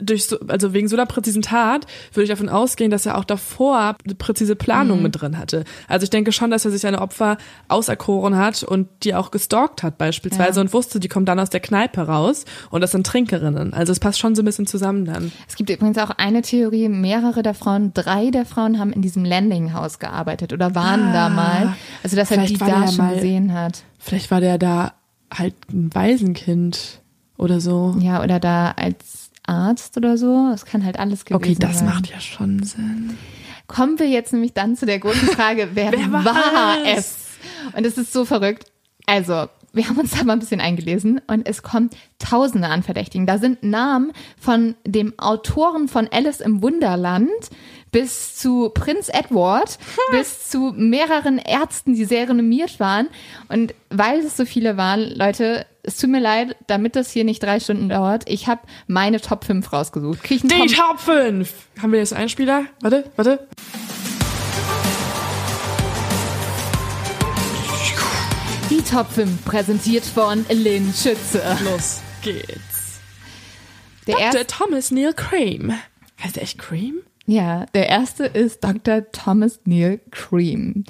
durch 0.00 0.26
so, 0.26 0.38
also 0.48 0.72
wegen 0.72 0.88
so 0.88 0.96
einer 0.96 1.06
präzisen 1.06 1.42
Tat 1.42 1.86
würde 2.12 2.24
ich 2.24 2.30
davon 2.30 2.48
ausgehen, 2.48 2.90
dass 2.90 3.04
er 3.06 3.18
auch 3.18 3.24
davor 3.24 3.96
eine 4.04 4.14
präzise 4.14 4.56
Planung 4.56 5.02
mit 5.02 5.20
drin 5.20 5.36
hatte. 5.38 5.64
Also 5.88 6.04
ich 6.04 6.10
denke 6.10 6.32
schon, 6.32 6.50
dass 6.50 6.64
er 6.64 6.70
sich 6.70 6.80
seine 6.80 7.00
Opfer 7.02 7.36
auserkoren 7.68 8.36
hat 8.36 8.62
und 8.62 8.88
die 9.02 9.14
auch 9.14 9.30
gestalkt 9.30 9.82
hat 9.82 9.98
beispielsweise 9.98 10.56
Ja. 10.56 10.60
und 10.62 10.72
wusste, 10.72 11.00
die 11.00 11.08
kommen 11.08 11.26
dann 11.26 11.38
aus 11.38 11.50
der 11.50 11.60
Kneipe 11.60 12.02
raus 12.02 12.44
und 12.70 12.80
das 12.80 12.92
sind 12.92 13.06
Trinkerinnen. 13.06 13.74
Also 13.74 13.92
es 13.92 14.00
passt 14.00 14.18
schon 14.18 14.34
so 14.34 14.42
ein 14.42 14.44
bisschen 14.46 14.66
zusammen 14.66 15.04
dann. 15.04 15.32
Es 15.48 15.56
gibt 15.56 15.68
übrigens 15.70 15.98
auch 15.98 16.10
eine 16.10 16.42
Theorie, 16.42 16.88
mehrere 16.88 17.42
der 17.42 17.54
Frauen, 17.54 17.92
drei 17.94 18.30
der 18.30 18.46
Frauen 18.46 18.78
haben 18.78 18.92
in 18.92 19.02
diesem 19.02 19.24
Landing-Haus 19.24 19.98
gearbeitet 19.98 20.52
oder 20.52 20.74
waren 20.74 21.08
Ah, 21.08 21.12
da 21.12 21.28
mal. 21.28 21.76
Also 22.02 22.16
dass 22.16 22.30
er 22.30 22.44
die 22.46 22.56
da 22.56 22.86
schon 22.88 22.96
mal- 22.96 23.14
gesehen 23.14 23.52
hat. 23.52 23.82
Vielleicht 23.98 24.30
war 24.30 24.40
der 24.40 24.58
da 24.58 24.92
halt 25.32 25.54
ein 25.72 25.90
Waisenkind 25.94 27.00
oder 27.36 27.60
so. 27.60 27.96
Ja, 28.00 28.22
oder 28.22 28.38
da 28.40 28.72
als 28.76 29.23
Arzt 29.46 29.96
oder 29.96 30.16
so. 30.16 30.48
Das 30.50 30.64
kann 30.64 30.84
halt 30.84 30.98
alles 30.98 31.24
gewesen 31.24 31.36
Okay, 31.42 31.56
das 31.58 31.78
sein. 31.78 31.88
macht 31.88 32.10
ja 32.10 32.20
schon 32.20 32.62
Sinn. 32.62 33.16
Kommen 33.66 33.98
wir 33.98 34.08
jetzt 34.08 34.32
nämlich 34.32 34.52
dann 34.52 34.76
zu 34.76 34.86
der 34.86 34.98
großen 34.98 35.28
Frage, 35.28 35.70
wer, 35.74 35.92
Wer 35.92 36.12
war 36.12 36.76
es? 36.86 36.98
es? 36.98 37.16
Und 37.76 37.86
es 37.86 37.96
ist 37.98 38.12
so 38.12 38.24
verrückt. 38.24 38.66
Also, 39.06 39.48
wir 39.72 39.88
haben 39.88 39.98
uns 39.98 40.12
da 40.12 40.22
mal 40.24 40.34
ein 40.34 40.38
bisschen 40.38 40.60
eingelesen 40.60 41.20
und 41.26 41.48
es 41.48 41.62
kommen 41.62 41.90
Tausende 42.18 42.68
an 42.68 42.82
Verdächtigen. 42.82 43.26
Da 43.26 43.38
sind 43.38 43.62
Namen 43.62 44.12
von 44.38 44.76
dem 44.86 45.18
Autoren 45.18 45.88
von 45.88 46.08
Alice 46.12 46.40
im 46.40 46.62
Wunderland 46.62 47.28
bis 47.94 48.34
zu 48.34 48.70
Prinz 48.70 49.08
Edward, 49.08 49.78
bis 50.10 50.48
zu 50.48 50.74
mehreren 50.76 51.38
Ärzten, 51.38 51.94
die 51.94 52.04
sehr 52.04 52.28
renommiert 52.28 52.80
waren. 52.80 53.06
Und 53.48 53.72
weil 53.88 54.18
es 54.18 54.36
so 54.36 54.44
viele 54.44 54.76
waren, 54.76 55.14
Leute, 55.14 55.64
es 55.84 55.98
tut 55.98 56.10
mir 56.10 56.18
leid, 56.18 56.56
damit 56.66 56.96
das 56.96 57.12
hier 57.12 57.22
nicht 57.22 57.40
drei 57.40 57.60
Stunden 57.60 57.88
dauert, 57.88 58.28
ich 58.28 58.48
habe 58.48 58.62
meine 58.88 59.20
Top 59.20 59.44
5 59.44 59.72
rausgesucht. 59.72 60.24
Krieg 60.24 60.42
ich 60.44 60.52
einen 60.52 60.66
Die 60.66 60.74
Top 60.74 60.88
Top 60.88 61.00
5! 61.00 61.52
Haben 61.80 61.92
wir 61.92 62.00
jetzt 62.00 62.12
einen 62.12 62.28
Spieler? 62.28 62.64
Warte, 62.80 63.08
warte. 63.14 63.46
Die 68.70 68.82
Top 68.82 69.08
5 69.08 69.44
präsentiert 69.44 70.04
von 70.04 70.44
Lynn 70.50 70.92
Schütze. 70.92 71.40
Los 71.62 72.00
geht's. 72.22 72.98
Der 74.08 74.16
Dr. 74.16 74.20
erste, 74.20 74.46
Thomas 74.48 74.90
Neil 74.90 75.12
Cream. 75.12 75.72
Heißt 76.20 76.34
der 76.34 76.42
echt 76.42 76.58
Cream? 76.58 76.96
Ja, 77.26 77.66
der 77.74 77.88
erste 77.88 78.24
ist 78.24 78.62
Dr. 78.64 79.10
Thomas 79.12 79.60
Neil 79.64 80.00
Cream. 80.10 80.84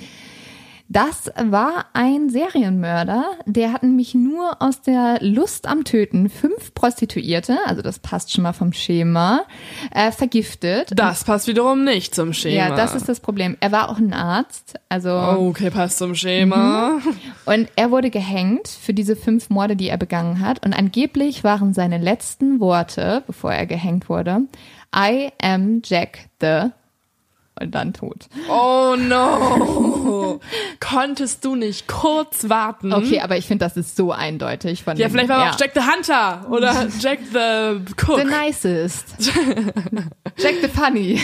Das 0.90 1.32
war 1.42 1.86
ein 1.94 2.28
Serienmörder, 2.28 3.24
der 3.46 3.72
hat 3.72 3.82
nämlich 3.82 4.14
nur 4.14 4.60
aus 4.60 4.82
der 4.82 5.18
Lust 5.22 5.66
am 5.66 5.84
Töten 5.84 6.28
fünf 6.28 6.74
Prostituierte, 6.74 7.56
also 7.64 7.80
das 7.80 7.98
passt 7.98 8.32
schon 8.32 8.42
mal 8.42 8.52
vom 8.52 8.74
Schema, 8.74 9.44
äh, 9.92 10.12
vergiftet. 10.12 10.92
Das 10.94 11.24
passt 11.24 11.48
wiederum 11.48 11.84
nicht 11.84 12.14
zum 12.14 12.34
Schema. 12.34 12.54
ja, 12.54 12.76
das 12.76 12.94
ist 12.94 13.08
das 13.08 13.20
Problem. 13.20 13.56
Er 13.60 13.72
war 13.72 13.88
auch 13.88 13.96
ein 13.96 14.12
Arzt, 14.12 14.74
also 14.90 15.10
Okay, 15.10 15.70
passt 15.70 15.96
zum 15.96 16.14
Schema. 16.14 17.00
Und 17.46 17.68
er 17.76 17.90
wurde 17.90 18.10
gehängt 18.10 18.68
für 18.68 18.92
diese 18.92 19.16
fünf 19.16 19.48
Morde, 19.48 19.76
die 19.76 19.88
er 19.88 19.96
begangen 19.98 20.40
hat. 20.40 20.64
Und 20.64 20.74
angeblich 20.74 21.44
waren 21.44 21.72
seine 21.72 21.96
letzten 21.96 22.60
Worte, 22.60 23.22
bevor 23.26 23.52
er 23.54 23.64
gehängt 23.66 24.10
wurde, 24.10 24.42
I 24.94 25.32
am 25.42 25.82
Jack 25.84 26.28
the 26.40 26.70
und 27.60 27.72
dann 27.72 27.92
tot. 27.92 28.26
Oh 28.48 28.96
no. 28.98 30.40
Konntest 30.80 31.44
du 31.44 31.54
nicht 31.54 31.86
kurz 31.86 32.48
warten? 32.48 32.92
Okay, 32.92 33.20
aber 33.20 33.36
ich 33.36 33.46
finde, 33.46 33.64
das 33.64 33.76
ist 33.76 33.94
so 33.94 34.10
eindeutig 34.10 34.82
von 34.82 34.96
Ja, 34.96 35.06
dem- 35.06 35.12
vielleicht 35.12 35.28
war 35.28 35.44
er 35.46 35.52
auch 35.54 35.58
Jack 35.60 35.70
the 35.74 35.80
Hunter 35.80 36.46
oder 36.50 36.88
Jack 37.00 37.20
the 37.32 37.80
Cook. 37.96 38.18
The 38.18 38.24
nicest. 38.24 39.14
Jack 40.36 40.54
the 40.62 40.68
funny. 40.68 41.20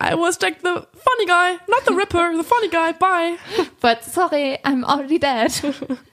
I 0.00 0.14
was 0.14 0.38
Jack 0.40 0.54
the 0.62 0.70
funny 0.70 1.26
guy, 1.26 1.58
not 1.68 1.84
the 1.86 1.92
Ripper, 1.92 2.32
the 2.34 2.42
funny 2.44 2.68
guy, 2.68 2.92
bye. 2.98 3.36
But 3.82 4.02
sorry, 4.04 4.58
I'm 4.64 4.84
already 4.84 5.18
dead. 5.18 5.52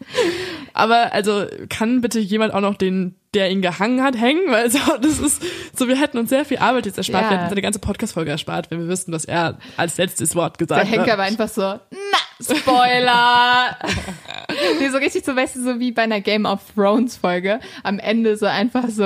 Aber 0.73 1.13
also 1.13 1.45
kann 1.69 2.01
bitte 2.01 2.19
jemand 2.19 2.53
auch 2.53 2.59
noch 2.61 2.75
den, 2.75 3.15
der 3.33 3.49
ihn 3.49 3.61
gehangen 3.61 4.03
hat, 4.03 4.17
hängen? 4.19 4.41
Weil 4.47 4.69
so, 4.69 4.79
das 5.01 5.19
ist 5.19 5.41
so, 5.75 5.87
wir 5.87 5.95
hätten 5.99 6.17
uns 6.17 6.29
sehr 6.29 6.43
viel 6.45 6.57
Arbeit 6.57 6.85
jetzt 6.85 6.97
erspart. 6.97 7.23
Ja. 7.23 7.29
Wir 7.29 7.33
hätten 7.35 7.43
uns 7.45 7.51
eine 7.53 7.61
ganze 7.61 7.79
Podcast-Folge 7.79 8.31
erspart, 8.31 8.69
wenn 8.71 8.79
wir 8.79 8.87
wüssten, 8.87 9.11
was 9.13 9.25
er 9.25 9.57
als 9.77 9.97
letztes 9.97 10.35
Wort 10.35 10.59
Der 10.59 10.67
gesagt 10.67 10.89
Henker 10.89 11.11
hat. 11.13 11.17
war 11.17 11.25
einfach 11.25 11.47
so, 11.49 11.61
na, 11.61 12.55
Spoiler. 12.55 13.77
nee, 14.79 14.89
so 14.89 14.97
richtig 14.97 15.23
so, 15.25 15.35
weißt 15.35 15.55
du, 15.55 15.63
so 15.63 15.79
wie 15.79 15.91
bei 15.91 16.03
einer 16.03 16.21
Game 16.21 16.45
of 16.45 16.59
Thrones 16.75 17.17
Folge. 17.17 17.59
Am 17.83 17.99
Ende 17.99 18.35
so 18.37 18.45
einfach 18.47 18.89
so, 18.89 19.03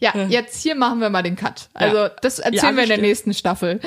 ja, 0.00 0.12
jetzt 0.28 0.62
hier 0.62 0.74
machen 0.74 1.00
wir 1.00 1.10
mal 1.10 1.22
den 1.22 1.34
Cut. 1.36 1.68
Also 1.74 2.08
das 2.22 2.38
erzählen 2.38 2.54
Ja, 2.54 2.62
wir 2.62 2.68
in 2.70 2.76
der 2.76 2.84
stimmt. 2.96 3.02
nächsten 3.02 3.34
Staffel. 3.34 3.80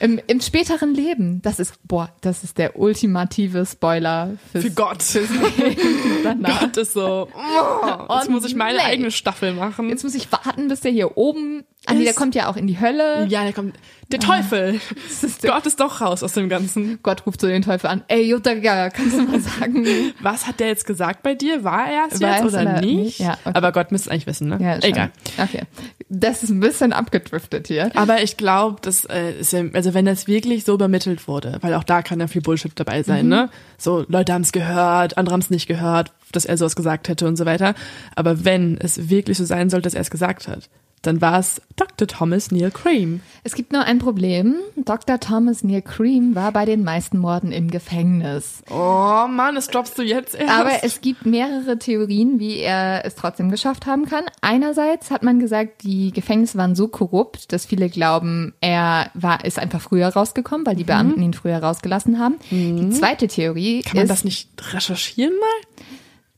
Im, 0.00 0.18
Im 0.26 0.40
späteren 0.40 0.94
Leben, 0.94 1.42
das 1.42 1.60
ist, 1.60 1.74
boah, 1.86 2.10
das 2.22 2.42
ist 2.42 2.56
der 2.56 2.78
ultimative 2.78 3.66
Spoiler 3.66 4.38
fürs, 4.50 4.64
Für 4.64 4.70
Gott. 4.70 5.02
fürs 5.02 5.28
Leben 5.58 5.78
danach. 6.24 6.60
Gott 6.60 6.76
ist 6.78 6.94
so, 6.94 7.28
oh, 7.34 8.14
jetzt 8.14 8.30
muss 8.30 8.46
ich 8.46 8.54
meine 8.54 8.78
nee. 8.78 8.84
eigene 8.84 9.10
Staffel 9.10 9.52
machen. 9.52 9.90
Jetzt 9.90 10.02
muss 10.02 10.14
ich 10.14 10.32
warten, 10.32 10.68
bis 10.68 10.80
der 10.80 10.90
hier 10.90 11.18
oben, 11.18 11.64
ah 11.90 11.94
nee, 11.94 12.04
der 12.04 12.14
kommt 12.14 12.34
ja 12.34 12.48
auch 12.48 12.56
in 12.56 12.66
die 12.66 12.80
Hölle. 12.80 13.26
ja, 13.28 13.42
der 13.44 13.52
kommt, 13.52 13.74
der 14.12 14.18
Teufel. 14.20 14.80
Das 15.08 15.24
ist 15.24 15.42
der, 15.44 15.50
Gott 15.52 15.66
ist 15.66 15.78
doch 15.80 16.00
raus 16.00 16.22
aus 16.22 16.32
dem 16.32 16.48
Ganzen. 16.48 16.98
Gott 17.02 17.26
ruft 17.26 17.40
so 17.40 17.46
den 17.46 17.62
Teufel 17.62 17.88
an. 17.88 18.02
Ey, 18.08 18.22
Jutta, 18.28 18.52
ja, 18.52 18.88
kannst 18.90 19.16
du 19.16 19.22
mal 19.22 19.40
sagen, 19.40 19.86
Was 20.22 20.46
hat 20.46 20.60
der 20.60 20.68
jetzt 20.68 20.86
gesagt 20.86 21.22
bei 21.22 21.34
dir? 21.34 21.62
War 21.64 21.88
er 21.90 22.06
es 22.10 22.20
War 22.20 22.36
jetzt 22.36 22.44
oder 22.44 22.62
oder 22.62 22.80
nicht? 22.80 22.96
nicht? 22.96 23.18
Ja, 23.20 23.32
okay. 23.44 23.52
Aber 23.54 23.72
Gott 23.72 23.92
müsste 23.92 24.08
es 24.08 24.12
eigentlich 24.12 24.26
wissen, 24.26 24.48
ne? 24.48 24.58
Ja, 24.60 24.74
schon. 24.80 24.90
Egal. 24.90 25.10
Okay. 25.38 25.62
Das 26.08 26.42
ist 26.42 26.50
ein 26.50 26.60
bisschen 26.60 26.92
abgedriftet 26.92 27.68
hier. 27.68 27.90
Aber 27.94 28.22
ich 28.22 28.36
glaube, 28.36 28.78
das 28.82 29.04
äh, 29.04 29.32
ist 29.38 29.52
ja, 29.52 29.62
also 29.74 29.94
wenn 29.94 30.06
das 30.06 30.26
wirklich 30.26 30.64
so 30.64 30.74
übermittelt 30.74 31.28
wurde, 31.28 31.58
weil 31.60 31.74
auch 31.74 31.84
da 31.84 32.02
kann 32.02 32.18
ja 32.20 32.26
viel 32.26 32.42
Bullshit 32.42 32.72
dabei 32.74 33.02
sein, 33.02 33.24
Mhm. 33.26 33.30
ne? 33.30 33.50
So, 33.78 34.04
Leute 34.08 34.32
haben 34.32 34.42
es 34.42 34.52
gehört, 34.52 35.16
andere 35.18 35.32
haben 35.34 35.40
es 35.40 35.50
nicht 35.50 35.66
gehört, 35.68 36.12
dass 36.32 36.44
er 36.44 36.56
sowas 36.56 36.76
gesagt 36.76 37.08
hätte 37.08 37.26
und 37.26 37.36
so 37.36 37.44
weiter. 37.46 37.74
Aber 38.16 38.44
wenn 38.44 38.76
es 38.78 39.08
wirklich 39.08 39.38
so 39.38 39.44
sein 39.44 39.70
sollte, 39.70 39.84
dass 39.84 39.94
er 39.94 40.00
es 40.02 40.10
gesagt 40.10 40.48
hat, 40.48 40.68
dann 41.02 41.20
war 41.20 41.38
es 41.38 41.62
Dr. 41.76 42.06
Thomas 42.06 42.50
Neil 42.50 42.70
Cream. 42.70 43.20
Es 43.42 43.54
gibt 43.54 43.72
nur 43.72 43.84
ein 43.84 43.98
Problem. 43.98 44.56
Dr. 44.76 45.18
Thomas 45.18 45.64
Neil 45.64 45.80
Cream 45.82 46.34
war 46.34 46.52
bei 46.52 46.66
den 46.66 46.84
meisten 46.84 47.18
Morden 47.18 47.52
im 47.52 47.70
Gefängnis. 47.70 48.62
Oh 48.70 49.26
Mann, 49.28 49.54
das 49.54 49.68
droppst 49.68 49.96
du 49.98 50.02
jetzt 50.02 50.34
erst. 50.34 50.50
Aber 50.52 50.70
es 50.82 51.00
gibt 51.00 51.24
mehrere 51.24 51.78
Theorien, 51.78 52.38
wie 52.38 52.58
er 52.58 53.04
es 53.06 53.14
trotzdem 53.14 53.50
geschafft 53.50 53.86
haben 53.86 54.04
kann. 54.06 54.24
Einerseits 54.42 55.10
hat 55.10 55.22
man 55.22 55.40
gesagt, 55.40 55.82
die 55.84 56.10
Gefängnisse 56.12 56.58
waren 56.58 56.74
so 56.74 56.88
korrupt, 56.88 57.52
dass 57.52 57.64
viele 57.66 57.88
glauben, 57.88 58.52
er 58.60 59.10
war, 59.14 59.44
ist 59.44 59.58
einfach 59.58 59.80
früher 59.80 60.08
rausgekommen, 60.08 60.66
weil 60.66 60.76
die 60.76 60.84
Beamten 60.84 61.22
ihn 61.22 61.32
früher 61.34 61.58
rausgelassen 61.62 62.18
haben. 62.18 62.36
Die 62.50 62.90
zweite 62.90 63.26
Theorie 63.26 63.78
Mhm. 63.78 63.82
kann 63.84 63.96
man 63.96 64.04
ist, 64.04 64.10
das 64.10 64.24
nicht 64.24 64.50
recherchieren 64.74 65.32
mal? 65.38 65.84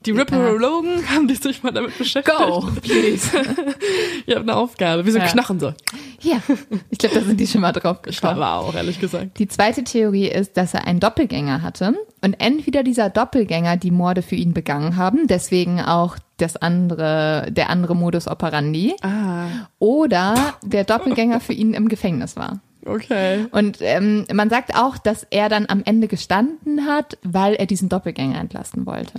Die 0.06 0.10
Ripperologen 0.12 1.08
haben 1.14 1.28
die 1.28 1.34
sich 1.34 1.62
mal 1.62 1.70
damit 1.72 1.96
beschäftigt. 1.98 2.36
go, 2.36 2.68
please. 2.82 3.28
Ihr 4.26 4.36
habt 4.36 4.48
eine 4.48 4.56
Aufgabe. 4.56 5.06
Wie 5.06 5.10
so 5.10 5.18
Ja. 5.18 5.26
Knochen 5.26 5.60
so. 5.60 5.72
Hier. 6.18 6.40
Ich 6.90 6.98
glaube, 6.98 7.14
da 7.16 7.20
sind 7.24 7.38
die 7.40 7.46
schon 7.46 7.60
mal 7.60 7.72
drauf 7.72 7.98
Ich 8.06 8.20
gekommen. 8.20 8.40
war 8.40 8.60
auch, 8.60 8.74
ehrlich 8.74 9.00
gesagt. 9.00 9.38
Die 9.38 9.48
zweite 9.48 9.84
Theorie 9.84 10.28
ist, 10.28 10.56
dass 10.56 10.74
er 10.74 10.86
einen 10.86 11.00
Doppelgänger 11.00 11.62
hatte 11.62 11.94
und 12.20 12.34
entweder 12.40 12.82
dieser 12.82 13.10
Doppelgänger 13.10 13.76
die 13.76 13.90
Morde 13.90 14.22
für 14.22 14.36
ihn 14.36 14.52
begangen 14.52 14.96
haben, 14.96 15.26
deswegen 15.26 15.80
auch 15.80 16.16
das 16.38 16.56
andere, 16.56 17.48
der 17.50 17.70
andere 17.70 17.94
Modus 17.94 18.26
operandi, 18.28 18.94
Ah, 19.02 19.46
oder 19.78 20.34
der 20.62 20.84
Doppelgänger 20.84 21.40
für 21.40 21.52
ihn 21.52 21.74
im 21.74 21.88
Gefängnis 21.88 22.36
war. 22.36 22.60
okay. 22.86 23.46
Und 23.52 23.78
ähm, 23.80 24.24
man 24.32 24.50
sagt 24.50 24.74
auch, 24.74 24.98
dass 24.98 25.24
er 25.30 25.48
dann 25.48 25.66
am 25.68 25.82
Ende 25.84 26.08
gestanden 26.08 26.86
hat, 26.86 27.16
weil 27.22 27.54
er 27.54 27.66
diesen 27.66 27.88
Doppelgänger 27.88 28.40
entlassen 28.40 28.86
wollte. 28.86 29.12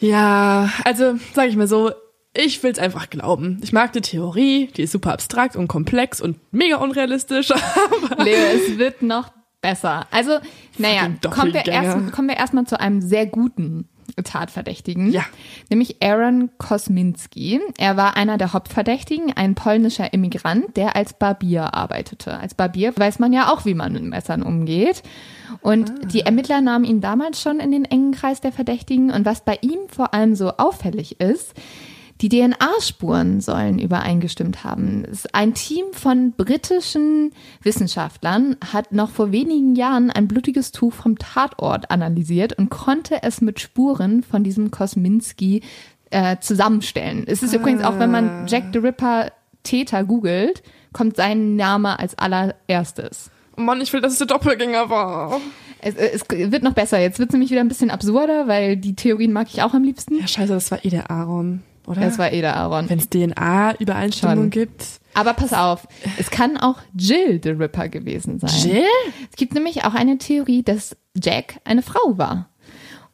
Ja, 0.00 0.70
also 0.84 1.14
sag 1.34 1.48
ich 1.48 1.56
mal 1.56 1.66
so, 1.66 1.92
ich 2.32 2.62
will's 2.62 2.78
einfach 2.78 3.10
glauben. 3.10 3.60
Ich 3.62 3.72
mag 3.72 3.92
die 3.92 4.00
Theorie, 4.00 4.68
die 4.76 4.82
ist 4.82 4.92
super 4.92 5.12
abstrakt 5.12 5.56
und 5.56 5.68
komplex 5.68 6.20
und 6.20 6.38
mega 6.52 6.76
unrealistisch. 6.76 7.50
aber 8.10 8.24
Leo, 8.24 8.38
es 8.54 8.78
wird 8.78 9.02
noch 9.02 9.30
besser. 9.60 10.06
Also, 10.10 10.38
naja, 10.78 11.10
kommen 11.30 11.52
wir, 11.52 11.66
erst, 11.66 12.12
kommen 12.12 12.28
wir 12.28 12.36
erstmal 12.36 12.64
zu 12.64 12.80
einem 12.80 13.02
sehr 13.02 13.26
guten 13.26 13.89
Tatverdächtigen. 14.24 15.10
Ja. 15.10 15.24
Nämlich 15.68 16.02
Aaron 16.02 16.50
Kosminski. 16.58 17.60
Er 17.78 17.96
war 17.96 18.16
einer 18.16 18.38
der 18.38 18.52
Hauptverdächtigen, 18.52 19.32
ein 19.34 19.54
polnischer 19.54 20.12
Immigrant, 20.12 20.76
der 20.76 20.96
als 20.96 21.14
Barbier 21.14 21.74
arbeitete. 21.74 22.38
Als 22.38 22.54
Barbier 22.54 22.92
weiß 22.96 23.18
man 23.18 23.32
ja 23.32 23.52
auch, 23.52 23.64
wie 23.64 23.74
man 23.74 23.92
mit 23.92 24.04
Messern 24.04 24.42
umgeht. 24.42 25.02
Und 25.62 25.92
die 26.12 26.20
Ermittler 26.20 26.60
nahmen 26.60 26.84
ihn 26.84 27.00
damals 27.00 27.40
schon 27.40 27.60
in 27.60 27.70
den 27.70 27.84
engen 27.84 28.12
Kreis 28.12 28.40
der 28.40 28.52
Verdächtigen. 28.52 29.10
Und 29.10 29.24
was 29.24 29.44
bei 29.44 29.58
ihm 29.60 29.78
vor 29.88 30.14
allem 30.14 30.34
so 30.34 30.52
auffällig 30.56 31.20
ist, 31.20 31.54
die 32.20 32.28
DNA-Spuren 32.28 33.40
sollen 33.40 33.78
übereingestimmt 33.78 34.62
haben. 34.62 35.06
Ein 35.32 35.54
Team 35.54 35.86
von 35.92 36.32
britischen 36.32 37.32
Wissenschaftlern 37.62 38.56
hat 38.72 38.92
noch 38.92 39.10
vor 39.10 39.32
wenigen 39.32 39.74
Jahren 39.74 40.10
ein 40.10 40.28
blutiges 40.28 40.72
Tuch 40.72 40.92
vom 40.92 41.18
Tatort 41.18 41.90
analysiert 41.90 42.58
und 42.58 42.70
konnte 42.70 43.22
es 43.22 43.40
mit 43.40 43.60
Spuren 43.60 44.22
von 44.22 44.44
diesem 44.44 44.70
Kosminski 44.70 45.62
äh, 46.10 46.36
zusammenstellen. 46.40 47.24
Es 47.26 47.42
ist 47.42 47.54
übrigens 47.54 47.82
auch, 47.84 47.98
wenn 47.98 48.10
man 48.10 48.46
Jack 48.46 48.64
the 48.72 48.78
Ripper 48.78 49.32
Täter 49.62 50.04
googelt, 50.04 50.62
kommt 50.92 51.16
sein 51.16 51.56
Name 51.56 51.98
als 51.98 52.18
allererstes. 52.18 53.30
Oh 53.56 53.62
Mann, 53.62 53.80
ich 53.80 53.92
will, 53.92 54.00
dass 54.00 54.12
es 54.12 54.18
der 54.18 54.26
Doppelgänger 54.26 54.90
war. 54.90 55.40
Es, 55.80 55.94
es 55.94 56.24
wird 56.28 56.62
noch 56.62 56.74
besser. 56.74 56.98
Jetzt 56.98 57.18
wird 57.18 57.30
es 57.30 57.32
nämlich 57.32 57.50
wieder 57.50 57.60
ein 57.60 57.68
bisschen 57.68 57.90
absurder, 57.90 58.48
weil 58.48 58.76
die 58.76 58.94
Theorien 58.94 59.32
mag 59.32 59.48
ich 59.52 59.62
auch 59.62 59.74
am 59.74 59.84
liebsten. 59.84 60.18
Ja, 60.18 60.26
scheiße, 60.26 60.52
das 60.52 60.70
war 60.70 60.84
eh 60.84 60.90
der 60.90 61.10
Aaron, 61.10 61.62
oder? 61.90 62.02
Das 62.02 62.18
war 62.18 62.32
eh 62.32 62.40
der 62.40 62.56
Aaron. 62.56 62.88
Wenn 62.88 62.98
es 62.98 63.10
DNA-Übereinstimmung 63.10 64.50
gibt. 64.50 64.84
Aber 65.14 65.34
pass 65.34 65.52
auf, 65.52 65.88
es 66.18 66.30
kann 66.30 66.56
auch 66.56 66.76
Jill 66.96 67.40
the 67.42 67.50
Ripper 67.50 67.88
gewesen 67.88 68.38
sein. 68.38 68.50
Jill? 68.62 68.84
Es 69.28 69.36
gibt 69.36 69.54
nämlich 69.54 69.84
auch 69.84 69.94
eine 69.94 70.18
Theorie, 70.18 70.62
dass 70.62 70.96
Jack 71.20 71.60
eine 71.64 71.82
Frau 71.82 72.16
war. 72.16 72.48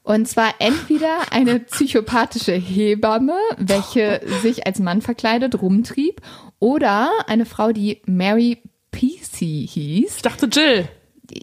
Und 0.02 0.28
zwar 0.28 0.54
entweder 0.60 1.32
eine 1.32 1.58
psychopathische 1.58 2.52
Hebamme, 2.52 3.34
welche 3.56 4.20
sich 4.42 4.66
als 4.66 4.78
Mann 4.78 5.02
verkleidet 5.02 5.60
rumtrieb, 5.60 6.20
oder 6.58 7.10
eine 7.26 7.46
Frau, 7.46 7.72
die 7.72 8.02
Mary 8.06 8.62
Peasy 8.90 9.66
hieß. 9.68 10.16
Ich 10.16 10.22
dachte 10.22 10.46
Jill. 10.46 10.88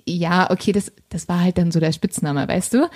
Ja, 0.07 0.49
okay, 0.49 0.71
das, 0.71 0.91
das 1.09 1.27
war 1.27 1.41
halt 1.41 1.57
dann 1.57 1.71
so 1.71 1.79
der 1.79 1.91
Spitzname, 1.91 2.47
weißt 2.47 2.75
du? 2.75 2.89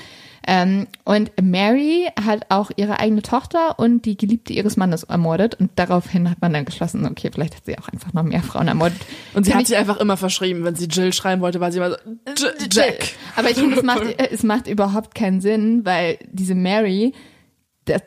Ähm, 0.50 0.88
und 1.04 1.32
Mary 1.42 2.08
hat 2.26 2.46
auch 2.48 2.72
ihre 2.78 3.00
eigene 3.00 3.22
Tochter 3.22 3.78
und 3.78 4.06
die 4.06 4.16
Geliebte 4.16 4.54
ihres 4.54 4.78
Mannes 4.78 5.04
ermordet. 5.04 5.56
Und 5.56 5.72
daraufhin 5.76 6.30
hat 6.30 6.40
man 6.40 6.54
dann 6.54 6.64
geschlossen, 6.64 7.06
okay, 7.06 7.30
vielleicht 7.34 7.56
hat 7.58 7.66
sie 7.66 7.78
auch 7.78 7.90
einfach 7.90 8.14
noch 8.14 8.24
mehr 8.24 8.42
Frauen 8.42 8.70
ermordet. 8.70 8.98
Und 9.34 9.44
sie 9.44 9.52
Finde 9.52 9.60
hat 9.60 9.68
sich 9.68 9.78
einfach 9.78 9.98
immer 9.98 10.16
verschrieben. 10.16 10.64
Wenn 10.64 10.76
sie 10.76 10.86
Jill 10.86 11.12
schreiben 11.12 11.42
wollte, 11.42 11.60
war 11.60 11.74
sie 11.74 11.80
immer 11.80 11.92
so, 11.92 11.98
J 12.38 12.74
Jack. 12.74 13.10
Aber 13.36 13.50
ich 13.50 13.58
finde, 13.58 13.76
es 13.76 13.84
macht, 13.84 14.04
es 14.32 14.44
macht 14.44 14.68
überhaupt 14.68 15.16
keinen 15.16 15.42
Sinn, 15.42 15.86
weil 15.86 16.18
diese 16.32 16.56
Mary, 16.56 17.14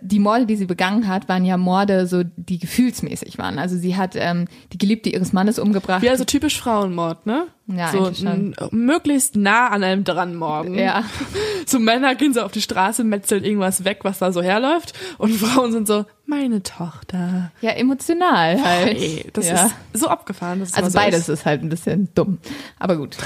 die 0.01 0.19
Morde, 0.19 0.47
die 0.47 0.57
sie 0.57 0.67
begangen 0.67 1.09
hat, 1.09 1.29
waren 1.29 1.45
ja 1.45 1.57
Morde, 1.57 2.07
so 2.07 2.23
die 2.37 2.59
gefühlsmäßig 2.59 3.39
waren. 3.39 3.59
Also 3.59 3.77
sie 3.77 3.97
hat 3.97 4.13
ähm, 4.15 4.47
die 4.73 4.79
Geliebte 4.79 5.11
ihres 5.11 5.33
Mannes 5.33 5.59
umgebracht. 5.59 6.03
Wie 6.03 6.11
also 6.11 6.25
typisch 6.25 6.61
Frauenmord, 6.61 7.27
ne? 7.27 7.47
Ja, 7.67 7.93
so 7.93 8.11
möglichst 8.73 9.37
nah 9.37 9.69
an 9.69 9.85
einem 9.85 10.05
dran 10.05 10.35
morgen. 10.35 10.75
Ja. 10.75 11.05
So 11.67 11.79
Männer 11.79 12.17
gehen 12.17 12.35
so 12.35 12.41
auf 12.41 12.51
die 12.51 12.63
Straße, 12.63 13.05
metzeln 13.05 13.45
irgendwas 13.45 13.85
weg, 13.85 14.01
was 14.03 14.19
da 14.19 14.33
so 14.33 14.43
herläuft. 14.43 14.93
Und 15.19 15.31
Frauen 15.37 15.71
sind 15.71 15.87
so, 15.87 16.05
meine 16.27 16.65
Tochter. 16.65 17.53
Ja, 17.61 17.71
emotional 17.73 18.61
halt. 18.61 18.99
Ey, 18.99 19.27
das 19.33 19.47
ja. 19.47 19.67
ist 19.67 20.01
so 20.01 20.09
abgefahren. 20.09 20.63
Also 20.63 20.89
so 20.89 20.93
beides 20.93 21.21
Ist. 21.21 21.29
ist 21.29 21.47
halt 21.47 21.63
ein 21.63 21.69
bisschen 21.69 22.09
dumm. 22.15 22.39
Aber 22.81 22.97
gut. 22.97 23.19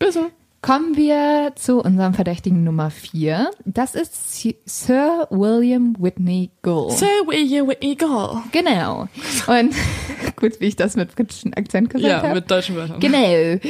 Bitte. 0.00 0.32
Kommen 0.66 0.96
wir 0.96 1.52
zu 1.54 1.80
unserem 1.80 2.12
Verdächtigen 2.12 2.64
Nummer 2.64 2.90
vier. 2.90 3.52
Das 3.64 3.94
ist 3.94 4.32
Si- 4.34 4.56
Sir 4.64 5.28
William 5.30 5.94
Whitney 5.96 6.50
Gould. 6.62 6.90
So 6.90 7.06
William 7.26 7.70
Eagle. 7.80 8.42
Genau. 8.50 9.06
Und 9.46 9.74
gut, 10.36 10.58
wie 10.60 10.66
ich 10.66 10.74
das 10.74 10.96
mit 10.96 11.14
britischen 11.14 11.54
Akzent 11.54 11.90
gesagt 11.90 12.10
Ja, 12.10 12.20
habe. 12.20 12.34
mit 12.34 12.50
deutschen 12.50 12.74
Wörtern. 12.74 12.98
Genau. 12.98 13.60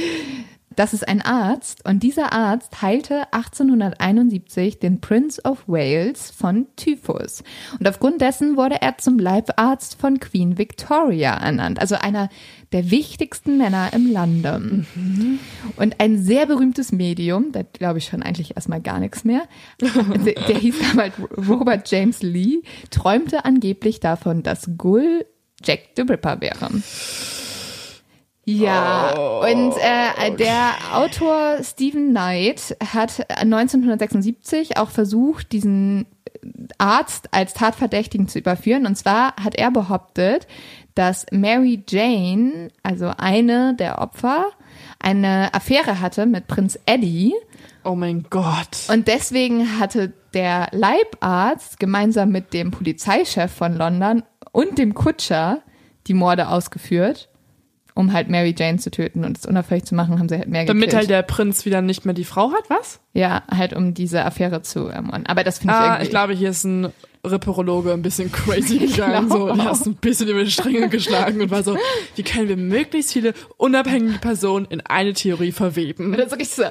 Das 0.75 0.93
ist 0.93 1.09
ein 1.09 1.23
Arzt 1.23 1.87
und 1.89 2.03
dieser 2.03 2.35
Arzt 2.35 2.83
heilte 2.83 3.33
1871 3.33 4.79
den 4.79 5.01
Prince 5.01 5.41
of 5.43 5.65
Wales 5.67 6.31
von 6.31 6.67
Typhus. 6.77 7.43
Und 7.79 7.89
aufgrund 7.89 8.21
dessen 8.21 8.59
wurde 8.59 8.83
er 8.83 8.99
zum 8.99 9.19
Leibarzt 9.19 9.99
von 9.99 10.21
Queen 10.21 10.59
Victoria 10.59 11.33
ernannt, 11.35 11.81
also 11.81 11.95
einer 11.95 12.29
der 12.73 12.91
wichtigsten 12.91 13.59
Männer 13.59 13.93
im 13.93 14.11
Lande. 14.11 14.85
Und 15.77 16.01
ein 16.01 16.19
sehr 16.19 16.47
berühmtes 16.47 16.93
Medium, 16.93 17.53
da 17.53 17.63
glaube 17.63 17.99
ich 17.99 18.07
schon 18.07 18.23
eigentlich 18.23 18.57
erstmal 18.57 18.81
gar 18.81 18.99
nichts 18.99 19.25
mehr, 19.25 19.43
der, 19.81 20.35
der 20.35 20.59
hieß 20.59 20.77
damals 20.91 21.15
Robert 21.49 21.91
James 21.91 22.23
Lee, 22.23 22.63
träumte 22.91 23.45
angeblich 23.45 24.01
davon, 24.01 24.43
dass 24.43 24.71
Gull 24.77 25.27
Jack 25.63 25.81
the 25.97 26.03
Ripper 26.03 26.41
wäre. 26.41 26.71
Ja, 28.49 29.11
und 29.41 29.73
äh, 29.73 30.37
der 30.37 30.75
Autor 30.93 31.59
Stephen 31.65 32.11
Knight 32.11 32.77
hat 32.93 33.29
1976 33.29 34.77
auch 34.77 34.91
versucht, 34.91 35.51
diesen 35.51 36.07
Arzt 36.79 37.29
als 37.33 37.55
Tatverdächtigen 37.55 38.29
zu 38.29 38.39
überführen. 38.39 38.87
Und 38.87 38.97
zwar 38.97 39.35
hat 39.37 39.57
er 39.57 39.73
behauptet, 39.73 40.47
dass 40.97 41.25
Mary 41.31 41.83
Jane, 41.89 42.69
also 42.83 43.13
eine 43.17 43.75
der 43.77 44.01
Opfer, 44.01 44.47
eine 44.99 45.55
Affäre 45.55 46.01
hatte 46.01 46.27
mit 46.27 46.49
Prinz 46.49 46.79
Eddie. 46.87 47.33
Oh 47.85 47.95
mein 47.95 48.25
Gott. 48.29 48.89
Und 48.93 49.07
deswegen 49.07 49.79
hatte 49.79 50.13
der 50.35 50.69
Leibarzt 50.73 51.79
gemeinsam 51.79 52.31
mit 52.31 52.53
dem 52.53 52.73
Polizeichef 52.73 53.53
von 53.53 53.75
London 53.77 54.25
und 54.53 54.79
dem 54.79 54.95
Kutscher 54.95 55.63
die 56.09 56.15
Morde 56.15 56.49
ausgeführt, 56.49 57.29
um 57.95 58.13
halt 58.13 58.29
Mary 58.29 58.55
Jane 58.59 58.79
zu 58.79 58.91
töten 58.91 59.25
und 59.25 59.39
es 59.39 59.47
unauffällig 59.47 59.85
zu 59.85 59.95
machen, 59.95 60.19
haben 60.19 60.29
sie 60.29 60.37
halt 60.37 60.49
mehr 60.49 60.65
Damit 60.65 60.85
gekillt. 60.91 60.97
halt 60.97 61.11
der 61.11 61.23
Prinz 61.23 61.65
wieder 61.65 61.81
nicht 61.83 62.05
mehr 62.05 62.15
die 62.15 62.25
Frau 62.25 62.51
hat, 62.53 62.69
was? 62.69 63.01
ja, 63.13 63.43
halt 63.51 63.73
um 63.75 63.95
diese 63.95 64.25
Affäre 64.25 64.63
zu 64.63 64.89
ermorden. 64.89 65.27
Aber 65.27 65.45
das 65.45 65.59
finde 65.59 65.75
ich 65.75 65.81
Ah, 65.81 65.85
irgendwie... 65.87 66.05
ich 66.05 66.11
glaube, 66.11 66.33
hier 66.35 66.51
ist 66.51 66.65
ein 66.65 66.93
Ripperologe 67.27 67.93
ein 67.93 68.03
bisschen 68.03 68.31
crazy 68.33 68.79
gegangen. 68.87 69.29
So, 69.31 69.47
der 69.53 69.65
hat 69.65 69.87
ein 69.87 69.95
bisschen 69.97 70.29
über 70.29 70.45
die 70.45 70.51
Stränge 70.51 70.89
geschlagen 70.89 71.41
und 71.41 71.51
war 71.51 71.63
so, 71.63 71.77
wie 72.15 72.23
können 72.23 72.49
wir 72.49 72.57
möglichst 72.57 73.13
viele 73.13 73.35
unabhängige 73.57 74.19
Personen 74.19 74.67
in 74.71 74.81
eine 74.81 75.13
Theorie 75.13 75.53
verweben? 75.53 76.07
Und 76.13 76.19
dann 76.19 76.29
so 76.31 76.37
richtig 76.37 76.57
so, 76.57 76.65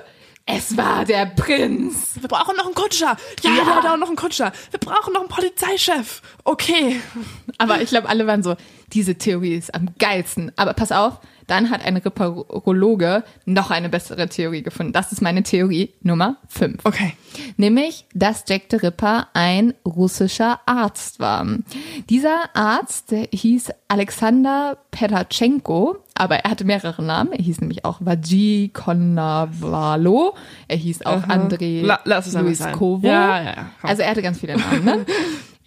es 0.47 0.77
war 0.77 1.05
der 1.05 1.25
Prinz. 1.25 2.11
Wir 2.19 2.27
brauchen 2.29 2.55
noch 2.55 2.65
einen 2.65 2.75
Kutscher. 2.75 3.17
Ja, 3.41 3.49
Ja. 3.49 3.65
wir 3.65 3.83
haben 3.91 3.99
noch 3.99 4.07
einen 4.07 4.15
Kutscher. 4.15 4.51
Wir 4.71 4.79
brauchen 4.79 5.13
noch 5.13 5.21
einen 5.21 5.29
Polizeichef. 5.29 6.21
Okay. 6.43 6.99
Aber 7.57 7.81
ich 7.81 7.89
glaube, 7.89 8.07
alle 8.09 8.27
waren 8.27 8.43
so, 8.43 8.55
diese 8.93 9.15
Theorie 9.15 9.55
ist 9.55 9.73
am 9.73 9.87
geilsten. 9.97 10.51
Aber 10.55 10.73
pass 10.73 10.91
auf, 10.91 11.19
dann 11.47 11.69
hat 11.69 11.85
ein 11.85 11.97
Ripperologe 11.97 13.23
noch 13.45 13.71
eine 13.71 13.89
bessere 13.89 14.27
Theorie 14.29 14.63
gefunden. 14.63 14.93
Das 14.93 15.11
ist 15.11 15.21
meine 15.21 15.43
Theorie 15.43 15.93
Nummer 16.01 16.37
5. 16.47 16.83
Okay. 16.85 17.13
Nämlich, 17.57 18.05
dass 18.13 18.45
Jack 18.47 18.63
the 18.71 18.77
Ripper 18.77 19.27
ein 19.33 19.73
russischer 19.85 20.59
Arzt 20.65 21.19
war. 21.19 21.45
Dieser 22.09 22.55
Arzt 22.55 23.13
hieß 23.31 23.71
Alexander 23.87 24.77
Petachenko, 24.91 25.97
aber 26.15 26.37
er 26.37 26.51
hatte 26.51 26.63
mehrere 26.63 27.03
Namen. 27.03 27.33
Er 27.33 27.43
hieß 27.43 27.61
nämlich 27.61 27.83
auch 27.85 27.97
Vaji 27.99 28.71
Konavalo. 28.73 30.35
Er 30.67 30.77
hieß 30.77 31.05
auch 31.05 31.23
Aha. 31.23 31.33
Andrei 31.33 31.81
La- 31.83 32.21
sein. 32.21 32.45
Luiskovo. 32.45 33.05
Ja, 33.05 33.41
ja, 33.41 33.43
ja. 33.43 33.65
Also 33.83 34.01
er 34.01 34.09
hatte 34.11 34.21
ganz 34.21 34.39
viele 34.39 34.57
Namen, 34.57 34.83
ne? 34.85 35.05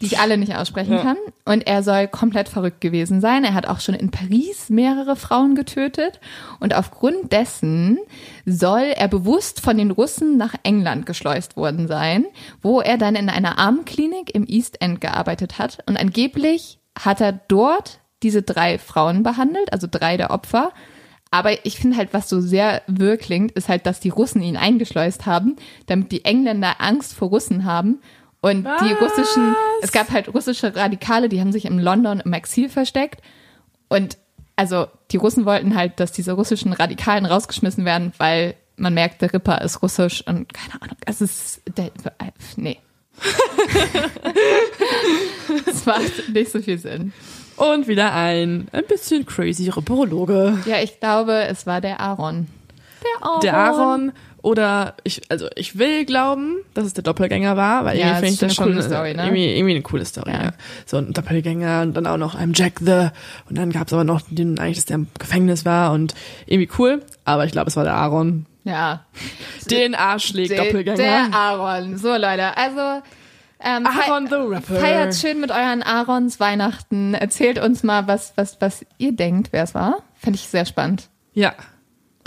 die 0.00 0.06
ich 0.06 0.18
alle 0.20 0.38
nicht 0.38 0.54
aussprechen 0.54 0.94
Ja. 0.94 1.02
kann. 1.02 1.16
Und 1.44 1.66
er 1.66 1.82
soll 1.82 2.06
komplett 2.08 2.48
verrückt 2.48 2.80
gewesen 2.80 3.20
sein. 3.20 3.42
Er 3.44 3.54
hat 3.54 3.66
auch 3.66 3.80
schon 3.80 3.94
in 3.94 4.10
Paris 4.10 4.70
mehrere 4.70 5.16
Frauen 5.16 5.54
getötet. 5.54 6.20
Und 6.60 6.74
aufgrund 6.74 7.32
dessen 7.32 7.98
soll 8.46 8.92
er 8.96 9.08
bewusst 9.08 9.60
von 9.60 9.76
den 9.76 9.90
Russen 9.90 10.36
nach 10.36 10.54
England 10.62 11.06
geschleust 11.06 11.56
worden 11.56 11.88
sein, 11.88 12.26
wo 12.62 12.80
er 12.80 12.96
dann 12.98 13.16
in 13.16 13.28
einer 13.28 13.58
Armenklinik 13.58 14.34
im 14.34 14.44
East 14.46 14.80
End 14.80 15.00
gearbeitet 15.00 15.58
hat. 15.58 15.78
Und 15.86 15.96
angeblich 15.96 16.78
hat 16.98 17.20
er 17.20 17.32
dort 17.32 18.00
diese 18.22 18.42
drei 18.42 18.78
Frauen 18.78 19.22
behandelt, 19.22 19.72
also 19.72 19.86
drei 19.90 20.16
der 20.16 20.30
Opfer. 20.30 20.72
Aber 21.30 21.64
ich 21.66 21.78
finde 21.78 21.96
halt, 21.98 22.08
was 22.12 22.28
so 22.28 22.40
sehr 22.40 22.82
wirr 22.86 23.16
klingt, 23.18 23.52
ist 23.52 23.68
halt, 23.68 23.84
dass 23.84 24.00
die 24.00 24.08
Russen 24.08 24.40
ihn 24.42 24.56
eingeschleust 24.56 25.26
haben, 25.26 25.56
damit 25.86 26.10
die 26.10 26.24
Engländer 26.24 26.76
Angst 26.78 27.14
vor 27.14 27.28
Russen 27.28 27.64
haben. 27.64 28.00
Und 28.40 28.64
die 28.64 28.68
Was? 28.68 29.00
russischen, 29.00 29.56
es 29.82 29.90
gab 29.90 30.10
halt 30.10 30.32
russische 30.32 30.74
Radikale, 30.76 31.28
die 31.28 31.40
haben 31.40 31.52
sich 31.52 31.64
im 31.64 31.78
London 31.78 32.20
im 32.20 32.32
Exil 32.32 32.68
versteckt. 32.68 33.20
Und 33.88 34.16
also 34.54 34.86
die 35.10 35.16
Russen 35.16 35.44
wollten 35.44 35.74
halt, 35.74 35.98
dass 36.00 36.12
diese 36.12 36.32
russischen 36.32 36.72
Radikalen 36.72 37.26
rausgeschmissen 37.26 37.84
werden, 37.84 38.12
weil 38.18 38.54
man 38.76 38.94
merkt, 38.94 39.22
der 39.22 39.32
Ripper 39.32 39.60
ist 39.62 39.82
russisch 39.82 40.24
und 40.26 40.52
keine 40.52 40.80
Ahnung, 40.80 40.96
es 41.04 41.20
ist, 41.20 41.62
der, 41.76 41.90
nee. 42.56 42.78
das 45.66 45.86
macht 45.86 46.28
nicht 46.32 46.52
so 46.52 46.60
viel 46.60 46.78
Sinn. 46.78 47.12
Und 47.56 47.88
wieder 47.88 48.14
ein 48.14 48.68
ein 48.70 48.84
bisschen 48.86 49.26
crazy 49.26 49.68
Reporologe. 49.68 50.60
Ja, 50.66 50.80
ich 50.80 51.00
glaube, 51.00 51.42
es 51.46 51.66
war 51.66 51.80
der 51.80 51.98
Aaron. 51.98 52.46
Der 53.02 53.26
Aaron. 53.26 53.40
Der 53.40 53.56
Aaron 53.56 54.12
oder 54.42 54.94
ich, 55.04 55.22
also 55.30 55.48
ich 55.56 55.78
will 55.78 56.04
glauben, 56.04 56.56
dass 56.74 56.84
es 56.86 56.94
der 56.94 57.02
Doppelgänger 57.04 57.56
war, 57.56 57.84
weil 57.84 57.98
Ja, 57.98 58.06
irgendwie 58.06 58.18
finde 58.20 58.34
ich 58.34 58.40
das 58.40 58.54
schon 58.54 58.64
eine 58.66 58.74
coole 58.76 58.86
Story, 58.88 59.14
ne? 59.14 59.22
irgendwie, 59.24 59.54
irgendwie 59.56 59.74
eine 59.74 59.82
coole 59.82 60.04
Story. 60.04 60.30
Ja. 60.30 60.42
Ja. 60.44 60.50
So 60.86 60.96
ein 60.98 61.12
Doppelgänger 61.12 61.82
und 61.82 61.94
dann 61.94 62.06
auch 62.06 62.16
noch 62.18 62.34
einem 62.34 62.52
Jack 62.54 62.78
the 62.80 63.08
und 63.48 63.58
dann 63.58 63.70
gab 63.72 63.86
es 63.88 63.92
aber 63.92 64.04
noch 64.04 64.20
den 64.30 64.58
eigentlich, 64.58 64.76
dass 64.78 64.84
der 64.86 64.96
im 64.96 65.06
Gefängnis 65.18 65.64
war 65.64 65.92
und 65.92 66.14
irgendwie 66.46 66.70
cool. 66.78 67.02
Aber 67.24 67.44
ich 67.44 67.52
glaube, 67.52 67.68
es 67.68 67.76
war 67.76 67.84
der 67.84 67.94
Aaron. 67.94 68.46
Ja. 68.64 69.04
Den 69.70 69.94
Arschleg 69.94 70.48
Der, 70.48 70.64
Doppelgänger. 70.64 70.96
der 70.96 71.34
Aaron. 71.34 71.96
So, 71.96 72.08
Leute. 72.12 72.56
Also, 72.56 73.02
ähm, 73.60 73.86
Aaron 73.86 74.26
the 74.28 74.34
Rapper. 74.34 74.76
Feiert 74.76 75.14
schön 75.14 75.40
mit 75.40 75.50
euren 75.50 75.82
Aarons 75.82 76.38
Weihnachten. 76.38 77.14
Erzählt 77.14 77.58
uns 77.58 77.82
mal, 77.82 78.06
was, 78.06 78.34
was, 78.36 78.60
was 78.60 78.84
ihr 78.98 79.12
denkt, 79.12 79.48
wer 79.52 79.64
es 79.64 79.74
war. 79.74 80.02
Fände 80.16 80.36
ich 80.36 80.46
sehr 80.48 80.64
spannend. 80.66 81.08
ja. 81.34 81.54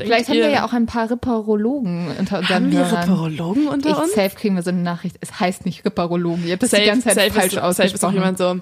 Vielleicht 0.06 0.30
haben 0.30 0.36
wir 0.38 0.49
ja 0.49 0.65
auch 0.65 0.73
ein 0.73 0.86
paar 0.86 1.10
Ripperologen 1.10 2.07
unter 2.19 2.40
unseren 2.40 2.56
haben 2.56 2.72
wir 2.72 2.80
Hörern. 2.80 3.10
Ripperologen 3.10 3.68
unter 3.68 3.90
Ich, 3.90 3.98
uns? 3.98 4.14
safe 4.14 4.36
kriegen 4.36 4.56
wir 4.56 4.64
so 4.64 4.69
eine 4.72 4.82
Nachricht. 4.82 5.18
Es 5.22 5.40
heißt 5.40 5.65
nicht 5.65 5.84
Ripperologen. 5.86 6.45
Ihr 6.45 6.53
habt 6.53 6.64
das 6.64 6.72
die 6.72 6.84
ganze 6.86 7.10
Zeit 7.10 7.15
safe 7.15 7.32
falsch 7.32 7.45
ist, 7.48 7.53
safe 7.53 7.57
ist 7.57 7.64
auch 7.64 7.84
ausgesprochen. 8.10 8.14
jemand 8.15 8.38
so, 8.38 8.60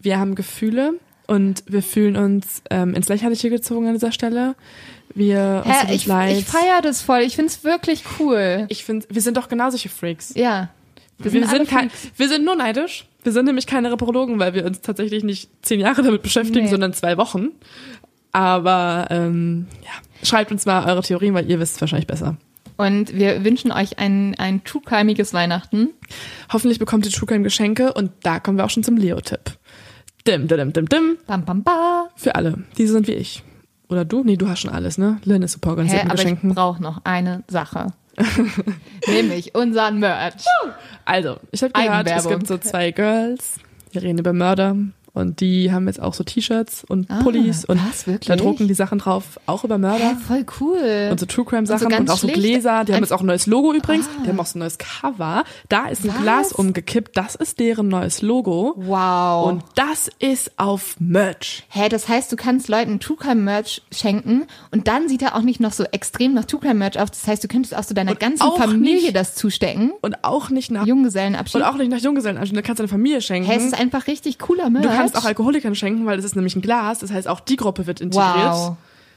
wir 0.00 0.18
haben 0.18 0.34
Gefühle 0.34 0.94
und 1.26 1.62
wir 1.66 1.82
fühlen 1.82 2.16
uns 2.16 2.62
ähm, 2.70 2.94
ins 2.94 3.08
Lächerliche 3.08 3.50
gezogen 3.50 3.86
an 3.86 3.94
dieser 3.94 4.12
Stelle. 4.12 4.54
Wir 5.14 5.62
uns 5.64 5.74
Hä, 5.74 5.82
uns 5.86 5.92
ich, 5.94 6.06
leid. 6.06 6.36
ich 6.38 6.44
feiere 6.44 6.82
das 6.82 7.00
voll. 7.00 7.20
Ich 7.20 7.36
find's 7.36 7.62
wirklich 7.64 8.02
cool. 8.18 8.66
Ich 8.68 8.84
finde, 8.84 9.06
wir 9.10 9.22
sind 9.22 9.36
doch 9.36 9.48
genau 9.48 9.70
solche 9.70 9.88
Freaks. 9.88 10.32
Ja. 10.34 10.70
Wir, 11.18 11.30
sind, 11.30 11.48
alle 11.48 11.64
kein, 11.64 11.90
Freaks. 11.90 12.18
wir 12.18 12.28
sind 12.28 12.44
nur 12.44 12.56
neidisch. 12.56 13.06
Wir 13.22 13.32
sind 13.32 13.44
nämlich 13.46 13.66
keine 13.66 13.90
Reporologen, 13.92 14.38
weil 14.40 14.52
wir 14.54 14.66
uns 14.66 14.80
tatsächlich 14.80 15.22
nicht 15.24 15.48
zehn 15.62 15.80
Jahre 15.80 16.02
damit 16.02 16.22
beschäftigen, 16.22 16.64
Nee. 16.64 16.70
sondern 16.70 16.92
zwei 16.92 17.16
Wochen. 17.16 17.50
Aber 18.32 19.06
ähm, 19.10 19.66
ja, 19.84 19.90
schreibt 20.24 20.50
uns 20.50 20.66
mal 20.66 20.84
eure 20.86 21.02
Theorien, 21.02 21.34
weil 21.34 21.50
ihr 21.50 21.60
wisst 21.60 21.76
es 21.76 21.80
wahrscheinlich 21.80 22.06
besser. 22.06 22.36
Und 22.76 23.14
wir 23.14 23.44
wünschen 23.44 23.70
euch 23.70 23.98
ein, 23.98 24.34
ein 24.38 24.64
true-keimiges 24.64 25.32
Weihnachten. 25.32 25.90
Hoffentlich 26.52 26.78
bekommt 26.78 27.06
ihr 27.06 27.12
True 27.12 27.40
Geschenke 27.40 27.92
und 27.92 28.10
da 28.22 28.40
kommen 28.40 28.58
wir 28.58 28.64
auch 28.64 28.70
schon 28.70 28.82
zum 28.82 28.96
Leo-Tipp. 28.96 29.52
Dim, 30.26 30.48
dim, 30.48 30.72
dim, 30.72 30.88
dim. 30.88 31.18
Bam, 31.26 31.44
bam, 31.44 31.62
bam. 31.62 32.06
Für 32.16 32.34
alle. 32.34 32.64
Diese 32.76 32.94
sind 32.94 33.06
wie 33.06 33.12
ich. 33.12 33.44
Oder 33.88 34.04
du? 34.04 34.24
Nee, 34.24 34.36
du 34.36 34.48
hast 34.48 34.60
schon 34.60 34.70
alles, 34.70 34.98
ne? 34.98 35.18
Lynn 35.24 35.42
ist 35.42 35.52
super 35.52 35.70
organisiert 35.70 36.02
Hä, 36.02 36.04
mit 36.06 36.12
aber 36.12 36.20
ich 36.20 36.24
Geschenken. 36.24 36.54
brauche 36.54 36.82
noch 36.82 37.02
eine 37.04 37.44
Sache. 37.46 37.88
Nämlich 39.06 39.54
unseren 39.54 39.98
Merch. 39.98 40.44
Also, 41.04 41.36
ich 41.52 41.62
habe 41.62 41.72
gehört, 41.72 42.10
es 42.10 42.28
gibt 42.28 42.46
so 42.46 42.58
zwei 42.58 42.90
Girls, 42.90 43.56
die 43.92 43.98
reden 43.98 44.18
über 44.18 44.32
Mörder 44.32 44.76
und 45.14 45.40
die 45.40 45.72
haben 45.72 45.86
jetzt 45.86 46.00
auch 46.02 46.12
so 46.12 46.22
T-Shirts 46.24 46.84
und 46.86 47.08
Pullis 47.22 47.64
und 47.64 47.78
Ah, 47.78 47.86
was, 47.88 48.06
wirklich? 48.06 48.28
da 48.28 48.36
drucken 48.36 48.68
die 48.68 48.74
Sachen 48.74 48.98
drauf, 48.98 49.40
auch 49.46 49.64
über 49.64 49.78
Mörder. 49.78 50.10
Hä, 50.10 50.16
voll 50.26 50.44
cool. 50.60 51.08
Und 51.10 51.18
so 51.20 51.24
True 51.26 51.44
Crime 51.46 51.66
Sachen 51.66 51.86
Und 51.86 51.92
und, 51.92 51.92
so 51.92 51.98
ganz 51.98 52.10
auch 52.10 52.18
so. 52.18 52.26
Gläser. 52.28 52.84
Die 52.84 52.92
haben 52.92 53.00
jetzt 53.02 53.12
auch 53.12 53.20
ein 53.20 53.26
neues 53.26 53.46
Logo 53.46 53.72
übrigens. 53.72 54.06
Ah. 54.06 54.22
Die 54.24 54.28
haben 54.28 54.38
auch 54.40 54.44
so 54.46 54.58
ein 54.58 54.60
neues 54.60 54.76
Cover. 54.76 55.44
Da 55.70 55.86
ist 55.86 56.04
ein 56.04 56.08
Was? 56.10 56.20
Glas 56.22 56.52
umgekippt. 56.52 57.16
Das 57.16 57.34
ist 57.36 57.58
deren 57.60 57.88
neues 57.88 58.20
Logo. 58.22 58.74
wow. 58.76 59.46
Und 59.46 59.62
das 59.76 60.10
ist 60.18 60.52
auf 60.58 60.96
Merch. 60.98 61.64
Hä, 61.70 61.88
das 61.88 62.08
heißt, 62.08 62.30
du 62.32 62.36
kannst 62.36 62.68
Leuten 62.68 62.98
True 63.00 63.16
Crime 63.16 63.40
Merch 63.40 63.82
schenken 63.92 64.44
und 64.72 64.88
dann 64.88 65.08
sieht 65.08 65.22
er 65.22 65.36
auch 65.36 65.42
nicht 65.42 65.60
noch 65.60 65.72
so 65.72 65.84
extrem 65.92 66.34
nach 66.34 66.44
True 66.44 66.60
Crime 66.60 66.74
Merch 66.74 66.98
aus. 66.98 67.10
Das 67.12 67.26
heißt, 67.26 67.44
du 67.44 67.48
könntest 67.48 67.76
auch 67.76 67.84
so 67.84 67.94
deiner 67.94 68.10
Und 68.12 68.20
ganzen 68.20 68.50
Familie 68.56 68.94
nicht- 69.02 69.16
das 69.16 69.34
zustecken. 69.36 69.92
Und 70.02 70.24
auch 70.24 70.50
nicht 70.50 70.70
nach 70.70 70.86
Junggesellenabschied. 70.86 71.56
und 71.56 71.62
auch 71.62 71.76
nicht 71.76 71.90
nach 71.90 71.98
Junggesellenabschied. 72.00 72.56
Du 72.56 72.62
kannst 72.62 72.80
deine 72.80 72.88
Familie 72.88 73.20
schenken. 73.20 73.48
Hä, 73.48 73.56
es 73.58 73.64
ist 73.64 73.78
einfach 73.78 74.06
richtig 74.08 74.38
cooler 74.40 74.70
Merch. 74.70 75.03
Kannst 75.12 75.16
auch 75.24 75.28
Alkoholikern 75.28 75.74
schenken, 75.74 76.06
weil 76.06 76.16
das 76.16 76.24
ist 76.24 76.36
nämlich 76.36 76.56
ein 76.56 76.62
Glas. 76.62 76.98
Das 77.00 77.12
heißt, 77.12 77.28
auch 77.28 77.40
die 77.40 77.56
Gruppe 77.56 77.86
wird 77.86 78.00
integriert. 78.00 78.52
Wow. 78.52 78.76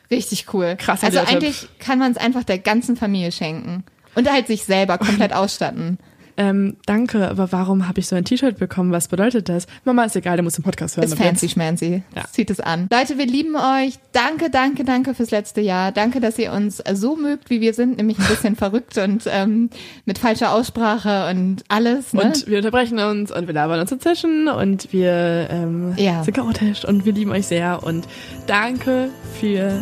Richtig 0.09 0.53
cool. 0.53 0.75
Krasser 0.77 1.07
Also 1.07 1.19
eigentlich 1.19 1.67
kann 1.79 1.99
man 1.99 2.11
es 2.11 2.17
einfach 2.17 2.43
der 2.43 2.59
ganzen 2.59 2.95
Familie 2.95 3.31
schenken. 3.31 3.83
Und 4.15 4.31
halt 4.31 4.47
sich 4.47 4.63
selber 4.63 4.97
komplett 4.97 5.33
ausstatten. 5.33 5.99
Ähm, 6.37 6.77
danke, 6.85 7.27
aber 7.29 7.51
warum 7.51 7.87
habe 7.87 7.99
ich 7.99 8.07
so 8.07 8.15
ein 8.15 8.23
T-Shirt 8.23 8.57
bekommen? 8.59 8.91
Was 8.91 9.07
bedeutet 9.07 9.49
das? 9.49 9.65
Mama 9.85 10.03
ist 10.03 10.15
egal, 10.15 10.35
der 10.37 10.43
muss 10.43 10.53
den 10.53 10.63
Podcast 10.63 10.95
hören. 10.95 11.05
Ist 11.05 11.13
ab 11.13 11.19
jetzt. 11.19 11.27
fancy 11.27 11.49
schmancy. 11.49 12.03
Ja. 12.15 12.25
Zieht 12.31 12.49
es 12.51 12.59
an. 12.59 12.87
Leute, 12.91 13.17
wir 13.17 13.25
lieben 13.25 13.55
euch. 13.55 13.95
Danke, 14.11 14.49
danke, 14.51 14.83
danke 14.83 15.15
fürs 15.15 15.31
letzte 15.31 15.61
Jahr. 15.61 15.91
Danke, 15.91 16.19
dass 16.19 16.37
ihr 16.37 16.51
uns 16.53 16.83
so 16.93 17.15
mögt, 17.15 17.49
wie 17.49 17.59
wir 17.59 17.73
sind, 17.73 17.97
nämlich 17.97 18.19
ein 18.19 18.27
bisschen 18.27 18.55
verrückt 18.57 18.97
und 18.99 19.23
ähm, 19.27 19.69
mit 20.05 20.19
falscher 20.19 20.51
Aussprache 20.53 21.29
und 21.31 21.63
alles. 21.69 22.13
Ne? 22.13 22.21
Und 22.21 22.47
wir 22.47 22.57
unterbrechen 22.57 22.99
uns 22.99 23.31
und 23.31 23.47
wir 23.47 23.53
labern 23.55 23.79
uns 23.79 23.89
dazwischen 23.89 24.47
und 24.47 24.93
wir 24.93 25.47
ähm, 25.49 25.93
Ja. 25.97 26.23
sind 26.23 26.35
chaotisch 26.35 26.85
und 26.85 27.05
wir 27.05 27.13
lieben 27.13 27.31
euch 27.31 27.47
sehr 27.47 27.81
und 27.83 28.07
danke 28.45 29.09
für 29.39 29.81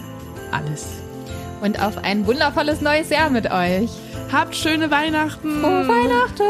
alles. 0.51 0.85
und 1.61 1.81
auf 1.81 1.97
ein 2.03 2.25
wundervolles 2.27 2.79
neues 2.81 3.09
Jahr 3.09 3.29
mit 3.29 3.51
euch. 3.51 3.89
Habt 4.31 4.55
schöne 4.55 4.91
Weihnachten. 4.91 5.61
Frohe 5.61 5.87
Weihnachten. 5.87 6.43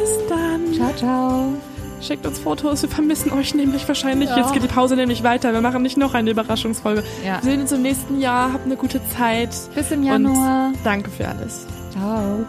Bis 0.00 0.28
dann. 0.28 0.74
Ciao, 0.74 0.92
ciao. 0.96 1.54
Schickt 2.00 2.26
uns 2.26 2.38
Fotos, 2.38 2.82
wir 2.82 2.88
vermissen 2.88 3.32
euch 3.32 3.54
nämlich 3.54 3.88
wahrscheinlich. 3.88 4.28
Ja. 4.28 4.36
Jetzt 4.36 4.52
geht 4.52 4.62
die 4.62 4.68
Pause 4.68 4.96
nämlich 4.96 5.22
weiter. 5.22 5.52
Wir 5.52 5.60
machen 5.60 5.82
nicht 5.82 5.96
noch 5.96 6.14
eine 6.14 6.30
Überraschungsfolge. 6.30 7.02
Ja. 7.24 7.42
Wir 7.42 7.50
sehen 7.50 7.60
uns 7.62 7.72
im 7.72 7.82
nächsten 7.82 8.20
Jahr. 8.20 8.52
Habt 8.52 8.66
eine 8.66 8.76
gute 8.76 9.00
Zeit. 9.16 9.50
Bis 9.74 9.90
im 9.90 10.02
Januar. 10.02 10.68
Und 10.68 10.78
danke 10.84 11.10
für 11.10 11.26
alles. 11.26 11.66
Ciao. 11.92 12.44